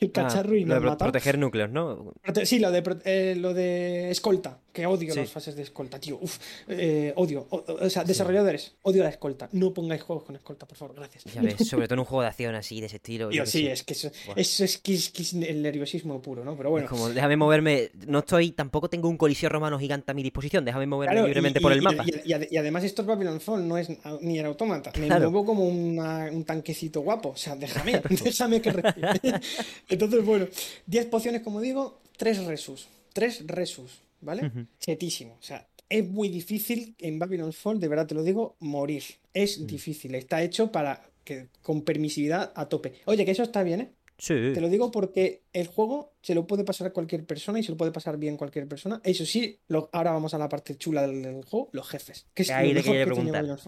el 0.01 0.09
Ah, 0.09 0.13
cacharro 0.13 0.55
y 0.57 0.65
lo 0.65 0.67
nos 0.67 0.75
de 0.75 0.77
han 0.77 0.81
pro- 0.83 0.91
matado. 0.91 1.13
proteger 1.13 1.39
núcleos, 1.39 1.71
¿no? 1.71 2.13
Prote- 2.23 2.45
Sí, 2.45 2.59
lo 2.59 2.71
de, 2.73 2.83
eh, 3.05 3.37
lo 3.39 3.55
de 3.55 4.11
escolta, 4.11 4.61
que 4.73 4.87
odio 4.87 5.13
Sí. 5.13 5.21
las 5.21 5.31
fases 5.31 5.57
de 5.57 5.63
escolta, 5.63 5.99
tío. 5.99 6.19
Uf, 6.21 6.39
eh, 6.69 7.13
odio. 7.17 7.47
O, 7.51 7.91
sea, 7.91 8.05
desarrolladores, 8.05 8.75
odio 8.83 9.03
la 9.03 9.09
escolta. 9.11 9.49
No 9.53 9.73
pongáis 9.75 10.03
juegos 10.03 10.25
con 10.25 10.37
escolta, 10.37 10.67
por 10.67 10.77
favor, 10.77 10.95
gracias. 10.97 11.25
Ya 11.25 11.43
ves, 11.43 11.57
sobre 11.69 11.87
todo 11.87 11.95
en 11.95 12.01
un 12.01 12.05
juego 12.07 12.23
de 12.23 12.29
acción 12.29 12.55
así, 12.55 12.81
de 12.81 12.87
ese 12.87 12.97
estilo. 12.97 13.31
yo 13.31 13.45
sí, 13.47 13.63
sé. 13.65 13.73
es 13.73 13.83
que 13.83 13.93
eso, 13.95 14.11
es, 14.37 14.79
que 14.79 14.95
es- 14.95 15.11
que 15.11 15.23
es 15.23 15.33
el 15.35 15.63
nerviosismo 15.63 16.21
puro, 16.23 16.45
¿no? 16.45 16.57
Pero 16.57 16.71
bueno. 16.71 16.85
Es 16.87 16.91
como, 16.91 17.09
déjame 17.09 17.37
moverme. 17.37 17.91
No 18.07 18.21
estoy, 18.21 18.53
tampoco 18.53 18.89
tengo 18.89 19.09
un 19.09 19.17
coliseo 19.17 19.49
romano 19.49 19.79
gigante 19.79 20.11
a 20.11 20.15
mi 20.15 20.23
disposición. 20.23 20.65
Déjame 20.65 20.87
moverme 20.87 21.15
Claro, 21.15 21.27
libremente 21.27 21.59
y- 21.59 21.63
por 21.63 21.73
el 21.73 21.79
y- 21.79 21.83
mapa. 21.83 22.05
Y, 22.07 22.29
y 22.31 22.33
ade- 22.33 22.49
y 22.51 22.57
además 22.57 22.85
esto 22.85 23.03
es 23.03 23.09
Babylon 23.09 23.41
Fall, 23.41 23.67
no 23.67 23.77
es 23.79 23.89
ni 24.21 24.39
el 24.39 24.47
automata. 24.47 24.93
Me 24.99 25.07
Claro. 25.07 25.31
muevo 25.31 25.47
como 25.47 25.67
una- 25.67 26.29
un 26.31 26.45
tanquecito 26.45 27.01
guapo. 27.01 27.31
O 27.31 27.37
sea, 27.37 27.57
déjame, 27.57 28.01
déjame 28.25 28.61
que. 28.63 28.71
Entonces, 29.89 30.25
bueno, 30.25 30.47
10 30.87 31.07
pociones, 31.07 31.43
como 31.43 31.61
digo, 31.61 32.01
3 32.17 32.45
resus. 32.45 32.87
3 33.13 33.45
resus, 33.47 34.01
¿vale? 34.21 34.47
Ujú. 34.47 34.67
Chetísimo. 34.79 35.37
O 35.39 35.43
sea, 35.43 35.67
es 35.89 36.09
muy 36.09 36.29
difícil 36.29 36.95
en 36.99 37.19
Babylon 37.19 37.53
Fall, 37.53 37.81
de 37.81 37.89
verdad 37.89 38.07
te 38.07 38.15
lo 38.15 38.23
digo, 38.23 38.57
morir. 38.61 39.03
Es 39.35 39.59
Mm. 39.61 39.67
difícil. 39.67 40.15
Está 40.15 40.43
hecho 40.43 40.71
para 40.73 41.09
que 41.25 41.49
con 41.63 41.83
permisividad 41.83 42.53
a 42.55 42.69
tope. 42.69 42.95
Oye, 43.07 43.25
que 43.25 43.31
eso 43.33 43.43
está 43.43 43.63
bien, 43.63 43.81
¿eh? 43.81 43.91
Sí. 44.19 44.35
Te 44.53 44.61
lo 44.61 44.69
digo 44.69 44.91
porque 44.91 45.45
el 45.55 45.67
juego 45.67 46.13
se 46.21 46.35
lo 46.35 46.47
puede 46.47 46.63
pasar 46.63 46.89
a 46.89 46.93
cualquier 46.93 47.25
persona 47.25 47.59
y 47.59 47.63
se 47.63 47.71
lo 47.71 47.79
puede 47.79 47.91
pasar 47.91 48.19
bien 48.19 48.37
cualquier 48.37 48.69
persona. 48.69 49.01
Eso 49.03 49.25
sí, 49.25 49.59
lo- 49.69 49.89
ahora 49.93 50.11
vamos 50.13 50.35
a 50.35 50.39
la 50.39 50.47
parte 50.49 50.77
chula 50.77 51.07
del, 51.07 51.23
del 51.23 51.43
juego, 51.45 51.71
los 51.73 51.89
jefes. 51.89 52.27
Que 52.35 52.43
es 52.43 52.51
Ahí 52.51 52.69
lo 52.69 52.83
mejor 52.83 52.97
que 53.09 53.15
tiene 53.23 53.33
Fall. 53.33 53.59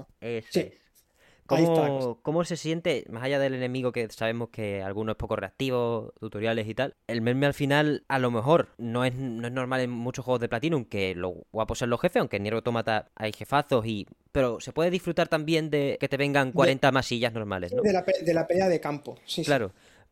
Sí. 0.50 0.60
es. 0.60 0.72
¿Cómo, 1.46 2.18
cómo 2.22 2.44
se 2.44 2.56
siente, 2.56 3.04
más 3.10 3.22
allá 3.24 3.38
del 3.38 3.54
enemigo 3.54 3.92
que 3.92 4.08
sabemos 4.10 4.48
que 4.50 4.82
alguno 4.82 5.12
es 5.12 5.18
poco 5.18 5.36
reactivo, 5.36 6.12
tutoriales 6.20 6.68
y 6.68 6.74
tal? 6.74 6.94
El 7.06 7.20
meme 7.20 7.46
al 7.46 7.54
final, 7.54 8.04
a 8.08 8.18
lo 8.18 8.30
mejor, 8.30 8.68
no 8.78 9.04
es, 9.04 9.14
no 9.14 9.46
es 9.46 9.52
normal 9.52 9.80
en 9.80 9.90
muchos 9.90 10.24
juegos 10.24 10.40
de 10.40 10.48
Platinum 10.48 10.84
que 10.84 11.14
lo 11.14 11.34
guapos 11.52 11.78
son 11.78 11.90
los 11.90 12.00
jefes, 12.00 12.20
aunque 12.20 12.36
en 12.36 12.44
Nier 12.44 12.54
Automata 12.54 13.10
hay 13.14 13.32
jefazos 13.32 13.84
y... 13.86 14.06
Pero 14.30 14.60
se 14.60 14.72
puede 14.72 14.90
disfrutar 14.90 15.28
también 15.28 15.68
de 15.68 15.98
que 16.00 16.08
te 16.08 16.16
vengan 16.16 16.52
40 16.52 16.90
masillas 16.90 17.34
normales, 17.34 17.74
¿no? 17.74 17.82
De 17.82 17.92
la, 17.92 18.02
de 18.02 18.34
la 18.34 18.46
pelea 18.46 18.68
de 18.68 18.80
campo. 18.80 19.16
Sí, 19.26 19.44
sí. 19.44 19.50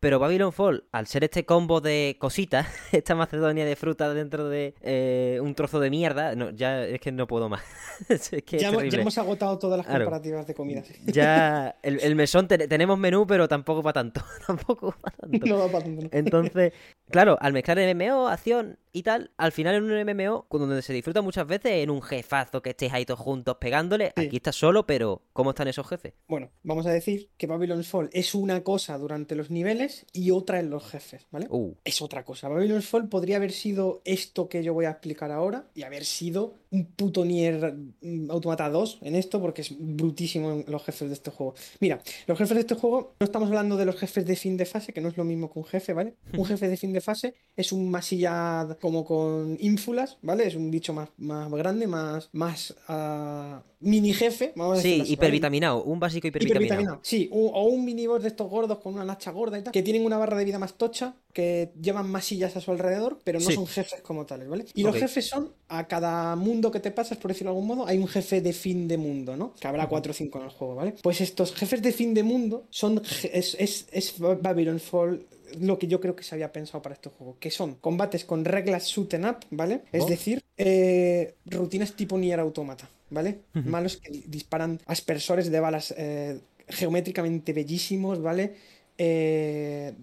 Pero 0.00 0.18
Babylon 0.18 0.52
Fall, 0.52 0.84
al 0.92 1.06
ser 1.06 1.24
este 1.24 1.44
combo 1.44 1.80
de 1.82 2.16
cositas, 2.18 2.66
esta 2.92 3.14
Macedonia 3.14 3.64
de 3.66 3.76
fruta 3.76 4.12
dentro 4.14 4.48
de 4.48 4.74
eh, 4.80 5.38
un 5.42 5.54
trozo 5.54 5.78
de 5.78 5.90
mierda, 5.90 6.34
no, 6.34 6.50
ya 6.50 6.84
es 6.86 7.00
que 7.00 7.12
no 7.12 7.26
puedo 7.26 7.48
más. 7.50 7.62
es 8.08 8.30
que 8.44 8.56
es 8.56 8.62
Ya, 8.62 8.68
hemos- 8.70 8.88
ya 8.88 9.00
hemos 9.00 9.18
agotado 9.18 9.58
todas 9.58 9.76
las 9.76 9.86
Claro. 9.86 10.06
comparativas 10.06 10.46
de 10.46 10.54
comidas. 10.54 10.88
Ya, 11.04 11.76
el, 11.82 12.00
el 12.00 12.14
mesón 12.16 12.48
te- 12.48 12.66
tenemos 12.66 12.98
menú, 12.98 13.26
pero 13.26 13.46
tampoco 13.46 13.82
para 13.82 13.92
tanto. 13.94 14.22
tampoco 14.46 14.94
para 15.00 15.16
tanto. 15.18 15.46
No 15.46 15.58
va 15.58 15.66
para 15.70 15.84
tanto, 15.84 16.02
no. 16.04 16.08
Entonces, 16.12 16.72
claro, 17.10 17.36
al 17.40 17.52
mezclar 17.52 17.78
MMO, 17.94 18.28
acción 18.28 18.78
y 18.92 19.02
tal, 19.02 19.30
al 19.36 19.52
final 19.52 19.74
en 19.76 19.84
un 19.84 20.00
MMO, 20.04 20.46
donde 20.50 20.80
se 20.82 20.92
disfruta 20.94 21.20
muchas 21.22 21.46
veces, 21.46 21.72
en 21.72 21.90
un 21.90 22.00
jefazo 22.02 22.62
que 22.62 22.70
estéis 22.70 22.92
ahí 22.92 23.04
todos 23.04 23.20
juntos 23.20 23.56
pegándole, 23.60 24.12
Sí. 24.16 24.26
aquí 24.26 24.36
estás 24.36 24.56
solo, 24.56 24.86
pero 24.86 25.22
¿cómo 25.32 25.50
están 25.50 25.68
esos 25.68 25.86
jefes? 25.86 26.14
Bueno, 26.26 26.50
vamos 26.62 26.86
a 26.86 26.90
decir 26.90 27.28
que 27.36 27.46
Babylon's 27.46 27.86
Fall 27.88 28.08
es 28.12 28.34
una 28.34 28.62
cosa 28.64 28.96
durante 28.98 29.34
los 29.36 29.50
niveles 29.50 29.89
y 30.12 30.30
otra 30.30 30.58
en 30.58 30.70
los 30.70 30.84
jefes, 30.84 31.26
¿vale? 31.30 31.46
Uh, 31.50 31.74
es 31.84 32.02
otra 32.02 32.24
cosa. 32.24 32.48
Babylon's 32.48 32.86
Fall 32.86 33.08
podría 33.08 33.36
haber 33.36 33.52
sido 33.52 34.02
esto 34.04 34.48
que 34.48 34.62
yo 34.62 34.74
voy 34.74 34.84
a 34.84 34.90
explicar 34.90 35.30
ahora 35.30 35.66
y 35.74 35.82
haber 35.82 36.04
sido 36.04 36.54
un 36.70 36.86
puto 36.86 37.24
Nier 37.24 37.74
mm, 38.00 38.30
Automata 38.30 38.68
2 38.68 39.00
en 39.02 39.16
esto 39.16 39.40
porque 39.40 39.62
es 39.62 39.74
brutísimo 39.78 40.62
los 40.66 40.84
jefes 40.84 41.08
de 41.08 41.14
este 41.14 41.30
juego. 41.30 41.54
Mira, 41.80 42.00
los 42.26 42.38
jefes 42.38 42.54
de 42.54 42.60
este 42.60 42.74
juego, 42.74 43.14
no 43.18 43.24
estamos 43.24 43.48
hablando 43.48 43.76
de 43.76 43.84
los 43.84 43.96
jefes 43.96 44.24
de 44.24 44.36
fin 44.36 44.56
de 44.56 44.66
fase, 44.66 44.92
que 44.92 45.00
no 45.00 45.08
es 45.08 45.16
lo 45.16 45.24
mismo 45.24 45.52
que 45.52 45.58
un 45.58 45.64
jefe, 45.64 45.92
¿vale? 45.92 46.14
Un 46.40 46.46
jefe 46.46 46.68
de 46.68 46.76
fin 46.76 46.92
de 46.92 47.00
fase 47.00 47.34
es 47.56 47.72
un 47.72 47.90
masilla 47.90 48.76
como 48.80 49.04
con 49.04 49.56
ínfulas, 49.60 50.18
¿vale? 50.22 50.46
Es 50.46 50.54
un 50.54 50.70
bicho 50.70 50.94
más, 50.94 51.10
más 51.18 51.50
grande, 51.50 51.86
más, 51.86 52.30
más 52.32 52.74
ah, 52.88 53.62
mini 53.80 54.12
jefe, 54.12 54.52
vamos 54.56 54.78
a 54.78 54.82
sí, 54.82 55.02
hipervitaminado, 55.06 55.82
un 55.82 55.98
básico 55.98 56.28
hipervitaminado. 56.28 56.64
Hipervitaminado, 56.64 57.00
sí, 57.02 57.28
o 57.32 57.64
un 57.64 57.84
miniboss 57.84 58.22
de 58.22 58.28
estos 58.28 58.48
gordos 58.48 58.78
con 58.78 58.94
una 58.94 59.04
lacha 59.04 59.30
gorda 59.32 59.58
y 59.58 59.62
tal, 59.62 59.72
que 59.72 59.82
tienen 59.82 60.04
una 60.04 60.18
barra 60.18 60.38
de 60.38 60.44
vida 60.44 60.58
más 60.58 60.74
tocha, 60.74 61.14
que 61.32 61.70
llevan 61.80 62.10
más 62.10 62.24
sillas 62.24 62.56
a 62.56 62.60
su 62.60 62.70
alrededor, 62.70 63.18
pero 63.24 63.38
no 63.40 63.46
Sí. 63.46 63.54
son 63.54 63.66
jefes 63.66 64.00
como 64.02 64.26
tales, 64.26 64.48
¿vale? 64.48 64.64
Y 64.74 64.82
los 64.82 64.96
jefes 64.96 65.26
son, 65.28 65.52
a 65.68 65.86
cada 65.86 66.34
mundo 66.36 66.70
que 66.70 66.80
te 66.80 66.90
pasas, 66.90 67.18
por 67.18 67.30
decirlo 67.30 67.52
de 67.52 67.56
algún 67.58 67.68
modo, 67.68 67.86
hay 67.86 67.98
un 67.98 68.08
jefe 68.08 68.40
de 68.40 68.52
fin 68.52 68.88
de 68.88 68.96
mundo, 68.98 69.36
¿no? 69.36 69.54
Que 69.54 69.68
habrá 69.68 69.88
4 69.88 70.10
o 70.10 70.14
5 70.14 70.38
en 70.38 70.44
el 70.44 70.50
juego, 70.50 70.74
¿vale? 70.74 70.94
Pues 71.02 71.20
estos 71.20 71.54
jefes 71.54 71.82
de 71.82 71.92
fin 71.92 72.14
de 72.14 72.22
mundo 72.22 72.66
son, 72.70 73.00
es, 73.32 73.56
es, 73.58 73.86
es 73.92 74.14
Babylon 74.18 74.80
Fall 74.80 75.26
lo 75.58 75.78
que 75.80 75.88
yo 75.88 76.00
creo 76.00 76.14
que 76.14 76.22
se 76.22 76.34
había 76.36 76.52
pensado 76.52 76.80
para 76.80 76.94
este 76.94 77.10
juego, 77.10 77.36
que 77.40 77.50
son 77.50 77.74
combates 77.74 78.24
con 78.24 78.44
reglas 78.44 78.86
shoot 78.86 79.14
up, 79.14 79.38
¿vale? 79.50 79.82
Es 79.90 80.04
Oh. 80.04 80.06
decir, 80.08 80.40
eh, 80.56 81.34
rutinas 81.46 81.94
tipo 81.94 82.16
Nier 82.18 82.38
Automata, 82.38 82.88
¿vale? 83.10 83.40
Malos 83.54 83.96
que 83.96 84.10
disparan 84.28 84.78
aspersores 84.86 85.50
de 85.50 85.58
balas 85.58 85.92
eh, 85.96 86.38
geométricamente 86.68 87.52
bellísimos, 87.52 88.22
¿vale? 88.22 88.54
Eh, 89.02 89.94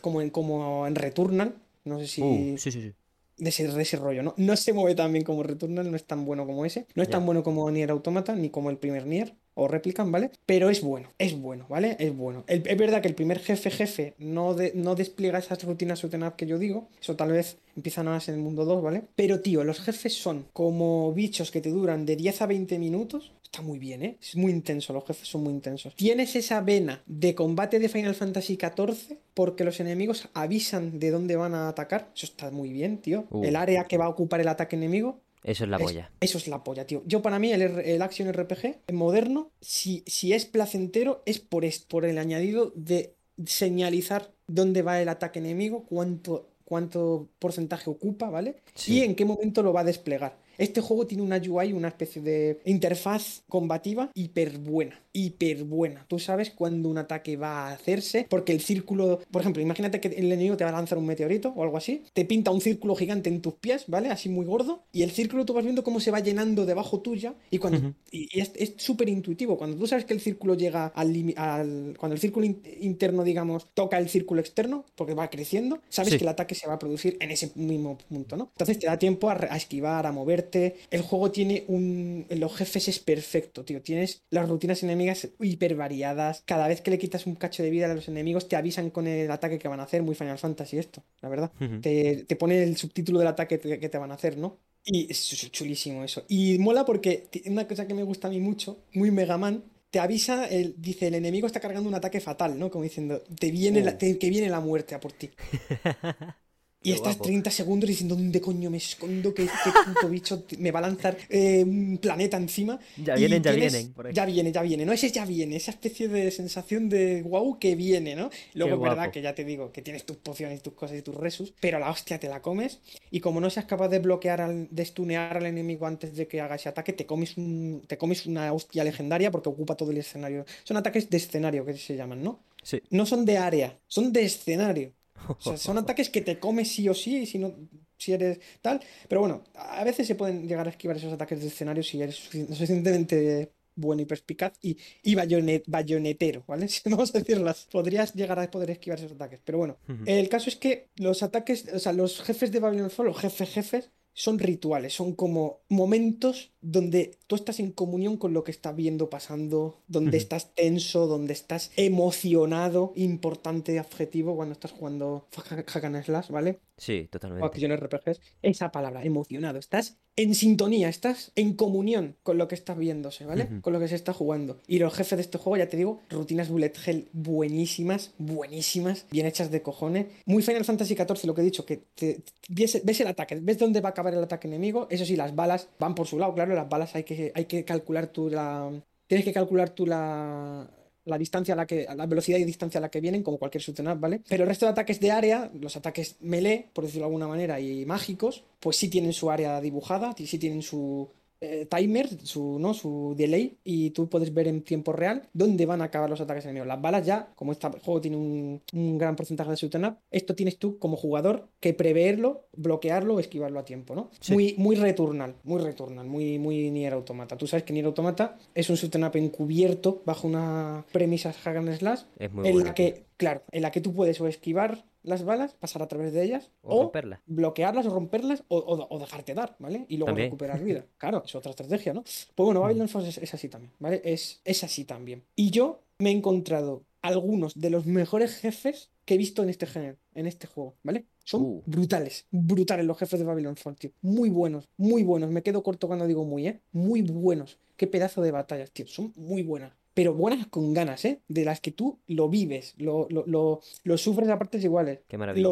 como, 0.00 0.20
en, 0.22 0.30
como 0.30 0.86
en 0.86 0.94
Returnal, 0.94 1.54
no 1.84 1.98
sé 1.98 2.06
si... 2.06 2.22
Uh, 2.22 2.56
sí, 2.58 2.70
sí, 2.70 2.80
sí. 2.80 2.92
de 3.38 3.48
ese, 3.50 3.66
de 3.68 3.82
ese 3.82 3.96
rollo, 3.96 4.22
¿no? 4.22 4.34
No 4.36 4.56
se 4.56 4.72
mueve 4.72 4.94
tan 4.94 5.12
bien 5.12 5.24
como 5.24 5.42
Returnal, 5.42 5.90
no 5.90 5.96
es 5.96 6.04
tan 6.04 6.24
bueno 6.24 6.46
como 6.46 6.64
ese, 6.64 6.86
no 6.94 7.02
es 7.02 7.10
tan 7.10 7.26
bueno 7.26 7.42
como 7.42 7.68
Nier 7.70 7.90
Automata, 7.90 8.34
ni 8.36 8.48
como 8.50 8.70
el 8.70 8.78
primer 8.78 9.04
Nier 9.06 9.34
o 9.58 9.68
Replicant, 9.68 10.10
¿vale? 10.10 10.30
Pero 10.44 10.68
es 10.70 10.82
bueno, 10.82 11.08
es 11.18 11.38
bueno, 11.38 11.66
¿vale? 11.68 11.96
Es 11.98 12.14
bueno. 12.14 12.44
El- 12.46 12.62
es 12.66 12.76
verdad 12.78 13.00
que 13.02 13.08
el 13.08 13.14
primer 13.14 13.38
jefe 13.40 13.70
jefe 13.70 14.14
no, 14.18 14.54
de- 14.54 14.72
no 14.74 14.94
despliega 14.94 15.38
esas 15.38 15.62
rutinas 15.64 16.04
up 16.04 16.36
que 16.36 16.46
yo 16.46 16.58
digo, 16.58 16.88
eso 17.00 17.16
tal 17.16 17.32
vez 17.32 17.56
empiezan 17.74 18.06
más 18.06 18.28
en 18.28 18.34
el 18.36 18.40
mundo 18.42 18.64
2, 18.64 18.82
¿vale? 18.82 19.02
Pero 19.16 19.40
tío, 19.40 19.64
los 19.64 19.80
jefes 19.80 20.14
son 20.14 20.46
como 20.52 21.12
bichos 21.14 21.50
que 21.50 21.60
te 21.62 21.70
duran 21.70 22.04
de 22.06 22.16
10 22.16 22.40
a 22.42 22.46
20 22.46 22.78
minutos. 22.78 23.32
Está 23.46 23.62
muy 23.62 23.78
bien, 23.78 24.02
¿eh? 24.02 24.16
Es 24.20 24.34
muy 24.36 24.50
intenso, 24.52 24.92
los 24.92 25.04
jefes 25.04 25.28
son 25.28 25.44
muy 25.44 25.52
intensos. 25.52 25.94
Tienes 25.94 26.34
esa 26.36 26.60
vena 26.60 27.02
de 27.06 27.34
combate 27.34 27.78
de 27.78 27.88
Final 27.88 28.14
Fantasy 28.14 28.58
XIV 28.60 29.16
porque 29.34 29.62
los 29.64 29.78
enemigos 29.80 30.28
avisan 30.34 30.98
de 30.98 31.10
dónde 31.10 31.36
van 31.36 31.54
a 31.54 31.68
atacar. 31.68 32.10
Eso 32.14 32.26
está 32.26 32.50
muy 32.50 32.70
bien, 32.72 32.98
tío. 32.98 33.26
Uh. 33.30 33.44
El 33.44 33.56
área 33.56 33.84
que 33.84 33.96
va 33.98 34.06
a 34.06 34.08
ocupar 34.08 34.40
el 34.40 34.48
ataque 34.48 34.74
enemigo 34.76 35.20
Eso 35.44 35.62
es 35.64 35.70
la 35.70 35.76
es- 35.76 35.82
polla. 35.84 36.10
eso 36.20 36.38
es 36.38 36.48
la 36.48 36.64
polla, 36.64 36.86
tío. 36.86 37.02
Yo 37.06 37.22
para 37.22 37.38
mí 37.38 37.52
el, 37.52 37.62
el 37.62 38.02
Action 38.02 38.30
RPG 38.32 38.92
moderno, 38.92 39.50
si, 39.60 40.02
si 40.06 40.32
es 40.32 40.44
placentero, 40.44 41.22
es 41.24 41.38
por, 41.38 41.64
es- 41.64 41.78
por 41.78 42.04
el 42.04 42.18
añadido 42.18 42.72
de 42.74 43.14
señalizar 43.44 44.32
dónde 44.48 44.82
va 44.82 45.00
el 45.00 45.08
ataque 45.08 45.38
enemigo, 45.38 45.84
cuánto, 45.88 46.48
cuánto 46.64 47.28
porcentaje 47.38 47.88
ocupa, 47.90 48.28
¿vale? 48.30 48.56
Sí. 48.74 48.98
Y 48.98 49.02
en 49.02 49.14
qué 49.14 49.24
momento 49.24 49.62
lo 49.62 49.72
va 49.72 49.80
a 49.80 49.84
desplegar. 49.84 50.36
Este 50.58 50.80
juego 50.80 51.06
tiene 51.06 51.22
una 51.22 51.36
UI, 51.38 51.72
una 51.72 51.88
especie 51.88 52.22
de 52.22 52.60
interfaz 52.64 53.42
combativa 53.48 54.10
hiper 54.14 54.58
buena, 54.58 55.00
hiper 55.12 55.64
buena. 55.64 56.04
Tú 56.08 56.18
sabes 56.18 56.50
cuándo 56.50 56.88
un 56.88 56.98
ataque 56.98 57.36
va 57.36 57.68
a 57.68 57.72
hacerse, 57.72 58.26
porque 58.28 58.52
el 58.52 58.60
círculo, 58.60 59.20
por 59.30 59.42
ejemplo, 59.42 59.62
imagínate 59.62 60.00
que 60.00 60.08
el 60.08 60.26
enemigo 60.32 60.56
te 60.56 60.64
va 60.64 60.70
a 60.70 60.74
lanzar 60.74 60.98
un 60.98 61.06
meteorito 61.06 61.52
o 61.56 61.62
algo 61.62 61.76
así, 61.76 62.02
te 62.12 62.24
pinta 62.24 62.50
un 62.50 62.60
círculo 62.60 62.94
gigante 62.96 63.28
en 63.30 63.40
tus 63.40 63.54
pies, 63.54 63.84
¿vale? 63.88 64.08
Así 64.10 64.28
muy 64.28 64.44
gordo, 64.46 64.82
y 64.92 65.02
el 65.02 65.10
círculo 65.10 65.44
tú 65.44 65.52
vas 65.54 65.64
viendo 65.64 65.82
cómo 65.84 66.00
se 66.00 66.10
va 66.10 66.20
llenando 66.20 66.66
debajo 66.66 67.00
tuya, 67.00 67.34
y 67.50 67.58
cuando 67.58 67.94
y 68.10 68.28
es 68.40 68.52
súper 68.76 69.08
intuitivo. 69.08 69.56
Cuando 69.58 69.76
tú 69.76 69.86
sabes 69.86 70.04
que 70.04 70.14
el 70.14 70.20
círculo 70.20 70.54
llega 70.54 70.86
al, 70.94 71.34
al- 71.36 71.94
Cuando 71.98 72.14
el 72.14 72.20
círculo 72.20 72.46
in- 72.46 72.62
interno, 72.80 73.24
digamos, 73.24 73.66
toca 73.74 73.98
el 73.98 74.08
círculo 74.08 74.40
externo, 74.40 74.84
porque 74.94 75.14
va 75.14 75.28
creciendo, 75.30 75.80
sabes 75.88 76.12
Sí. 76.12 76.18
que 76.18 76.24
el 76.24 76.28
ataque 76.28 76.54
se 76.54 76.66
va 76.66 76.74
a 76.74 76.78
producir 76.78 77.16
en 77.20 77.30
ese 77.30 77.50
mismo 77.56 77.98
punto, 78.08 78.36
¿no? 78.36 78.48
Entonces 78.52 78.78
te 78.78 78.86
da 78.86 78.98
tiempo 78.98 79.28
a, 79.30 79.34
a 79.50 79.56
esquivar, 79.56 80.06
a 80.06 80.12
moverte. 80.12 80.45
El 80.90 81.02
juego 81.02 81.30
tiene 81.30 81.64
un. 81.68 82.26
Los 82.30 82.54
jefes 82.56 82.88
es 82.88 82.98
perfecto, 82.98 83.64
tío. 83.64 83.80
Tienes 83.82 84.22
las 84.30 84.48
rutinas 84.48 84.82
enemigas 84.82 85.28
hiper 85.40 85.74
variadas. 85.76 86.42
Cada 86.46 86.68
vez 86.68 86.80
que 86.80 86.90
le 86.90 86.98
quitas 86.98 87.26
un 87.26 87.34
cacho 87.36 87.62
de 87.62 87.70
vida 87.70 87.90
a 87.90 87.94
los 87.94 88.08
enemigos, 88.08 88.48
te 88.48 88.56
avisan 88.56 88.90
con 88.90 89.06
el 89.06 89.30
ataque 89.30 89.58
que 89.58 89.68
van 89.68 89.80
a 89.80 89.84
hacer. 89.84 90.02
Muy 90.02 90.14
Final 90.14 90.38
Fantasy 90.38 90.78
esto, 90.78 91.02
la 91.20 91.28
verdad 91.28 91.52
te, 91.82 92.24
te 92.26 92.36
pone 92.36 92.62
el 92.62 92.76
subtítulo 92.76 93.18
del 93.18 93.28
ataque 93.28 93.58
que 93.58 93.88
te 93.88 93.98
van 93.98 94.10
a 94.10 94.14
hacer, 94.14 94.36
¿no? 94.38 94.58
Y 94.84 95.10
es 95.10 95.32
ch- 95.32 95.50
chulísimo 95.50 96.04
eso. 96.04 96.24
Y 96.28 96.58
mola 96.58 96.84
porque 96.84 97.28
una 97.46 97.66
cosa 97.66 97.86
que 97.88 97.94
me 97.94 98.04
gusta 98.04 98.28
a 98.28 98.30
mí 98.30 98.38
mucho, 98.40 98.84
muy 98.94 99.10
Mega 99.10 99.36
Man, 99.36 99.64
te 99.90 99.98
avisa, 99.98 100.46
el, 100.46 100.74
dice, 100.78 101.06
el 101.08 101.14
enemigo 101.14 101.46
está 101.46 101.58
cargando 101.60 101.88
un 101.88 101.94
ataque 101.94 102.20
fatal, 102.20 102.58
¿no? 102.58 102.70
Como 102.70 102.84
diciendo, 102.84 103.22
te 103.38 103.50
viene 103.50 103.80
la, 103.82 103.92
Oh. 103.92 103.96
te- 103.98 104.18
que 104.18 104.30
viene 104.30 104.48
la 104.48 104.60
muerte 104.60 104.94
a 104.94 105.00
por 105.00 105.12
ti. 105.12 105.30
Y 106.88 106.92
estás 106.92 107.16
guapo. 107.16 107.24
30 107.24 107.50
segundos 107.50 107.88
diciendo, 107.88 108.14
¿dónde 108.14 108.40
coño 108.40 108.70
me 108.70 108.76
escondo? 108.78 109.34
Que 109.34 109.44
este 109.44 109.70
puto 109.86 110.08
bicho 110.08 110.44
me 110.58 110.70
va 110.70 110.78
a 110.78 110.82
lanzar 110.82 111.16
eh, 111.28 111.64
un 111.64 111.98
planeta 111.98 112.36
encima. 112.36 112.78
Ya 112.96 113.14
vienen, 113.16 113.42
ya 113.42 113.52
tienes- 113.52 113.72
vienen. 113.72 113.92
por 113.92 114.06
ahí. 114.06 114.14
Ya 114.14 114.24
viene, 114.24 114.52
ya 114.52 114.62
viene. 114.62 114.84
No, 114.86 114.92
ese 114.92 115.10
ya 115.10 115.24
viene. 115.26 115.56
Esa 115.56 115.70
especie 115.72 116.08
de 116.08 116.30
sensación 116.30 116.88
de 116.88 117.22
wow 117.22 117.58
que 117.58 117.74
viene, 117.76 118.14
¿no? 118.14 118.30
Luego 118.54 118.74
es 118.76 118.80
verdad 118.82 119.10
que 119.10 119.22
ya 119.22 119.34
te 119.34 119.44
digo 119.44 119.72
que 119.72 119.82
tienes 119.82 120.04
tus 120.04 120.16
pociones, 120.16 120.62
tus 120.62 120.74
cosas 120.74 120.98
y 120.98 121.02
tus 121.02 121.14
resus, 121.14 121.52
pero 121.60 121.78
la 121.78 121.90
hostia 121.90 122.18
te 122.20 122.28
la 122.28 122.40
comes. 122.42 122.80
Y 123.10 123.20
como 123.20 123.40
no 123.40 123.50
seas 123.50 123.66
capaz 123.66 123.88
de 123.88 123.98
bloquear, 123.98 124.40
al, 124.40 124.68
de 124.70 124.84
stunear 124.84 125.36
al 125.36 125.46
enemigo 125.46 125.86
antes 125.86 126.14
de 126.16 126.26
que 126.28 126.40
haga 126.40 126.54
ese 126.56 126.68
ataque, 126.68 126.92
te 126.92 127.06
comes, 127.06 127.36
un, 127.36 127.82
te 127.86 127.98
comes 127.98 128.26
una 128.26 128.52
hostia 128.52 128.84
legendaria 128.84 129.30
porque 129.30 129.48
ocupa 129.48 129.76
todo 129.76 129.90
el 129.90 129.98
escenario. 129.98 130.44
Son 130.64 130.76
ataques 130.76 131.10
de 131.10 131.16
escenario 131.16 131.64
que 131.64 131.74
se 131.76 131.96
llaman, 131.96 132.22
¿no? 132.22 132.40
Sí. 132.62 132.80
No 132.90 133.06
son 133.06 133.24
de 133.24 133.38
área, 133.38 133.78
son 133.86 134.12
de 134.12 134.24
escenario. 134.24 134.92
O 135.28 135.40
sea, 135.40 135.56
son 135.56 135.78
ataques 135.78 136.10
que 136.10 136.20
te 136.22 136.38
comes 136.38 136.70
sí 136.72 136.88
o 136.88 136.94
sí, 136.94 137.18
y 137.22 137.26
si 137.26 137.38
no, 137.38 137.54
si 137.98 138.12
eres 138.12 138.40
tal. 138.60 138.80
Pero 139.08 139.20
bueno, 139.20 139.44
a 139.54 139.84
veces 139.84 140.06
se 140.06 140.14
pueden 140.14 140.46
llegar 140.48 140.66
a 140.66 140.70
esquivar 140.70 140.96
esos 140.96 141.12
ataques 141.12 141.40
de 141.40 141.48
escenario 141.48 141.82
si 141.82 142.00
eres 142.02 142.16
sufici- 142.16 142.46
suficientemente 142.48 143.52
bueno 143.74 144.00
y 144.02 144.06
perspicaz 144.06 144.54
y, 144.62 144.76
y 145.02 145.14
bayonet- 145.14 145.64
bayonetero, 145.66 146.44
¿vale? 146.46 146.68
Si 146.68 146.88
vamos 146.88 147.14
a 147.14 147.18
decirlas, 147.18 147.66
podrías 147.70 148.14
llegar 148.14 148.38
a 148.38 148.50
poder 148.50 148.70
esquivar 148.70 148.98
esos 148.98 149.12
ataques. 149.12 149.40
Pero 149.44 149.58
bueno, 149.58 149.76
el 150.06 150.28
caso 150.28 150.48
es 150.50 150.56
que 150.56 150.88
los 150.96 151.22
ataques, 151.22 151.66
o 151.74 151.78
sea, 151.78 151.92
los 151.92 152.22
jefes 152.22 152.52
de 152.52 152.60
Babylon 152.60 152.90
Fall, 152.90 153.06
los 153.06 153.18
jefes 153.18 153.50
jefes, 153.50 153.90
son 154.14 154.38
rituales, 154.38 154.94
son 154.94 155.14
como 155.14 155.60
momentos 155.68 156.54
donde 156.68 157.12
tú 157.28 157.36
estás 157.36 157.60
en 157.60 157.70
comunión 157.70 158.16
con 158.16 158.32
lo 158.34 158.42
que 158.42 158.50
estás 158.50 158.74
viendo 158.74 159.08
pasando, 159.08 159.78
donde 159.86 160.16
estás 160.16 160.52
tenso, 160.54 161.06
donde 161.06 161.32
estás 161.32 161.70
emocionado, 161.76 162.92
importante 162.96 163.78
adjetivo 163.78 164.34
cuando 164.36 164.52
estás 164.52 164.72
jugando 164.72 165.26
hack 165.32 165.84
and 165.84 166.02
slash, 166.04 166.28
¿vale? 166.30 166.58
Sí, 166.78 167.04
O 167.06 167.08
totalmente. 167.10 167.46
acción 167.46 167.72
RPGs, 167.74 168.20
esa 168.42 168.70
palabra, 168.70 169.02
emocionado, 169.02 169.58
estás 169.58 169.96
en 170.16 170.34
sintonía, 170.34 170.88
estás 170.90 171.30
en 171.34 171.54
comunión 171.54 172.16
con 172.22 172.36
lo 172.36 172.48
que 172.48 172.54
estás 172.54 172.76
viéndose, 172.76 173.24
¿vale? 173.24 173.48
Con 173.62 173.72
lo 173.72 173.80
que 173.80 173.88
se 173.88 173.94
está 173.94 174.12
jugando. 174.12 174.58
Y 174.66 174.78
los 174.78 174.92
jefes 174.94 175.16
de 175.16 175.22
este 175.22 175.38
juego, 175.38 175.56
ya 175.58 175.68
te 175.68 175.76
digo, 175.76 176.00
rutinas 176.10 176.48
bullet 176.50 176.72
hell 176.86 177.08
buenísimas, 177.12 178.12
buenísimas, 178.18 179.06
bien 179.10 179.26
hechas 179.26 179.50
de 179.50 179.62
cojones. 179.62 180.06
Muy 180.26 180.42
Final 180.42 180.64
Fantasy 180.64 180.94
XIV, 180.96 181.24
lo 181.26 181.34
que 181.34 181.40
he 181.40 181.44
dicho, 181.44 181.64
que 181.64 181.76
te- 181.94 182.20
ves, 182.48 182.80
ves 182.84 183.00
el 183.00 183.06
ataque, 183.08 183.36
ves 183.40 183.58
dónde 183.58 183.80
va 183.80 183.90
a 183.90 183.92
acabar 183.92 184.12
el 184.14 184.22
ataque 184.22 184.48
enemigo. 184.48 184.86
Eso 184.90 185.04
sí, 185.06 185.16
las 185.16 185.34
balas 185.34 185.68
van 185.78 185.94
por 185.94 186.06
su 186.06 186.18
lado, 186.18 186.34
claro, 186.34 186.54
las 186.56 186.68
balas 186.68 186.94
hay 186.94 187.04
que, 187.04 187.32
hay 187.34 187.44
que 187.44 187.64
calcular 187.64 188.08
tú 188.08 188.28
la. 188.28 188.70
Tienes 189.06 189.24
que 189.24 189.32
calcular 189.32 189.70
tú 189.70 189.86
la. 189.86 190.68
La 191.04 191.18
distancia 191.18 191.54
a 191.54 191.56
la 191.56 191.66
que, 191.66 191.86
la 191.94 192.06
velocidad 192.06 192.36
y 192.38 192.44
distancia 192.44 192.78
a 192.78 192.80
la 192.80 192.88
que 192.88 193.00
vienen, 193.00 193.22
como 193.22 193.38
cualquier 193.38 193.62
up, 193.68 194.00
¿vale? 194.00 194.22
Pero 194.28 194.42
el 194.42 194.48
resto 194.48 194.66
de 194.66 194.72
ataques 194.72 194.98
de 194.98 195.12
área, 195.12 195.48
los 195.54 195.76
ataques 195.76 196.16
melee, 196.18 196.66
por 196.72 196.82
decirlo 196.82 197.04
de 197.04 197.06
alguna 197.06 197.28
manera, 197.28 197.60
y 197.60 197.86
mágicos, 197.86 198.42
pues 198.58 198.76
sí 198.76 198.88
tienen 198.88 199.12
su 199.12 199.30
área 199.30 199.60
dibujada, 199.60 200.16
sí 200.18 200.36
tienen 200.36 200.62
su 200.62 201.08
eh, 201.40 201.66
timer, 201.66 202.08
su, 202.22 202.58
¿no? 202.58 202.74
su 202.74 203.14
delay, 203.16 203.58
y 203.64 203.90
tú 203.90 204.08
puedes 204.08 204.32
ver 204.32 204.48
en 204.48 204.62
tiempo 204.62 204.92
real 204.92 205.28
dónde 205.32 205.66
van 205.66 205.82
a 205.82 205.84
acabar 205.84 206.08
los 206.08 206.20
ataques 206.20 206.44
enemigos. 206.44 206.66
Las 206.66 206.80
balas 206.80 207.06
ya, 207.06 207.32
como 207.34 207.52
este 207.52 207.68
juego 207.68 208.00
tiene 208.00 208.16
un, 208.16 208.62
un 208.72 208.98
gran 208.98 209.16
porcentaje 209.16 209.50
de 209.50 209.56
shoot'em 209.56 209.84
up, 209.84 209.96
esto 210.10 210.34
tienes 210.34 210.58
tú 210.58 210.78
como 210.78 210.96
jugador 210.96 211.48
que 211.60 211.74
preverlo, 211.74 212.48
bloquearlo 212.56 213.14
o 213.14 213.20
esquivarlo 213.20 213.58
a 213.60 213.64
tiempo, 213.64 213.94
¿no? 213.94 214.10
Sí. 214.20 214.32
Muy, 214.32 214.54
muy 214.58 214.76
returnal, 214.76 215.36
muy 215.44 215.60
returnal, 215.60 216.06
muy, 216.06 216.38
muy 216.38 216.70
Nier 216.70 216.94
Automata. 216.94 217.36
Tú 217.36 217.46
sabes 217.46 217.64
que 217.64 217.72
Nier 217.72 217.86
Automata 217.86 218.38
es 218.54 218.70
un 218.70 218.76
shoot'em 218.76 219.04
up 219.04 219.16
encubierto 219.16 220.02
bajo 220.04 220.26
una 220.26 220.84
premisa 220.92 221.32
hack 221.32 221.56
and 221.56 221.76
slash 221.76 222.02
Es 222.18 222.32
muy 222.32 222.48
en 222.48 222.64
la 222.64 222.74
que, 222.74 223.04
claro, 223.16 223.42
en 223.52 223.62
la 223.62 223.70
que 223.70 223.80
tú 223.80 223.92
puedes 223.92 224.20
o 224.20 224.26
esquivar 224.26 224.84
las 225.06 225.24
balas, 225.24 225.54
pasar 225.54 225.82
a 225.82 225.88
través 225.88 226.12
de 226.12 226.22
ellas, 226.22 226.50
O 226.62 226.82
o, 226.86 226.92
bloquearlas 227.26 227.86
o 227.86 227.90
romperlas, 227.90 228.44
o, 228.48 228.58
o- 228.58 228.86
o 228.94 228.98
dejarte 228.98 229.34
dar, 229.34 229.56
¿vale? 229.58 229.86
Y 229.88 229.96
luego 229.96 230.06
También. 230.06 230.26
recuperar 230.26 230.60
vida. 230.64 230.84
Claro, 230.98 231.22
es 231.24 231.34
otra 231.34 231.50
estrategia, 231.50 231.94
¿no? 231.94 232.02
Pues 232.02 232.44
bueno, 232.44 232.60
Babylon 232.60 232.88
Falls 232.88 233.08
es, 233.08 233.18
es 233.18 233.32
así 233.34 233.48
también, 233.48 233.72
¿vale? 233.78 234.02
Es, 234.04 234.40
es 234.44 234.62
así 234.64 234.84
también. 234.84 235.24
Y 235.34 235.50
yo 235.50 235.80
me 235.98 236.10
he 236.10 236.12
encontrado 236.12 236.82
algunos 237.02 237.54
de 237.54 237.70
los 237.70 237.86
mejores 237.86 238.36
jefes 238.36 238.90
que 239.04 239.14
he 239.14 239.18
visto 239.18 239.42
en 239.44 239.48
este 239.50 239.66
género, 239.66 239.96
en 240.14 240.26
este 240.26 240.48
juego, 240.48 240.74
¿vale? 240.82 241.06
Son 241.24 241.42
Uh. 241.42 241.62
brutales, 241.66 242.26
brutales 242.30 242.84
los 242.84 242.98
jefes 242.98 243.20
de 243.20 243.24
Babylon 243.24 243.56
Fall, 243.56 243.76
tío. 243.76 243.92
Muy 244.02 244.28
buenos, 244.28 244.68
muy 244.76 245.04
buenos. 245.04 245.30
Me 245.30 245.42
quedo 245.44 245.62
corto 245.62 245.86
cuando 245.86 246.06
digo 246.08 246.24
muy, 246.24 246.48
¿eh? 246.48 246.60
Muy 246.72 247.02
buenos. 247.02 247.58
Qué 247.76 247.86
pedazo 247.86 248.22
de 248.22 248.32
batallas, 248.32 248.72
tío. 248.72 248.86
Son 248.88 249.12
muy 249.16 249.42
buenas. 249.42 249.72
Pero 249.96 250.12
buenas 250.12 250.46
con 250.48 250.74
ganas, 250.74 251.06
¿eh? 251.06 251.20
De 251.26 251.46
las 251.46 251.60
que 251.62 251.70
tú 251.72 251.98
lo 252.06 252.28
vives, 252.28 252.74
lo, 252.76 253.06
lo, 253.08 253.24
lo, 253.26 253.62
lo 253.82 253.96
sufres 253.96 254.28
a 254.28 254.38
partes 254.38 254.62
iguales. 254.62 254.98
Qué 255.08 255.16
maravilla. 255.16 255.48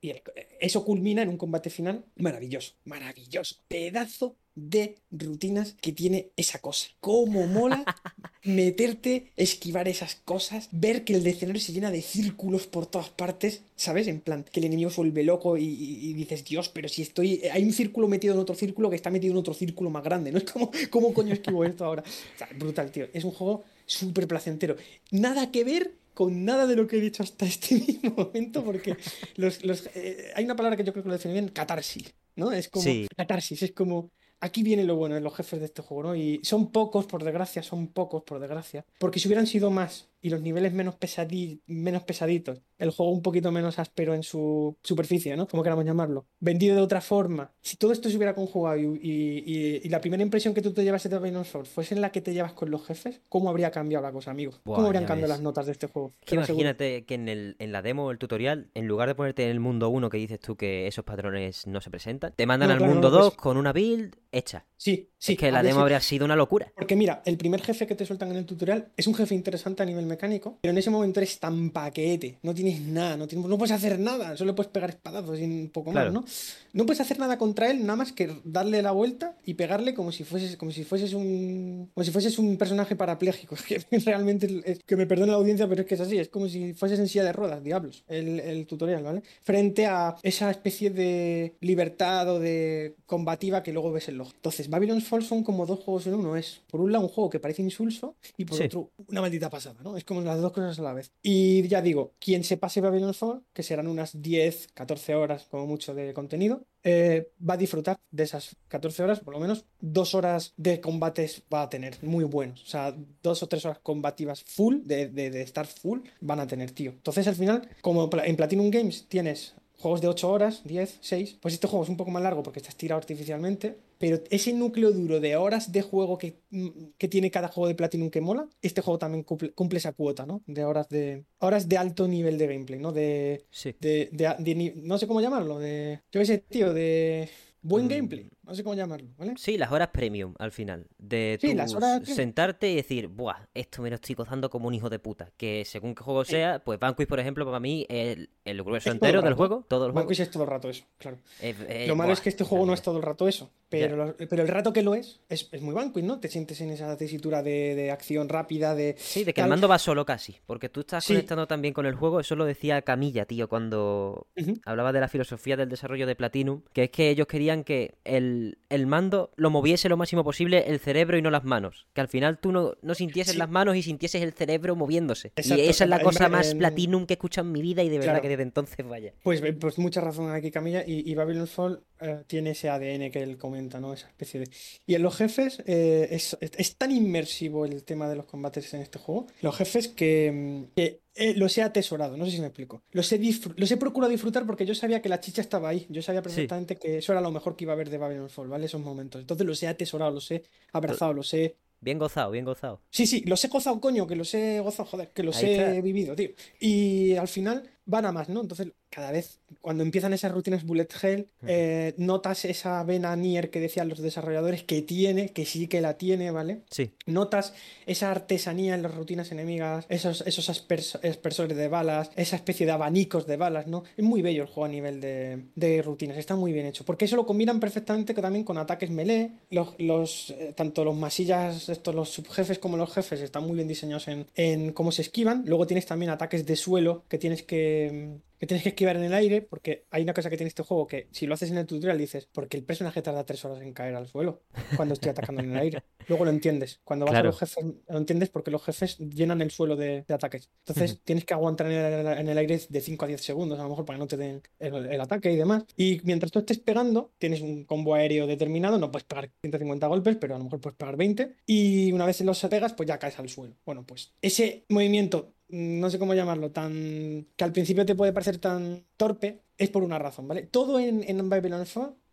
Y 0.00 0.10
el- 0.10 0.22
eso 0.60 0.84
culmina 0.84 1.22
en 1.22 1.28
un 1.28 1.36
combate 1.36 1.70
final 1.70 2.04
maravilloso, 2.14 2.74
maravilloso. 2.84 3.56
Pedazo 3.66 4.36
de 4.54 4.96
rutinas 5.10 5.74
que 5.80 5.90
tiene 5.92 6.28
esa 6.36 6.60
cosa. 6.60 6.86
Cómo 7.00 7.46
mola 7.48 7.84
meterte, 8.44 9.32
esquivar 9.36 9.88
esas 9.88 10.14
cosas, 10.16 10.68
ver 10.72 11.04
que 11.04 11.14
el 11.14 11.26
escenario 11.26 11.60
se 11.60 11.72
llena 11.72 11.90
de 11.90 12.02
círculos 12.02 12.66
por 12.66 12.86
todas 12.86 13.08
partes, 13.10 13.62
¿sabes? 13.76 14.06
En 14.06 14.20
plan, 14.20 14.44
que 14.44 14.60
el 14.60 14.66
enemigo 14.66 14.90
se 14.90 14.96
vuelve 15.00 15.24
loco 15.24 15.56
y, 15.56 15.64
y- 15.64 16.10
y 16.10 16.12
dices, 16.14 16.44
Dios, 16.44 16.68
pero 16.68 16.88
si 16.88 17.02
estoy... 17.02 17.42
Hay 17.52 17.64
un 17.64 17.72
círculo 17.72 18.06
metido 18.08 18.34
en 18.34 18.40
otro 18.40 18.54
círculo 18.54 18.88
que 18.90 18.96
está 18.96 19.10
metido 19.10 19.32
en 19.32 19.38
otro 19.38 19.54
círculo 19.54 19.90
más 19.90 20.04
grande, 20.04 20.30
¿no? 20.32 20.38
Es 20.38 20.44
como, 20.44 20.70
¿cómo 20.90 21.12
coño 21.12 21.32
esquivo 21.34 21.64
esto 21.64 21.84
ahora? 21.84 22.02
O 22.06 22.38
sea, 22.38 22.48
brutal, 22.58 22.90
tío. 22.90 23.06
Es 23.12 23.24
un 23.24 23.32
juego 23.32 23.64
súper 23.90 24.26
placentero. 24.28 24.76
Nada 25.10 25.50
que 25.50 25.64
ver 25.64 25.94
con 26.14 26.44
nada 26.44 26.66
de 26.66 26.76
lo 26.76 26.86
que 26.86 26.98
he 26.98 27.00
dicho 27.00 27.22
hasta 27.22 27.46
este 27.46 27.74
mismo 27.86 28.10
momento, 28.16 28.64
porque 28.64 28.96
los, 29.36 29.64
los, 29.64 29.88
eh, 29.94 30.32
hay 30.34 30.44
una 30.44 30.56
palabra 30.56 30.76
que 30.76 30.84
yo 30.84 30.92
creo 30.92 31.02
que 31.02 31.08
lo 31.08 31.14
define 31.14 31.34
bien, 31.34 31.48
catarsis, 31.48 32.14
¿no? 32.36 32.52
Es 32.52 32.68
como 32.68 32.84
Sí. 32.84 33.06
catarsis, 33.16 33.62
es 33.62 33.72
como 33.72 34.10
aquí 34.40 34.62
viene 34.62 34.84
lo 34.84 34.96
bueno 34.96 35.14
de 35.14 35.20
los 35.20 35.34
jefes 35.34 35.60
de 35.60 35.66
este 35.66 35.82
juego, 35.82 36.02
¿no? 36.10 36.16
Y 36.16 36.40
son 36.44 36.72
pocos, 36.72 37.06
por 37.06 37.24
desgracia, 37.24 37.62
son 37.62 37.88
pocos, 37.88 38.22
por 38.22 38.40
desgracia. 38.40 38.84
Porque 38.98 39.18
si 39.20 39.28
hubieran 39.28 39.46
sido 39.46 39.70
más 39.70 40.08
y 40.22 40.30
los 40.30 40.40
niveles 40.42 40.72
menos, 40.72 40.96
pesadi- 40.98 41.60
menos 41.66 42.02
pesaditos, 42.02 42.60
el 42.78 42.90
juego 42.90 43.12
un 43.12 43.22
poquito 43.22 43.50
menos 43.52 43.78
áspero 43.78 44.14
en 44.14 44.22
su 44.22 44.76
superficie, 44.82 45.36
¿no? 45.36 45.46
Como 45.48 45.62
queramos 45.62 45.84
llamarlo, 45.84 46.26
vendido 46.40 46.76
de 46.76 46.82
otra 46.82 47.00
forma, 47.00 47.52
si 47.62 47.76
todo 47.76 47.92
esto 47.92 48.08
se 48.10 48.16
hubiera 48.16 48.34
conjugado 48.34 48.78
y, 48.78 48.84
y- 49.02 49.42
y- 49.46 49.80
y 49.84 49.88
la 49.88 50.00
primera 50.00 50.22
impresión 50.22 50.54
que 50.54 50.62
tú 50.62 50.72
te 50.72 50.82
llevas 50.84 51.02
de 51.02 51.08
Babylon's 51.18 51.48
Fall 51.48 51.66
fuese 51.66 51.94
la 51.96 52.10
que 52.12 52.20
te 52.20 52.32
llevas 52.32 52.52
con 52.52 52.70
los 52.70 52.84
jefes, 52.86 53.20
¿cómo 53.28 53.48
habría 53.50 53.70
cambiado 53.70 54.02
la 54.04 54.12
cosa, 54.12 54.30
amigo? 54.30 54.52
Buah, 54.64 54.76
¿Cómo 54.76 54.86
habrían 54.88 55.04
cambiado 55.06 55.28
ves. 55.28 55.38
las 55.38 55.42
notas 55.42 55.66
de 55.66 55.72
este 55.72 55.86
juego? 55.86 56.12
Que 56.24 56.34
imagínate 56.36 57.04
que 57.04 57.14
en, 57.14 57.28
el, 57.28 57.56
en 57.58 57.72
la 57.72 57.82
demo 57.82 58.06
o 58.06 58.10
el 58.10 58.18
tutorial, 58.18 58.70
en 58.74 58.86
lugar 58.86 59.08
de 59.08 59.14
ponerte 59.14 59.44
en 59.44 59.50
el 59.50 59.60
mundo 59.60 59.88
1 59.90 60.08
que 60.10 60.18
dices 60.18 60.40
tú 60.40 60.56
que 60.56 60.86
esos 60.86 61.04
patrones 61.04 61.66
no 61.66 61.80
se 61.80 61.90
presentan, 61.90 62.32
te 62.36 62.46
mandan 62.46 62.68
No, 62.68 62.72
al 62.74 62.78
claro, 62.78 62.92
mundo 62.92 63.08
no, 63.10 63.16
pues- 63.16 63.24
2 63.26 63.34
con 63.36 63.56
una 63.56 63.72
build 63.72 64.16
hecha. 64.32 64.66
Sí, 64.76 65.10
sí. 65.18 65.32
es 65.32 65.38
que 65.38 65.50
la 65.52 65.62
demo 65.62 65.74
sido- 65.74 65.82
habría 65.82 66.00
sido 66.00 66.24
una 66.24 66.36
locura. 66.36 66.72
Porque 66.74 66.96
mira, 66.96 67.20
el 67.26 67.36
primer 67.36 67.60
jefe 67.60 67.86
que 67.86 67.94
te 67.94 68.06
sueltan 68.06 68.30
en 68.30 68.36
el 68.38 68.46
tutorial 68.46 68.92
es 68.96 69.06
un 69.06 69.14
jefe 69.14 69.34
interesante 69.34 69.82
a 69.82 69.86
nivel 69.86 70.06
mecánico, 70.10 70.58
pero 70.60 70.72
en 70.72 70.78
ese 70.78 70.90
momento 70.90 71.20
eres 71.20 71.38
tan 71.38 71.70
paquete, 71.70 72.38
no 72.42 72.54
tienes 72.54 72.80
nada, 72.82 73.16
no, 73.16 73.26
tienes, 73.26 73.46
no 73.46 73.56
puedes 73.56 73.72
hacer 73.72 73.98
nada, 73.98 74.36
solo 74.36 74.54
puedes 74.54 74.70
pegar 74.70 74.90
espadazos 74.90 75.38
y 75.38 75.44
un 75.44 75.70
poco 75.72 75.90
Claro. 75.92 76.12
más, 76.12 76.22
¿no? 76.22 76.28
No 76.72 76.86
puedes 76.86 77.00
hacer 77.00 77.18
nada 77.18 77.38
contra 77.38 77.70
él, 77.70 77.80
nada 77.80 77.96
más 77.96 78.12
que 78.12 78.30
darle 78.44 78.82
la 78.82 78.92
vuelta 78.92 79.36
y 79.44 79.54
pegarle 79.54 79.94
como 79.94 80.12
si 80.12 80.24
fueses, 80.24 80.56
como 80.56 80.70
si 80.70 80.84
fueses 80.84 81.14
un, 81.14 81.88
como 81.94 82.04
si 82.04 82.10
fueses 82.10 82.38
un 82.38 82.56
personaje 82.56 82.94
parapléjico. 82.96 83.56
Que 83.66 83.80
realmente, 84.00 84.62
es, 84.64 84.80
que 84.84 84.96
me 84.96 85.06
perdone 85.06 85.30
la 85.32 85.38
audiencia, 85.38 85.68
pero 85.68 85.82
es 85.82 85.86
que 85.86 85.94
es 85.94 86.00
así, 86.00 86.18
es 86.18 86.28
como 86.28 86.48
si 86.48 86.74
fueses 86.74 86.98
en 86.98 87.08
silla 87.08 87.24
de 87.24 87.32
ruedas, 87.32 87.62
diablos, 87.62 88.04
el, 88.08 88.40
el 88.40 88.66
tutorial, 88.66 89.02
¿vale? 89.02 89.22
Frente 89.42 89.86
a 89.86 90.16
esa 90.22 90.50
especie 90.50 90.90
de 90.90 91.54
libertad 91.60 92.28
o 92.34 92.38
de 92.40 92.94
combativa 93.06 93.62
que 93.62 93.72
luego 93.72 93.92
ves 93.92 94.08
en 94.08 94.18
los. 94.18 94.32
Entonces, 94.34 94.68
Babylon's 94.68 95.04
Fall 95.06 95.22
son 95.22 95.42
como 95.44 95.66
dos 95.66 95.80
juegos 95.80 96.06
en 96.06 96.14
uno. 96.14 96.36
Es, 96.36 96.60
por 96.70 96.80
un 96.80 96.90
lado, 96.92 97.04
un 97.04 97.10
juego 97.10 97.30
que 97.30 97.38
parece 97.40 97.62
insulso 97.62 98.14
y 98.36 98.44
por 98.44 98.58
Sí. 98.58 98.64
otro, 98.64 98.90
una 99.08 99.20
maldita 99.20 99.48
pasada, 99.50 99.76
¿no? 99.82 99.96
Es 100.00 100.04
como 100.06 100.22
las 100.22 100.40
dos 100.40 100.52
cosas 100.52 100.78
a 100.78 100.82
la 100.82 100.94
vez. 100.94 101.12
Y 101.22 101.68
ya 101.68 101.82
digo, 101.82 102.14
quien 102.18 102.42
se 102.42 102.56
pase 102.56 102.80
Babylon's 102.80 103.18
Fall, 103.18 103.42
que 103.52 103.62
serán 103.62 103.86
unas 103.86 104.22
10, 104.22 104.68
14 104.72 105.14
horas 105.14 105.46
como 105.50 105.66
mucho 105.66 105.92
de 105.92 106.14
contenido, 106.14 106.64
eh, 106.82 107.32
va 107.46 107.52
a 107.52 107.56
disfrutar 107.58 108.00
de 108.10 108.22
esas 108.22 108.56
14 108.68 109.02
horas, 109.02 109.20
por 109.20 109.34
lo 109.34 109.40
menos 109.40 109.66
dos 109.78 110.14
horas 110.14 110.54
de 110.56 110.80
combates 110.80 111.42
va 111.52 111.60
a 111.60 111.68
tener 111.68 111.98
muy 112.02 112.24
buenos. 112.24 112.62
O 112.62 112.66
sea, 112.66 112.96
dos 113.22 113.42
o 113.42 113.46
tres 113.46 113.66
horas 113.66 113.80
combativas 113.80 114.42
full, 114.42 114.76
de, 114.84 115.42
estar 115.42 115.66
full, 115.66 116.00
van 116.22 116.40
a 116.40 116.46
tener, 116.46 116.70
tío. 116.70 116.92
Entonces, 116.92 117.28
al 117.28 117.34
final, 117.34 117.68
como 117.82 118.08
en 118.24 118.36
Platinum 118.36 118.70
Games 118.70 119.04
tienes 119.06 119.54
juegos 119.80 120.00
de 120.00 120.08
8 120.08 120.30
horas, 120.30 120.62
10, 120.64 120.98
6, 121.00 121.38
pues 121.40 121.54
este 121.54 121.66
juego 121.66 121.82
es 121.84 121.88
un 121.90 121.96
poco 121.96 122.10
más 122.10 122.22
largo 122.22 122.42
porque 122.42 122.58
está 122.60 122.68
estirado 122.68 122.98
artificialmente, 122.98 123.76
pero 123.98 124.20
ese 124.30 124.52
núcleo 124.52 124.92
duro 124.92 125.20
de 125.20 125.36
horas 125.36 125.72
de 125.72 125.82
juego 125.82 126.18
que, 126.18 126.38
mm, 126.50 126.68
que 126.98 127.08
tiene 127.08 127.30
cada 127.30 127.48
juego 127.48 127.68
de 127.68 127.74
Platinum 127.74 128.10
que 128.10 128.20
mola, 128.20 128.48
este 128.62 128.82
juego 128.82 128.98
también 128.98 129.24
cumple, 129.24 129.52
cumple 129.52 129.78
esa 129.78 129.92
cuota, 129.92 130.26
¿no? 130.26 130.42
De 130.46 130.64
horas 130.64 130.88
de 130.88 131.24
horas 131.38 131.68
de 131.68 131.78
alto 131.78 132.06
nivel 132.08 132.36
de 132.38 132.46
gameplay, 132.46 132.78
¿no? 132.78 132.92
De, 132.92 133.44
Sí. 133.50 133.74
de, 133.80 134.08
de- 134.12 134.72
no 134.76 134.98
sé 134.98 135.06
cómo 135.06 135.20
llamarlo, 135.20 135.58
de 135.58 136.00
yo 136.12 136.20
qué 136.20 136.26
sé, 136.26 136.38
tío, 136.38 136.72
de 136.74 137.28
buen 137.62 137.86
Mm. 137.86 137.88
gameplay, 137.88 138.30
no 138.50 138.54
sé 138.56 138.62
cómo 138.64 138.74
llamarlo, 138.74 139.08
¿vale? 139.16 139.34
Sí, 139.36 139.56
las 139.56 139.70
horas 139.72 139.88
premium 139.88 140.34
al 140.38 140.50
final. 140.52 140.86
De 140.98 141.38
Sí, 141.40 141.54
las 141.54 141.74
horas 141.74 142.00
premium. 142.00 142.16
sentarte 142.16 142.68
y 142.70 142.74
decir, 142.76 143.06
buah, 143.08 143.46
esto 143.54 143.80
me 143.80 143.88
lo 143.90 143.94
estoy 143.94 144.14
gozando 144.14 144.50
como 144.50 144.68
un 144.68 144.74
hijo 144.74 144.90
de 144.90 144.98
puta. 144.98 145.30
Que 145.36 145.64
según 145.64 145.94
qué 145.94 146.02
juego 146.04 146.24
sea, 146.24 146.62
pues 146.64 146.78
Vanquish, 146.78 147.06
por 147.06 147.20
ejemplo, 147.20 147.44
para 147.46 147.60
mí, 147.60 147.86
el, 147.88 148.28
el 148.44 148.62
grueso 148.62 148.90
entero 148.90 149.20
el 149.20 149.24
del 149.24 149.34
juego, 149.34 149.64
todo 149.68 149.86
el 149.86 149.92
juego. 149.92 150.10
Es 150.10 150.30
todo 150.30 150.42
el 150.42 150.48
rato 150.50 150.68
eso, 150.68 150.84
claro. 150.98 151.18
eh, 151.40 151.54
eh, 151.68 151.84
Lo 151.88 151.94
malo 151.96 152.08
buah, 152.08 152.12
es 152.14 152.20
que 152.20 152.28
este 152.28 152.44
juego 152.44 152.66
no 152.66 152.74
es 152.74 152.82
todo 152.82 152.96
el 152.96 153.02
rato 153.02 153.26
eso, 153.28 153.50
pero, 153.68 153.96
lo- 153.96 154.16
pero 154.16 154.42
el 154.42 154.48
rato 154.48 154.72
que 154.72 154.82
lo 154.82 154.94
es, 154.94 155.20
es, 155.28 155.48
es 155.52 155.62
muy 155.62 155.72
Vanquish, 155.74 156.04
¿no? 156.04 156.18
Te 156.18 156.28
sientes 156.28 156.60
en 156.60 156.70
esa 156.70 156.96
tesitura 156.96 157.42
de, 157.42 157.74
de 157.76 157.90
acción 157.92 158.28
rápida, 158.28 158.74
de... 158.74 158.96
Sí, 158.98 159.22
de 159.24 159.32
que 159.32 159.40
el 159.40 159.48
mando 159.48 159.68
va 159.68 159.78
solo 159.78 160.04
casi, 160.04 160.36
porque 160.46 160.68
tú 160.68 160.80
estás 160.80 161.04
Sí. 161.04 161.12
conectando 161.14 161.46
también 161.46 161.72
con 161.72 161.86
el 161.86 161.94
juego, 161.94 162.18
eso 162.20 162.34
lo 162.36 162.44
decía 162.44 162.82
Camilla, 162.82 163.26
tío, 163.26 163.48
cuando 163.48 164.26
hablaba 164.64 164.92
de 164.92 165.00
la 165.00 165.08
filosofía 165.08 165.56
del 165.56 165.68
desarrollo 165.68 166.06
de 166.06 166.16
Platinum, 166.16 166.62
que 166.72 166.84
es 166.84 166.90
que 166.90 167.10
ellos 167.10 167.26
querían 167.28 167.62
que 167.64 167.94
el, 168.04 168.39
el 168.68 168.86
mando 168.86 169.30
lo 169.36 169.50
moviese 169.50 169.88
lo 169.88 169.96
máximo 169.96 170.24
posible 170.24 170.64
el 170.68 170.78
cerebro 170.80 171.16
y 171.18 171.22
no 171.22 171.30
las 171.30 171.44
manos, 171.44 171.86
que 171.92 172.00
al 172.00 172.08
final 172.08 172.38
tú 172.38 172.52
no, 172.52 172.74
no 172.82 172.94
sintieses 172.94 173.32
Sí. 173.32 173.38
las 173.38 173.50
manos 173.50 173.76
y 173.76 173.82
sintieses 173.82 174.22
el 174.22 174.32
cerebro 174.32 174.76
moviéndose. 174.76 175.32
Exacto, 175.36 175.62
Y 175.62 175.68
esa 175.68 175.84
es 175.84 175.90
la 175.90 176.00
cosa 176.00 176.26
en- 176.26 176.32
más 176.32 176.50
en- 176.52 176.58
Platinum 176.58 177.06
que 177.06 177.14
he 177.14 177.16
escuchado 177.16 177.46
en 177.46 177.52
mi 177.52 177.62
vida 177.62 177.82
y 177.82 177.88
de 177.88 177.98
verdad 177.98 178.12
Claro. 178.14 178.22
que 178.22 178.28
desde 178.28 178.42
entonces 178.42 178.86
vaya. 178.86 179.12
Pues, 179.22 179.42
eh, 179.42 179.52
pues 179.52 179.78
mucha 179.78 180.00
razón 180.00 180.30
aquí, 180.32 180.50
Camilla, 180.50 180.84
y, 180.86 181.10
y 181.10 181.14
Babylon's 181.14 181.50
Fall 181.50 181.82
eh, 182.02 182.22
tiene 182.26 182.50
ese 182.52 182.68
ADN 182.70 183.10
que 183.10 183.22
él 183.22 183.36
comenta, 183.36 183.78
¿no? 183.78 183.92
Esa 183.92 184.06
especie 184.08 184.40
de... 184.40 184.48
Y 184.86 184.94
en 184.94 185.02
los 185.02 185.16
jefes 185.16 185.62
eh, 185.66 186.08
es, 186.10 186.36
es- 186.40 186.76
tan 186.76 186.90
inmersivo 186.92 187.66
el 187.66 187.84
tema 187.84 188.08
de 188.08 188.16
los 188.16 188.24
combates 188.24 188.72
en 188.74 188.80
este 188.80 188.98
juego, 188.98 189.26
los 189.42 189.54
jefes 189.56 189.88
que, 189.88 190.32
mm, 190.32 190.74
que, 190.76 191.00
eh, 191.14 191.34
los 191.34 191.56
he 191.58 191.62
atesorado, 191.62 192.16
no 192.16 192.24
sé 192.24 192.32
si 192.32 192.40
me 192.40 192.46
explico. 192.46 192.82
Los 192.92 193.12
he, 193.12 193.20
los 193.56 193.70
he 193.70 193.76
procurado 193.76 194.10
disfrutar 194.10 194.46
porque 194.46 194.64
yo 194.66 194.74
sabía 194.74 195.02
que 195.02 195.08
la 195.08 195.20
chicha 195.20 195.40
estaba 195.40 195.68
ahí, 195.68 195.86
yo 195.88 196.02
sabía 196.02 196.22
perfectamente 196.22 196.76
que 196.76 196.98
eso 196.98 197.12
era 197.12 197.20
lo 197.20 197.30
mejor 197.30 197.56
que 197.56 197.64
iba 197.64 197.72
a 197.72 197.74
haber 197.74 197.90
de 197.90 197.98
Babylon's 197.98 198.32
Fall, 198.32 198.48
¿vale? 198.48 198.66
Esos 198.66 198.80
momentos. 198.80 199.20
Entonces 199.20 199.46
los 199.46 199.62
he 199.62 199.68
atesorado, 199.68 200.12
los 200.12 200.30
he 200.30 200.44
abrazado, 200.72 201.12
los 201.12 201.32
he... 201.34 201.56
Bien 201.82 201.98
gozado, 201.98 202.30
bien 202.30 202.44
gozado. 202.44 202.82
Sí, 202.90 203.06
sí, 203.06 203.22
los 203.26 203.42
he 203.42 203.48
gozado, 203.48 203.80
coño, 203.80 204.06
que 204.06 204.14
los 204.14 204.32
he 204.34 204.60
gozado, 204.60 204.88
joder, 204.88 205.08
que 205.12 205.22
los 205.22 205.36
Ahí 205.38 205.46
he 205.46 205.68
está. 205.70 205.80
vivido, 205.80 206.14
tío. 206.14 206.30
Y 206.60 207.16
al 207.16 207.26
final 207.28 207.68
van 207.86 208.04
a 208.04 208.12
más, 208.12 208.28
¿no? 208.28 208.42
Entonces, 208.42 208.68
cada 208.90 209.12
vez, 209.12 209.38
cuando 209.60 209.82
empiezan 209.84 210.12
esas 210.12 210.32
rutinas 210.32 210.64
bullet 210.66 210.88
hell, 211.00 211.26
eh, 211.46 211.94
notas 211.96 212.44
esa 212.44 212.82
vena 212.82 213.14
Nier 213.16 213.50
que 213.50 213.60
decían 213.60 213.88
los 213.88 214.00
desarrolladores 214.00 214.64
que 214.64 214.82
tiene, 214.82 215.28
que 215.30 215.46
sí 215.46 215.68
que 215.68 215.80
la 215.80 215.96
tiene, 215.96 216.30
¿vale? 216.32 216.62
Sí, 216.70 216.90
Notas 217.06 217.54
esa 217.86 218.10
artesanía 218.10 218.74
en 218.74 218.82
las 218.82 218.94
rutinas 218.94 219.30
enemigas, 219.32 219.86
esos, 219.88 220.22
esos 220.26 220.50
aspers- 220.50 220.98
aspersores 221.08 221.56
de 221.56 221.68
balas, 221.68 222.10
esa 222.16 222.36
especie 222.36 222.66
de 222.66 222.72
abanicos 222.72 223.26
de 223.26 223.36
balas, 223.36 223.66
¿no? 223.66 223.84
Es 223.96 224.04
muy 224.04 224.22
bello 224.22 224.42
el 224.42 224.48
juego 224.48 224.64
a 224.64 224.68
nivel 224.68 225.00
de, 225.00 225.44
de 225.54 225.82
rutinas, 225.82 226.16
está 226.16 226.36
muy 226.36 226.52
bien 226.52 226.66
hecho. 226.66 226.84
Porque 226.84 227.04
eso 227.04 227.16
lo 227.16 227.26
combinan 227.26 227.60
perfectamente 227.60 228.12
también 228.14 228.44
con 228.44 228.58
ataques 228.58 228.90
melee. 228.90 229.30
Los, 229.50 229.74
los, 229.78 230.30
eh, 230.30 230.52
tanto 230.56 230.84
los 230.84 230.96
masillas, 230.96 231.68
estos, 231.68 231.94
los 231.94 232.10
subjefes 232.10 232.58
como 232.58 232.76
los 232.76 232.92
jefes 232.92 233.20
están 233.20 233.46
muy 233.46 233.54
bien 233.56 233.68
diseñados 233.68 234.08
en, 234.08 234.26
en 234.34 234.72
cómo 234.72 234.92
se 234.92 235.02
esquivan. 235.02 235.44
Luego 235.46 235.66
tienes 235.66 235.86
también 235.86 236.10
ataques 236.10 236.44
de 236.44 236.56
suelo 236.56 237.04
que 237.08 237.18
tienes 237.18 237.42
que, 237.42 238.16
que 238.40 238.46
tienes 238.46 238.62
que 238.62 238.70
esquivar 238.70 238.96
en 238.96 239.04
el 239.04 239.12
aire, 239.12 239.42
porque 239.42 239.84
hay 239.90 240.02
una 240.02 240.14
cosa 240.14 240.30
que 240.30 240.38
tiene 240.38 240.48
este 240.48 240.62
juego 240.62 240.86
que 240.86 241.08
si 241.12 241.26
lo 241.26 241.34
haces 241.34 241.50
en 241.50 241.58
el 241.58 241.66
tutorial 241.66 241.98
dices, 241.98 242.26
porque 242.32 242.56
el 242.56 242.64
personaje 242.64 243.02
tarda 243.02 243.24
tres 243.26 243.44
horas 243.44 243.60
en 243.60 243.74
caer 243.74 243.94
al 243.94 244.08
suelo 244.08 244.40
cuando 244.76 244.94
estoy 244.94 245.10
atacando 245.10 245.42
en 245.42 245.52
el 245.52 245.58
aire. 245.58 245.82
Luego 246.08 246.24
lo 246.24 246.30
entiendes. 246.30 246.80
Cuando 246.82 247.04
vas 247.04 247.12
Claro. 247.12 247.28
a 247.28 247.32
los 247.32 247.38
jefes, 247.38 247.64
lo 247.86 247.98
entiendes 247.98 248.30
porque 248.30 248.50
los 248.50 248.64
jefes 248.64 248.96
llenan 248.98 249.42
el 249.42 249.50
suelo 249.50 249.76
de, 249.76 250.04
de 250.08 250.14
ataques. 250.14 250.48
Entonces 250.66 251.00
tienes 251.04 251.26
que 251.26 251.34
aguantar 251.34 251.66
en 251.70 251.72
el, 251.74 252.18
en 252.18 252.28
el 252.30 252.38
aire 252.38 252.58
de 252.66 252.80
5 252.80 253.04
a 253.04 253.08
10 253.08 253.20
segundos, 253.20 253.58
a 253.60 253.62
lo 253.62 253.68
mejor 253.68 253.84
para 253.84 253.98
que 253.98 254.00
no 254.00 254.06
te 254.08 254.16
den 254.16 254.42
el, 254.58 254.86
el 254.86 255.00
ataque 255.02 255.30
y 255.30 255.36
demás. 255.36 255.64
Y 255.76 256.00
mientras 256.04 256.32
tú 256.32 256.38
estés 256.38 256.58
pegando, 256.58 257.12
tienes 257.18 257.42
un 257.42 257.64
combo 257.64 257.94
aéreo 257.94 258.26
determinado, 258.26 258.78
no 258.78 258.90
puedes 258.90 259.04
pegar 259.04 259.30
150 259.42 259.86
golpes, 259.86 260.16
pero 260.16 260.34
a 260.34 260.38
lo 260.38 260.44
mejor 260.44 260.60
puedes 260.60 260.78
pegar 260.78 260.96
20. 260.96 261.36
Y 261.46 261.92
una 261.92 262.06
vez 262.06 262.20
los 262.22 262.40
pegas, 262.46 262.72
pues 262.72 262.88
ya 262.88 262.98
caes 262.98 263.18
al 263.18 263.28
suelo. 263.28 263.54
Bueno, 263.66 263.84
pues 263.86 264.14
ese 264.22 264.64
movimiento 264.70 265.34
no 265.52 265.90
sé 265.90 265.98
cómo 265.98 266.14
llamarlo, 266.14 266.50
tan 266.50 267.26
que 267.36 267.44
al 267.44 267.52
principio 267.52 267.86
te 267.86 267.94
puede 267.94 268.12
parecer 268.12 268.38
tan 268.38 268.84
torpe, 268.96 269.42
es 269.58 269.70
por 269.70 269.82
una 269.82 269.98
razón, 269.98 270.28
¿vale? 270.28 270.42
Todo 270.42 270.78
en, 270.80 271.04
en 271.06 271.28
Babylon 271.28 271.64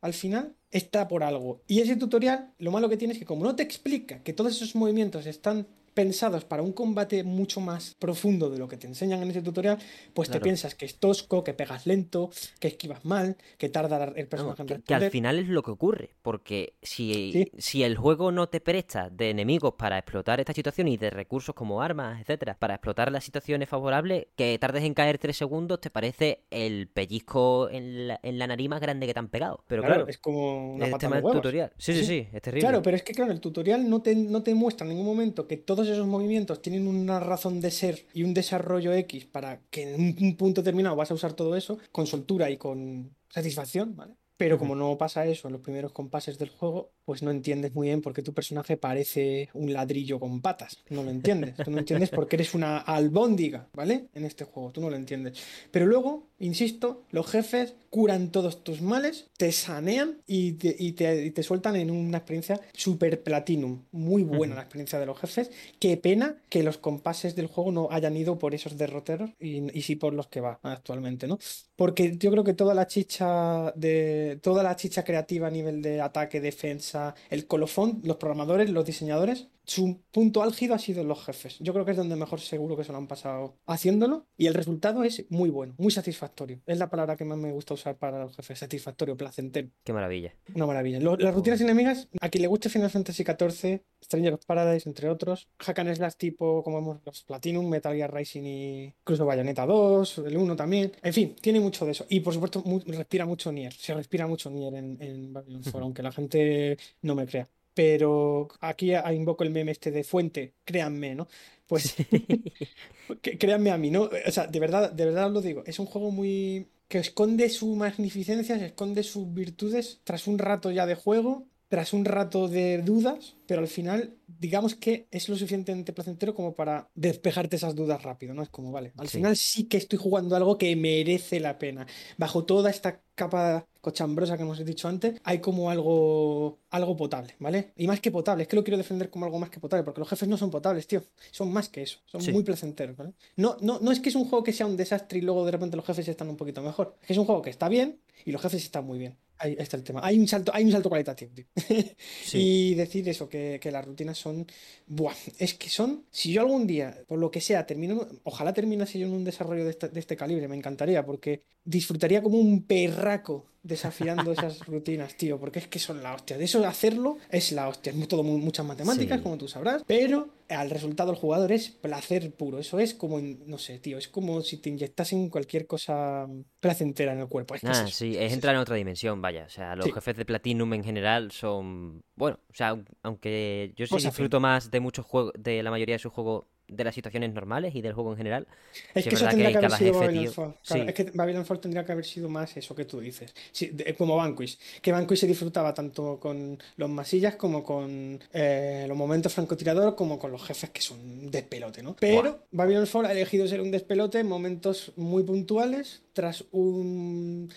al 0.02 0.14
final, 0.14 0.56
está 0.72 1.08
por 1.08 1.24
algo. 1.24 1.62
Y 1.68 1.80
ese 1.80 1.96
tutorial, 1.96 2.54
lo 2.60 2.72
malo 2.72 2.90
que 2.90 2.98
tiene 2.98 3.14
es 3.14 3.20
que 3.20 3.26
como 3.26 3.44
no 3.44 3.56
te 3.56 3.64
explica 3.64 4.22
que 4.24 4.34
todos 4.34 4.56
esos 4.56 4.76
movimientos 4.76 5.26
están 5.26 5.68
pensados 6.02 6.46
para 6.46 6.62
un 6.62 6.74
combate 6.74 7.24
mucho 7.24 7.60
más 7.60 7.96
profundo 7.98 8.52
de 8.52 8.60
lo 8.60 8.68
que 8.68 8.78
te 8.78 8.86
enseñan 8.86 9.24
en 9.24 9.32
ese 9.32 9.42
tutorial, 9.42 9.80
pues 10.14 10.30
Claro. 10.30 10.40
te 10.40 10.44
piensas 10.44 10.76
que 10.76 10.86
es 10.86 11.00
tosco, 11.00 11.44
que 11.44 11.56
pegas 11.56 11.88
lento, 11.88 12.30
que 12.60 12.68
esquivas 12.68 13.04
mal, 13.04 13.36
que 13.58 13.68
tarda 13.70 14.04
el 14.16 14.24
No, 14.26 14.30
personaje 14.30 14.62
en 14.62 14.68
que, 14.68 14.82
que 14.84 14.94
al 14.94 15.10
final 15.10 15.40
es 15.40 15.48
lo 15.48 15.64
que 15.64 15.72
ocurre, 15.72 16.12
porque 16.22 16.76
si, 16.84 17.32
Sí. 17.32 17.52
si 17.58 17.82
el 17.84 17.98
juego 17.98 18.32
no 18.32 18.48
te 18.48 18.60
presta 18.62 19.10
de 19.10 19.32
enemigos 19.32 19.74
para 19.76 19.98
explotar 19.98 20.40
esta 20.40 20.54
situación 20.54 20.88
y 20.88 20.98
de 20.98 21.10
recursos 21.10 21.56
como 21.56 21.82
armas, 21.82 22.22
etcétera, 22.22 22.56
para 22.60 22.76
explotar 22.76 23.12
las 23.12 23.24
situaciones 23.24 23.68
favorables, 23.68 24.28
que 24.36 24.56
tardes 24.60 24.84
en 24.84 24.94
caer 24.94 25.18
tres 25.18 25.36
segundos 25.38 25.82
te 25.82 25.90
parece 25.90 26.44
el 26.52 26.90
pellizco 26.90 27.70
en 27.72 28.08
la, 28.10 28.20
en 28.22 28.38
la 28.38 28.46
nariz 28.46 28.70
más 28.70 28.82
grande 28.82 29.08
que 29.08 29.14
te 29.16 29.20
han 29.20 29.30
pegado. 29.30 29.64
Pero 29.68 29.82
Claro, 29.82 29.96
claro, 29.96 30.10
es 30.12 30.20
como 30.20 30.76
una 30.76 30.86
el 30.86 30.98
tema 31.00 31.20
del 31.22 31.32
tutorial. 31.32 31.72
Sí, 31.80 31.94
sí, 31.94 32.00
Sí. 32.02 32.06
sí, 32.06 32.28
es 32.34 32.42
terrible. 32.44 32.62
Claro, 32.70 32.82
pero 32.84 32.96
es 32.98 33.02
que 33.04 33.14
claro, 33.14 33.32
el 33.32 33.40
tutorial 33.40 33.90
no 33.90 34.02
te, 34.04 34.16
no 34.16 34.44
te 34.44 34.54
muestra 34.54 34.86
en 34.86 34.90
ningún 34.90 35.06
momento 35.08 35.48
que 35.48 35.58
todos 35.58 35.87
esos 35.90 36.08
movimientos 36.08 36.62
tienen 36.62 36.88
una 36.88 37.20
razón 37.20 37.62
de 37.62 37.72
ser 37.72 38.06
y 38.14 38.24
un 38.24 38.34
desarrollo 38.34 38.94
X 38.94 39.26
para 39.26 39.62
que 39.70 39.94
en 39.94 39.96
un, 39.96 40.16
un 40.20 40.36
punto 40.38 40.62
determinado 40.62 40.96
vas 40.96 41.12
a 41.12 41.14
usar 41.14 41.34
todo 41.34 41.56
eso 41.56 41.78
con 41.92 42.08
soltura 42.08 42.50
y 42.50 42.58
con 42.58 43.16
satisfacción, 43.30 43.96
¿vale? 43.96 44.16
Pero 44.38 44.60
como 44.60 44.76
no 44.76 44.98
pasa 44.98 45.26
eso 45.26 45.48
en 45.48 45.54
los 45.54 45.62
primeros 45.62 45.92
compases 45.92 46.38
del 46.38 46.50
juego, 46.50 46.92
pues 47.08 47.24
no 47.24 47.32
entiendes 47.32 47.74
muy 47.74 47.88
bien 47.88 48.02
por 48.02 48.12
qué 48.14 48.22
tu 48.22 48.34
personaje 48.34 48.76
parece 48.76 49.48
un 49.54 49.72
ladrillo 49.72 50.20
con 50.20 50.42
patas. 50.42 50.84
No 50.90 51.04
lo 51.04 51.10
entiendes. 51.10 51.56
Tú 51.56 51.72
no 51.72 51.78
entiendes 51.80 52.10
por 52.10 52.28
qué 52.28 52.36
eres 52.36 52.54
una 52.54 52.80
albóndiga, 52.80 53.70
¿vale? 53.74 54.08
En 54.14 54.26
este 54.26 54.44
juego, 54.44 54.74
tú 54.74 54.82
no 54.82 54.90
lo 54.90 54.98
entiendes. 54.98 55.42
Pero 55.72 55.86
luego, 55.86 56.28
insisto, 56.40 57.04
los 57.12 57.26
jefes 57.28 57.76
curan 57.90 58.30
todos 58.30 58.62
tus 58.66 58.82
males, 58.82 59.28
te 59.38 59.54
sanean 59.54 60.18
y 60.28 60.52
te, 60.54 60.76
y 60.78 60.92
te- 60.92 61.26
y 61.28 61.32
te 61.32 61.44
sueltan 61.44 61.78
en 61.78 61.92
una 61.92 62.18
experiencia 62.18 62.60
super 62.74 63.24
platinum. 63.24 63.84
Muy 63.94 64.24
buena 64.24 64.56
la 64.56 64.62
experiencia 64.64 65.00
de 65.00 65.06
los 65.06 65.18
jefes. 65.18 65.50
Qué 65.80 65.96
pena 65.96 66.36
que 66.50 66.62
los 66.62 66.78
compases 66.78 67.38
del 67.38 67.48
juego 67.48 67.72
no 67.72 67.88
hayan 67.90 68.18
ido 68.18 68.38
por 68.38 68.54
esos 68.54 68.78
derroteros 68.78 69.30
y, 69.40 69.76
y 69.78 69.82
sí 69.84 69.96
por 69.96 70.14
los 70.14 70.28
que 70.28 70.42
va 70.42 70.60
actualmente, 70.62 71.26
¿no? 71.26 71.40
Porque 71.78 72.18
yo 72.18 72.32
creo 72.32 72.44
que 72.44 72.54
toda 72.54 72.74
la 72.74 72.86
chicha 72.88 73.72
de 73.78 74.40
toda 74.44 74.62
la 74.64 74.76
chicha 74.76 75.04
creativa 75.06 75.48
a 75.48 75.52
nivel 75.52 75.82
de 75.82 76.02
ataque, 76.02 76.42
defensa, 76.42 76.97
el 77.30 77.48
colofón, 77.48 78.02
los 78.04 78.18
programadores, 78.18 78.70
los 78.70 78.86
diseñadores, 78.86 79.48
su 79.68 80.02
punto 80.12 80.42
álgido 80.42 80.74
ha 80.74 80.80
sido 80.80 81.04
los 81.04 81.24
jefes. 81.26 81.60
Yo 81.60 81.74
creo 81.74 81.84
que 81.86 81.92
es 81.92 81.98
donde 81.98 82.16
mejor 82.16 82.40
seguro 82.40 82.78
que 82.78 82.86
se 82.86 82.92
lo 82.94 82.98
han 82.98 83.08
pasado 83.08 83.58
haciéndolo 83.66 84.26
y 84.38 84.48
el 84.48 84.54
resultado 84.54 85.04
es 85.04 85.26
muy 85.30 85.50
bueno, 85.50 85.76
muy 85.78 85.92
satisfactorio. 85.92 86.62
Es 86.66 86.80
la 86.80 86.90
palabra 86.90 87.18
que 87.18 87.26
más 87.26 87.38
me 87.38 87.52
gusta 87.52 87.74
usar 87.74 87.98
para 87.98 88.24
los 88.24 88.36
jefes, 88.36 88.60
satisfactorio, 88.60 89.18
placentero. 89.18 89.68
Qué 89.84 89.92
maravilla. 89.94 90.34
Una 90.56 90.66
maravilla. 90.66 91.00
Lo- 91.02 91.18
las 91.18 91.36
rutinas 91.36 91.60
enemigas, 91.62 92.08
a 92.22 92.30
quien 92.30 92.44
le 92.44 92.48
guste 92.48 92.70
Final 92.70 92.90
Fantasy 92.90 93.24
XIV, 93.26 93.82
Stranger 94.04 94.34
of 94.36 94.46
Paradise, 94.46 94.88
entre 94.88 95.10
otros, 95.10 95.50
hack 95.60 95.80
and 95.80 95.94
slash 95.96 96.14
tipo, 96.16 96.64
como 96.64 96.78
hemos 96.80 97.00
los 97.06 97.24
Platinum, 97.24 97.68
Metal 97.70 97.94
Gear 97.94 98.14
Rising 98.14 98.44
y 98.46 98.84
incluso 99.02 99.26
Bayonetta 99.26 99.66
2, 99.66 100.20
el 100.20 100.38
1 100.38 100.56
también. 100.56 100.94
En 101.04 101.14
fin, 101.14 101.36
tiene 101.42 101.60
mucho 101.60 101.86
de 101.86 101.92
eso. 101.92 102.06
Y 102.10 102.22
por 102.22 102.34
supuesto, 102.34 102.64
respira 102.88 103.26
mucho 103.26 103.52
Nier. 103.52 103.74
Se 103.74 103.94
respira 103.94 104.28
mucho 104.28 104.50
Nier 104.50 104.76
en, 104.76 104.98
en 105.02 105.34
Babylon 105.34 105.62
4, 105.64 105.80
aunque 105.84 106.04
la 106.04 106.12
gente 106.14 106.78
no 107.02 107.14
me 107.16 107.26
crea. 107.26 107.50
Pero 107.78 108.48
aquí 108.60 108.94
invoco 109.14 109.44
el 109.44 109.52
meme 109.52 109.72
este 109.72 109.92
de 109.92 110.04
fuente, 110.04 110.56
créanme, 110.66 111.14
¿no? 111.14 111.28
Pues 111.68 111.96
créanme 113.40 113.70
a 113.70 113.78
mí, 113.78 113.92
¿no? 113.92 114.10
O 114.26 114.32
sea, 114.32 114.48
de 114.48 114.60
verdad, 114.60 114.92
de 114.92 115.06
verdad 115.06 115.28
os 115.28 115.34
lo 115.34 115.42
digo, 115.42 115.62
es 115.68 115.78
un 115.78 115.86
juego 115.86 116.10
muy 116.10 116.70
que 116.88 116.98
esconde 116.98 117.50
su 117.50 117.76
magnificencia, 117.76 118.58
se 118.58 118.66
esconde 118.68 119.04
sus 119.04 119.32
virtudes 119.32 120.02
tras 120.04 120.26
un 120.26 120.40
rato 120.40 120.72
ya 120.72 120.88
de 120.88 120.96
juego, 120.96 121.46
tras 121.70 121.92
un 121.94 122.06
rato 122.06 122.48
de 122.48 122.82
dudas, 122.82 123.36
pero 123.46 123.62
al 123.62 123.68
final, 123.68 124.16
digamos 124.28 124.76
que 124.76 125.08
es 125.12 125.28
lo 125.28 125.36
suficientemente 125.36 125.92
placentero 125.94 126.34
como 126.34 126.54
para 126.54 126.90
despejarte 126.96 127.58
esas 127.58 127.76
dudas 127.76 128.04
rápido, 128.04 128.34
¿no? 128.34 128.42
Es 128.42 128.50
como, 128.50 128.72
vale, 128.72 128.94
al 128.98 129.08
Sí. 129.10 129.18
final 129.18 129.36
sí 129.36 129.66
que 129.66 129.78
estoy 129.78 130.00
jugando 130.00 130.36
algo 130.36 130.58
que 130.58 130.76
merece 130.76 131.40
la 131.40 131.58
pena. 131.60 131.86
Bajo 132.18 132.46
toda 132.46 132.70
esta 132.70 133.02
capa 133.16 133.66
cochambrosa 133.82 134.38
que 134.38 134.44
hemos 134.44 134.64
dicho 134.64 134.88
antes, 134.88 135.20
hay 135.24 135.40
como 135.40 135.72
algo, 135.72 136.60
algo 136.70 136.96
potable, 136.96 137.36
¿vale? 137.40 137.72
Y 137.76 137.88
más 137.88 138.00
que 138.00 138.12
potable, 138.12 138.44
es 138.44 138.48
que 138.50 138.56
lo 138.56 138.64
quiero 138.64 138.78
defender 138.78 139.10
como 139.10 139.26
algo 139.26 139.40
más 139.40 139.50
que 139.50 139.60
potable, 139.60 139.84
porque 139.84 140.00
los 140.02 140.10
jefes 140.10 140.28
no 140.30 140.38
son 140.38 140.52
potables, 140.52 140.88
tío, 140.88 141.04
son 141.32 141.52
más 141.52 141.70
que 141.70 141.82
eso, 141.84 142.00
son 142.06 142.22
Sí. 142.22 142.32
muy 142.32 142.44
placenteros, 142.44 142.96
¿vale? 142.96 143.14
No, 143.38 143.58
no, 143.62 143.80
no 143.80 143.92
es 143.92 144.00
que 144.00 144.10
es 144.10 144.16
un 144.16 144.26
juego 144.26 144.44
que 144.44 144.54
sea 144.54 144.66
un 144.68 144.78
desastre 144.78 145.20
y 145.20 145.22
luego 145.22 145.46
de 145.46 145.52
repente 145.52 145.78
los 145.78 145.86
jefes 145.86 146.08
están 146.08 146.30
un 146.30 146.38
poquito 146.38 146.62
mejor, 146.62 146.96
es 147.02 147.08
que 147.08 147.14
es 147.14 147.20
un 147.20 147.26
juego 147.26 147.42
que 147.42 147.50
está 147.50 147.70
bien 147.70 148.00
y 148.26 148.32
los 148.32 148.42
jefes 148.42 148.64
están 148.64 148.86
muy 148.86 149.00
bien. 149.00 149.18
Ahí 149.40 149.56
está 149.60 149.78
el 149.78 149.84
tema. 149.84 150.02
Hay 150.04 150.18
un 150.18 150.28
salto, 150.28 150.52
hay 150.54 150.64
un 150.66 150.72
salto 150.72 150.90
cualitativo, 150.90 151.32
tío. 151.34 151.46
Sí. 152.24 152.72
Y 152.72 152.76
decir 152.76 153.08
eso, 153.08 153.30
que, 153.30 153.60
que 153.62 153.72
las 153.72 153.86
rutinas 153.86 154.18
son. 154.18 154.48
Buah, 154.88 155.16
es 155.38 155.54
que 155.54 155.70
son. 155.70 156.06
Si 156.10 156.32
yo 156.32 156.42
algún 156.42 156.66
día, 156.66 157.04
por 157.08 157.20
lo 157.20 157.30
que 157.30 157.40
sea, 157.40 157.66
termino. 157.66 158.08
Ojalá 158.24 158.54
terminase 158.54 158.98
yo 158.98 159.06
en 159.08 159.14
un 159.14 159.24
desarrollo 159.24 159.64
de 159.64 159.72
este, 159.72 159.90
de 159.90 160.00
este 160.00 160.18
calibre, 160.18 160.48
me 160.48 160.56
encantaría, 160.56 161.06
porque 161.06 161.44
disfrutaría 161.68 162.22
como 162.24 162.38
un 162.38 162.64
perraco 162.64 163.46
desafiando 163.62 164.32
esas 164.32 164.60
rutinas, 164.68 165.16
tío, 165.18 165.38
porque 165.40 165.60
es 165.60 165.68
que 165.68 165.78
son 165.80 166.02
la 166.02 166.14
hostia. 166.16 166.38
De 166.38 166.46
eso 166.46 166.66
hacerlo 166.66 167.18
es 167.30 167.52
la 167.52 167.68
hostia. 167.68 167.92
Es 167.92 168.08
todo 168.08 168.24
mu- 168.24 168.38
muchas 168.38 168.66
matemáticas, 168.66 169.18
Sí. 169.18 169.24
como 169.24 169.38
tú 169.38 169.50
sabrás, 169.50 169.84
pero 169.86 170.30
al 170.48 170.70
resultado 170.70 171.12
del 171.12 171.20
jugador 171.20 171.52
es 171.52 171.70
placer 171.70 172.32
puro. 172.32 172.60
Eso 172.60 172.80
es 172.80 172.94
como, 172.94 173.20
no 173.20 173.58
sé, 173.58 173.80
tío, 173.80 173.98
es 173.98 174.08
como 174.08 174.42
si 174.42 174.58
te 174.58 174.70
inyectasen 174.70 175.30
cualquier 175.30 175.68
cosa 175.68 176.26
placentera 176.62 177.12
en 177.12 177.20
el 177.20 177.28
cuerpo. 177.28 177.56
Es 177.56 177.62
que 177.62 177.68
Ah, 177.68 177.88
sí, 177.88 178.16
es 178.18 178.32
entrar 178.32 178.56
en 178.56 178.62
otra 178.62 178.78
dimensión, 178.78 179.22
vaya. 179.22 179.44
O 179.46 179.50
sea, 179.50 179.76
los 179.76 179.86
Sí. 179.86 179.92
jefes 179.92 180.16
de 180.16 180.24
Platinum 180.24 180.74
en 180.74 180.86
general 180.86 181.32
son. 181.32 182.00
Bueno, 182.16 182.40
o 182.50 182.54
sea, 182.54 182.70
aun- 182.74 182.86
aunque 183.04 183.74
yo 183.76 183.86
sí 183.86 183.96
disfruto 183.98 184.40
más 184.40 184.72
de 184.72 184.80
muchos 184.80 185.06
juegos, 185.06 185.34
de 185.38 185.62
la 185.62 185.72
mayoría 185.72 185.96
de 185.96 186.00
sus 186.00 186.14
juegos, 186.14 186.46
de 186.68 186.84
las 186.84 186.94
situaciones 186.96 187.34
normales 187.34 187.76
y 187.76 187.82
del 187.82 187.94
juego 187.94 188.12
en 188.12 188.18
general. 188.18 188.48
Es 188.94 189.04
que 189.06 189.10
es 189.10 189.16
eso 189.16 189.28
tendría 189.28 189.48
que 189.50 189.60
que 189.60 189.66
haber 189.66 189.78
sido 189.78 189.94
jefe, 189.94 190.06
Babylon 190.06 190.34
Fall. 190.34 190.54
Claro, 190.66 190.84
sí. 190.84 190.90
es 190.90 190.94
que 190.94 191.04
Babylon 191.14 191.46
Fall 191.46 191.60
tendría 191.60 191.86
que 191.86 191.92
haber 191.94 192.06
sido 192.06 192.30
más 192.30 192.58
eso 192.58 192.76
que 192.76 192.86
tú 192.86 193.00
dices. 193.00 193.34
Sí, 193.52 193.68
de- 193.68 193.96
como 193.96 194.16
Vanquish. 194.18 194.58
Que 194.82 194.92
Vanquish 194.92 195.20
se 195.20 195.28
disfrutaba 195.28 195.74
tanto 195.74 196.20
con 196.20 196.58
los 196.76 196.90
masillas 196.90 197.36
como 197.36 197.64
con 197.64 198.20
eh, 198.34 198.86
los 198.88 198.98
momentos 198.98 199.34
francotirador 199.34 199.96
como 199.96 200.20
con 200.20 200.32
los 200.32 200.44
jefes 200.44 200.70
que 200.72 200.82
son 200.82 201.00
un 201.00 201.32
despelote, 201.32 201.82
¿no? 201.82 201.96
Pero 202.00 202.46
Babylon 202.52 202.88
Fall 202.88 203.06
ha 203.06 203.12
elegido 203.12 203.48
ser 203.48 203.62
un 203.62 203.72
despelote 203.72 204.20
en 204.20 204.28
momentos 204.28 204.92
muy 204.98 205.24
puntuales 205.24 206.02
tras 206.14 206.44
un 206.52 207.50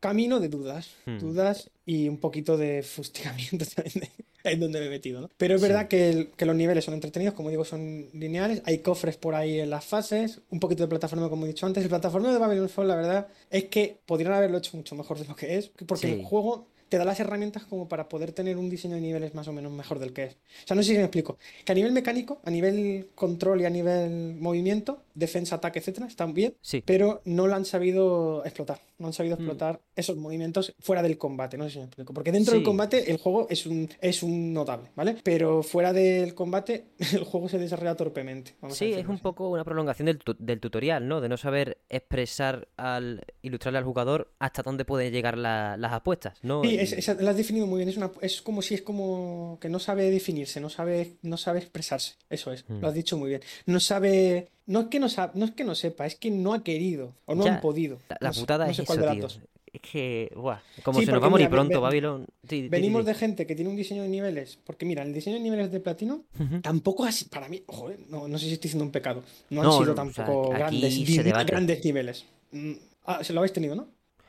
camino 0.00 0.40
de 0.40 0.48
dudas. 0.48 0.90
Hmm. 1.06 1.18
Dudas 1.18 1.70
y 1.86 2.08
un 2.08 2.18
poquito 2.18 2.56
de 2.56 2.82
fustigamiento 2.82 3.64
también 3.74 4.08
en 4.44 4.60
donde 4.60 4.80
me 4.80 4.86
he 4.86 4.90
metido, 4.90 5.20
¿no? 5.20 5.30
Pero 5.36 5.56
es 5.56 5.60
Sí. 5.60 5.66
verdad 5.68 5.88
que, 5.88 6.08
el- 6.10 6.28
que 6.30 6.46
los 6.46 6.56
niveles 6.56 6.84
son 6.84 6.94
entretenidos, 6.94 7.34
como 7.34 7.50
digo, 7.50 7.64
son 7.64 8.06
lineales, 8.14 8.62
hay 8.64 8.78
cofres 8.78 9.16
por 9.16 9.34
ahí 9.34 9.60
en 9.60 9.68
las 9.70 9.84
fases, 9.84 10.40
un 10.50 10.60
poquito 10.60 10.84
de 10.84 10.88
plataforma, 10.88 11.28
como 11.28 11.44
he 11.44 11.48
dicho 11.48 11.66
antes. 11.66 11.82
El 11.82 11.90
plataforma 11.90 12.32
de 12.32 12.38
Babylon 12.38 12.68
Fall, 12.68 12.88
la 12.88 12.96
verdad, 12.96 13.28
es 13.50 13.64
que 13.64 13.98
podrían 14.06 14.32
haberlo 14.32 14.58
hecho 14.58 14.76
mucho 14.76 14.94
mejor 14.94 15.18
de 15.18 15.26
lo 15.26 15.36
que 15.36 15.58
es, 15.58 15.70
porque 15.86 16.06
Sí. 16.06 16.12
el 16.14 16.24
juego 16.24 16.66
te 16.88 16.96
da 16.96 17.04
las 17.04 17.20
herramientas 17.20 17.64
como 17.64 17.86
para 17.86 18.08
poder 18.08 18.32
tener 18.32 18.56
un 18.56 18.70
diseño 18.70 18.94
de 18.94 19.02
niveles 19.02 19.34
más 19.34 19.46
o 19.48 19.52
menos 19.52 19.70
mejor 19.70 19.98
del 19.98 20.14
que 20.14 20.24
es. 20.24 20.32
O 20.32 20.66
sea, 20.68 20.74
no 20.74 20.82
sé 20.82 20.92
si 20.92 20.96
me 20.96 21.02
explico. 21.04 21.36
Que 21.66 21.72
a 21.72 21.74
nivel 21.74 21.92
mecánico, 21.92 22.40
a 22.44 22.50
nivel 22.50 23.08
control 23.14 23.60
y 23.60 23.66
a 23.66 23.70
nivel 23.70 24.36
movimiento, 24.36 25.02
defensa, 25.14 25.56
ataque, 25.56 25.80
etcétera, 25.80 26.06
están 26.06 26.32
bien, 26.32 26.54
Sí. 26.62 26.82
pero 26.86 27.20
no 27.26 27.46
lo 27.46 27.54
han 27.56 27.66
sabido 27.66 28.42
explotar. 28.46 28.80
No 28.98 29.06
han 29.08 29.12
sabido 29.12 29.36
Mm. 29.36 29.40
explotar 29.40 29.80
esos 29.94 30.16
movimientos 30.16 30.74
fuera 30.80 31.02
del 31.02 31.16
combate, 31.18 31.56
no 31.56 31.64
sé 31.64 31.70
si 31.70 31.78
me 31.78 31.84
explico. 31.84 32.12
Porque 32.12 32.32
dentro 32.32 32.54
del 32.54 32.62
combate 32.64 33.10
el 33.10 33.18
juego 33.18 33.46
es 33.48 33.64
un, 33.66 33.88
es 34.00 34.22
un 34.22 34.52
notable, 34.52 34.90
¿vale? 34.96 35.16
Pero 35.22 35.62
fuera 35.62 35.92
del 35.92 36.34
combate 36.34 36.88
el 37.12 37.24
juego 37.24 37.48
se 37.48 37.58
desarrolla 37.58 37.94
torpemente. 37.94 38.54
vamos 38.60 38.76
Sí, 38.76 38.92
es 38.92 39.06
un 39.06 39.14
así. 39.14 39.22
poco 39.22 39.48
una 39.50 39.64
prolongación 39.64 40.06
del, 40.06 40.18
tu- 40.18 40.36
del 40.38 40.60
tutorial, 40.60 41.06
¿no? 41.06 41.20
De 41.20 41.28
no 41.28 41.36
saber 41.36 41.78
expresar 41.88 42.68
al 42.76 43.24
ilustrarle 43.42 43.78
al 43.78 43.84
jugador 43.84 44.32
hasta 44.38 44.62
dónde 44.62 44.84
pueden 44.84 45.12
llegar 45.12 45.38
la- 45.38 45.76
las 45.76 45.92
apuestas, 45.92 46.38
¿no? 46.42 46.62
Sí, 46.64 46.76
es, 46.78 47.08
has 47.08 47.36
definido 47.36 47.66
muy 47.66 47.78
bien. 47.78 47.88
Es, 47.88 47.96
una, 47.96 48.10
es 48.20 48.42
como 48.42 48.62
si 48.62 48.74
es 48.74 48.82
como 48.82 49.58
que 49.60 49.68
no 49.68 49.78
sabe 49.78 50.10
definirse, 50.10 50.60
no 50.60 50.68
sabe, 50.70 51.16
no 51.22 51.36
sabe 51.36 51.60
expresarse. 51.60 52.14
Eso 52.28 52.52
es, 52.52 52.64
Mm. 52.68 52.80
lo 52.80 52.88
has 52.88 52.94
dicho 52.94 53.16
muy 53.16 53.28
bien. 53.30 53.42
No 53.66 53.78
sabe. 53.80 54.48
No 54.68 54.80
es 54.82 54.86
que 54.86 55.00
no, 55.00 55.08
no 55.34 55.44
es 55.46 55.50
que 55.52 55.64
no 55.64 55.74
sepa, 55.74 56.06
es 56.06 56.14
que 56.14 56.30
no 56.30 56.54
ha 56.54 56.62
querido 56.62 57.14
o 57.26 57.34
no 57.34 57.44
Ya, 57.44 57.54
han 57.54 57.60
podido. 57.60 57.98
La, 58.10 58.18
la 58.20 58.28
No 58.28 58.34
sé- 58.34 58.40
putada 58.40 58.64
no 58.66 58.70
es 58.70 58.76
sé 58.76 58.84
cuál 58.84 59.00
de 59.00 59.04
tío. 59.16 59.28
Es 59.72 59.80
que, 59.82 60.32
buah, 60.36 60.60
como 60.82 61.00
Sí, 61.00 61.06
se 61.06 61.12
nos 61.12 61.22
va 61.22 61.26
a 61.26 61.30
morir 61.30 61.48
pronto, 61.50 61.74
ve- 61.74 61.80
Babylon. 61.80 62.26
Sí, 62.48 62.56
di, 62.56 62.62
di, 62.62 62.68
Venimos 62.68 63.04
de 63.04 63.14
gente 63.14 63.46
que 63.46 63.54
tiene 63.54 63.70
un 63.70 63.76
diseño 63.76 64.02
de 64.02 64.08
niveles, 64.08 64.58
porque 64.64 64.86
mira, 64.86 65.02
el 65.02 65.12
diseño 65.12 65.36
de 65.36 65.42
niveles 65.42 65.70
de 65.72 65.80
platino 65.80 66.24
Ujú. 66.38 66.60
tampoco 66.62 67.04
así, 67.04 67.26
para 67.26 67.48
mí, 67.48 67.62
joder, 67.66 67.98
no, 68.08 68.28
no 68.28 68.38
sé 68.38 68.46
si 68.46 68.52
estoy 68.52 68.68
diciendo 68.68 68.84
un 68.84 68.92
pecado, 68.92 69.22
no 69.50 69.60
han 69.62 69.66
No, 69.66 69.72
sido 69.72 69.94
no, 69.94 70.02
o 70.02 70.12
sea, 70.12 70.24
tampoco 70.24 70.50
grandes, 70.50 70.94
se 70.94 71.22
grandes 71.44 71.84
niveles. 71.84 72.24
Mm, 72.52 72.72
Ah, 73.10 73.24
se 73.24 73.32
lo 73.32 73.40
habéis 73.40 73.54
tenido, 73.54 73.74
¿no? 73.74 73.88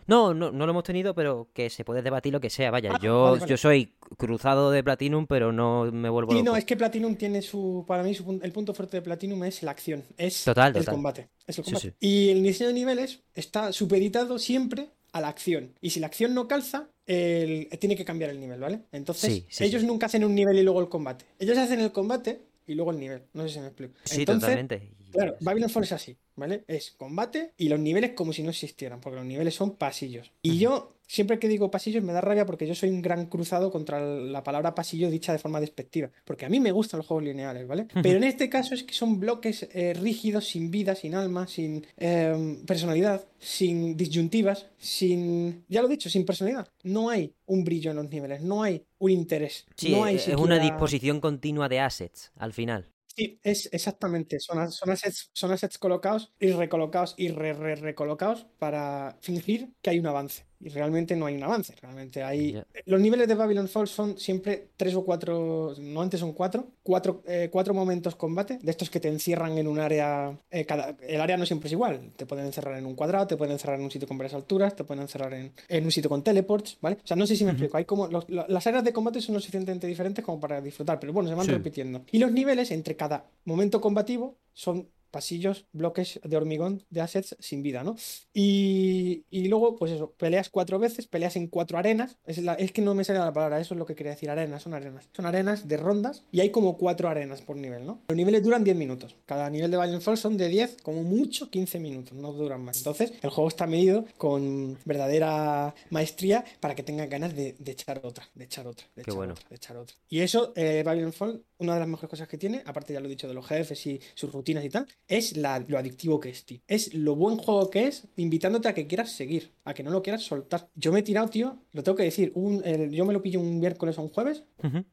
No, 0.10 0.34
no, 0.34 0.52
no 0.52 0.66
lo 0.66 0.72
hemos 0.72 0.84
tenido, 0.84 1.14
pero 1.14 1.50
que 1.54 1.70
se 1.70 1.86
puede 1.86 2.02
debatir 2.02 2.34
lo 2.34 2.40
que 2.42 2.50
sea. 2.50 2.72
Vaya, 2.72 2.90
Ah, 2.94 3.00
yo, 3.02 3.24
vale, 3.24 3.40
vale. 3.40 3.50
yo 3.52 3.58
soy 3.58 3.94
cruzado 4.18 4.72
de 4.72 4.84
Platinum, 4.84 5.28
pero 5.28 5.52
no 5.52 5.92
me 5.92 6.10
vuelvo 6.10 6.32
Sí, 6.32 6.38
loco. 6.38 6.46
no, 6.52 6.56
es 6.58 6.66
que 6.66 6.76
Platinum 6.78 7.16
tiene 7.16 7.42
su, 7.42 7.84
para 7.88 8.04
mí 8.04 8.14
su 8.14 8.40
el 8.42 8.52
punto 8.52 8.74
fuerte 8.74 8.98
de 8.98 9.02
Platinum 9.02 9.44
es 9.44 9.64
la 9.64 9.72
acción, 9.72 10.04
es 10.18 10.44
Total, 10.44 10.74
el 10.74 10.74
total. 10.74 10.96
combate, 10.96 11.30
es 11.48 11.58
el 11.60 11.64
Sí, 11.64 11.72
combate. 11.72 11.90
sí. 11.92 11.96
Y 12.00 12.30
el 12.30 12.44
diseño 12.44 12.68
de 12.70 12.74
niveles 12.74 13.24
está 13.34 13.72
supeditado 13.74 14.38
siempre 14.40 14.90
a 15.12 15.22
la 15.22 15.28
acción. 15.30 15.74
Y 15.82 15.90
si 15.92 16.00
la 16.00 16.08
acción 16.08 16.34
no 16.34 16.48
calza, 16.48 16.90
el- 17.08 17.68
tiene 17.80 17.96
que 17.96 18.06
cambiar 18.06 18.30
el 18.32 18.40
nivel, 18.40 18.60
¿vale? 18.60 18.82
Entonces, 18.92 19.34
Sí, 19.34 19.46
sí, 19.50 19.64
ellos 19.64 19.82
sí. 19.82 19.88
nunca 19.88 20.06
hacen 20.06 20.24
un 20.24 20.36
nivel 20.36 20.58
y 20.58 20.64
luego 20.64 20.80
el 20.82 20.90
combate. 20.90 21.26
Ellos 21.40 21.58
hacen 21.58 21.80
el 21.80 21.92
combate 21.92 22.42
y 22.68 22.76
luego 22.76 22.92
el 22.92 23.00
nivel. 23.00 23.24
No 23.34 23.44
sé 23.44 23.50
si 23.56 23.60
me 23.60 23.68
explico. 23.68 23.94
Sí, 24.06 24.20
Entonces, 24.20 24.42
totalmente. 24.42 24.92
Claro, 25.12 25.36
Babylon 25.42 25.70
Fall 25.72 25.84
es 25.84 25.92
así, 25.92 26.16
¿vale? 26.40 26.64
Es 26.68 26.92
combate 26.92 27.52
y 27.58 27.70
los 27.70 27.80
niveles 27.80 28.12
como 28.12 28.34
si 28.34 28.44
no 28.44 28.50
existieran, 28.50 29.02
porque 29.02 29.18
los 29.18 29.26
niveles 29.26 29.54
son 29.56 29.76
pasillos. 29.76 30.32
Y 30.42 30.58
yo, 30.58 30.96
siempre 31.08 31.40
que 31.40 31.48
digo 31.48 31.70
pasillos, 31.70 32.04
me 32.04 32.14
da 32.14 32.22
rabia 32.22 32.46
porque 32.46 32.68
yo 32.68 32.76
soy 32.76 32.90
un 32.90 33.02
gran 33.02 33.26
cruzado 33.26 33.72
contra 33.72 34.00
la 34.00 34.44
palabra 34.44 34.76
pasillo 34.76 35.10
dicha 35.10 35.34
de 35.34 35.40
forma 35.40 35.60
despectiva, 35.60 36.10
porque 36.24 36.46
a 36.46 36.50
mí 36.50 36.60
me 36.60 36.72
gustan 36.72 37.00
los 37.00 37.08
juegos 37.08 37.26
lineales, 37.26 37.68
¿vale? 37.68 37.88
Pero 38.02 38.18
en 38.18 38.24
este 38.24 38.50
caso 38.50 38.74
es 38.74 38.84
que 38.84 38.94
son 38.94 39.20
bloques 39.20 39.68
eh, 39.74 39.94
rígidos, 39.94 40.48
sin 40.48 40.72
vida, 40.72 40.96
sin 40.96 41.16
alma, 41.16 41.48
sin 41.48 41.86
eh, 41.98 42.58
personalidad, 42.66 43.28
sin 43.40 43.98
disyuntivas, 43.98 44.68
sin, 44.78 45.66
ya 45.68 45.82
lo 45.82 45.88
he 45.88 45.92
dicho, 45.92 46.10
sin 46.10 46.26
personalidad. 46.26 46.70
No 46.84 47.10
hay 47.10 47.34
un 47.46 47.64
brillo 47.64 47.92
en 47.92 47.98
los 47.98 48.10
niveles, 48.10 48.42
no 48.42 48.64
hay 48.64 48.84
un 49.00 49.12
interés, 49.12 49.66
Sí, 49.76 49.92
no 49.92 50.04
hay 50.04 50.16
es 50.16 50.28
una 50.28 50.60
disposición 50.60 51.20
continua 51.20 51.70
de 51.70 51.80
assets 51.80 52.32
al 52.36 52.54
final. 52.54 52.90
Sí, 53.20 53.40
es 53.44 53.70
exactamente. 53.74 54.40
Son, 54.40 54.72
son, 54.72 54.90
assets, 54.92 55.30
son 55.34 55.52
assets 55.52 55.78
colocados 55.78 56.34
y 56.40 56.52
recolocados 56.52 57.16
y 57.18 57.30
re, 57.30 57.54
re- 57.54 57.76
recolocados 57.76 58.46
para 58.60 59.18
fingir 59.22 59.74
que 59.82 59.90
hay 59.92 60.00
un 60.00 60.08
avance. 60.08 60.49
Y 60.60 60.70
realmente 60.70 61.16
no 61.16 61.26
hay 61.26 61.36
un 61.36 61.44
avance. 61.44 61.74
Realmente 61.82 62.24
hay. 62.24 62.62
Los 62.86 63.00
niveles 63.00 63.28
de 63.28 63.36
Babylon 63.36 63.68
Falls 63.68 63.90
son 63.92 64.18
siempre 64.18 64.70
tres 64.76 64.94
o 64.96 65.06
cuatro, 65.06 65.74
no 65.80 66.02
antes 66.02 66.20
son 66.20 66.34
cuatro, 66.34 66.68
cuatro, 66.84 67.24
eh, 67.28 67.50
cuatro 67.52 67.74
momentos 67.74 68.16
combate, 68.16 68.60
de 68.62 68.72
estos 68.72 68.90
que 68.90 69.00
te 69.00 69.08
encierran 69.08 69.58
en 69.58 69.68
un 69.68 69.80
área. 69.80 70.38
eh, 70.52 70.66
cada, 70.66 70.96
el 71.08 71.22
área 71.22 71.38
no 71.38 71.46
siempre 71.46 71.68
es 71.68 71.74
igual. 71.74 72.12
Te 72.16 72.26
pueden 72.26 72.46
encerrar 72.46 72.78
en 72.78 72.86
un 72.86 72.96
cuadrado, 72.96 73.28
te 73.28 73.38
pueden 73.38 73.54
encerrar 73.54 73.78
en 73.80 73.86
un 73.86 73.92
sitio 73.92 74.08
con 74.08 74.18
varias 74.18 74.34
alturas, 74.34 74.76
te 74.76 74.84
pueden 74.84 75.02
encerrar 75.04 75.34
en, 75.34 75.54
en 75.68 75.86
un 75.86 75.92
sitio 75.92 76.10
con 76.10 76.24
teleports, 76.24 76.78
¿vale? 76.82 76.98
O 77.04 77.08
sea, 77.08 77.16
no 77.18 77.26
sé 77.26 77.36
si 77.36 77.46
me 77.46 77.52
explico. 77.52 77.78
Hay 77.78 77.86
como. 77.86 78.08
los- 78.08 78.26
las 78.30 78.68
áreas 78.68 78.84
de 78.84 78.94
combate 78.94 79.22
son 79.22 79.36
lo 79.36 79.40
suficientemente 79.42 79.88
diferentes 79.88 80.24
como 80.26 80.40
para 80.40 80.60
disfrutar, 80.62 81.00
pero 81.00 81.14
bueno, 81.14 81.30
se 81.30 81.36
van 81.36 81.46
Sí. 81.46 81.52
repitiendo. 81.52 82.02
Y 82.12 82.20
los 82.20 82.32
niveles 82.32 82.72
entre 82.72 82.96
cada 82.96 83.26
momento 83.46 83.80
combativo 83.82 84.38
son 84.54 84.90
pasillos, 85.10 85.66
bloques 85.74 86.20
de 86.24 86.38
hormigón 86.38 86.84
de 86.90 87.02
assets 87.02 87.36
sin 87.40 87.64
vida, 87.64 87.84
¿no? 87.84 87.96
Y, 88.34 89.26
y 89.30 89.48
luego, 89.48 89.76
pues 89.76 89.92
eso, 89.92 90.12
peleas 90.18 90.50
cuatro 90.50 90.80
veces, 90.80 91.08
peleas 91.08 91.36
en 91.36 91.48
cuatro 91.48 91.78
arenas. 91.78 92.18
Es, 92.26 92.38
la- 92.40 92.54
es 92.54 92.72
que 92.72 92.82
no 92.82 92.96
me 92.96 93.04
sale 93.04 93.20
la 93.20 93.34
palabra, 93.34 93.60
eso 93.60 93.74
es 93.74 93.78
lo 93.80 93.86
que 93.86 93.96
quería 93.96 94.12
decir, 94.14 94.30
arenas, 94.30 94.64
son 94.64 94.74
arenas. 94.74 95.10
Son 95.14 95.26
arenas 95.26 95.68
de 95.68 95.78
rondas 95.78 96.24
y 96.32 96.40
hay 96.40 96.50
como 96.52 96.78
cuatro 96.78 97.10
arenas 97.10 97.42
por 97.42 97.58
nivel, 97.58 97.86
¿no? 97.86 98.02
Los 98.08 98.16
niveles 98.18 98.44
duran 98.44 98.64
10 98.64 98.78
minutos. 98.78 99.16
Cada 99.26 99.50
nivel 99.50 99.72
de 99.72 99.78
Violent 99.78 100.02
Fall 100.02 100.18
son 100.18 100.38
de 100.38 100.48
10, 100.48 100.78
como 100.84 101.04
mucho 101.04 101.50
15 101.50 101.80
minutos, 101.80 102.14
no 102.14 102.32
duran 102.34 102.62
más. 102.64 102.78
Entonces, 102.78 103.12
el 103.22 103.30
juego 103.30 103.48
está 103.50 103.68
medido 103.68 104.06
con 104.18 104.78
verdadera 104.86 105.74
maestría 105.90 106.46
para 106.60 106.76
que 106.76 106.84
tengan 106.84 107.10
ganas 107.10 107.36
de, 107.36 107.56
de 107.60 107.72
echar 107.72 108.02
otra, 108.04 108.28
de 108.36 108.46
echar 108.46 108.68
otra, 108.68 108.86
de 108.96 109.02
echar 109.02 109.16
bueno. 109.16 109.34
otra, 109.34 109.46
de 109.50 109.56
echar 109.56 109.78
otra. 109.78 109.96
Y 110.10 110.20
eso, 110.22 110.54
eh, 110.56 110.84
Babylon 110.86 111.14
Fall, 111.14 111.44
una 111.58 111.74
de 111.74 111.80
las 111.80 111.88
mejores 111.90 112.10
cosas 112.10 112.28
que 112.28 112.38
tiene, 112.38 112.62
aparte 112.66 112.94
ya 112.94 113.00
lo 113.00 113.08
he 113.08 113.10
dicho 113.10 113.28
de 113.28 113.34
los 113.34 113.46
jefes 113.46 113.86
y 113.88 114.00
sus 114.16 114.32
rutinas 114.32 114.64
y 114.64 114.70
tal, 114.70 114.88
es 115.10 115.36
la- 115.36 115.60
lo 115.68 115.78
adictivo 115.78 116.20
que 116.22 116.30
es, 116.30 116.46
tío. 116.46 116.60
Es 116.68 116.94
lo 116.94 117.16
buen 117.16 117.36
juego 117.38 117.70
que 117.70 117.88
es, 117.88 118.08
invitándote 118.16 118.70
a 118.70 118.74
que 118.74 118.88
quieras 118.88 119.12
seguir, 119.12 119.52
a 119.66 119.74
que 119.74 119.84
no 119.84 119.92
lo 119.92 120.02
quieras 120.02 120.22
soltar. 120.24 120.70
Yo 120.76 120.94
me 120.94 121.00
he 121.00 121.04
tirado, 121.04 121.28
tío, 121.28 121.58
lo 121.74 121.84
tengo 121.84 121.98
que 121.98 122.04
decir, 122.04 122.32
un- 122.36 122.62
el- 122.64 122.92
yo 122.92 123.04
me 123.06 123.12
lo 123.14 123.22
pillo 123.22 123.42
un 123.42 123.60
miércoles 123.60 123.98
o 123.98 124.04
un 124.04 124.10
jueves 124.10 124.44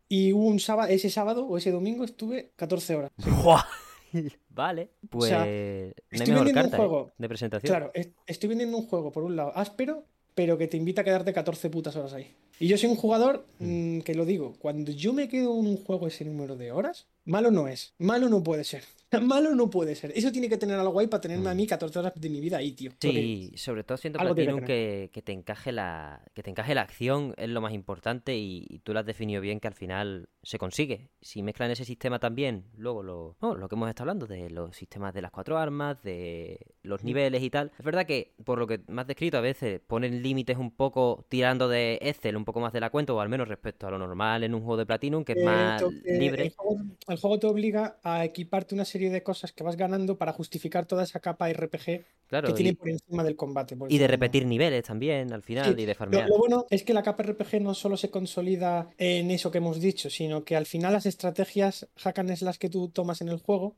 y 0.09 0.33
un 0.33 0.59
sábado, 0.59 0.89
ese 0.91 1.11
sábado 1.11 1.47
o 1.47 1.57
ese 1.59 1.71
domingo 1.71 2.03
estuve 2.05 2.51
14 2.57 2.97
horas. 2.97 3.13
Vale, 4.49 4.91
pues 5.11 5.29
sea, 5.29 5.41
no 5.41 5.45
hay 5.45 5.93
estoy 6.11 6.35
vendiendo 6.35 6.61
un 6.69 6.73
¿eh? 6.73 6.77
juego. 6.77 7.13
de 7.19 7.29
presentación. 7.29 7.69
Claro, 7.69 7.91
es- 7.95 8.11
estoy 8.27 8.49
vendiendo 8.49 8.77
un 8.79 8.87
juego, 8.87 9.13
por 9.13 9.23
un 9.23 9.37
lado, 9.37 9.53
áspero, 9.55 10.07
pero 10.35 10.57
que 10.59 10.67
te 10.69 10.77
invita 10.77 11.03
a 11.03 11.05
quedarte 11.05 11.33
14 11.33 11.69
putas 11.71 11.97
horas 11.97 12.13
ahí. 12.15 12.35
Y 12.59 12.69
yo 12.69 12.79
soy 12.79 12.89
un 12.89 12.97
jugador 12.97 13.47
mm, 13.59 14.01
que 14.01 14.15
lo 14.15 14.25
digo, 14.25 14.55
cuando 14.59 14.91
yo 14.93 15.13
me 15.13 15.29
quedo 15.29 15.59
en 15.59 15.67
un 15.67 15.77
juego 15.77 16.07
ese 16.07 16.25
número 16.25 16.57
de 16.57 16.73
horas, 16.73 17.07
malo 17.27 17.51
no 17.51 17.69
es, 17.69 17.93
malo 17.99 18.29
no 18.31 18.43
puede 18.43 18.65
ser. 18.65 18.83
Malo 19.23 19.55
no 19.55 19.71
puede 19.71 19.95
ser. 19.95 20.13
Eso 20.15 20.31
tiene 20.33 20.49
que 20.49 20.57
tener 20.59 20.79
algo 20.79 20.99
ahí 20.99 21.07
para 21.07 21.21
tenerme 21.21 21.49
a 21.49 21.55
mí 21.55 21.67
14 21.67 21.99
horas 21.99 22.13
de 22.15 22.29
mi 22.29 22.41
vida 22.41 22.59
ahí, 22.59 22.73
tío. 22.73 22.91
Porque- 22.91 23.13
Sí, 23.13 23.53
sobre 23.57 23.85
todo 23.85 23.97
que 23.99 24.11
Platinum 24.11 24.61
que, 24.67 25.11
que 25.13 25.23
te 25.23 25.33
encaje 25.33 25.73
la 25.73 26.23
que 26.35 26.43
te 26.43 26.51
encaje 26.51 26.75
la 26.75 26.83
acción 26.83 27.33
es 27.37 27.49
lo 27.49 27.61
más 27.61 27.73
importante 27.73 28.37
y, 28.37 28.67
y 28.69 28.81
tú 28.81 28.93
lo 28.93 29.01
has 29.01 29.07
definido 29.07 29.41
bien 29.41 29.61
que 29.61 29.69
al 29.69 29.75
final 29.75 30.29
se 30.43 30.59
consigue. 30.59 31.09
Si 31.21 31.43
mezclan 31.43 31.71
ese 31.71 31.85
sistema 31.85 32.19
también, 32.19 32.65
luego 32.77 33.03
lo, 33.03 33.37
no, 33.41 33.55
lo 33.55 33.69
que 33.69 33.75
hemos 33.75 33.89
estado 33.89 34.05
hablando 34.11 34.27
de 34.27 34.51
los 34.51 34.77
sistemas 34.77 35.15
de 35.15 35.23
las 35.23 35.31
cuatro 35.31 35.57
armas, 35.59 36.03
de 36.03 36.59
los 36.83 37.03
niveles 37.05 37.43
y 37.43 37.51
tal. 37.51 37.73
Es 37.79 37.85
verdad 37.85 38.07
que 38.07 38.35
por 38.45 38.59
lo 38.59 38.67
que 38.67 38.81
me 38.89 39.01
has 39.03 39.07
descrito 39.07 39.39
a 39.39 39.41
veces 39.41 39.81
ponen 39.87 40.23
límites 40.23 40.57
un 40.57 40.71
poco 40.73 41.25
tirando 41.29 41.69
de 41.69 41.99
Excel, 42.03 42.37
un 42.37 42.45
poco 42.45 42.61
más 42.61 42.73
de 42.73 42.81
la 42.81 42.91
cuenta 42.91 43.13
o 43.13 43.21
al 43.21 43.29
menos 43.29 43.49
respecto 43.49 43.87
a 43.87 43.91
lo 43.91 43.99
normal 43.99 44.45
en 44.45 44.55
un 44.55 44.61
juego 44.61 44.77
de 44.79 44.87
Platinum 44.87 45.25
que 45.25 45.33
es 45.33 45.45
más 45.45 45.83
eh, 45.83 46.19
libre. 46.19 46.45
El 46.47 46.53
juego, 46.55 46.83
el 47.09 47.17
juego 47.19 47.39
te 47.39 47.47
obliga 47.47 47.99
a 48.03 48.25
equiparte 48.25 48.75
una 48.75 48.85
serie 48.85 48.96
de 48.99 49.23
cosas 49.23 49.53
que 49.53 49.63
vas 49.63 49.77
ganando 49.77 50.17
para 50.19 50.33
justificar 50.33 50.87
toda 50.87 51.05
esa 51.05 51.21
capa 51.21 51.49
RPG 51.53 52.05
Claro, 52.29 52.49
que 52.49 52.55
tiene 52.55 52.71
y, 52.71 52.75
por 52.75 52.89
encima 52.89 53.23
del 53.23 53.37
combate. 53.37 53.77
por 53.77 53.93
y 53.93 53.99
de 53.99 54.09
repetir 54.09 54.47
niveles 54.47 54.83
también 54.85 55.33
al 55.33 55.43
final 55.43 55.75
Sí, 55.77 55.83
y 55.83 55.87
de 55.87 55.95
farmear. 55.95 56.29
lo 56.29 56.39
bueno 56.39 56.67
es 56.71 56.83
que 56.83 56.93
la 56.93 57.03
capa 57.03 57.23
RPG 57.23 57.61
no 57.61 57.75
solo 57.75 57.97
se 57.97 58.11
consolida 58.11 58.89
en 58.99 59.31
eso 59.31 59.51
que 59.51 59.59
hemos 59.59 59.81
dicho, 59.81 60.11
sino 60.11 60.45
que 60.45 60.57
al 60.57 60.67
final 60.67 60.93
las 60.93 61.07
estrategias 61.07 61.87
hack 61.97 62.19
and 62.19 62.35
slash 62.37 62.57
que 62.57 62.69
tú 62.69 62.89
tomas 62.89 63.21
en 63.21 63.29
el 63.29 63.39
juego 63.39 63.77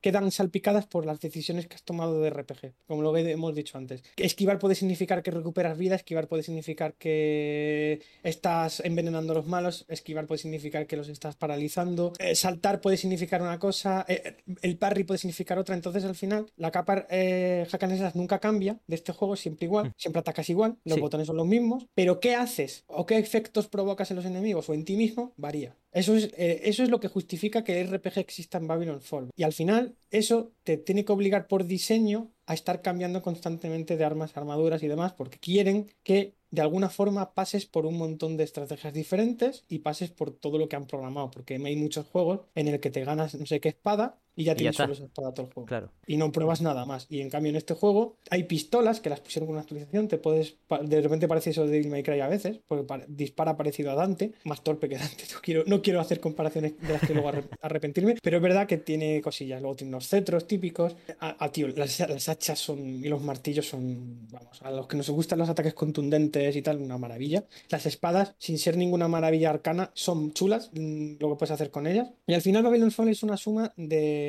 quedan 0.00 0.30
salpicadas 0.32 0.86
por 0.86 1.06
las 1.06 1.20
decisiones 1.20 1.68
que 1.68 1.76
has 1.76 1.84
tomado 1.84 2.20
de 2.20 2.30
RPG, 2.30 2.72
como 2.86 3.02
lo 3.02 3.16
hemos 3.16 3.54
dicho 3.54 3.78
antes. 3.78 4.02
Esquivar 4.16 4.58
puede 4.58 4.74
significar 4.74 5.22
que 5.22 5.30
recuperas 5.30 5.78
vida, 5.78 5.94
esquivar 5.94 6.26
puede 6.26 6.42
significar 6.42 6.94
que 6.94 8.00
estás 8.22 8.80
envenenando 8.80 9.32
a 9.32 9.36
los 9.36 9.46
malos, 9.46 9.84
esquivar 9.88 10.26
puede 10.26 10.38
significar 10.38 10.86
que 10.86 10.96
los 10.96 11.08
estás 11.08 11.36
paralizando, 11.36 12.12
eh, 12.18 12.34
saltar 12.34 12.80
puede 12.80 12.96
significar 12.96 13.42
una 13.42 13.58
cosa, 13.58 14.04
eh, 14.08 14.36
el 14.62 14.76
parry 14.78 15.04
puede 15.04 15.18
significar 15.18 15.58
otra, 15.58 15.74
entonces 15.74 16.04
al 16.04 16.14
final 16.14 16.46
la 16.56 16.70
capa 16.70 17.06
eh, 17.10 17.66
hack 17.70 18.14
nunca 18.14 18.38
cambia 18.38 18.78
de 18.86 18.94
este 18.96 19.12
juego, 19.12 19.36
siempre 19.36 19.66
igual, 19.66 19.92
siempre 19.96 20.20
atacas 20.20 20.48
igual, 20.50 20.76
los 20.84 20.94
Sí. 20.96 21.00
botones 21.00 21.26
son 21.26 21.36
los 21.36 21.46
mismos, 21.46 21.86
pero 21.94 22.20
qué 22.20 22.34
haces 22.34 22.84
o 22.86 23.06
qué 23.06 23.18
efectos 23.18 23.68
provocas 23.68 24.10
en 24.10 24.16
los 24.16 24.24
enemigos 24.26 24.68
o 24.68 24.74
en 24.74 24.84
ti 24.84 24.96
mismo 24.96 25.32
varía. 25.36 25.76
Eso 25.92 26.14
es, 26.14 26.30
eh, 26.36 26.60
eso 26.64 26.82
es 26.84 26.88
lo 26.88 27.00
que 27.00 27.08
justifica 27.08 27.64
que 27.64 27.80
el 27.80 27.88
RPG 27.88 28.18
exista 28.20 28.58
en 28.58 28.68
Babylon 28.68 29.00
Fall. 29.00 29.30
Y 29.34 29.42
al 29.42 29.52
final, 29.52 29.96
eso 30.10 30.52
te 30.62 30.76
tiene 30.76 31.04
que 31.04 31.12
obligar 31.12 31.48
por 31.48 31.64
diseño 31.66 32.30
a 32.46 32.54
estar 32.54 32.80
cambiando 32.80 33.22
constantemente 33.22 33.96
de 33.96 34.04
armas, 34.04 34.36
armaduras 34.36 34.82
y 34.84 34.88
demás, 34.88 35.12
porque 35.14 35.38
quieren 35.38 35.90
que 36.04 36.34
de 36.52 36.62
alguna 36.62 36.90
forma 36.90 37.32
pases 37.34 37.66
por 37.66 37.86
un 37.86 37.96
montón 37.96 38.36
de 38.36 38.42
estrategias 38.44 38.92
diferentes 38.92 39.64
y 39.68 39.80
pases 39.80 40.10
por 40.10 40.32
todo 40.32 40.58
lo 40.58 40.68
que 40.68 40.74
han 40.76 40.86
programado, 40.86 41.30
porque 41.30 41.54
hay 41.54 41.76
muchos 41.76 42.06
juegos 42.06 42.40
en 42.56 42.66
el 42.68 42.80
que 42.80 42.90
te 42.90 43.04
ganas 43.04 43.34
no 43.36 43.46
sé 43.46 43.60
qué 43.60 43.68
espada 43.68 44.18
y 44.36 44.44
ya 44.44 44.54
tienes 44.54 44.76
solo 44.76 44.92
esa 44.92 45.04
espada 45.04 45.34
todo 45.34 45.46
el 45.46 45.52
juego 45.52 45.66
Claro. 45.66 45.90
y 46.06 46.16
no 46.16 46.32
pruebas 46.32 46.60
nada 46.62 46.84
más. 46.86 47.06
Y 47.10 47.20
en 47.20 47.30
cambio 47.30 47.50
en 47.50 47.56
este 47.56 47.74
juego 47.74 48.16
hay 48.30 48.44
pistolas 48.44 49.00
que 49.00 49.10
las 49.10 49.20
pusieron 49.20 49.46
con 49.46 49.54
una 49.54 49.62
actualización, 49.62 50.08
te 50.08 50.18
puedes, 50.18 50.56
de 50.82 51.00
repente 51.00 51.28
parece 51.28 51.50
eso 51.50 51.64
de 51.66 51.72
Devil 51.72 51.88
May 51.90 52.02
Cry 52.02 52.20
a 52.20 52.28
veces, 52.28 52.60
porque 52.66 52.84
pa- 52.84 53.02
dispara 53.08 53.56
parecido 53.56 53.90
a 53.90 53.94
Dante, 53.94 54.32
más 54.44 54.62
torpe 54.62 54.88
que 54.88 54.96
Dante. 54.96 55.24
No 55.34 55.40
quiero, 55.42 55.64
no 55.66 55.82
quiero 55.82 56.00
hacer 56.00 56.20
comparaciones 56.20 56.78
de 56.80 56.88
las 56.92 57.00
que 57.06 57.12
luego 57.14 57.28
arre- 57.30 57.48
arrepentirme, 57.60 58.16
pero 58.22 58.36
es 58.38 58.42
verdad 58.42 58.66
que 58.66 58.78
tiene 58.78 59.20
cosillas. 59.20 59.60
Luego 59.60 59.76
tiene 59.76 59.88
unos 59.94 60.08
cetros 60.08 60.46
típicos. 60.46 60.96
A, 61.18 61.42
a, 61.44 61.50
tío, 61.52 61.68
las, 61.68 61.98
las 62.00 62.28
hachas 62.28 62.58
son 62.58 62.78
y 63.04 63.08
los 63.08 63.22
martillos 63.22 63.66
son, 63.68 64.26
vamos, 64.30 64.60
a 64.62 64.70
los 64.70 64.86
que 64.86 64.96
nos 64.96 65.08
gustan 65.10 65.38
los 65.38 65.48
ataques 65.48 65.74
contundentes 65.74 66.54
y 66.56 66.62
tal, 66.62 66.78
una 66.80 66.98
maravilla. 66.98 67.44
Las 67.68 67.86
espadas, 67.86 68.34
sin 68.38 68.58
ser 68.58 68.76
ninguna 68.76 69.08
maravilla 69.08 69.50
arcana, 69.50 69.90
son 69.94 70.32
chulas, 70.32 70.70
mm, 70.74 71.14
lo 71.18 71.30
que 71.30 71.36
puedes 71.36 71.50
hacer 71.52 71.70
con 71.70 71.86
ellas. 71.86 72.10
Y 72.26 72.34
al 72.34 72.42
final 72.42 72.62
Babylon 72.62 72.90
Fall 72.90 73.08
es 73.08 73.22
una 73.22 73.36
suma 73.36 73.72
de, 73.76 74.19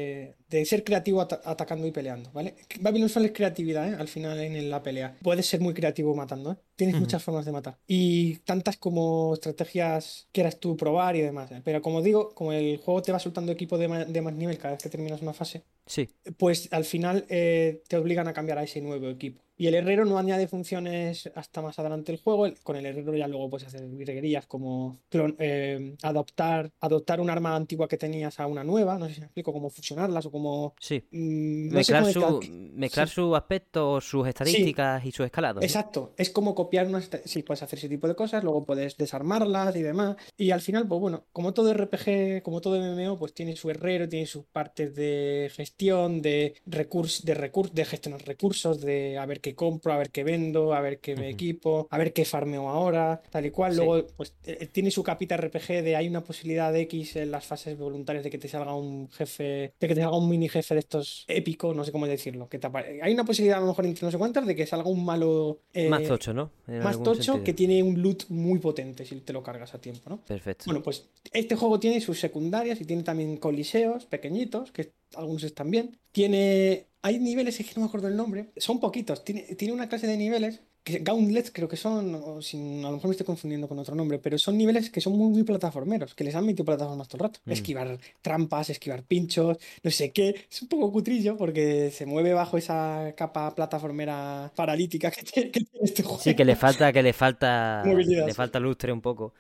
de 0.49 0.65
ser 0.65 0.83
creativo 0.83 1.21
ata- 1.21 1.41
atacando 1.43 1.87
y 1.87 1.91
peleando, 1.91 2.31
¿vale? 2.33 2.55
Babylon 2.79 3.09
Fall 3.09 3.25
es 3.25 3.31
creatividad, 3.31 3.91
¿eh? 3.91 3.95
Al 3.97 4.07
final 4.07 4.39
en 4.39 4.69
la 4.69 4.81
pelea. 4.83 5.17
Puedes 5.21 5.45
ser 5.45 5.59
muy 5.61 5.73
creativo 5.73 6.15
matando, 6.15 6.51
¿eh? 6.53 6.55
Tienes 6.75 6.99
muchas 6.99 7.21
formas 7.23 7.45
de 7.45 7.51
matar. 7.51 7.77
Y 7.87 8.37
tantas 8.39 8.77
como 8.77 9.33
estrategias 9.35 10.27
quieras 10.31 10.59
tú 10.59 10.75
probar 10.75 11.15
y 11.15 11.21
demás. 11.21 11.51
¿eh? 11.51 11.61
Pero 11.63 11.81
como 11.81 12.01
digo, 12.01 12.33
como 12.33 12.53
el 12.53 12.77
juego 12.77 13.01
te 13.01 13.11
va 13.11 13.19
soltando 13.19 13.51
equipo 13.51 13.77
de, 13.77 13.87
ma- 13.87 14.05
de 14.05 14.21
más 14.21 14.33
nivel 14.33 14.57
cada 14.57 14.73
vez 14.73 14.83
que 14.83 14.89
terminas 14.89 15.21
una 15.21 15.33
fase, 15.33 15.63
Sí. 15.85 16.09
pues 16.37 16.69
al 16.71 16.85
final 16.85 17.25
eh, 17.29 17.83
te 17.87 17.97
obligan 17.97 18.27
a 18.27 18.33
cambiar 18.33 18.57
a 18.57 18.63
ese 18.63 18.81
nuevo 18.81 19.09
equipo. 19.09 19.41
Y 19.61 19.67
el 19.67 19.75
herrero 19.75 20.05
no 20.05 20.17
añade 20.17 20.47
funciones 20.47 21.29
hasta 21.35 21.61
más 21.61 21.77
adelante 21.77 22.11
el 22.11 22.17
juego. 22.19 22.51
Con 22.63 22.77
el 22.77 22.85
herrero 22.87 23.15
ya 23.15 23.27
luego 23.27 23.47
puedes 23.47 23.67
hacer 23.67 23.85
virguerías 23.87 24.47
como 24.47 24.97
clon- 25.11 25.35
eh, 25.37 25.95
adoptar, 26.01 26.71
adoptar 26.79 27.21
un 27.21 27.29
arma 27.29 27.55
antigua 27.55 27.87
que 27.87 27.95
tenías 27.97 28.39
a 28.39 28.47
una 28.47 28.63
nueva. 28.63 28.97
No 28.97 29.07
sé 29.07 29.13
si 29.13 29.19
me 29.19 29.27
explico, 29.27 29.53
cómo 29.53 29.69
fusionarlas 29.69 30.25
o 30.25 30.31
cómo... 30.31 30.73
Sí. 30.79 31.03
mm, 31.11 31.65
no 31.67 31.83
sé 31.83 31.93
Mezclar, 31.93 32.13
cómo 32.15 32.41
su, 32.41 32.51
mezclar 32.73 33.07
sí. 33.07 33.13
su 33.13 33.35
aspecto, 33.35 34.01
sus 34.01 34.27
estadísticas 34.27 35.05
y 35.05 35.11
su 35.11 35.23
escalado. 35.23 35.59
¿no? 35.59 35.63
Exacto, 35.63 36.13
es 36.17 36.31
como 36.31 36.55
copiar 36.55 36.87
unas... 36.87 37.07
Sí, 37.25 37.43
puedes 37.43 37.61
hacer 37.61 37.77
ese 37.77 37.87
tipo 37.87 38.07
de 38.07 38.15
cosas, 38.15 38.43
luego 38.43 38.65
puedes 38.65 38.97
desarmarlas 38.97 39.75
y 39.75 39.83
demás. 39.83 40.15
Y 40.37 40.49
al 40.49 40.61
final, 40.61 40.87
pues 40.87 40.99
bueno, 40.99 41.25
como 41.33 41.53
todo 41.53 41.71
RPG, 41.71 42.41
como 42.41 42.61
todo 42.61 42.79
MMO, 42.81 43.19
pues 43.19 43.35
tiene 43.35 43.55
su 43.55 43.69
herrero, 43.69 44.09
tiene 44.09 44.25
sus 44.25 44.43
partes 44.45 44.95
de 44.95 45.51
gestión, 45.53 46.23
de 46.23 46.55
recursos, 46.65 47.23
de 47.25 47.35
recursos, 47.35 47.75
de 47.75 47.85
gestionar 47.85 48.25
recursos, 48.25 48.81
de 48.81 49.19
a 49.19 49.25
ver 49.27 49.39
qué 49.39 49.50
compro, 49.53 49.93
a 49.93 49.97
ver 49.97 50.09
qué 50.11 50.23
vendo, 50.23 50.73
a 50.73 50.81
ver 50.81 50.99
qué 50.99 51.15
me 51.15 51.29
equipo, 51.29 51.87
a 51.89 51.97
ver 51.97 52.13
qué 52.13 52.25
farmeo 52.25 52.69
ahora, 52.69 53.21
tal 53.29 53.45
y 53.45 53.51
cual. 53.51 53.73
Sí. 53.73 53.77
Luego, 53.83 54.07
pues 54.17 54.33
eh, 54.45 54.67
tiene 54.71 54.91
su 54.91 55.03
capita 55.03 55.37
RPG 55.37 55.83
de 55.83 55.95
hay 55.95 56.07
una 56.07 56.23
posibilidad 56.23 56.71
de 56.73 56.81
X 56.81 57.15
en 57.17 57.31
las 57.31 57.45
fases 57.45 57.77
voluntarias 57.77 58.23
de 58.23 58.29
que 58.29 58.37
te 58.37 58.47
salga 58.47 58.73
un 58.75 59.09
jefe, 59.11 59.43
de 59.79 59.87
que 59.87 59.95
te 59.95 60.01
salga 60.01 60.17
un 60.17 60.29
mini 60.29 60.49
jefe 60.49 60.73
de 60.73 60.79
estos 60.79 61.25
épico, 61.27 61.73
no 61.73 61.83
sé 61.83 61.91
cómo 61.91 62.07
decirlo. 62.07 62.47
Que 62.49 62.59
te 62.59 62.67
apare- 62.67 62.99
Hay 63.01 63.13
una 63.13 63.23
posibilidad, 63.23 63.57
a 63.57 63.61
lo 63.61 63.67
mejor 63.67 63.85
entre 63.85 64.05
no 64.05 64.11
sé 64.11 64.17
cuántas, 64.17 64.45
de 64.45 64.55
que 64.55 64.65
salga 64.65 64.89
un 64.89 65.03
malo. 65.05 65.59
eh, 65.73 65.89
Más 65.89 66.03
tocho, 66.03 66.33
¿no? 66.33 66.51
En 66.67 66.79
más 66.79 67.01
tocho 67.01 67.21
sentido. 67.23 67.43
que 67.43 67.53
tiene 67.53 67.81
un 67.83 68.01
loot 68.01 68.25
muy 68.29 68.59
potente 68.59 69.05
si 69.05 69.15
te 69.21 69.33
lo 69.33 69.43
cargas 69.43 69.73
a 69.73 69.79
tiempo, 69.81 70.09
¿no? 70.09 70.17
Perfecto. 70.25 70.65
Bueno, 70.65 70.81
pues 70.81 71.09
este 71.33 71.55
juego 71.55 71.79
tiene 71.79 71.99
sus 72.01 72.19
secundarias 72.19 72.79
y 72.81 72.85
tiene 72.85 73.03
también 73.03 73.37
coliseos 73.37 74.05
pequeñitos, 74.05 74.71
que 74.71 74.91
algunos 75.15 75.43
están 75.43 75.71
bien. 75.71 75.97
Tiene. 76.11 76.87
Hay 77.03 77.19
niveles, 77.19 77.59
es 77.59 77.65
que 77.67 77.73
no 77.75 77.81
me 77.81 77.87
acuerdo 77.87 78.07
el 78.07 78.15
nombre, 78.15 78.51
son 78.57 78.79
poquitos. 78.79 79.23
Tiene, 79.23 79.41
tiene 79.55 79.73
una 79.73 79.89
clase 79.89 80.05
de 80.07 80.17
niveles 80.17 80.61
que 80.83 80.99
Gauntlets 80.99 81.51
creo 81.51 81.67
que 81.67 81.77
son, 81.77 82.15
o 82.15 82.41
sin- 82.41 82.79
a 82.83 82.89
lo 82.89 82.95
mejor 82.95 83.07
me 83.09 83.11
estoy 83.11 83.25
confundiendo 83.25 83.67
con 83.67 83.77
otro 83.79 83.93
nombre, 83.95 84.17
pero 84.19 84.37
son 84.39 84.57
niveles 84.57 84.89
que 84.89 84.99
son 85.01 85.13
muy, 85.17 85.29
muy 85.29 85.43
plataformeros, 85.43 86.15
que 86.15 86.23
les 86.23 86.33
han 86.35 86.45
metido 86.45 86.65
plataformas 86.65 87.07
todo 87.07 87.17
el 87.17 87.29
rato. 87.29 87.39
Mm. 87.45 87.51
Esquivar 87.51 87.99
trampas, 88.21 88.69
esquivar 88.71 89.03
pinchos, 89.03 89.57
no 89.83 89.91
sé 89.91 90.11
qué. 90.11 90.45
Es 90.49 90.61
un 90.61 90.67
poco 90.69 90.91
cutrillo 90.91 91.37
porque 91.37 91.91
se 91.91 92.05
mueve 92.05 92.33
bajo 92.33 92.57
esa 92.57 93.13
capa 93.15 93.53
plataformera 93.55 94.51
paralítica 94.55 95.11
que 95.11 95.23
tiene, 95.23 95.51
que 95.51 95.61
tiene 95.61 95.85
este 95.85 96.03
juego. 96.03 96.19
Sí, 96.19 96.35
que 96.35 96.45
le 96.45 96.55
falta, 96.55 96.91
que 96.93 97.03
le 97.03 97.13
falta, 97.13 97.83
Movilidad, 97.85 98.25
le 98.25 98.31
sí. 98.31 98.35
falta 98.35 98.59
lustre 98.59 98.91
un 98.91 99.01
poco. 99.01 99.33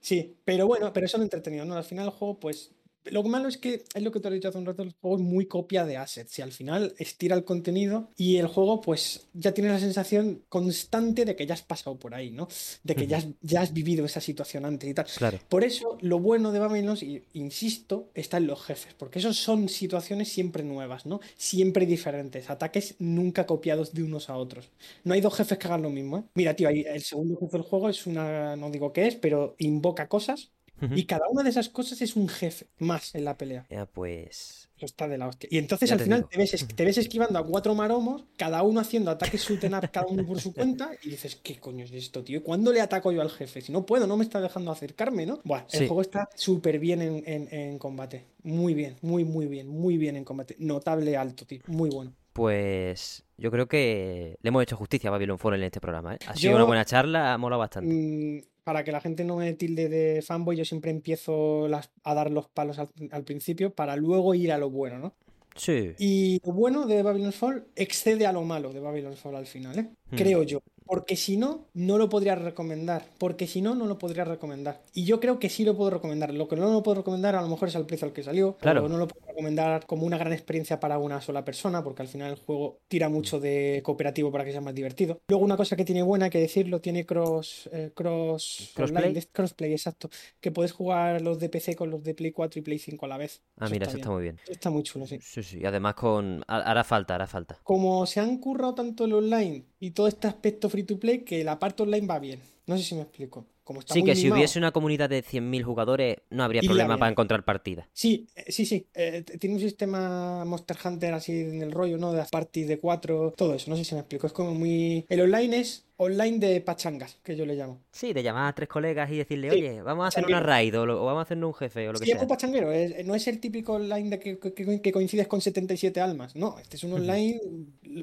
Sí, 0.00 0.36
pero 0.44 0.66
bueno, 0.66 0.92
pero 0.92 1.06
eso 1.06 1.16
lo 1.18 1.24
entretenido, 1.24 1.64
¿no? 1.64 1.74
Al 1.76 1.84
final 1.84 2.06
el 2.06 2.10
juego, 2.12 2.38
pues. 2.38 2.70
Lo 3.10 3.22
malo 3.22 3.48
es 3.48 3.58
que 3.58 3.84
es 3.94 4.02
lo 4.02 4.10
que 4.10 4.20
te 4.20 4.28
he 4.28 4.32
dicho 4.32 4.48
hace 4.48 4.58
un 4.58 4.66
rato, 4.66 4.82
el 4.82 4.92
juego 5.00 5.16
es 5.16 5.22
muy 5.22 5.46
copia 5.46 5.84
de 5.84 5.96
assets 5.96 6.38
y 6.38 6.42
al 6.42 6.52
final 6.52 6.94
estira 6.98 7.36
el 7.36 7.44
contenido 7.44 8.08
y 8.16 8.36
el 8.36 8.46
juego 8.46 8.80
pues 8.80 9.26
ya 9.34 9.52
tiene 9.52 9.70
la 9.70 9.78
sensación 9.78 10.42
constante 10.48 11.24
de 11.24 11.36
que 11.36 11.46
ya 11.46 11.54
has 11.54 11.62
pasado 11.62 11.98
por 11.98 12.14
ahí, 12.14 12.30
¿no? 12.30 12.48
De 12.82 12.94
que 12.94 13.06
ya 13.06 13.18
has, 13.18 13.26
ya 13.42 13.60
has 13.60 13.72
vivido 13.72 14.04
esa 14.04 14.20
situación 14.20 14.64
antes 14.64 14.88
y 14.88 14.94
tal. 14.94 15.06
Claro. 15.16 15.38
Por 15.48 15.64
eso 15.64 15.98
lo 16.00 16.18
bueno 16.18 16.52
de 16.52 16.58
Babylon, 16.58 16.96
insisto, 17.34 18.10
está 18.14 18.38
en 18.38 18.46
los 18.46 18.62
jefes, 18.62 18.94
porque 18.94 19.18
esos 19.18 19.36
son 19.36 19.68
situaciones 19.68 20.28
siempre 20.28 20.62
nuevas, 20.62 21.06
¿no? 21.06 21.20
Siempre 21.36 21.86
diferentes, 21.86 22.48
ataques 22.48 22.96
nunca 22.98 23.46
copiados 23.46 23.92
de 23.92 24.02
unos 24.02 24.30
a 24.30 24.36
otros. 24.36 24.70
No 25.04 25.14
hay 25.14 25.20
dos 25.20 25.34
jefes 25.34 25.58
que 25.58 25.66
hagan 25.66 25.82
lo 25.82 25.90
mismo, 25.90 26.18
¿eh? 26.18 26.22
Mira, 26.34 26.54
tío, 26.56 26.68
el 26.68 27.02
segundo 27.02 27.38
jefe 27.38 27.58
del 27.58 27.66
juego 27.66 27.88
es 27.88 28.06
una, 28.06 28.56
no 28.56 28.70
digo 28.70 28.92
qué 28.92 29.06
es, 29.06 29.16
pero 29.16 29.54
invoca 29.58 30.08
cosas 30.08 30.50
Y 30.94 31.04
cada 31.06 31.28
una 31.28 31.42
de 31.42 31.50
esas 31.50 31.68
cosas 31.68 32.00
es 32.02 32.16
un 32.16 32.28
jefe 32.28 32.66
más 32.78 33.14
en 33.14 33.24
la 33.24 33.36
pelea. 33.38 33.66
Ya, 33.70 33.86
pues. 33.86 34.68
Eso 34.76 34.86
está 34.86 35.06
de 35.08 35.18
la 35.18 35.28
hostia. 35.28 35.48
Y 35.52 35.58
entonces 35.58 35.88
Ya 35.88 35.94
al 35.94 35.98
te 35.98 36.04
final 36.04 36.28
te 36.28 36.36
ves, 36.36 36.54
es- 36.54 36.66
te 36.66 36.84
ves 36.84 36.98
esquivando 36.98 37.38
a 37.38 37.46
cuatro 37.46 37.74
maromos, 37.74 38.24
cada 38.36 38.62
uno 38.62 38.80
haciendo 38.80 39.10
ataques 39.10 39.42
shoot 39.42 39.62
up, 39.64 39.90
cada 39.92 40.06
uno 40.06 40.26
por 40.26 40.40
su 40.40 40.52
cuenta, 40.52 40.90
y 41.02 41.10
dices, 41.10 41.36
¿qué 41.36 41.58
coño 41.60 41.84
es 41.84 41.92
esto, 41.92 42.24
tío? 42.24 42.42
¿Cuándo 42.42 42.72
le 42.72 42.80
ataco 42.80 43.12
yo 43.12 43.22
al 43.22 43.30
jefe? 43.30 43.60
Si 43.60 43.72
no 43.72 43.86
puedo, 43.86 44.06
no 44.06 44.16
me 44.16 44.24
está 44.24 44.40
dejando 44.40 44.70
acercarme, 44.72 45.26
¿no? 45.26 45.40
Bueno, 45.44 45.64
el 45.72 45.78
Sí. 45.80 45.86
juego 45.86 46.02
está 46.02 46.28
súper 46.34 46.78
bien 46.78 47.02
en, 47.02 47.22
en- 47.26 47.48
en 47.54 47.78
combate. 47.78 48.26
Muy 48.42 48.74
bien, 48.74 48.96
muy, 49.00 49.24
muy 49.24 49.46
bien, 49.46 49.68
muy 49.68 49.96
bien 49.96 50.16
en 50.16 50.24
combate. 50.24 50.56
Notable 50.58 51.16
alto, 51.16 51.46
tío. 51.46 51.60
Muy 51.66 51.90
bueno. 51.90 52.12
Pues 52.32 53.23
yo 53.36 53.50
creo 53.50 53.66
que 53.68 54.36
le 54.40 54.48
hemos 54.48 54.62
hecho 54.62 54.76
justicia 54.76 55.08
a 55.08 55.12
Babylon 55.12 55.38
Fall 55.38 55.54
en 55.54 55.62
este 55.64 55.80
programa, 55.80 56.14
¿eh? 56.14 56.18
Ha 56.26 56.34
sido 56.36 56.54
una 56.54 56.64
buena 56.64 56.84
charla, 56.84 57.32
ha 57.34 57.38
molado 57.38 57.60
bastante. 57.60 57.92
Mm, 57.92 58.42
para 58.64 58.82
que 58.84 58.92
la 58.92 59.00
gente 59.00 59.24
no 59.24 59.36
me 59.36 59.52
tilde 59.54 59.88
de 59.88 60.22
fanboy, 60.22 60.56
yo 60.56 60.64
siempre 60.64 60.90
empiezo 60.90 61.68
las- 61.68 61.90
a 62.02 62.14
dar 62.14 62.30
los 62.30 62.48
palos 62.48 62.78
al, 62.78 62.88
al 63.10 63.24
principio 63.24 63.74
para 63.74 63.96
luego 63.96 64.34
ir 64.34 64.52
a 64.52 64.58
lo 64.58 64.70
bueno, 64.70 64.98
¿no? 64.98 65.14
Sí. 65.56 65.92
Y 65.98 66.40
lo 66.44 66.52
bueno 66.52 66.86
de 66.86 67.02
Babylon's 67.02 67.36
Fall 67.36 67.64
excede 67.76 68.26
a 68.26 68.32
lo 68.32 68.42
malo 68.42 68.72
de 68.72 68.80
Babylon's 68.80 69.20
Fall 69.20 69.36
al 69.36 69.46
final, 69.46 69.78
¿eh? 69.78 69.88
Hmm. 70.10 70.16
Creo 70.16 70.42
yo. 70.42 70.60
Porque 70.86 71.16
si 71.16 71.36
no, 71.36 71.66
no 71.74 71.98
lo 71.98 72.08
podría 72.08 72.34
recomendar. 72.34 73.06
Porque 73.18 73.46
si 73.46 73.62
no, 73.62 73.74
no 73.74 73.86
lo 73.86 73.98
podría 73.98 74.24
recomendar. 74.24 74.82
Y 74.92 75.04
yo 75.04 75.18
creo 75.20 75.38
que 75.38 75.48
sí 75.48 75.64
lo 75.64 75.76
puedo 75.76 75.90
recomendar. 75.90 76.32
Lo 76.34 76.46
que 76.48 76.56
no 76.56 76.70
lo 76.72 76.82
puedo 76.82 76.96
recomendar 76.96 77.34
a 77.36 77.42
lo 77.42 77.48
mejor 77.48 77.68
es 77.68 77.76
al 77.76 77.86
precio 77.86 78.06
al 78.06 78.12
que 78.12 78.22
salió. 78.22 78.56
Claro. 78.58 78.84
O 78.84 78.88
no 78.88 78.98
lo 78.98 79.08
puedo 79.08 79.26
recomendar 79.26 79.86
como 79.86 80.04
una 80.06 80.18
gran 80.18 80.32
experiencia 80.32 80.78
para 80.80 80.98
una 80.98 81.20
sola 81.20 81.44
persona, 81.44 81.82
porque 81.82 82.02
al 82.02 82.08
final 82.08 82.32
el 82.32 82.38
juego 82.38 82.80
tira 82.88 83.08
mucho 83.08 83.40
de 83.40 83.80
cooperativo 83.84 84.30
para 84.30 84.44
que 84.44 84.52
sea 84.52 84.60
más 84.60 84.74
divertido. 84.74 85.20
Luego 85.28 85.44
una 85.44 85.56
cosa 85.56 85.74
que 85.76 85.84
tiene 85.84 86.02
buena, 86.02 86.26
hay 86.26 86.30
que 86.30 86.40
decirlo, 86.40 86.80
tiene 86.80 87.06
cross, 87.06 87.68
eh, 87.72 87.90
cross 87.94 88.72
Crossplay. 88.74 89.04
online, 89.08 89.22
crossplay, 89.32 89.72
exacto. 89.72 90.10
Que 90.40 90.50
puedes 90.50 90.72
jugar 90.72 91.20
los 91.22 91.38
de 91.38 91.48
PC 91.48 91.74
con 91.76 91.90
los 91.90 92.04
de 92.04 92.14
Play 92.14 92.32
4 92.32 92.58
y 92.60 92.62
Play 92.62 92.78
5 92.78 93.06
a 93.06 93.08
la 93.08 93.16
vez. 93.16 93.42
Ah, 93.58 93.68
mira, 93.70 93.86
eso 93.86 93.94
bien. 93.96 94.00
está 94.02 94.10
muy 94.12 94.22
bien. 94.22 94.40
Está 94.48 94.70
muy 94.70 94.82
chulo, 94.82 95.06
sí. 95.06 95.18
Sí, 95.22 95.42
sí. 95.42 95.58
Y 95.60 95.64
además 95.66 95.94
con. 95.94 96.42
ha- 96.46 96.58
Hará 96.74 96.84
falta, 96.84 97.14
hará 97.14 97.26
falta. 97.26 97.58
como 97.62 98.04
se 98.06 98.20
han 98.20 98.38
currado 98.38 98.74
tanto 98.74 99.04
el 99.06 99.12
online 99.14 99.64
y 99.80 99.90
todo 99.92 100.08
este 100.08 100.26
aspecto 100.28 100.68
free 100.74 100.82
to 100.84 100.98
play, 100.98 101.20
que 101.20 101.44
la 101.44 101.58
parte 101.58 101.84
online 101.84 102.06
va 102.06 102.18
bien. 102.18 102.40
No 102.66 102.76
sé 102.76 102.82
si 102.82 102.94
me 102.94 103.02
explico. 103.02 103.46
Como 103.62 103.80
está 103.80 103.94
Sí, 103.94 104.00
muy 104.00 104.10
que 104.10 104.16
si 104.16 104.30
hubiese 104.30 104.58
una 104.58 104.72
comunidad 104.72 105.08
de 105.08 105.22
100.000 105.22 105.62
jugadores, 105.62 106.18
no 106.30 106.42
habría 106.44 106.60
problema 106.62 106.94
bien. 106.94 106.98
para 107.00 107.10
encontrar 107.12 107.44
partidas. 107.44 107.86
Sí, 107.92 108.26
eh, 108.34 108.50
sí, 108.52 108.66
sí. 108.66 108.86
eh, 108.94 109.22
tiene 109.40 109.54
un 109.56 109.60
sistema 109.60 110.44
Monster 110.44 110.76
Hunter 110.84 111.14
así 111.14 111.32
en 111.32 111.62
el 111.62 111.72
rollo, 111.72 111.96
¿no? 111.96 112.12
De 112.12 112.18
las 112.18 112.30
parties 112.30 112.68
de 112.68 112.78
cuatro, 112.78 113.32
todo 113.36 113.54
eso. 113.54 113.70
No 113.70 113.76
sé 113.76 113.84
si 113.84 113.94
me 113.94 114.00
explico. 114.00 114.26
Es 114.26 114.32
como 114.34 114.52
muy. 114.54 115.06
El 115.08 115.20
online 115.22 115.60
es 115.60 115.86
online 115.96 116.38
de 116.38 116.60
pachangas, 116.60 117.18
que 117.22 117.36
yo 117.36 117.46
le 117.46 117.54
llamo. 117.54 117.80
Sí, 117.92 118.12
de 118.12 118.22
llamar 118.22 118.48
a 118.48 118.54
tres 118.54 118.68
colegas 118.68 119.10
y 119.12 119.16
decirle, 119.16 119.50
Sí, 119.50 119.56
oye, 119.58 119.82
vamos 119.82 120.04
a 120.04 120.08
hacer 120.08 120.24
una 120.26 120.40
raid 120.40 120.78
o, 120.78 120.86
lo- 120.86 121.02
o 121.02 121.04
vamos 121.06 121.20
a 121.20 121.22
hacernos 121.22 121.48
un 121.48 121.54
jefe 121.54 121.88
o 121.88 121.92
lo 121.92 121.98
que 122.00 122.04
Sí, 122.04 122.10
es 122.10 122.16
sea. 122.16 122.22
un 122.22 122.28
pachanguero, 122.28 122.72
es- 122.72 123.06
no 123.06 123.14
es 123.14 123.26
el 123.28 123.38
típico 123.38 123.74
online 123.74 124.10
de 124.10 124.18
que, 124.18 124.38
que- 124.38 124.80
que 124.82 124.92
coincides 124.92 125.28
con 125.28 125.40
77 125.40 126.00
almas. 126.00 126.34
No, 126.34 126.58
este 126.58 126.76
es 126.76 126.84
un 126.84 126.94
online 126.94 127.40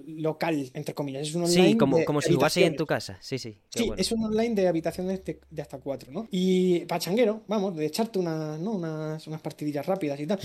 local, 0.07 0.69
entre 0.73 0.93
comillas. 0.93 1.27
Es 1.27 1.35
un 1.35 1.43
online 1.43 1.71
Sí, 1.71 1.77
como, 1.77 1.97
de 1.97 2.05
como 2.05 2.21
si 2.21 2.63
en 2.63 2.75
tu 2.75 2.85
casa. 2.85 3.17
Sí, 3.21 3.37
sí. 3.37 3.57
Sí, 3.69 3.87
bueno. 3.87 4.01
es 4.01 4.11
un 4.11 4.23
online 4.23 4.55
de 4.55 4.67
habitaciones 4.67 5.23
de, 5.25 5.39
de 5.49 5.61
hasta 5.61 5.77
cuatro, 5.79 6.11
¿no? 6.11 6.27
Y 6.31 6.79
pachanguero, 6.85 7.41
vamos, 7.47 7.75
de 7.75 7.85
echarte 7.85 8.19
una, 8.19 8.57
¿no? 8.57 8.71
unas, 8.71 9.25
unas 9.27 9.41
partidillas 9.41 9.85
rápidas 9.85 10.19
y 10.19 10.27
tal. 10.27 10.39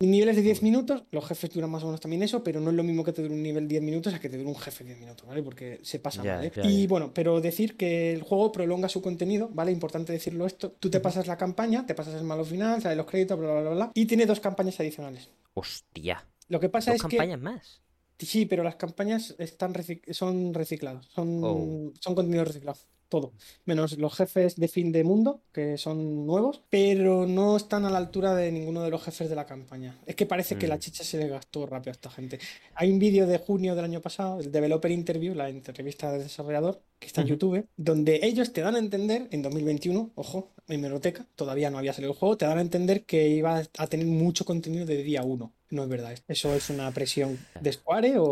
Niveles 0.00 0.36
de 0.36 0.42
10 0.42 0.62
minutos, 0.62 1.02
los 1.10 1.26
jefes 1.26 1.50
duran 1.50 1.70
más 1.70 1.82
o 1.82 1.86
menos 1.86 2.00
también 2.00 2.22
eso, 2.22 2.42
pero 2.44 2.60
no 2.60 2.70
es 2.70 2.76
lo 2.76 2.82
mismo 2.82 3.04
que 3.04 3.12
te 3.12 3.22
dure 3.22 3.34
un 3.34 3.42
nivel 3.42 3.66
10 3.68 3.82
minutos 3.82 4.14
a 4.14 4.20
que 4.20 4.28
te 4.28 4.36
dure 4.36 4.48
un 4.48 4.56
jefe 4.56 4.84
10 4.84 4.98
minutos, 4.98 5.26
¿vale? 5.26 5.42
Porque 5.42 5.80
se 5.82 5.98
pasa 5.98 6.22
Ya, 6.22 6.36
mal, 6.36 6.44
¿eh? 6.46 6.52
ya, 6.54 6.62
Y 6.64 6.82
ya. 6.82 6.88
Bueno, 6.92 7.12
pero 7.12 7.40
decir 7.40 7.76
que 7.76 8.12
el 8.12 8.22
juego 8.22 8.52
prolonga 8.52 8.88
su 8.88 9.02
contenido, 9.02 9.48
¿vale? 9.52 9.72
Importante 9.72 10.12
decirlo 10.12 10.46
esto. 10.46 10.70
Tú 10.72 10.88
te 10.90 11.00
pasas 11.00 11.26
la 11.26 11.36
campaña, 11.36 11.84
te 11.86 11.94
pasas 11.94 12.14
el 12.14 12.24
malo 12.24 12.44
final, 12.44 12.80
salen 12.80 12.98
los 12.98 13.06
créditos, 13.06 13.38
bla, 13.38 13.50
bla, 13.52 13.60
bla, 13.62 13.70
bla. 13.70 13.90
Y 13.94 14.06
tiene 14.06 14.26
dos 14.26 14.40
campañas 14.40 14.78
adicionales. 14.80 15.28
Hostia. 15.54 16.26
Lo 16.48 16.60
que 16.60 16.68
pasa 16.68 16.92
Dos 16.92 17.00
es 17.02 17.06
que 17.08 17.16
campañas 17.16 17.40
más. 17.40 17.82
Sí, 18.18 18.46
pero 18.46 18.62
las 18.62 18.76
campañas 18.76 19.34
están 19.38 19.74
recic- 19.74 20.12
son 20.12 20.54
reciclados, 20.54 21.06
son, 21.12 21.40
Oh. 21.42 21.92
son 22.00 22.14
contenido 22.14 22.44
reciclado, 22.44 22.78
todo. 23.12 23.32
Menos 23.66 23.98
los 23.98 24.14
jefes 24.14 24.56
de 24.56 24.68
fin 24.68 24.90
de 24.90 25.04
mundo, 25.04 25.42
que 25.52 25.76
son 25.76 26.24
nuevos, 26.26 26.62
pero 26.70 27.26
no 27.26 27.58
están 27.58 27.84
a 27.84 27.90
la 27.90 27.98
altura 27.98 28.34
de 28.34 28.50
ninguno 28.50 28.82
de 28.82 28.90
los 28.90 29.02
jefes 29.04 29.28
de 29.28 29.36
la 29.36 29.44
campaña. 29.44 29.98
Es 30.06 30.16
que 30.16 30.24
parece 30.24 30.56
que 30.56 30.66
la 30.66 30.76
Mm. 30.76 30.80
chicha 30.80 31.04
se 31.04 31.18
le 31.18 31.28
gastó 31.28 31.66
rápido 31.66 31.90
a 31.90 31.92
esta 31.92 32.08
gente. 32.10 32.38
Hay 32.74 32.90
un 32.90 32.98
vídeo 32.98 33.26
de 33.26 33.36
junio 33.36 33.74
del 33.74 33.84
año 33.84 34.00
pasado, 34.00 34.40
el 34.40 34.50
Developer 34.50 34.90
Interview, 34.90 35.34
la 35.34 35.50
entrevista 35.50 36.10
de 36.10 36.20
desarrollador, 36.20 36.80
que 36.98 37.06
está 37.08 37.20
en. 37.20 37.26
YouTube, 37.28 37.66
donde 37.76 38.20
ellos 38.22 38.52
te 38.54 38.62
dan 38.62 38.76
a 38.76 38.78
entender, 38.78 39.28
en 39.30 39.42
2021, 39.42 40.10
ojo, 40.14 40.52
en 40.68 40.80
Meroteca, 40.80 41.26
todavía 41.36 41.70
no 41.70 41.76
había 41.78 41.92
salido 41.92 42.12
el 42.12 42.18
juego, 42.18 42.38
te 42.38 42.46
dan 42.46 42.56
a 42.56 42.62
entender 42.62 43.04
que 43.04 43.28
iba 43.28 43.62
a 43.76 43.86
tener 43.88 44.06
mucho 44.06 44.46
contenido 44.46 44.86
de 44.86 45.02
día 45.02 45.22
1. 45.22 45.52
No 45.72 45.82
es 45.84 45.88
verdad. 45.88 46.14
Eso 46.28 46.54
es 46.54 46.70
una 46.70 46.90
presión 46.92 47.38
de 47.60 47.72
Square 47.72 48.18
o 48.18 48.26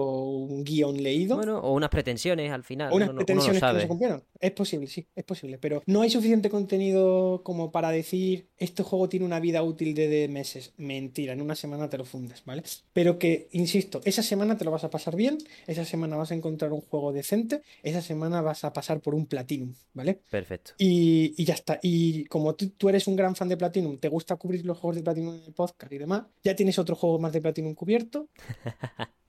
un 0.45 0.63
guion 0.63 1.03
leído. 1.03 1.37
Bueno, 1.37 1.59
o 1.59 1.73
unas 1.75 1.91
pretensiones 1.91 2.53
al 2.53 2.63
final. 2.65 2.93
o 2.93 2.97
unas 2.97 3.09
uno, 3.09 3.15
no- 3.15 3.19
uno 3.19 3.27
pretensiones 3.27 3.61
que 3.61 3.73
no 3.73 3.81
se 3.81 3.89
cumplieron. 3.89 4.25
Es 4.39 4.51
posible, 4.53 4.87
sí, 4.87 5.07
es 5.17 5.25
posible. 5.25 5.59
Pero 5.59 5.83
no 5.87 6.03
hay 6.03 6.11
suficiente 6.11 6.49
contenido 6.51 7.43
como 7.43 7.73
para 7.73 7.91
decir 7.91 8.49
este 8.59 8.83
juego 8.83 9.09
tiene 9.09 9.25
una 9.27 9.41
vida 9.41 9.63
útil 9.63 9.95
de, 9.95 10.09
de 10.09 10.29
meses. 10.29 10.73
Mentira, 10.77 11.33
en 11.33 11.41
una 11.41 11.55
semana 11.55 11.89
te 11.89 11.99
lo 11.99 12.05
fundes, 12.05 12.43
¿vale? 12.45 12.63
Pero 12.93 13.19
que, 13.19 13.49
insisto, 13.53 14.01
esa 14.05 14.23
semana 14.23 14.57
te 14.57 14.65
lo 14.65 14.71
vas 14.71 14.85
a 14.85 14.91
pasar 14.91 15.17
bien, 15.17 15.39
esa 15.67 15.85
semana 15.85 16.17
vas 16.17 16.31
a 16.31 16.35
encontrar 16.35 16.73
un 16.73 16.81
juego 16.83 17.13
decente, 17.13 17.63
esa 17.83 18.03
semana 18.03 18.41
vas 18.43 18.65
a 18.65 18.73
pasar 18.73 19.01
por 19.01 19.15
un 19.15 19.27
Platinum, 19.27 19.75
¿vale? 19.95 20.21
Perfecto. 20.31 20.73
Y, 20.79 21.35
y 21.37 21.45
ya 21.45 21.55
está. 21.55 21.79
Y 21.83 22.25
como 22.27 22.55
tú, 22.55 22.69
tú 22.71 22.89
eres 22.89 23.07
un 23.07 23.17
gran 23.17 23.35
fan 23.35 23.49
de 23.49 23.57
Platinum, 23.57 23.99
te 23.99 24.09
gusta 24.09 24.37
cubrir 24.37 24.65
los 24.67 24.77
juegos 24.79 24.97
de 24.97 25.03
Platinum 25.03 25.35
en 25.37 25.45
el 25.45 25.53
podcast 25.55 25.93
y 25.93 25.99
demás, 25.99 26.25
ya 26.45 26.55
tienes 26.55 26.79
otro 26.79 26.97
juego 26.97 27.19
más 27.19 27.30
de 27.33 27.41
Platinum 27.41 27.75
cubierto. 27.75 28.29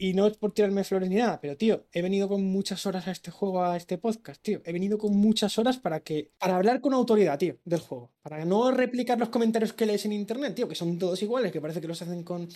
Y 0.00 0.14
no 0.14 0.26
es 0.26 0.38
por 0.38 0.52
tirarme 0.52 0.82
flores 0.82 1.10
ni 1.10 1.16
nada, 1.16 1.38
pero 1.42 1.58
tío, 1.58 1.84
he 1.92 2.00
venido 2.00 2.26
con 2.26 2.42
muchas 2.42 2.86
horas 2.86 3.06
a 3.06 3.10
este 3.10 3.30
juego, 3.30 3.62
a 3.62 3.76
este 3.76 3.98
podcast, 3.98 4.42
tío. 4.42 4.62
He 4.64 4.72
venido 4.72 4.96
con 4.96 5.14
muchas 5.14 5.58
horas 5.58 5.76
para 5.76 6.00
que, 6.00 6.30
para 6.38 6.56
hablar 6.56 6.80
con 6.80 6.94
autoridad, 6.94 7.38
tío, 7.38 7.58
del 7.66 7.80
juego. 7.80 8.10
Para 8.22 8.46
no 8.46 8.70
replicar 8.70 9.18
los 9.18 9.28
comentarios 9.28 9.74
que 9.74 9.84
lees 9.84 10.06
en 10.06 10.12
internet, 10.12 10.54
tío, 10.54 10.68
que 10.68 10.74
son 10.74 10.98
todos 10.98 11.22
iguales, 11.22 11.52
que 11.52 11.60
parece 11.60 11.82
que 11.82 11.88
los 11.88 12.00
hacen 12.00 12.24
con, 12.24 12.48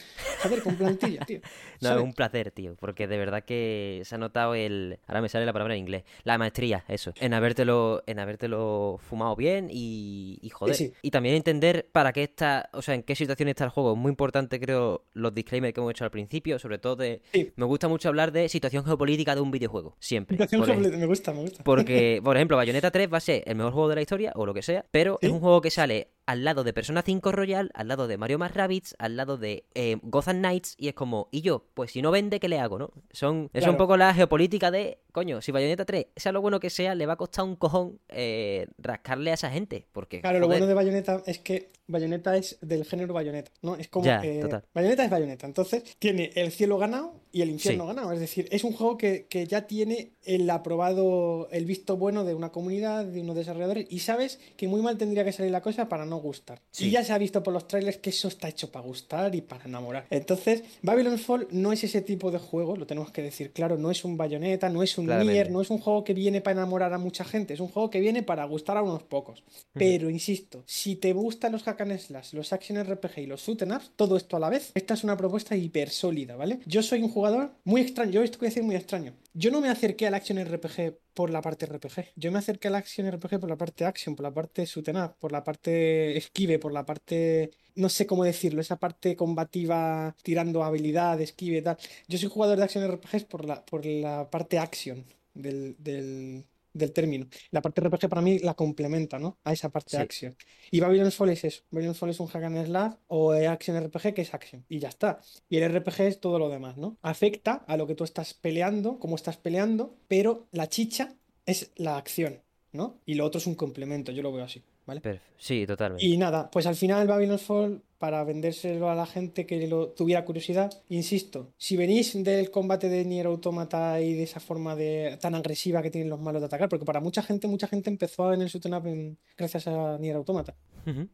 joder, 0.43 0.63
con 0.63 0.77
plantilla, 0.77 1.23
tío. 1.27 1.41
No, 1.81 1.89
¿Sabes? 1.89 2.03
es 2.03 2.05
un 2.05 2.15
placer, 2.15 2.51
tío, 2.51 2.77
porque 2.77 3.07
de 3.07 3.19
verdad 3.19 3.45
que 3.45 4.01
se 4.05 4.15
ha 4.15 4.19
notado 4.19 4.55
el... 4.55 4.99
Ahora 5.07 5.21
me 5.21 5.29
sale 5.29 5.45
la 5.45 5.53
palabra 5.53 5.75
en 5.75 5.81
inglés. 5.81 6.05
La 6.23 6.39
maestría, 6.39 6.85
eso. 6.89 7.13
En 7.21 7.35
habértelo, 7.35 8.03
en 8.07 8.21
habértelo 8.21 8.99
fumado 9.07 9.37
bien 9.37 9.69
y, 9.71 10.39
y 10.41 10.49
joder. 10.49 10.77
sí. 10.77 10.93
Y 11.03 11.11
también 11.11 11.35
entender 11.35 11.89
para 11.93 12.13
qué 12.15 12.23
está... 12.23 12.71
O 12.73 12.81
sea, 12.81 12.95
en 12.95 13.03
qué 13.03 13.15
situación 13.15 13.51
está 13.51 13.65
el 13.65 13.71
juego. 13.71 13.93
Es 13.93 13.99
muy 13.99 14.11
importante, 14.11 14.59
creo, 14.59 15.05
los 15.13 15.35
disclaimers 15.35 15.75
que 15.75 15.81
hemos 15.81 15.91
hecho 15.91 16.05
al 16.05 16.11
principio, 16.11 16.59
sobre 16.59 16.79
todo 16.79 16.97
de... 16.97 17.21
Sí. 17.35 17.53
Me 17.57 17.67
gusta 17.67 17.89
mucho 17.89 18.09
hablar 18.09 18.31
de 18.31 18.49
situación 18.49 18.85
geopolítica 18.85 19.35
de 19.35 19.41
un 19.41 19.51
videojuego, 19.51 19.97
siempre. 19.99 20.37
Situación 20.37 20.65
geopolítica, 20.65 20.99
me 20.99 21.07
gusta, 21.07 21.33
me 21.33 21.41
gusta. 21.41 21.65
Porque, 21.65 22.21
por 22.25 22.37
ejemplo, 22.37 22.57
Bayonetta 22.57 22.93
3 22.93 23.13
va 23.13 23.19
a 23.19 23.21
ser 23.21 23.43
el 23.47 23.57
mejor 23.57 23.73
juego 23.73 23.89
de 23.89 23.95
la 23.97 24.03
historia 24.03 24.33
o 24.37 24.47
lo 24.47 24.55
que 24.55 24.63
sea, 24.63 24.87
pero 24.93 25.19
es 25.21 25.31
un 25.31 25.41
juego 25.41 25.61
que 25.61 25.71
sale 25.71 26.14
al 26.27 26.45
lado 26.45 26.65
de 26.65 26.73
Persona 26.73 27.03
5 27.03 27.33
Royal, 27.33 27.71
al 27.75 27.89
lado 27.89 28.07
de 28.07 28.17
Mario 28.17 28.39
más 28.39 28.55
Rabbids, 28.55 28.95
al 28.99 29.17
lado 29.17 29.37
de 29.37 29.65
eh, 29.75 29.99
Gotham 30.03 30.39
Knights, 30.39 30.75
y 30.79 30.89
es 30.89 30.95
como, 30.95 31.29
¿y 31.31 31.43
yo? 31.43 31.65
Pues 31.75 31.93
si 31.93 32.03
no 32.03 32.11
vende, 32.11 32.41
¿qué 32.41 32.49
le 32.49 32.59
hago, 32.59 32.79
no? 32.79 32.91
Son, 33.13 33.51
es 33.53 33.67
un 33.67 33.77
poco 33.77 33.97
la 33.97 34.15
geopolítica 34.15 34.71
de, 34.71 34.99
coño, 35.13 35.41
si 35.41 35.53
Bayonetta 35.53 35.85
3, 35.85 36.07
sea 36.17 36.33
lo 36.33 36.41
bueno 36.41 36.61
que 36.61 36.71
sea, 36.71 36.95
le 36.95 37.07
va 37.07 37.15
a 37.15 37.17
costar 37.17 37.45
un 37.45 37.57
cojón 37.57 37.99
eh, 38.09 38.67
rascarle 38.79 39.31
a 39.31 39.35
esa 39.35 39.51
gente, 39.51 39.87
porque, 39.93 40.21
Claro, 40.21 40.39
lo 40.41 40.47
bueno 40.47 40.67
de 40.67 40.75
Bayonetta 40.75 41.23
es 41.27 41.39
que 41.39 41.71
Bayonetta 41.87 42.37
es 42.37 42.59
del 42.63 42.85
género 42.85 43.13
Bayonetta, 43.13 43.51
¿no? 43.61 43.77
Es 43.77 43.89
como 43.89 44.07
Ya, 44.07 44.21
eh. 44.25 44.43
Bayonetta 44.73 45.05
es 45.05 45.11
Bayonetta, 45.11 45.47
entonces 45.47 45.83
tiene 45.99 46.31
el 46.35 46.51
cielo 46.51 46.79
ganado 46.79 47.21
y 47.31 47.43
el 47.43 47.51
infierno 47.51 47.85
Sí. 47.85 47.89
ganado, 47.89 48.13
es 48.13 48.21
decir, 48.21 48.49
es 48.51 48.65
un 48.65 48.73
juego 48.73 48.97
que, 48.97 49.27
que 49.27 49.47
ya 49.47 49.67
tiene 49.67 50.13
el 50.25 50.49
aprobado, 50.49 51.49
el 51.51 51.67
visto 51.67 51.97
bueno 51.97 52.25
de 52.25 52.35
una 52.35 52.53
comunidad, 52.53 53.05
de 53.05 53.21
unos 53.21 53.37
desarrolladores 53.37 53.87
y 53.91 53.99
sabes 53.99 54.41
que 54.57 54.69
muy 54.69 54.81
mal 54.81 54.97
tendría 54.97 55.25
que 55.25 55.33
salir 55.33 55.53
la 55.53 55.61
cosa 55.61 55.89
para 55.89 56.07
no 56.07 56.14
gustar. 56.21 56.61
Sí. 56.71 56.87
Y 56.87 56.91
ya 56.91 57.05
se 57.05 57.13
ha 57.13 57.19
visto 57.19 57.43
por 57.43 57.53
los 57.53 57.67
trailers 57.69 57.99
que 57.99 58.11
eso 58.11 58.29
está 58.29 58.49
hecho 58.49 58.71
para 58.71 58.85
gustar 58.87 59.35
y 59.35 59.41
para 59.41 59.65
enamorar. 59.65 60.07
Entonces, 60.11 60.63
Babylon 60.83 61.19
Fall 61.19 61.49
no 61.51 61.73
es 61.73 61.85
ese 61.85 62.03
tipo 62.03 62.31
de 62.31 62.39
juego, 62.39 62.77
lo 62.77 62.87
tenemos 62.87 63.11
que 63.11 63.23
decir 63.23 63.53
claro, 63.53 63.77
no 63.77 63.91
es 63.91 64.05
un 64.05 64.17
Bayonetta, 64.17 64.69
no 64.69 64.83
es 64.83 64.99
un. 64.99 65.07
Nier, 65.07 65.51
no 65.51 65.61
es 65.61 65.71
un 65.71 65.79
juego 65.79 66.05
que 66.05 66.15
viene 66.15 66.41
para 66.41 66.61
enamorar 66.61 66.93
a 66.93 66.99
mucha 66.99 67.25
gente, 67.25 67.55
es 67.55 67.61
un 67.61 67.69
juego 67.69 67.91
que 67.91 68.01
viene 68.01 68.23
para 68.23 68.45
gustar 68.45 68.77
a 68.77 68.83
unos 68.83 69.03
pocos. 69.03 69.45
Pero 69.73 70.11
insisto, 70.11 70.63
si 70.67 70.97
te 70.97 71.13
gustan 71.13 71.53
los 71.53 71.63
hack 71.63 71.81
and 71.81 71.99
slash, 71.99 72.33
los 72.33 72.53
action 72.53 72.83
RPG 72.83 73.19
y 73.19 73.27
los 73.27 73.43
shoot 73.43 73.63
'em 73.63 73.73
ups, 73.73 73.93
todo 73.97 74.17
esto 74.17 74.37
a 74.37 74.41
la 74.41 74.51
vez, 74.51 74.73
esta 74.75 74.95
es 74.95 75.05
una 75.05 75.17
propuesta 75.17 75.57
hiper 75.57 75.91
sólida, 75.91 76.37
¿vale? 76.37 76.61
Yo 76.67 76.83
soy 76.83 77.03
un 77.03 77.11
jugador 77.11 77.53
muy 77.65 77.81
extraño, 77.81 78.13
yo 78.13 78.23
esto 78.23 78.39
voy 78.39 78.47
a 78.47 78.51
decir 78.51 78.63
muy 78.63 78.77
extraño. 78.77 79.15
Yo 79.33 79.51
no 79.51 79.61
me 79.61 79.69
acerqué 79.69 80.07
al 80.07 80.15
action 80.15 80.39
RPG 80.39 81.04
por 81.15 81.31
la 81.31 81.41
parte 81.41 81.67
RPG, 81.67 82.13
yo 82.17 82.33
me 82.33 82.39
acerqué 82.39 82.69
al 82.69 82.75
action 82.75 83.11
RPG 83.11 83.41
por 83.41 83.49
la 83.49 83.57
parte 83.57 83.85
action, 83.85 84.17
por 84.17 84.25
la 84.25 84.33
parte 84.35 84.63
up, 84.63 85.15
por 85.21 85.33
la 85.33 85.45
parte 85.45 86.17
esquive, 86.17 86.59
por 86.59 86.73
la 86.73 86.85
parte 86.85 87.51
no 87.77 87.89
sé 87.89 88.07
cómo 88.07 88.25
decirlo, 88.25 88.61
esa 88.61 88.79
parte 88.79 89.17
combativa 89.17 90.15
tirando 90.23 90.65
habilidad, 90.65 91.21
esquive 91.21 91.59
y 91.59 91.63
tal. 91.63 91.77
Yo 92.09 92.19
soy 92.19 92.29
jugador 92.29 92.59
de 92.59 92.65
action 92.65 92.89
RPGs 92.89 93.25
por 93.25 93.45
la, 93.45 93.65
por 93.65 93.85
la 93.87 94.31
parte 94.31 94.59
action 94.59 95.05
del, 95.35 95.77
del, 95.79 96.45
del 96.75 96.93
término. 96.93 97.27
La 97.51 97.63
parte 97.63 97.81
RPG 97.81 98.09
para 98.11 98.21
mí 98.21 98.39
la 98.41 98.53
complementa, 98.55 99.19
¿no? 99.19 99.39
A 99.45 99.53
esa 99.53 99.71
parte 99.71 99.91
Sí. 99.93 99.97
action. 99.97 100.37
Y 100.71 100.81
Babylon 100.81 101.11
Fall 101.11 101.31
es 101.31 101.45
eso. 101.45 101.63
Babylon 101.71 101.95
Fall 101.95 102.11
es 102.11 102.21
un 102.21 102.27
hack 102.27 102.43
and 102.45 102.67
slash 102.67 102.93
o 103.07 103.33
action 103.33 103.77
RPG 103.83 104.13
que 104.13 104.23
es 104.23 104.35
action. 104.35 104.65
Y 104.69 104.81
ya 104.81 104.89
está. 104.89 105.21
Y 105.49 105.57
el 105.57 105.73
RPG 105.73 106.01
es 106.03 106.21
todo 106.21 106.39
lo 106.39 106.49
demás, 106.51 106.77
¿no? 106.77 106.99
Afecta 107.01 107.65
a 107.67 107.77
lo 107.77 107.87
que 107.87 107.95
tú 107.95 108.05
estás 108.05 108.35
peleando, 108.35 108.99
cómo 108.99 109.17
estás 109.17 109.37
peleando, 109.39 109.97
pero 110.09 110.47
la 110.53 110.69
chicha 110.69 111.15
es 111.47 111.71
la 111.77 111.97
acción, 111.97 112.41
¿no? 112.73 112.99
Y 113.07 113.15
lo 113.15 113.25
otro 113.25 113.39
es 113.39 113.47
un 113.47 113.55
complemento, 113.55 114.13
yo 114.13 114.23
lo 114.23 114.33
veo 114.33 114.45
así, 114.45 114.63
¿vale? 114.87 115.01
Sí, 115.39 115.67
totalmente. 115.67 116.05
Y 116.05 116.17
nada, 116.17 116.51
pues 116.51 116.67
al 116.67 116.75
final 116.75 117.07
Babylon 117.07 117.39
Fall, 117.39 117.83
para 118.05 118.23
vendérselo 118.23 118.91
a 118.91 118.95
la 118.95 119.07
gente 119.07 119.47
que 119.47 119.67
lo 119.67 119.89
tuviera 119.99 120.27
curiosidad, 120.27 120.71
insisto, 120.91 121.39
si 121.57 121.75
venís 121.83 122.13
del 122.23 122.51
combate 122.51 122.91
de 122.91 123.03
Nier 123.07 123.25
Automata 123.27 123.99
y 124.03 124.13
de 124.13 124.25
esa 124.25 124.41
forma 124.41 124.77
de 124.77 125.17
tan 125.23 125.35
agresiva 125.35 125.81
que 125.83 125.91
tienen 125.91 126.11
los 126.11 126.21
malos 126.21 126.43
de 126.43 126.47
atacar, 126.49 126.69
porque 126.69 126.85
para 126.85 127.01
mucha 127.01 127.23
gente, 127.23 127.49
mucha 127.49 127.67
gente 127.67 127.89
empezó 127.89 128.35
en 128.35 128.43
el 128.43 128.49
shoot 128.49 128.67
'em 128.67 128.75
up 128.77 128.87
en- 128.87 129.19
gracias 129.39 129.67
a 129.69 129.97
Nier 129.99 130.17
Automata. 130.17 130.55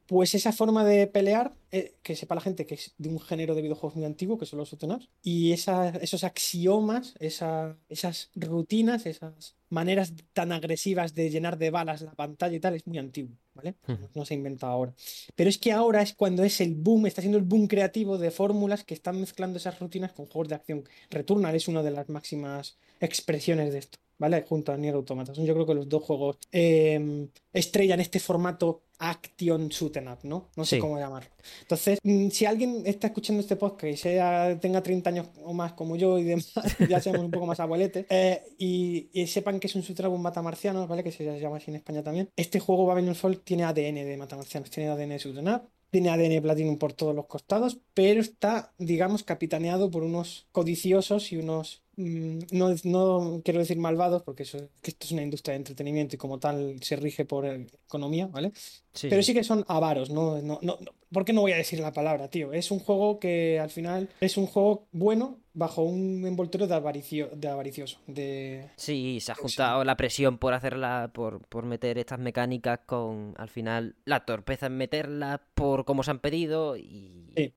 Pues 0.07 0.35
esa 0.35 0.53
forma 0.53 0.85
de 0.85 1.07
pelear, 1.07 1.55
eh, 1.71 1.95
que 2.03 2.17
sepa 2.17 2.35
la 2.35 2.41
gente 2.41 2.67
que 2.67 2.75
es 2.75 2.95
de 2.99 3.09
un 3.09 3.21
género 3.21 3.55
de 3.55 3.63
videojuegos 3.63 3.97
muy 3.97 4.05
antiguo, 4.05 4.39
que 4.39 4.47
son 4.47 4.59
los 4.59 4.69
shoot 4.71 4.83
'em 4.83 4.91
ups, 4.93 5.09
y 5.23 5.53
esa- 5.53 5.91
esos 6.01 6.25
axiomas, 6.25 7.15
esa- 7.21 7.77
esas 7.89 8.31
rutinas, 8.35 9.07
esas 9.07 9.55
maneras 9.69 10.13
tan 10.33 10.51
agresivas 10.53 11.15
de 11.15 11.31
llenar 11.31 11.57
de 11.59 11.71
balas 11.71 12.03
la 12.03 12.13
pantalla 12.15 12.57
y 12.57 12.61
tal, 12.61 12.75
es 12.75 12.87
muy 12.87 12.99
antiguo, 12.99 13.37
¿vale? 13.55 13.77
No 14.15 14.25
se 14.25 14.35
ha 14.35 14.37
inventado 14.37 14.73
ahora. 14.73 14.95
Pero 15.37 15.49
es 15.49 15.59
que 15.59 15.71
ahora 15.71 16.03
es 16.03 16.13
cuando 16.15 16.43
es 16.43 16.61
el 16.61 16.75
boom, 16.75 17.07
está 17.07 17.21
siendo 17.23 17.39
el 17.39 17.45
boom 17.45 17.69
creativo 17.69 18.19
de 18.19 18.31
fórmulas 18.33 18.83
que 18.83 18.95
están 18.95 19.21
mezclando 19.21 19.59
esas 19.59 19.79
rutinas 19.79 20.13
con 20.13 20.27
juegos 20.27 20.49
de 20.49 20.57
acción. 20.57 20.85
Returnal 21.11 21.55
es 21.55 21.69
una 21.69 21.83
de 21.85 21.93
las 21.93 22.09
máximas 22.09 22.79
expresiones 22.99 23.73
de 23.73 23.79
esto, 23.79 23.99
¿vale? 24.21 24.45
Junto 24.49 24.71
a 24.71 24.77
Nier 24.77 24.95
Automata. 24.95 25.35
Son 25.35 25.45
yo 25.45 25.55
creo 25.55 25.67
que 25.67 25.75
los 25.75 25.89
dos 25.89 26.05
juegos 26.05 26.37
eh, 26.53 27.27
estrella 27.53 27.95
en 27.95 28.01
este 28.01 28.21
formato 28.21 28.83
action 29.03 29.69
shoot 29.71 29.97
'em 29.97 30.09
up, 30.13 30.19
¿no? 30.25 30.51
No 30.57 30.65
sé 30.67 30.77
Sí. 30.77 30.81
cómo 30.81 30.99
llamarlo. 30.99 31.31
Entonces, 31.63 31.99
mm, 32.03 32.29
si 32.29 32.45
alguien 32.45 32.83
está 32.85 33.07
escuchando 33.09 33.41
este 33.41 33.57
podcast 33.57 33.93
y 33.95 33.97
sea, 33.97 34.59
tenga 34.61 34.83
30 34.83 35.09
años 35.09 35.29
o 35.43 35.55
más 35.55 35.73
como 35.73 35.97
yo 35.97 36.19
y 36.19 36.25
demás, 36.25 36.53
ya 36.99 37.01
seamos 37.01 37.23
un 37.23 37.31
poco 37.31 37.47
más 37.47 37.59
abueletes, 37.61 38.05
eh, 38.11 38.43
y, 38.59 39.09
y 39.15 39.27
sepan 39.27 39.59
que 39.59 39.69
es 39.69 39.75
un 39.75 39.81
shoot 39.83 39.99
'em 40.01 40.07
up 40.09 40.13
un 40.15 40.23
matamarcianos, 40.23 40.87
¿vale? 40.87 41.03
Que 41.03 41.13
se 41.13 41.25
llama 41.41 41.57
así 41.57 41.71
en 41.71 41.77
España 41.77 42.03
también. 42.03 42.29
Este 42.37 42.61
juego 42.61 42.85
Babylon 42.85 43.15
Fall 43.15 43.41
tiene 43.41 43.65
ADN 43.65 44.05
de 44.05 44.17
matamarcianos, 44.19 44.69
tiene 44.71 44.91
ADN 44.91 45.09
de 45.15 45.19
shoot 45.19 45.39
'em 45.39 45.49
up, 45.55 45.63
tiene 45.91 46.11
ADN 46.11 46.43
Platinum 46.43 46.77
por 46.77 46.93
todos 46.93 47.15
los 47.15 47.25
costados, 47.27 47.79
pero 47.95 48.21
está, 48.21 48.75
digamos, 48.79 49.23
capitaneado 49.25 49.91
por 49.91 50.03
unos 50.05 50.47
codiciosos 50.53 51.33
y 51.33 51.39
unos, 51.39 51.83
no, 51.97 52.75
no 52.85 53.41
quiero 53.45 53.61
decir 53.61 53.77
malvados, 53.79 54.23
porque 54.23 54.45
eso, 54.45 54.59
que 54.81 54.91
esto 54.91 55.07
es 55.07 55.13
una 55.13 55.23
industria 55.23 55.53
de 55.53 55.59
entretenimiento 55.59 56.15
y 56.15 56.19
como 56.19 56.39
tal 56.39 56.77
se 56.83 56.97
rige 56.97 57.25
por 57.25 57.45
economía, 57.47 58.27
¿vale? 58.29 58.53
Sí, 58.93 59.09
Pero 59.11 59.23
sí. 59.23 59.35
que 59.35 59.45
son 59.45 59.65
avaros, 59.69 60.11
¿no? 60.11 60.41
No, 60.41 60.59
no, 60.63 60.79
no- 60.81 60.93
¿Por 61.13 61.25
qué 61.25 61.33
no 61.33 61.41
voy 61.41 61.51
a 61.53 61.57
decir 61.57 61.81
la 61.81 61.93
palabra, 61.93 62.29
tío? 62.29 62.53
Es 62.53 62.71
un 62.71 62.79
juego 62.79 63.19
que 63.19 63.59
al 63.59 63.71
final 63.71 64.09
es 64.21 64.37
un 64.37 64.47
juego 64.47 64.87
bueno 64.93 65.41
bajo 65.55 65.83
un 65.83 66.25
envoltorio 66.25 66.69
de, 66.69 66.75
avaricio, 66.75 67.29
de 67.35 67.49
avaricioso, 67.49 67.99
de... 68.07 68.71
Sí, 68.77 69.19
se 69.21 69.33
ha 69.33 69.35
Sí. 69.35 69.41
juntado 69.43 69.83
la 69.85 69.97
presión 69.97 70.39
por 70.39 70.55
hacerla, 70.55 71.11
por, 71.13 71.45
por 71.49 71.67
meter 71.67 71.99
estas 71.99 72.21
mecánicas 72.21 72.79
con, 72.87 73.35
al 73.37 73.49
final, 73.49 73.97
la 74.05 74.25
torpeza 74.25 74.67
en 74.67 74.77
meterlas 74.77 75.41
por 75.55 75.85
cómo 75.85 76.05
se 76.05 76.13
han 76.13 76.21
pedido 76.21 76.77
y... 76.77 77.33
Sí. 77.37 77.53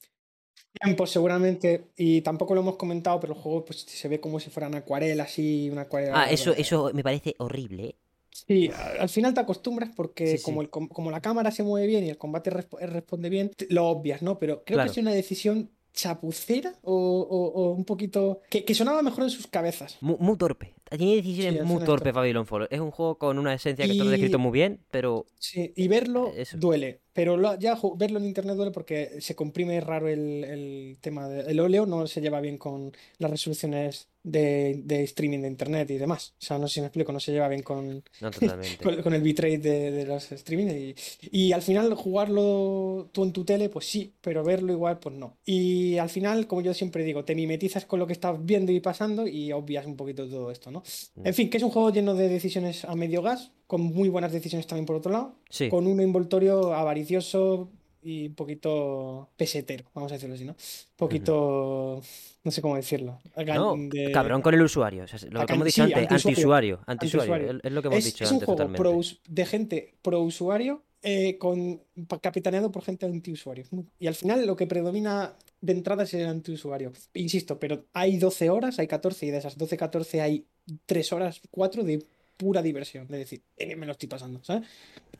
Tiempo 0.82 1.06
seguramente, 1.06 1.86
y 1.98 2.22
tampoco 2.22 2.56
lo 2.56 2.62
hemos 2.62 2.78
comentado, 2.78 3.20
pero 3.20 3.34
el 3.34 3.40
juego 3.40 3.64
pues, 3.64 3.82
se 3.82 4.08
ve 4.08 4.20
como 4.20 4.40
si 4.40 4.50
fueran 4.50 4.74
acuarelas, 4.76 5.28
así, 5.30 5.70
una 5.72 5.82
acuarela... 5.82 6.24
Ah, 6.24 6.32
eso, 6.32 6.52
eso 6.54 6.90
me 6.94 7.04
parece 7.04 7.36
horrible, 7.38 7.84
¿eh? 7.86 7.96
Sí, 8.32 8.72
al 9.00 9.10
final 9.10 9.36
te 9.36 9.42
acostumbras 9.42 9.92
porque 9.96 10.26
Sí, 10.28 10.38
sí. 10.40 10.44
como, 10.44 10.62
el 10.64 10.70
com- 10.72 10.88
como 10.88 11.12
la 11.12 11.22
cámara 11.22 11.52
se 11.52 11.62
mueve 11.62 11.86
bien 11.86 12.04
y 12.04 12.10
el 12.10 12.18
combate 12.18 12.52
resp- 12.52 12.80
responde 12.88 13.30
bien, 13.30 13.52
lo 13.70 13.86
obvias, 13.88 14.24
¿no? 14.24 14.40
Pero 14.40 14.64
creo 14.66 14.78
Claro. 14.78 14.92
que 14.92 15.00
es 15.00 15.04
una 15.04 15.14
decisión 15.14 15.70
chapucera 15.94 16.74
o, 16.82 16.94
o- 16.96 17.52
o 17.62 17.72
un 17.74 17.86
poquito... 17.86 18.42
Que, 18.50 18.66
que 18.66 18.74
sonaba 18.74 19.04
mejor 19.04 19.26
en 19.26 19.30
sus 19.30 19.46
cabezas. 19.46 19.98
Muy, 20.02 20.16
muy 20.20 20.36
torpe. 20.36 20.74
Tiene 20.90 21.16
decisiones 21.16 21.62
Sí, 21.62 21.66
muy 21.66 21.78
torpes 21.84 21.86
torpe. 21.86 22.12
Babylon 22.12 22.46
Fall. 22.46 22.68
Es 22.70 22.80
un 22.80 22.92
juego 22.92 23.18
con 23.18 23.40
una 23.40 23.54
esencia 23.54 23.86
que 23.86 23.94
Y- 23.94 24.08
descrito 24.08 24.38
muy 24.40 24.52
bien, 24.52 24.80
pero 24.92 25.26
Sí, 25.40 25.74
y 25.76 25.88
verlo 25.88 26.32
Eso. 26.36 26.58
duele, 26.58 27.02
pero 27.14 27.36
lo- 27.38 27.58
ya 27.58 27.78
verlo 27.98 28.20
en 28.20 28.26
internet 28.26 28.56
duele 28.56 28.72
porque 28.72 29.20
se 29.20 29.36
comprime 29.36 29.80
raro 29.82 30.08
el, 30.08 30.44
el 30.44 30.98
tema 31.02 31.28
del 31.28 31.60
óleo, 31.60 31.86
no 31.86 32.06
se 32.08 32.22
lleva 32.22 32.42
bien 32.42 32.58
con 32.58 32.92
las 33.18 33.32
resoluciones 33.32 34.08
de, 34.26 34.82
de 34.86 35.04
streaming 35.04 35.40
de 35.42 35.48
internet 35.50 35.90
y 35.92 35.98
demás. 35.98 36.34
O 36.40 36.46
sea, 36.46 36.58
no 36.58 36.68
sé 36.68 36.76
si 36.76 36.80
me 36.82 36.88
explico, 36.88 37.12
no 37.12 37.20
se 37.20 37.32
lleva 37.34 37.50
bien 37.50 37.62
con, 37.64 38.04
no 38.22 38.32
con, 38.84 39.02
con 39.02 39.14
el 39.14 39.22
bitrate 39.22 39.58
de, 39.58 39.92
de 39.92 40.06
los 40.06 40.32
streaming. 40.32 40.68
Y, 40.68 40.96
y 41.32 41.52
al 41.52 41.62
final 41.62 41.94
jugarlo 41.96 43.10
tú 43.12 43.24
en 43.24 43.34
tu 43.34 43.44
tele, 43.46 43.68
pues 43.70 43.86
sí, 43.86 44.14
pero 44.22 44.44
verlo 44.44 44.72
igual, 44.72 45.00
pues 45.00 45.16
no. 45.16 45.38
Y 45.46 45.98
al 45.98 46.10
final, 46.10 46.48
como 46.48 46.62
yo 46.62 46.74
siempre 46.74 47.04
digo, 47.04 47.26
te 47.26 47.36
mimetizas 47.36 47.86
con 47.86 48.00
lo 48.00 48.08
que 48.08 48.14
estás 48.14 48.38
viendo 48.46 48.72
y 48.72 48.80
pasando 48.80 49.28
y 49.28 49.52
obvias 49.52 49.86
un 49.86 49.98
poquito 49.98 50.28
todo 50.30 50.52
esto, 50.52 50.72
¿no? 50.74 50.84
En 51.24 51.34
fin, 51.34 51.50
que 51.50 51.58
es 51.58 51.64
un 51.64 51.70
juego 51.70 51.92
lleno 51.92 52.14
de 52.16 52.28
decisiones 52.28 52.84
a 52.86 52.96
medio 52.96 53.22
gas, 53.22 53.52
con 53.68 53.82
muy 53.82 54.10
buenas 54.10 54.32
decisiones 54.34 54.68
también 54.68 54.86
por 54.86 54.96
otro 54.98 55.12
lado, 55.12 55.36
Sí, 55.50 55.70
con 55.70 55.88
un 55.88 56.00
envoltorio 56.02 56.74
avaricioso 56.74 57.70
y 58.06 58.28
un 58.28 58.36
poquito 58.36 59.30
pesetero, 59.38 59.86
vamos 59.94 60.12
a 60.12 60.16
decirlo 60.16 60.36
así, 60.36 60.44
¿no? 60.44 60.52
Un 60.52 60.58
poquito, 60.98 62.02
no 62.44 62.52
sé 62.52 62.62
cómo 62.62 62.76
decirlo. 62.76 63.20
ga- 63.36 63.56
no, 63.56 63.76
de- 63.78 64.12
cabrón 64.12 64.42
con 64.42 64.54
el 64.54 64.62
usuario. 64.62 65.06
o 65.06 65.08
sea, 65.08 65.18
lo 65.30 65.46
que 65.46 65.54
hemos 65.54 65.74
sí, 65.74 65.82
dicho 65.82 65.98
antes, 66.00 66.26
antiusuario. 66.26 66.80
antiusuario. 66.86 67.60
Es, 67.64 67.72
lo 67.72 67.82
que 67.82 67.88
hemos 67.88 68.00
Es, 68.00 68.06
dicho 68.06 68.24
es 68.26 68.32
un 68.32 68.36
antes 68.36 68.46
juego 68.46 68.58
totalmente. 68.58 68.82
pro 68.82 69.02
de 69.30 69.46
gente 69.46 69.94
pro 70.02 70.20
usuario 70.22 70.84
eh, 71.04 71.38
con, 71.38 71.82
capitaneado 72.22 72.72
por 72.72 72.84
gente 72.84 73.06
antiusuario. 73.06 73.66
Y 74.00 74.08
al 74.08 74.16
final 74.16 74.46
lo 74.48 74.56
que 74.56 74.68
predomina 74.68 75.36
de 75.62 75.74
entrada 75.74 76.04
es 76.04 76.14
el 76.14 76.26
antiusuario. 76.26 76.92
Insisto, 77.14 77.60
pero 77.60 77.86
hay 77.94 78.18
12 78.18 78.50
horas, 78.50 78.80
hay 78.80 78.88
14 78.88 79.26
y 79.26 79.32
de 79.32 79.38
esas 79.38 79.58
12, 79.58 79.76
14 79.78 80.22
hay 80.22 80.46
3 80.86 81.14
horas, 81.14 81.42
4 81.52 81.84
de 81.84 82.04
pura 82.38 82.62
diversión. 82.62 83.04
Es 83.06 83.20
decir, 83.20 83.44
eh, 83.58 83.76
me 83.76 83.86
lo 83.86 83.92
estoy 83.92 84.08
pasando, 84.10 84.44
¿sabes? 84.44 84.68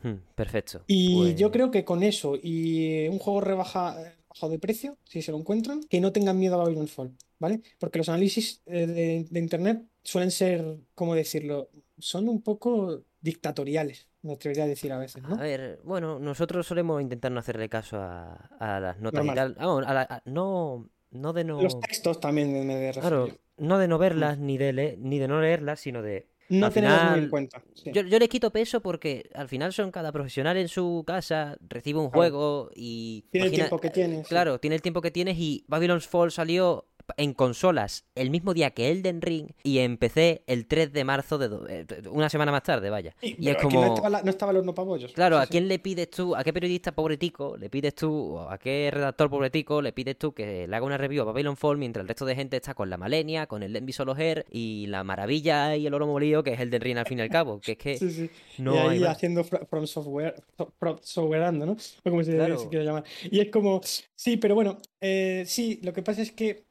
Hmm, 0.02 0.14
perfecto. 0.34 0.82
Y 0.86 1.34
yo 1.34 1.48
Pues- 1.48 1.52
creo 1.52 1.70
que 1.70 1.84
con 1.84 2.02
eso 2.02 2.36
y 2.42 3.06
un 3.08 3.18
juego 3.18 3.40
rebaja, 3.42 4.00
eh, 4.02 4.12
bajado 4.28 4.52
de 4.52 4.58
precio, 4.58 4.96
si 5.04 5.22
se 5.22 5.30
lo 5.32 5.38
encuentran, 5.38 5.80
que 5.84 6.00
no 6.00 6.12
tengan 6.12 6.38
miedo 6.38 6.54
a 6.54 6.64
Babylon 6.64 6.88
Fall, 6.88 7.12
¿vale? 7.38 7.60
Porque 7.78 7.98
los 7.98 8.08
análisis 8.08 8.62
eh, 8.66 8.86
de, 8.86 9.26
de 9.30 9.40
internet 9.40 9.82
suelen 10.02 10.30
ser, 10.30 10.78
¿cómo 10.94 11.14
decirlo? 11.14 11.68
Son 11.98 12.28
un 12.28 12.42
poco 12.42 13.02
dictatoriales, 13.24 14.06
me 14.22 14.34
atrevería 14.34 14.64
a 14.64 14.66
decir 14.68 14.92
a 14.92 14.98
veces, 14.98 15.22
¿no? 15.22 15.34
A 15.34 15.38
ver, 15.38 15.80
bueno, 15.82 16.18
nosotros 16.18 16.66
solemos 16.66 17.00
intentar 17.02 17.32
no 17.32 17.40
hacerle 17.40 17.68
caso 17.68 17.96
a, 17.98 18.34
a 18.60 18.80
las 18.80 19.00
notas 19.00 19.24
y 19.24 19.26
Normal. 19.26 19.54
tal. 19.54 19.64
Vamos, 19.66 19.84
a 19.86 19.94
la- 19.94 20.02
a- 20.08 20.22
no, 20.26 20.88
no 21.10 21.32
de 21.32 21.44
no. 21.44 21.60
Los 21.62 21.80
textos 21.80 22.20
también 22.20 22.52
me 22.52 22.62
me 22.64 22.74
refiero 22.92 23.00
Claro, 23.00 23.26
yo. 23.28 23.34
no 23.58 23.78
de 23.78 23.88
no 23.88 23.98
verlas, 23.98 24.38
ni 24.38 24.58
de 24.58 24.72
le- 24.72 24.96
ni 24.98 25.18
de 25.18 25.26
no 25.28 25.40
leerlas, 25.40 25.80
sino 25.80 26.02
de 26.02 26.28
No 26.50 26.66
Al 26.66 26.72
tenemos 26.74 27.10
muy 27.10 27.18
en 27.20 27.30
cuenta. 27.30 27.62
sí. 27.74 27.90
Yo, 27.94 28.02
yo 28.02 28.18
le 28.18 28.28
quito 28.28 28.50
peso 28.52 28.82
porque 28.82 29.30
al 29.34 29.48
final 29.48 29.72
son 29.72 29.90
cada 29.90 30.12
profesional 30.12 30.58
en 30.58 30.68
su 30.68 31.02
casa, 31.06 31.56
recibe 31.66 31.98
un 32.00 32.10
Claro. 32.10 32.18
juego 32.20 32.70
y... 32.76 33.24
Tiene 33.30 33.46
el 33.46 33.52
tiempo 33.54 33.78
que 33.80 33.88
tiene. 33.88 34.18
sí. 34.22 34.28
Claro, 34.28 34.60
tiene 34.60 34.76
el 34.76 34.82
tiempo 34.82 35.00
que 35.00 35.10
tienes 35.10 35.38
y 35.38 35.64
Babylon's 35.68 36.06
Fall 36.06 36.30
salió 36.30 36.86
en 37.16 37.34
consolas 37.34 38.04
el 38.14 38.30
mismo 38.30 38.54
día 38.54 38.70
que 38.70 38.90
Elden 38.90 39.20
Ring 39.20 39.48
y 39.62 39.78
en 39.78 39.96
PC 39.98 40.42
el 40.46 40.66
3 40.66 40.92
de 40.92 41.04
marzo 41.04 41.38
de 41.38 41.48
do- 41.48 41.66
eh, 41.68 41.86
una 42.10 42.28
semana 42.28 42.50
más 42.52 42.62
tarde, 42.62 42.90
vaya. 42.90 43.14
Y 43.20 43.48
es 43.48 43.56
como 43.56 43.80
no 43.80 43.86
estaba, 43.88 44.10
la- 44.10 44.22
no 44.22 44.30
estaba 44.30 44.52
el 44.52 44.58
horno 44.58 44.74
para 44.74 44.86
bollos. 44.86 45.12
Claro, 45.12 45.36
Sí, 45.36 45.42
¿a 45.42 45.46
sí. 45.46 45.50
quién 45.52 45.68
le 45.68 45.78
pides 45.78 46.10
tú, 46.10 46.34
a 46.34 46.42
qué 46.44 46.52
periodista 46.52 46.92
pobretico 46.92 47.56
le 47.56 47.68
pides 47.70 47.94
tú, 47.94 48.12
o 48.36 48.50
a 48.50 48.58
qué 48.58 48.90
redactor 48.92 49.28
pobretico 49.30 49.82
le 49.82 49.92
pides 49.92 50.18
tú 50.18 50.32
que 50.32 50.66
le 50.66 50.76
haga 50.76 50.86
una 50.86 50.96
review 50.98 51.22
a 51.22 51.26
Babylon 51.26 51.56
Fall 51.56 51.76
mientras 51.78 52.02
el 52.02 52.08
resto 52.08 52.24
de 52.24 52.34
gente 52.34 52.56
está 52.56 52.74
con 52.74 52.88
la 52.90 52.96
Malenia, 52.96 53.46
con 53.46 53.62
el 53.62 53.72
Lenby 53.72 53.92
Solo 53.92 54.14
Hair 54.14 54.46
y 54.50 54.86
la 54.86 55.04
maravilla 55.04 55.76
y 55.76 55.86
el 55.86 55.94
oro 55.94 56.06
molido 56.06 56.42
que 56.42 56.52
es 56.54 56.60
el 56.60 56.70
del 56.70 56.80
Ring 56.80 56.98
al 56.98 57.06
fin 57.06 57.18
y 57.18 57.22
al 57.22 57.30
cabo? 57.30 57.60
Que 57.60 57.72
es 57.72 57.78
que 57.78 57.98
Sí, 57.98 58.30
no 58.58 58.74
y 58.74 58.78
hay 58.78 58.88
ahí 58.88 59.00
más. 59.00 59.10
haciendo 59.10 59.44
fro- 59.44 59.66
from 59.66 59.86
software, 59.86 60.34
from 60.78 60.96
softwareando, 61.02 61.66
¿no? 61.66 61.72
O 61.72 62.10
como 62.10 62.22
se, 62.22 62.32
Claro. 62.34 62.58
se 62.58 62.68
quiere 62.68 62.84
llamar. 62.84 63.04
Y 63.30 63.40
es 63.40 63.50
como, 63.50 63.80
sí, 64.14 64.36
pero 64.36 64.54
bueno, 64.54 64.78
eh, 65.00 65.44
sí, 65.46 65.80
lo 65.82 65.92
que 65.92 66.02
pasa 66.02 66.22
es 66.22 66.32
que 66.32 66.64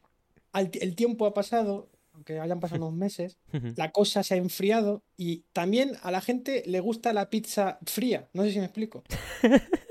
al 0.53 0.71
el 0.79 0.95
tiempo 0.95 1.25
ha 1.25 1.33
pasado, 1.33 1.89
aunque 2.13 2.39
hayan 2.39 2.59
pasado 2.61 2.85
unos 2.87 2.97
meses, 2.97 3.37
la 3.75 3.91
cosa 3.91 4.23
se 4.23 4.35
ha 4.35 4.37
enfriado 4.37 5.03
y 5.17 5.43
también 5.51 5.97
a 6.03 6.11
la 6.11 6.21
gente 6.21 6.63
le 6.65 6.79
gusta 6.79 7.11
la 7.11 7.29
pizza 7.29 7.79
fría. 7.85 8.29
No 8.33 8.43
sé 8.43 8.51
si 8.53 8.59
me 8.59 8.65
explico. 8.65 9.03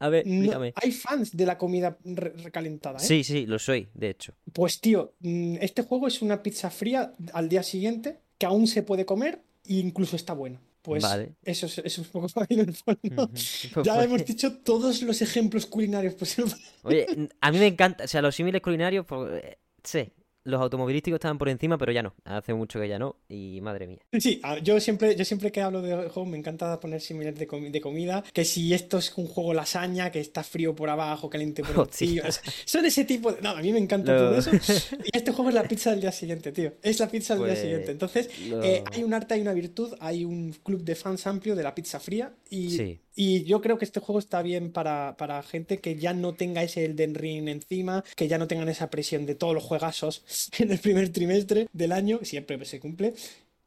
A 0.00 0.08
ver, 0.10 0.24
No- 0.28 0.60
hay 0.76 0.92
fans 0.92 1.36
de 1.36 1.44
la 1.44 1.58
comida 1.58 1.98
re- 2.04 2.32
recalentada, 2.36 2.98
¿eh? 2.98 3.02
Sí, 3.04 3.24
sí, 3.24 3.46
lo 3.46 3.58
soy, 3.58 3.88
de 3.94 4.10
hecho. 4.10 4.32
Pues 4.52 4.80
tío, 4.80 5.14
mm, 5.20 5.56
este 5.60 5.82
juego 5.82 6.06
es 6.06 6.22
una 6.22 6.40
pizza 6.40 6.70
fría 6.70 7.12
al 7.32 7.48
día 7.48 7.64
siguiente 7.64 8.20
que 8.38 8.46
aún 8.46 8.68
se 8.68 8.84
puede 8.84 9.04
comer 9.04 9.42
e 9.66 9.74
incluso 9.74 10.14
está 10.14 10.34
buena. 10.34 10.60
Pues 10.82 11.02
Vale. 11.02 11.34
eso, 11.44 11.66
es, 11.66 11.78
eso 11.78 11.86
es 11.86 11.98
un 11.98 12.04
poco 12.12 12.28
Fall, 12.28 12.46
¿no? 13.10 13.24
Ujú. 13.24 13.32
Pues 13.74 13.84
Ya 13.86 13.94
fue- 13.96 14.04
hemos 14.04 14.24
dicho 14.24 14.58
todos 14.58 15.02
los 15.02 15.20
ejemplos 15.20 15.66
culinarios 15.66 16.14
posibles. 16.14 16.54
Oye, 16.84 17.04
a 17.40 17.50
mí 17.50 17.58
me 17.58 17.66
encanta, 17.66 18.04
o 18.04 18.08
sea, 18.08 18.22
los 18.22 18.36
símiles 18.36 18.62
culinarios, 18.62 19.04
pues, 19.90 19.94
eh, 19.94 20.12
sí, 20.14 20.17
los 20.48 20.60
automovilísticos 20.60 21.16
estaban 21.18 21.38
por 21.38 21.48
encima, 21.48 21.78
pero 21.78 21.92
ya 21.92 22.02
no. 22.02 22.14
Hace 22.24 22.54
mucho 22.54 22.80
que 22.80 22.88
ya 22.88 22.98
no, 22.98 23.16
y 23.28 23.60
madre 23.60 23.86
mía. 23.86 23.98
Sí, 24.18 24.40
yo 24.62 24.80
siempre, 24.80 25.14
yo 25.16 25.24
siempre 25.24 25.52
que 25.52 25.60
hablo 25.60 25.82
de 25.82 26.08
juegos 26.08 26.26
me 26.28 26.38
encanta 26.38 26.78
poner 26.80 27.00
símiles 27.00 27.34
de, 27.36 27.46
comi- 27.46 27.70
de 27.70 27.80
comida, 27.80 28.24
que 28.32 28.44
si 28.44 28.72
esto 28.74 28.98
es 28.98 29.12
un 29.16 29.26
juego 29.26 29.54
lasaña, 29.54 30.10
que 30.10 30.20
está 30.20 30.42
frío 30.42 30.74
por 30.74 30.90
abajo, 30.90 31.28
caliente 31.30 31.62
por 31.62 31.86
encima. 31.88 32.24
son 32.64 32.84
ese 32.86 33.04
tipo 33.04 33.32
de... 33.32 33.40
No, 33.42 33.50
a 33.50 33.60
mí 33.60 33.72
me 33.72 33.78
encanta 33.78 34.16
todo 34.16 34.36
eso. 34.38 34.50
Y 35.04 35.16
este 35.16 35.32
juego 35.32 35.48
es 35.50 35.54
la 35.54 35.62
pizza 35.64 35.90
del 35.90 36.00
día 36.00 36.12
siguiente, 36.12 36.52
tío. 36.52 36.72
Es 36.82 36.98
la 37.00 37.08
pizza 37.08 37.34
del 37.34 37.42
Pues, 37.44 37.54
día 37.54 37.62
siguiente. 37.62 37.90
Entonces, 37.92 38.28
eh, 38.62 38.82
hay 38.92 39.02
un 39.04 39.14
arte, 39.14 39.34
hay 39.34 39.40
una 39.40 39.52
virtud, 39.52 39.94
hay 40.00 40.24
un 40.24 40.52
club 40.62 40.82
de 40.82 40.94
fans 40.94 41.26
amplio 41.26 41.54
de 41.54 41.62
la 41.62 41.74
pizza 41.74 42.00
fría 42.00 42.32
y, 42.50 42.70
Sí. 42.70 43.00
y 43.14 43.44
yo 43.44 43.60
creo 43.60 43.78
que 43.78 43.84
este 43.84 44.00
juego 44.00 44.18
está 44.18 44.42
bien 44.42 44.72
para, 44.72 45.16
para 45.18 45.42
gente 45.42 45.78
que 45.78 45.96
ya 45.96 46.12
no 46.14 46.34
tenga 46.34 46.62
ese 46.62 46.84
Elden 46.84 47.14
Ring 47.14 47.48
encima, 47.48 48.04
que 48.16 48.28
ya 48.28 48.38
no 48.38 48.46
tengan 48.46 48.68
esa 48.68 48.90
presión 48.90 49.26
de 49.26 49.34
todos 49.34 49.54
los 49.54 49.62
juegazos 49.64 50.22
en 50.58 50.70
el 50.70 50.78
primer 50.78 51.10
trimestre 51.10 51.68
del 51.72 51.92
año, 51.92 52.20
siempre 52.22 52.62
se 52.64 52.80
cumple. 52.80 53.14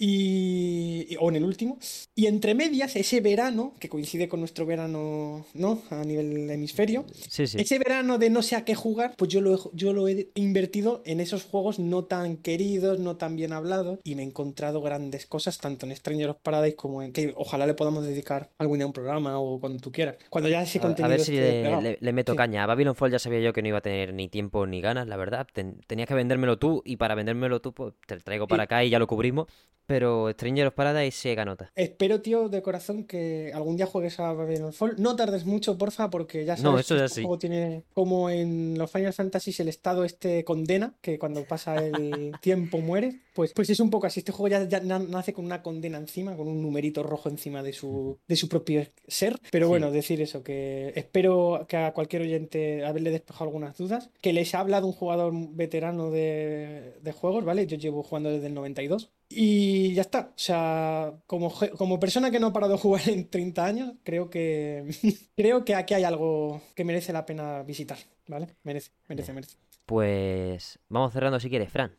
Y, 0.03 1.15
o 1.19 1.29
en 1.29 1.35
el 1.35 1.43
último. 1.43 1.77
Y 2.15 2.25
entre 2.25 2.55
medias, 2.55 2.95
ese 2.95 3.21
verano, 3.21 3.73
que 3.79 3.87
coincide 3.87 4.27
con 4.27 4.39
nuestro 4.39 4.65
verano, 4.65 5.45
¿no? 5.53 5.81
A 5.91 6.03
nivel 6.03 6.49
hemisferio, 6.49 7.05
Sí, 7.29 7.45
sí. 7.45 7.57
ese 7.61 7.77
verano 7.77 8.17
de 8.17 8.29
no 8.31 8.41
sé 8.41 8.55
a 8.55 8.65
qué 8.65 8.73
jugar, 8.73 9.13
pues 9.17 9.29
yo 9.31 9.41
lo, 9.41 9.53
he, 9.55 9.59
yo 9.73 9.93
lo 9.93 10.07
he 10.07 10.29
invertido 10.35 11.03
en 11.05 11.19
esos 11.19 11.43
juegos 11.43 11.77
no 11.79 12.05
tan 12.05 12.37
queridos, 12.37 12.99
no 12.99 13.15
tan 13.17 13.35
bien 13.35 13.53
hablados, 13.53 13.99
y 14.03 14.15
me 14.15 14.23
he 14.23 14.25
encontrado 14.25 14.81
grandes 14.81 15.25
cosas, 15.27 15.59
tanto 15.59 15.85
en 15.85 15.95
Stranger 15.95 16.29
of 16.31 16.37
Paradise 16.41 16.75
como 16.75 17.03
en 17.03 17.13
que 17.13 17.33
ojalá 17.35 17.67
le 17.67 17.73
podamos 17.75 18.03
dedicar 18.03 18.49
algún 18.57 18.79
día 18.79 18.87
un 18.87 18.93
programa 18.93 19.39
o 19.39 19.59
cuando 19.59 19.79
tú 19.79 19.91
quieras. 19.91 20.17
Cuando 20.29 20.49
ya 20.49 20.63
ese 20.63 20.79
A, 20.79 20.81
a 20.81 20.85
contenido 20.85 21.09
ver 21.11 21.19
si 21.19 21.33
esté 21.35 21.41
le, 21.41 21.51
desplegado. 21.53 21.81
le- 21.83 21.97
le 22.01 22.13
meto 22.13 22.31
Sí. 22.33 22.37
caña. 22.37 22.63
A 22.63 22.65
Babylon 22.65 22.95
Fall 22.95 23.11
ya 23.11 23.19
sabía 23.19 23.39
yo 23.39 23.53
que 23.53 23.61
no 23.61 23.67
iba 23.67 23.77
a 23.77 23.81
tener 23.81 24.13
ni 24.13 24.29
tiempo 24.29 24.65
ni 24.65 24.81
ganas, 24.81 25.07
la 25.07 25.15
verdad. 25.17 25.47
Ten- 25.53 25.79
tenías 25.87 26.07
que 26.07 26.15
vendérmelo 26.15 26.57
tú 26.57 26.81
y 26.85 26.97
para 26.97 27.13
vendérmelo 27.15 27.61
tú, 27.61 27.73
pues 27.73 27.93
te 28.07 28.15
lo 28.15 28.21
traigo 28.21 28.47
para 28.47 28.63
acá 28.63 28.83
y 28.83 28.89
ya 28.89 28.97
lo 28.99 29.07
cubrimos. 29.07 29.47
Pero 29.91 30.29
Stranger 30.31 30.67
of 30.67 30.73
Paradise 30.73 31.17
se 31.17 31.35
ganota. 31.35 31.69
Espero, 31.75 32.21
tío, 32.21 32.47
de 32.47 32.61
corazón 32.61 33.03
que 33.03 33.51
algún 33.53 33.75
día 33.75 33.85
juegues 33.85 34.21
a 34.21 34.31
Babylon 34.31 34.71
Fall. 34.71 34.95
No 34.97 35.17
tardes 35.17 35.45
mucho, 35.45 35.77
porfa, 35.77 36.09
porque 36.09 36.45
ya 36.45 36.55
sabes 36.55 36.63
No, 36.63 36.79
eso 36.79 36.95
que 36.95 37.03
este 37.03 37.21
juego 37.23 37.37
tiene 37.37 37.83
como 37.93 38.29
en 38.29 38.77
los 38.77 38.89
Final 38.89 39.11
Fantasy 39.11 39.53
el 39.59 39.67
estado 39.67 40.05
este 40.05 40.45
condena, 40.45 40.93
que 41.01 41.19
cuando 41.19 41.43
pasa 41.43 41.75
el 41.75 42.31
tiempo 42.41 42.79
muere. 42.79 43.19
Pues, 43.33 43.53
pues 43.53 43.69
es 43.69 43.79
un 43.79 43.89
poco 43.89 44.07
así. 44.07 44.19
Este 44.19 44.31
juego 44.31 44.47
ya, 44.49 44.67
ya 44.67 44.79
na- 44.81 44.99
nace 44.99 45.31
con 45.33 45.45
una 45.45 45.61
condena 45.61 45.97
encima, 45.97 46.35
con 46.35 46.47
un 46.47 46.61
numerito 46.61 47.01
rojo 47.03 47.29
encima 47.29 47.63
de 47.63 47.73
su, 47.73 48.19
de 48.27 48.35
su 48.35 48.49
propio 48.49 48.85
ser. 49.07 49.39
Pero 49.51 49.67
Sí. 49.67 49.69
bueno, 49.69 49.89
decir 49.91 50.21
eso, 50.21 50.43
que 50.43 50.91
espero 50.95 51.65
que 51.69 51.77
a 51.77 51.93
cualquier 51.93 52.23
oyente 52.23 52.85
haberle 52.85 53.09
despejado 53.11 53.45
algunas 53.45 53.77
dudas. 53.77 54.09
Que 54.21 54.33
les 54.33 54.53
habla 54.55 54.81
de 54.81 54.87
un 54.87 54.93
jugador 54.93 55.33
veterano 55.55 56.11
de, 56.11 56.95
de 57.01 57.11
juegos, 57.13 57.45
¿vale? 57.45 57.67
Yo 57.67 57.77
llevo 57.77 58.03
jugando 58.03 58.29
desde 58.31 58.47
el 58.47 58.53
92. 58.53 59.11
Y 59.29 59.93
ya 59.93 60.01
está. 60.01 60.31
O 60.35 60.39
sea, 60.39 61.13
como, 61.25 61.53
como 61.77 61.99
persona 61.99 62.31
que 62.31 62.39
no 62.41 62.47
ha 62.47 62.53
parado 62.53 62.73
de 62.73 62.79
jugar 62.79 63.07
en 63.07 63.29
30 63.29 63.65
años, 63.65 63.93
creo 64.03 64.29
que 64.29 64.83
creo 65.37 65.63
que 65.63 65.75
aquí 65.75 65.93
hay 65.93 66.03
algo 66.03 66.61
que 66.75 66.83
merece 66.83 67.13
la 67.13 67.25
pena 67.25 67.63
visitar, 67.63 67.97
¿vale? 68.27 68.47
Merece, 68.63 68.91
merece, 69.07 69.31
merece. 69.31 69.55
Pues 69.85 70.79
vamos 70.89 71.13
cerrando 71.13 71.39
si 71.39 71.49
quieres, 71.49 71.69
Fran. 71.71 71.91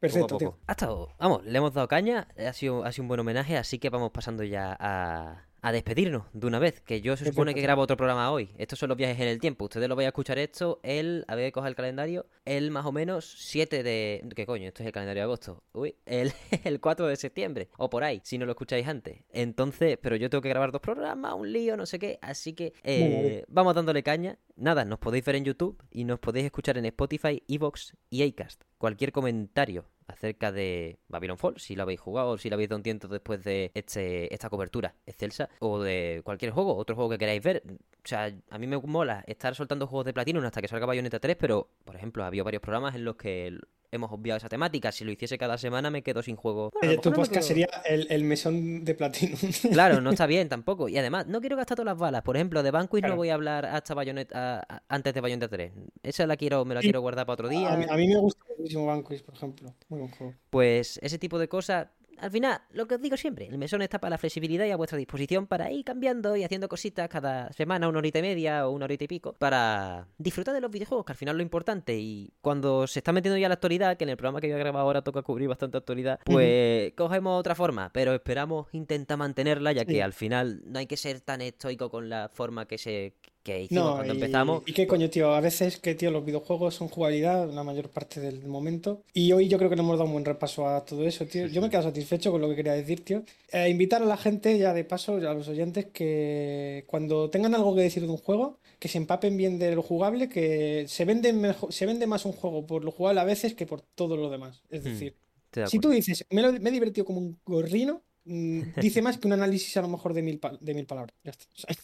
Perfecto, 0.00 0.36
tío. 0.38 0.58
Ha 0.66 0.72
estado, 0.72 1.14
vamos, 1.18 1.44
le 1.44 1.58
hemos 1.58 1.74
dado 1.74 1.88
caña, 1.88 2.28
ha 2.38 2.52
sido, 2.52 2.84
ha 2.84 2.92
sido 2.92 3.04
un 3.04 3.08
buen 3.08 3.20
homenaje, 3.20 3.56
así 3.56 3.78
que 3.78 3.90
vamos 3.90 4.10
pasando 4.12 4.44
ya 4.44 4.76
a, 4.78 5.47
a 5.60 5.72
despedirnos 5.72 6.24
de 6.32 6.46
una 6.46 6.58
vez, 6.58 6.80
que 6.80 7.00
yo 7.00 7.16
se 7.16 7.26
supone 7.26 7.54
que 7.54 7.60
grabo 7.60 7.82
otro 7.82 7.96
programa 7.96 8.30
hoy. 8.30 8.50
Estos 8.58 8.78
son 8.78 8.88
los 8.88 8.98
viajes 8.98 9.18
en 9.20 9.28
el 9.28 9.40
tiempo. 9.40 9.64
Ustedes 9.64 9.88
lo 9.88 9.96
vais 9.96 10.06
a 10.06 10.10
escuchar 10.10 10.38
esto, 10.38 10.80
el, 10.82 11.24
a 11.28 11.34
ver, 11.34 11.52
coja 11.52 11.68
el 11.68 11.74
calendario, 11.74 12.26
el 12.44 12.70
más 12.70 12.86
o 12.86 12.92
menos 12.92 13.34
7 13.38 13.82
de... 13.82 14.24
¿Qué 14.34 14.46
coño? 14.46 14.68
Esto 14.68 14.82
es 14.82 14.86
el 14.86 14.92
calendario 14.92 15.20
de 15.20 15.24
agosto. 15.24 15.62
Uy, 15.72 15.96
el, 16.06 16.32
el 16.64 16.80
4 16.80 17.06
de 17.06 17.16
septiembre, 17.16 17.68
o 17.76 17.90
por 17.90 18.04
ahí, 18.04 18.20
si 18.24 18.38
no 18.38 18.46
lo 18.46 18.52
escucháis 18.52 18.86
antes. 18.86 19.24
Entonces, 19.30 19.98
pero 20.00 20.16
yo 20.16 20.30
tengo 20.30 20.42
que 20.42 20.48
grabar 20.48 20.72
dos 20.72 20.80
programas, 20.80 21.34
un 21.34 21.52
lío, 21.52 21.76
no 21.76 21.86
sé 21.86 21.98
qué, 21.98 22.18
así 22.22 22.52
que 22.52 22.72
eh, 22.82 23.44
vamos 23.48 23.74
dándole 23.74 24.02
caña. 24.02 24.38
Nada, 24.56 24.84
nos 24.84 24.98
podéis 24.98 25.24
ver 25.24 25.36
en 25.36 25.44
YouTube 25.44 25.82
y 25.90 26.04
nos 26.04 26.18
podéis 26.18 26.46
escuchar 26.46 26.78
en 26.78 26.86
Spotify, 26.86 27.42
Evox 27.48 27.96
y 28.10 28.22
Acast. 28.22 28.62
Cualquier 28.78 29.12
comentario 29.12 29.84
acerca 30.08 30.50
de 30.50 30.98
Babylon 31.08 31.38
Fall, 31.38 31.58
si 31.58 31.76
lo 31.76 31.82
habéis 31.82 32.00
jugado 32.00 32.30
o 32.30 32.38
si 32.38 32.48
lo 32.48 32.54
habéis 32.54 32.70
dado 32.70 32.78
un 32.78 32.82
tiento 32.82 33.08
después 33.08 33.44
de 33.44 33.70
este, 33.74 34.32
esta 34.34 34.50
cobertura 34.50 34.94
excelsa, 35.06 35.48
o 35.60 35.80
de 35.80 36.22
cualquier 36.24 36.50
juego, 36.50 36.76
otro 36.76 36.96
juego 36.96 37.10
que 37.10 37.18
queráis 37.18 37.42
ver. 37.42 37.62
O 37.66 38.08
sea, 38.08 38.32
a 38.50 38.58
mí 38.58 38.66
me 38.66 38.78
mola 38.78 39.22
estar 39.26 39.54
soltando 39.54 39.86
juegos 39.86 40.06
de 40.06 40.14
Platinum 40.14 40.44
hasta 40.44 40.60
que 40.60 40.68
salga 40.68 40.86
Bayonetta 40.86 41.20
3, 41.20 41.36
pero, 41.38 41.68
por 41.84 41.94
ejemplo, 41.94 42.24
había 42.24 42.42
varios 42.42 42.62
programas 42.62 42.94
en 42.94 43.04
los 43.04 43.16
que 43.16 43.58
hemos 43.90 44.10
obviado 44.12 44.36
esa 44.38 44.48
temática. 44.48 44.92
Si 44.92 45.04
lo 45.04 45.10
hiciese 45.10 45.38
cada 45.38 45.58
semana 45.58 45.90
me 45.90 46.02
quedo 46.02 46.22
sin 46.22 46.36
juego. 46.36 46.70
Bueno, 46.74 46.92
Eh, 46.92 46.98
tu 46.98 47.10
no 47.10 47.16
podcast 47.16 47.38
quedo- 47.38 47.48
sería 47.48 47.68
el, 47.86 48.06
el 48.10 48.24
mesón 48.24 48.84
de 48.84 48.94
platino. 48.94 49.36
Claro, 49.72 50.00
no 50.00 50.10
está 50.10 50.26
bien 50.26 50.48
tampoco. 50.48 50.88
Y 50.88 50.98
además, 50.98 51.26
no 51.26 51.40
quiero 51.40 51.56
gastar 51.56 51.76
todas 51.76 51.86
las 51.92 51.98
balas. 51.98 52.22
Por 52.22 52.36
ejemplo, 52.36 52.62
de 52.62 52.70
Vanquish 52.70 53.02
no 53.04 53.16
voy 53.16 53.30
a 53.30 53.34
hablar 53.34 53.66
hasta 53.66 53.94
Bayonetta, 53.94 54.58
a- 54.58 54.64
a- 54.68 54.82
antes 54.88 55.14
de 55.14 55.20
Bayonetta 55.20 55.48
3. 55.48 55.72
Esa 56.02 56.26
la 56.26 56.36
quiero, 56.36 56.64
me 56.64 56.74
la 56.74 56.80
Sí. 56.80 56.86
quiero 56.88 57.00
guardar 57.00 57.26
para 57.26 57.34
otro 57.34 57.48
día. 57.48 57.72
A 57.72 57.76
mí, 57.76 57.86
a 57.88 57.96
mí 57.96 58.08
me 58.08 58.16
gusta 58.18 58.44
muchísimo 58.58 58.86
Vanquish, 58.86 59.22
por 59.22 59.34
ejemplo. 59.34 59.74
Muy 59.88 60.00
buen 60.00 60.12
juego. 60.12 60.34
Pues 60.50 60.98
ese 61.02 61.18
tipo 61.18 61.38
de 61.38 61.48
cosas, 61.48 61.88
al 62.20 62.30
final, 62.30 62.60
lo 62.72 62.86
que 62.86 62.96
os 62.96 63.00
digo 63.00 63.16
siempre, 63.16 63.46
el 63.46 63.58
mesón 63.58 63.82
está 63.82 63.98
para 63.98 64.10
la 64.10 64.18
flexibilidad 64.18 64.66
y 64.66 64.70
a 64.70 64.76
vuestra 64.76 64.98
disposición 64.98 65.46
para 65.46 65.70
ir 65.70 65.84
cambiando 65.84 66.36
y 66.36 66.44
haciendo 66.44 66.68
cositas 66.68 67.08
cada 67.08 67.52
semana, 67.52 67.88
una 67.88 67.98
horita 67.98 68.18
y 68.18 68.22
media 68.22 68.66
o 68.66 68.70
una 68.72 68.84
horita 68.84 69.04
y 69.04 69.08
pico, 69.08 69.34
para 69.34 70.06
disfrutar 70.18 70.54
de 70.54 70.60
los 70.60 70.70
videojuegos, 70.70 71.04
que 71.06 71.12
al 71.12 71.16
final 71.18 71.34
es 71.34 71.38
lo 71.38 71.42
importante. 71.42 71.96
Y 71.98 72.32
cuando 72.40 72.86
se 72.86 73.00
está 73.00 73.12
metiendo 73.12 73.38
ya 73.38 73.48
la 73.48 73.54
actualidad, 73.54 73.96
que 73.96 74.04
en 74.04 74.10
el 74.10 74.16
programa 74.16 74.40
que 74.40 74.48
voy 74.48 74.54
a 74.56 74.58
grabar 74.58 74.82
ahora 74.82 75.02
toca 75.02 75.22
cubrir 75.22 75.48
bastante 75.48 75.76
actualidad, 75.78 76.20
pues 76.24 76.92
cogemos 76.94 77.38
otra 77.38 77.54
forma, 77.54 77.90
pero 77.92 78.14
esperamos 78.14 78.66
intentar 78.72 79.16
mantenerla, 79.18 79.72
ya 79.72 79.84
que 79.84 79.92
Sí. 79.94 80.00
al 80.00 80.12
final 80.12 80.60
no 80.64 80.78
hay 80.78 80.86
que 80.86 80.96
ser 80.96 81.20
tan 81.20 81.40
estoico 81.40 81.90
con 81.90 82.08
la 82.08 82.28
forma 82.32 82.66
que 82.66 82.78
se 82.78 83.14
que 83.42 83.62
hicimos 83.62 83.94
No, 83.94 83.96
cuando 83.96 84.12
y, 84.14 84.14
empezamos. 84.14 84.62
y 84.64 84.72
qué 84.72 84.86
coño, 84.86 85.10
tío. 85.10 85.32
A 85.34 85.40
veces 85.40 85.78
que, 85.78 85.94
tío, 85.94 86.10
los 86.10 86.24
videojuegos 86.24 86.74
son 86.74 86.88
jugabilidad 86.88 87.50
la 87.52 87.62
mayor 87.64 87.90
parte 87.90 88.18
del 88.20 88.46
momento. 88.46 89.02
Y 89.12 89.32
hoy 89.32 89.48
yo 89.48 89.58
creo 89.58 89.68
que 89.68 89.76
le 89.76 89.82
hemos 89.82 89.96
dado 89.98 90.06
un 90.06 90.12
buen 90.12 90.24
repaso 90.24 90.66
a 90.68 90.84
todo 90.84 91.04
eso, 91.06 91.26
tío. 91.26 91.46
Yo 91.48 91.60
me 91.60 91.66
he 91.66 91.70
quedado 91.70 91.88
satisfecho 91.88 92.30
con 92.32 92.40
lo 92.40 92.48
que 92.48 92.56
quería 92.56 92.72
decir, 92.72 93.04
tío. 93.04 93.24
Eh, 93.52 93.68
invitar 93.68 94.02
a 94.02 94.06
la 94.06 94.16
gente, 94.16 94.58
ya 94.58 94.72
de 94.72 94.84
paso, 94.84 95.16
a 95.16 95.34
los 95.34 95.48
oyentes, 95.48 95.86
que 95.92 96.84
cuando 96.86 97.28
tengan 97.30 97.54
algo 97.54 97.74
que 97.74 97.82
decir 97.82 98.02
de 98.04 98.08
un 98.10 98.16
juego, 98.18 98.58
que 98.78 98.88
se 98.88 98.98
empapen 98.98 99.36
bien 99.36 99.58
de 99.58 99.74
lo 99.74 99.82
jugable, 99.82 100.28
que 100.28 100.86
se 100.88 101.04
vende, 101.04 101.32
mejor, 101.32 101.72
se 101.72 101.84
vende 101.86 102.06
más 102.06 102.24
un 102.24 102.32
juego 102.32 102.66
por 102.66 102.84
lo 102.84 102.90
jugable 102.92 103.20
a 103.20 103.24
veces 103.24 103.54
que 103.54 103.66
por 103.66 103.82
todo 103.82 104.16
lo 104.16 104.30
demás. 104.30 104.62
Es 104.70 104.84
Hmm, 104.84 104.88
decir, 104.92 105.14
de 105.52 105.62
si 105.64 105.78
tú 105.80 105.90
dices, 105.90 106.26
me, 106.30 106.42
lo- 106.42 106.52
me 106.52 106.70
he 106.70 106.72
divertido 106.72 107.04
como 107.04 107.18
un 107.20 107.38
gorrino, 107.44 108.02
mm, 108.24 108.62
dice 108.76 109.02
más 109.02 109.18
que 109.18 109.26
un 109.26 109.34
análisis 109.34 109.76
a 109.76 109.82
lo 109.82 109.88
mejor 109.88 110.14
de 110.14 110.22
mil, 110.22 110.38
pa- 110.38 110.56
de 110.60 110.74
mil 110.74 110.86
palabras. 110.86 111.14
Ya 111.24 111.30
está. 111.32 111.44
O 111.54 111.58
sea, 111.58 111.76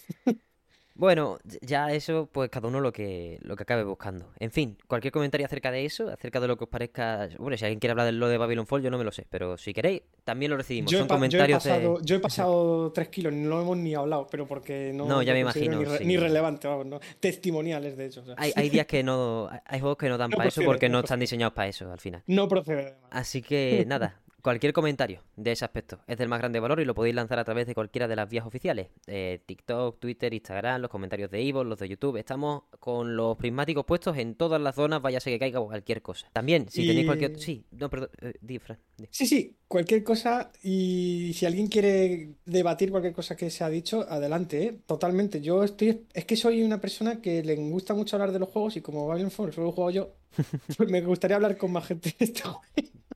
Bueno, 0.97 1.39
ya 1.61 1.93
eso, 1.93 2.29
pues 2.31 2.51
cada 2.51 2.69
uno 2.69 2.81
lo 2.81 2.93
que, 2.93 3.39
lo 3.43 3.57
que 3.57 3.65
acabe 3.65 3.83
buscando. 3.83 4.31
En 4.39 4.53
fin, 4.53 4.79
cualquier 4.87 5.13
comentario 5.13 5.45
acerca 5.45 5.73
de 5.73 5.85
eso, 5.85 6.09
acerca 6.09 6.39
de 6.39 6.47
lo 6.47 6.57
que 6.57 6.65
os 6.65 6.71
parezca. 6.71 7.29
Bueno, 7.39 7.57
si 7.57 7.65
alguien 7.65 7.81
quiere 7.81 7.91
hablar 7.93 8.07
de 8.07 8.13
lo 8.13 8.29
de 8.29 8.39
Babylon 8.39 8.67
Fall, 8.67 8.81
yo 8.83 8.91
no 8.91 8.99
me 8.99 9.03
lo 9.05 9.11
sé, 9.11 9.27
pero 9.29 9.59
si 9.59 9.75
queréis, 9.75 10.03
también 10.23 10.51
lo 10.53 10.57
recibimos. 10.57 10.91
Yo 10.93 10.99
he, 10.99 11.01
Son 11.01 11.09
pa- 11.09 11.15
yo 11.15 11.17
he 11.17 11.19
comentarios 11.19 11.65
de- 11.65 11.99
yo 12.07 12.17
he 12.17 12.19
pasado 12.21 12.93
tres 12.93 13.09
kilos, 13.09 13.33
no 13.33 13.61
hemos 13.61 13.77
ni 13.77 13.95
hablado, 13.95 14.29
pero 14.31 14.47
porque 14.47 14.93
no, 14.95 15.07
No, 15.07 15.23
ya 15.23 15.33
me 15.33 15.41
imagino, 15.41 15.79
Ni, 15.79 15.85
re- 15.85 15.99
sí. 15.99 16.05
ni 16.05 16.17
relevante, 16.17 16.69
vamos, 16.69 16.87
no. 16.87 17.01
Testimoniales, 17.19 17.97
de 17.97 18.07
hecho. 18.07 18.21
o 18.21 18.25
sea. 18.27 18.35
Hay, 18.39 18.53
hay 18.55 18.71
días 18.71 18.87
que 18.87 19.03
no. 19.03 19.49
Hay 19.67 19.81
juegos 19.81 19.99
que 19.99 20.09
no 20.09 20.17
dan 20.17 20.31
No 20.35 20.37
para 20.37 20.49
eso 20.49 20.63
porque 20.65 20.89
no 20.89 20.95
no 20.99 21.01
están 21.01 21.19
diseñados 21.19 21.55
para 21.55 21.69
eso 21.69 21.91
al 21.91 21.99
final. 21.99 22.23
No 22.29 22.47
procede, 22.49 22.83
además. 22.83 23.01
Así 23.11 23.43
que 23.43 23.85
nada, 23.89 24.21
cualquier 24.45 24.75
comentario 24.75 25.23
de 25.37 25.53
ese 25.53 25.65
aspecto 25.65 26.01
es 26.07 26.19
del 26.19 26.29
más 26.29 26.39
grande 26.39 26.61
valor 26.61 26.79
y 26.79 26.85
lo 26.85 26.95
podéis 26.95 27.15
lanzar 27.15 27.39
a 27.39 27.45
través 27.45 27.67
de 27.67 27.75
cualquiera 27.75 28.07
de 28.07 28.15
las 28.15 28.29
vías 28.29 28.45
oficiales. 28.45 28.89
Eh, 29.07 29.41
TikTok, 29.47 29.99
Twitter, 29.99 30.35
Instagram, 30.35 30.83
los 30.83 30.91
comentarios 30.91 31.31
de 31.31 31.41
Ivo, 31.41 31.65
los 31.65 31.79
de 31.79 31.89
YouTube. 31.89 32.19
Estamos 32.19 32.65
con 32.79 33.17
los 33.17 33.39
prismáticos 33.39 33.87
puestos 33.87 34.19
en 34.19 34.35
todas 34.35 34.61
las 34.61 34.75
zonas, 34.75 35.01
vaya 35.01 35.19
que 35.19 35.39
caiga 35.39 35.61
cualquier 35.61 36.03
cosa. 36.03 36.29
También, 36.35 36.69
si 36.69 36.87
tenéis 36.87 37.07
cualquier... 37.07 37.39
Sí, 37.41 37.65
no, 37.71 37.89
perdón, 37.89 38.11
eh, 38.21 38.35
di, 38.43 38.59
Fran, 38.59 38.79
di. 38.99 39.09
Sí, 39.11 39.27
sí, 39.27 39.57
cualquier 39.67 40.05
cosa 40.05 40.53
y 40.63 41.33
si 41.35 41.47
alguien 41.47 41.69
quiere 41.69 42.35
debatir 42.45 42.91
cualquier 42.91 43.15
cosa 43.15 43.37
que 43.37 43.49
se 43.49 43.65
ha 43.65 43.71
dicho, 43.71 44.05
adelante, 44.07 44.63
¿eh? 44.63 44.79
Totalmente. 44.85 45.41
Yo 45.41 45.65
estoy, 45.65 46.05
es 46.13 46.25
que 46.27 46.37
soy 46.37 46.63
una 46.63 46.83
persona 46.83 47.23
que 47.23 47.43
le 47.43 47.57
gusta 47.57 47.95
mucho 47.95 48.17
hablar 48.17 48.33
de 48.33 48.41
los 48.41 48.51
juegos 48.51 48.77
y 48.77 48.83
como 48.83 49.07
Babylon 49.07 49.31
Fall 49.31 49.55
solo 49.55 49.73
juego 49.73 49.91
yo, 49.91 50.17
pues 50.77 50.91
me 50.91 51.01
gustaría 51.01 51.37
hablar 51.37 51.57
con 51.57 51.73
más 51.73 51.87
gente 51.87 52.15
de 52.19 52.27
este 52.27 52.43
juego. 52.43 52.61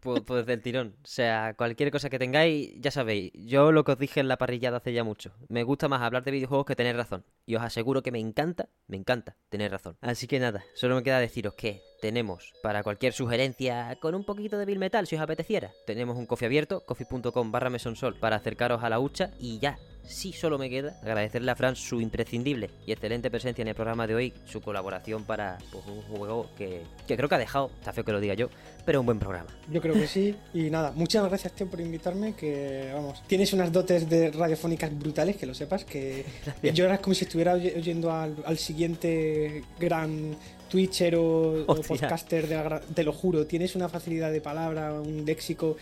Pues, 0.09 0.23
pues 0.47 0.63
tirón. 0.63 0.97
O 1.05 1.07
sea, 1.07 1.55
cualquier 1.55 1.91
cosa 1.91 2.09
que 2.09 2.19
tengáis, 2.19 2.73
ya 2.81 2.91
sabéis. 2.91 3.31
Yo 3.35 3.73
lo 3.73 3.85
que 3.85 3.93
os 3.93 3.99
dije 3.99 4.21
en 4.21 4.29
la 4.29 4.39
parrillada 4.39 4.79
hace 4.79 4.95
ya 4.95 5.05
mucho. 5.05 5.35
Me 5.49 5.65
gusta 5.65 5.89
más 5.89 6.01
hablar 6.01 6.25
de 6.25 6.31
videojuegos 6.31 6.65
que 6.65 6.77
tener 6.77 6.97
razón. 6.97 7.25
Y 7.45 7.57
os 7.57 7.63
aseguro 7.63 8.03
que 8.03 8.11
me 8.11 8.19
encanta, 8.19 8.71
me 8.87 8.97
encanta 8.97 9.37
tener 9.51 9.71
razón. 9.71 9.99
Así 10.01 10.27
que 10.27 10.39
nada, 10.39 10.65
solo 10.75 10.97
me 10.97 11.03
queda 11.03 11.21
deciros 11.21 11.55
que 11.55 11.83
tenemos 12.01 12.53
para 12.63 12.83
cualquier 12.83 13.13
sugerencia 13.13 13.97
con 14.01 14.15
un 14.15 14.25
poquito 14.25 14.59
de 14.59 14.65
Bill 14.65 14.79
Metal 14.79 15.07
si 15.07 15.17
os 15.17 15.23
apeteciera. 15.23 15.73
Tenemos 15.87 16.17
un 16.17 16.27
coffee 16.27 16.47
abierto, 16.47 16.81
coffee.com 16.87 17.51
barra 17.53 17.71
mesonsol 17.71 18.15
para 18.19 18.37
acercaros 18.37 18.83
a 18.83 18.89
la 18.89 19.01
hucha 19.01 19.31
y 19.39 19.59
ya. 19.59 19.79
Sí, 20.05 20.33
solo 20.33 20.57
me 20.57 20.71
queda 20.71 20.99
agradecerle 21.03 21.51
a 21.51 21.55
Fran 21.57 21.77
su 21.77 22.01
imprescindible 22.01 22.71
y 22.87 22.93
excelente 22.93 23.31
presencia 23.31 23.61
en 23.61 23.69
el 23.69 23.75
programa 23.75 24.07
de 24.07 24.15
hoy, 24.15 24.33
su 24.47 24.63
colaboración 24.63 25.25
para 25.25 25.59
pues, 25.71 25.85
un 25.87 26.01
juego 26.01 26.49
que, 26.57 26.81
que 27.07 27.15
creo 27.15 27.29
que 27.29 27.35
ha 27.35 27.39
dejado, 27.39 27.71
está 27.79 27.93
feo 27.93 28.05
que 28.07 28.13
lo 28.13 28.21
diga 28.21 28.33
yo, 28.33 28.49
pero 28.87 29.01
un 29.01 29.07
buen 29.07 29.19
programa. 29.19 29.51
Yo 29.71 29.83
creo 29.83 29.93
que 29.93 30.07
sí. 30.07 30.35
Y 30.55 30.71
nada, 30.71 30.93
muchas 30.93 31.23
gracias, 31.29 31.53
tío, 31.53 31.69
por 31.69 31.79
invitarme. 31.81 32.33
Que 32.35 32.91
vamos, 32.95 33.23
tienes 33.27 33.53
unas 33.53 33.71
dotes 33.71 34.09
de 34.09 34.31
radiofónicas 34.31 34.99
brutales, 34.99 35.37
que 35.37 35.45
lo 35.45 35.53
sepas. 35.53 35.85
Que 35.85 36.25
yo 36.73 36.87
era 36.87 36.97
como 36.99 37.13
si 37.15 37.25
estuviera 37.27 37.53
oy- 37.53 37.75
oyendo 37.77 38.11
al, 38.11 38.35
al 38.47 38.57
siguiente 38.57 39.63
gran 39.79 40.35
Twitcher 40.69 41.17
o, 41.17 41.65
podcaster, 41.67 42.47
de 42.47 42.55
la 42.55 42.81
te 42.81 43.03
lo 43.03 43.13
juro. 43.13 43.47
Tienes 43.47 43.75
una 43.75 43.89
facilidad 43.89 44.31
de 44.31 44.41
palabra, 44.41 44.93
un 44.93 45.25
léxico 45.25 45.77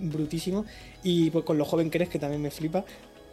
brutísimo. 0.00 0.64
Y 1.02 1.30
pues, 1.30 1.44
con 1.44 1.58
lo 1.58 1.64
joven 1.64 1.90
que 1.90 1.98
eres, 1.98 2.08
que 2.08 2.18
también 2.18 2.42
me 2.42 2.50
flipa. 2.50 2.84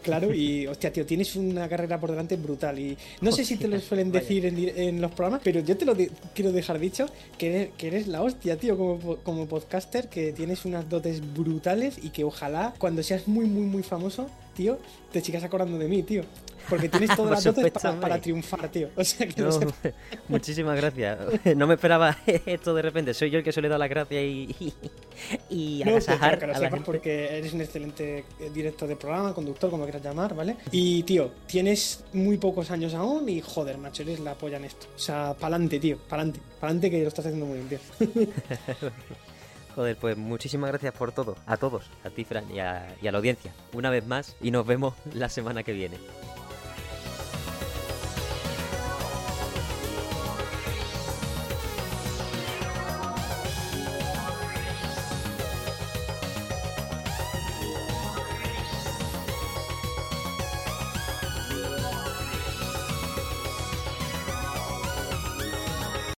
Claro, 0.03 0.33
y 0.33 0.67
hostia, 0.67 0.93
tío, 0.93 1.05
tienes 1.05 1.35
una 1.35 1.67
carrera 1.67 1.99
por 1.99 2.11
delante 2.11 2.35
brutal. 2.35 2.77
Y 2.77 2.97
no 3.21 3.31
sé 3.31 3.43
si 3.43 3.57
te 3.57 3.67
lo 3.67 3.79
suelen 3.79 4.11
decir 4.11 4.45
en, 4.45 5.01
los 5.01 5.11
programas, 5.11 5.41
pero 5.43 5.61
yo 5.61 5.75
te 5.75 5.85
lo 5.85 5.95
de- 5.95 6.11
quiero 6.33 6.51
dejar 6.51 6.79
dicho 6.79 7.07
que 7.37 7.47
eres, 7.47 7.69
que 7.77 7.87
eres 7.87 8.07
la 8.07 8.21
hostia, 8.21 8.57
tío, 8.57 8.77
como, 8.77 9.17
como 9.17 9.47
podcaster, 9.47 10.07
que 10.07 10.31
tienes 10.31 10.65
unas 10.65 10.87
dotes 10.87 11.21
brutales 11.33 11.97
y 12.01 12.09
que 12.09 12.23
ojalá 12.23 12.73
cuando 12.77 13.01
seas 13.01 13.27
muy, 13.27 13.45
muy, 13.45 13.63
muy 13.63 13.81
famoso, 13.81 14.29
tío, 14.55 14.79
te 15.11 15.21
sigas 15.21 15.43
acordando 15.43 15.77
de 15.77 15.87
mí, 15.87 16.01
tío. 16.03 16.23
Porque 16.67 16.89
tienes 16.89 17.15
todas 17.15 17.31
las 17.31 17.43
dotes 17.55 17.71
para, 17.71 17.99
para 17.99 18.19
triunfar, 18.19 18.67
tío. 18.69 18.89
O 18.95 19.03
sea, 19.03 19.27
que 19.27 19.39
lo 19.39 19.49
No, 19.49 19.51
sepas. 19.51 19.75
muchísimas 20.29 20.75
gracias. 20.75 21.19
No 21.55 21.67
me 21.67 21.75
esperaba 21.75 22.17
esto 22.25 22.73
de 22.73 22.81
repente. 22.81 23.13
Soy 23.13 23.29
yo 23.29 23.37
el 23.37 23.43
que 23.43 23.51
suele 23.51 23.69
dar 23.69 23.77
las 23.77 23.89
gracias 23.89 24.23
y, 24.23 24.55
y, 24.59 24.73
y 25.79 25.83
No, 25.85 25.91
agasajar 25.91 26.39
que 26.39 26.47
lo 26.47 26.55
a 26.55 26.59
la 26.59 26.69
gente. 26.71 26.83
porque 26.83 27.37
eres 27.37 27.53
un 27.53 27.61
excelente 27.61 28.25
eh, 28.39 28.49
director 28.51 28.87
de 28.87 28.95
programa, 28.95 29.31
conductor, 29.35 29.69
como 29.69 29.83
quieras 29.83 30.01
llamar, 30.01 30.33
¿vale? 30.33 30.55
Y, 30.71 31.03
tío, 31.03 31.29
tienes 31.45 32.03
muy 32.13 32.37
pocos 32.37 32.71
años 32.71 32.95
aún 32.95 33.29
y, 33.29 33.41
joder, 33.41 33.77
macho, 33.77 34.01
eres 34.01 34.19
la 34.21 34.33
polla 34.33 34.57
en 34.57 34.65
esto. 34.65 34.87
O 34.95 34.99
sea, 34.99 35.35
pa'lante, 35.39 35.79
tío, 35.79 35.99
pa'lante. 36.09 36.39
Pa'lante 36.59 36.89
que 36.89 37.01
lo 37.03 37.09
estás 37.09 37.27
haciendo 37.27 37.45
muy 37.45 37.59
bien, 37.59 37.69
tío. 37.69 38.89
Joder, 39.75 39.97
pues 39.97 40.15
muchísimas 40.15 40.69
gracias 40.69 40.93
por 40.93 41.11
todo. 41.11 41.35
A 41.45 41.57
todos. 41.57 41.83
A 42.05 42.09
ti, 42.09 42.23
Fran, 42.23 42.49
y 42.49 42.59
a, 42.59 42.95
y 43.01 43.07
a 43.07 43.11
la 43.11 43.17
audiencia. 43.17 43.53
Una 43.73 43.89
vez 43.89 44.07
más. 44.07 44.37
Y 44.39 44.51
nos 44.51 44.65
vemos 44.65 44.93
la 45.13 45.27
semana 45.27 45.63
que 45.63 45.73
viene. 45.73 45.97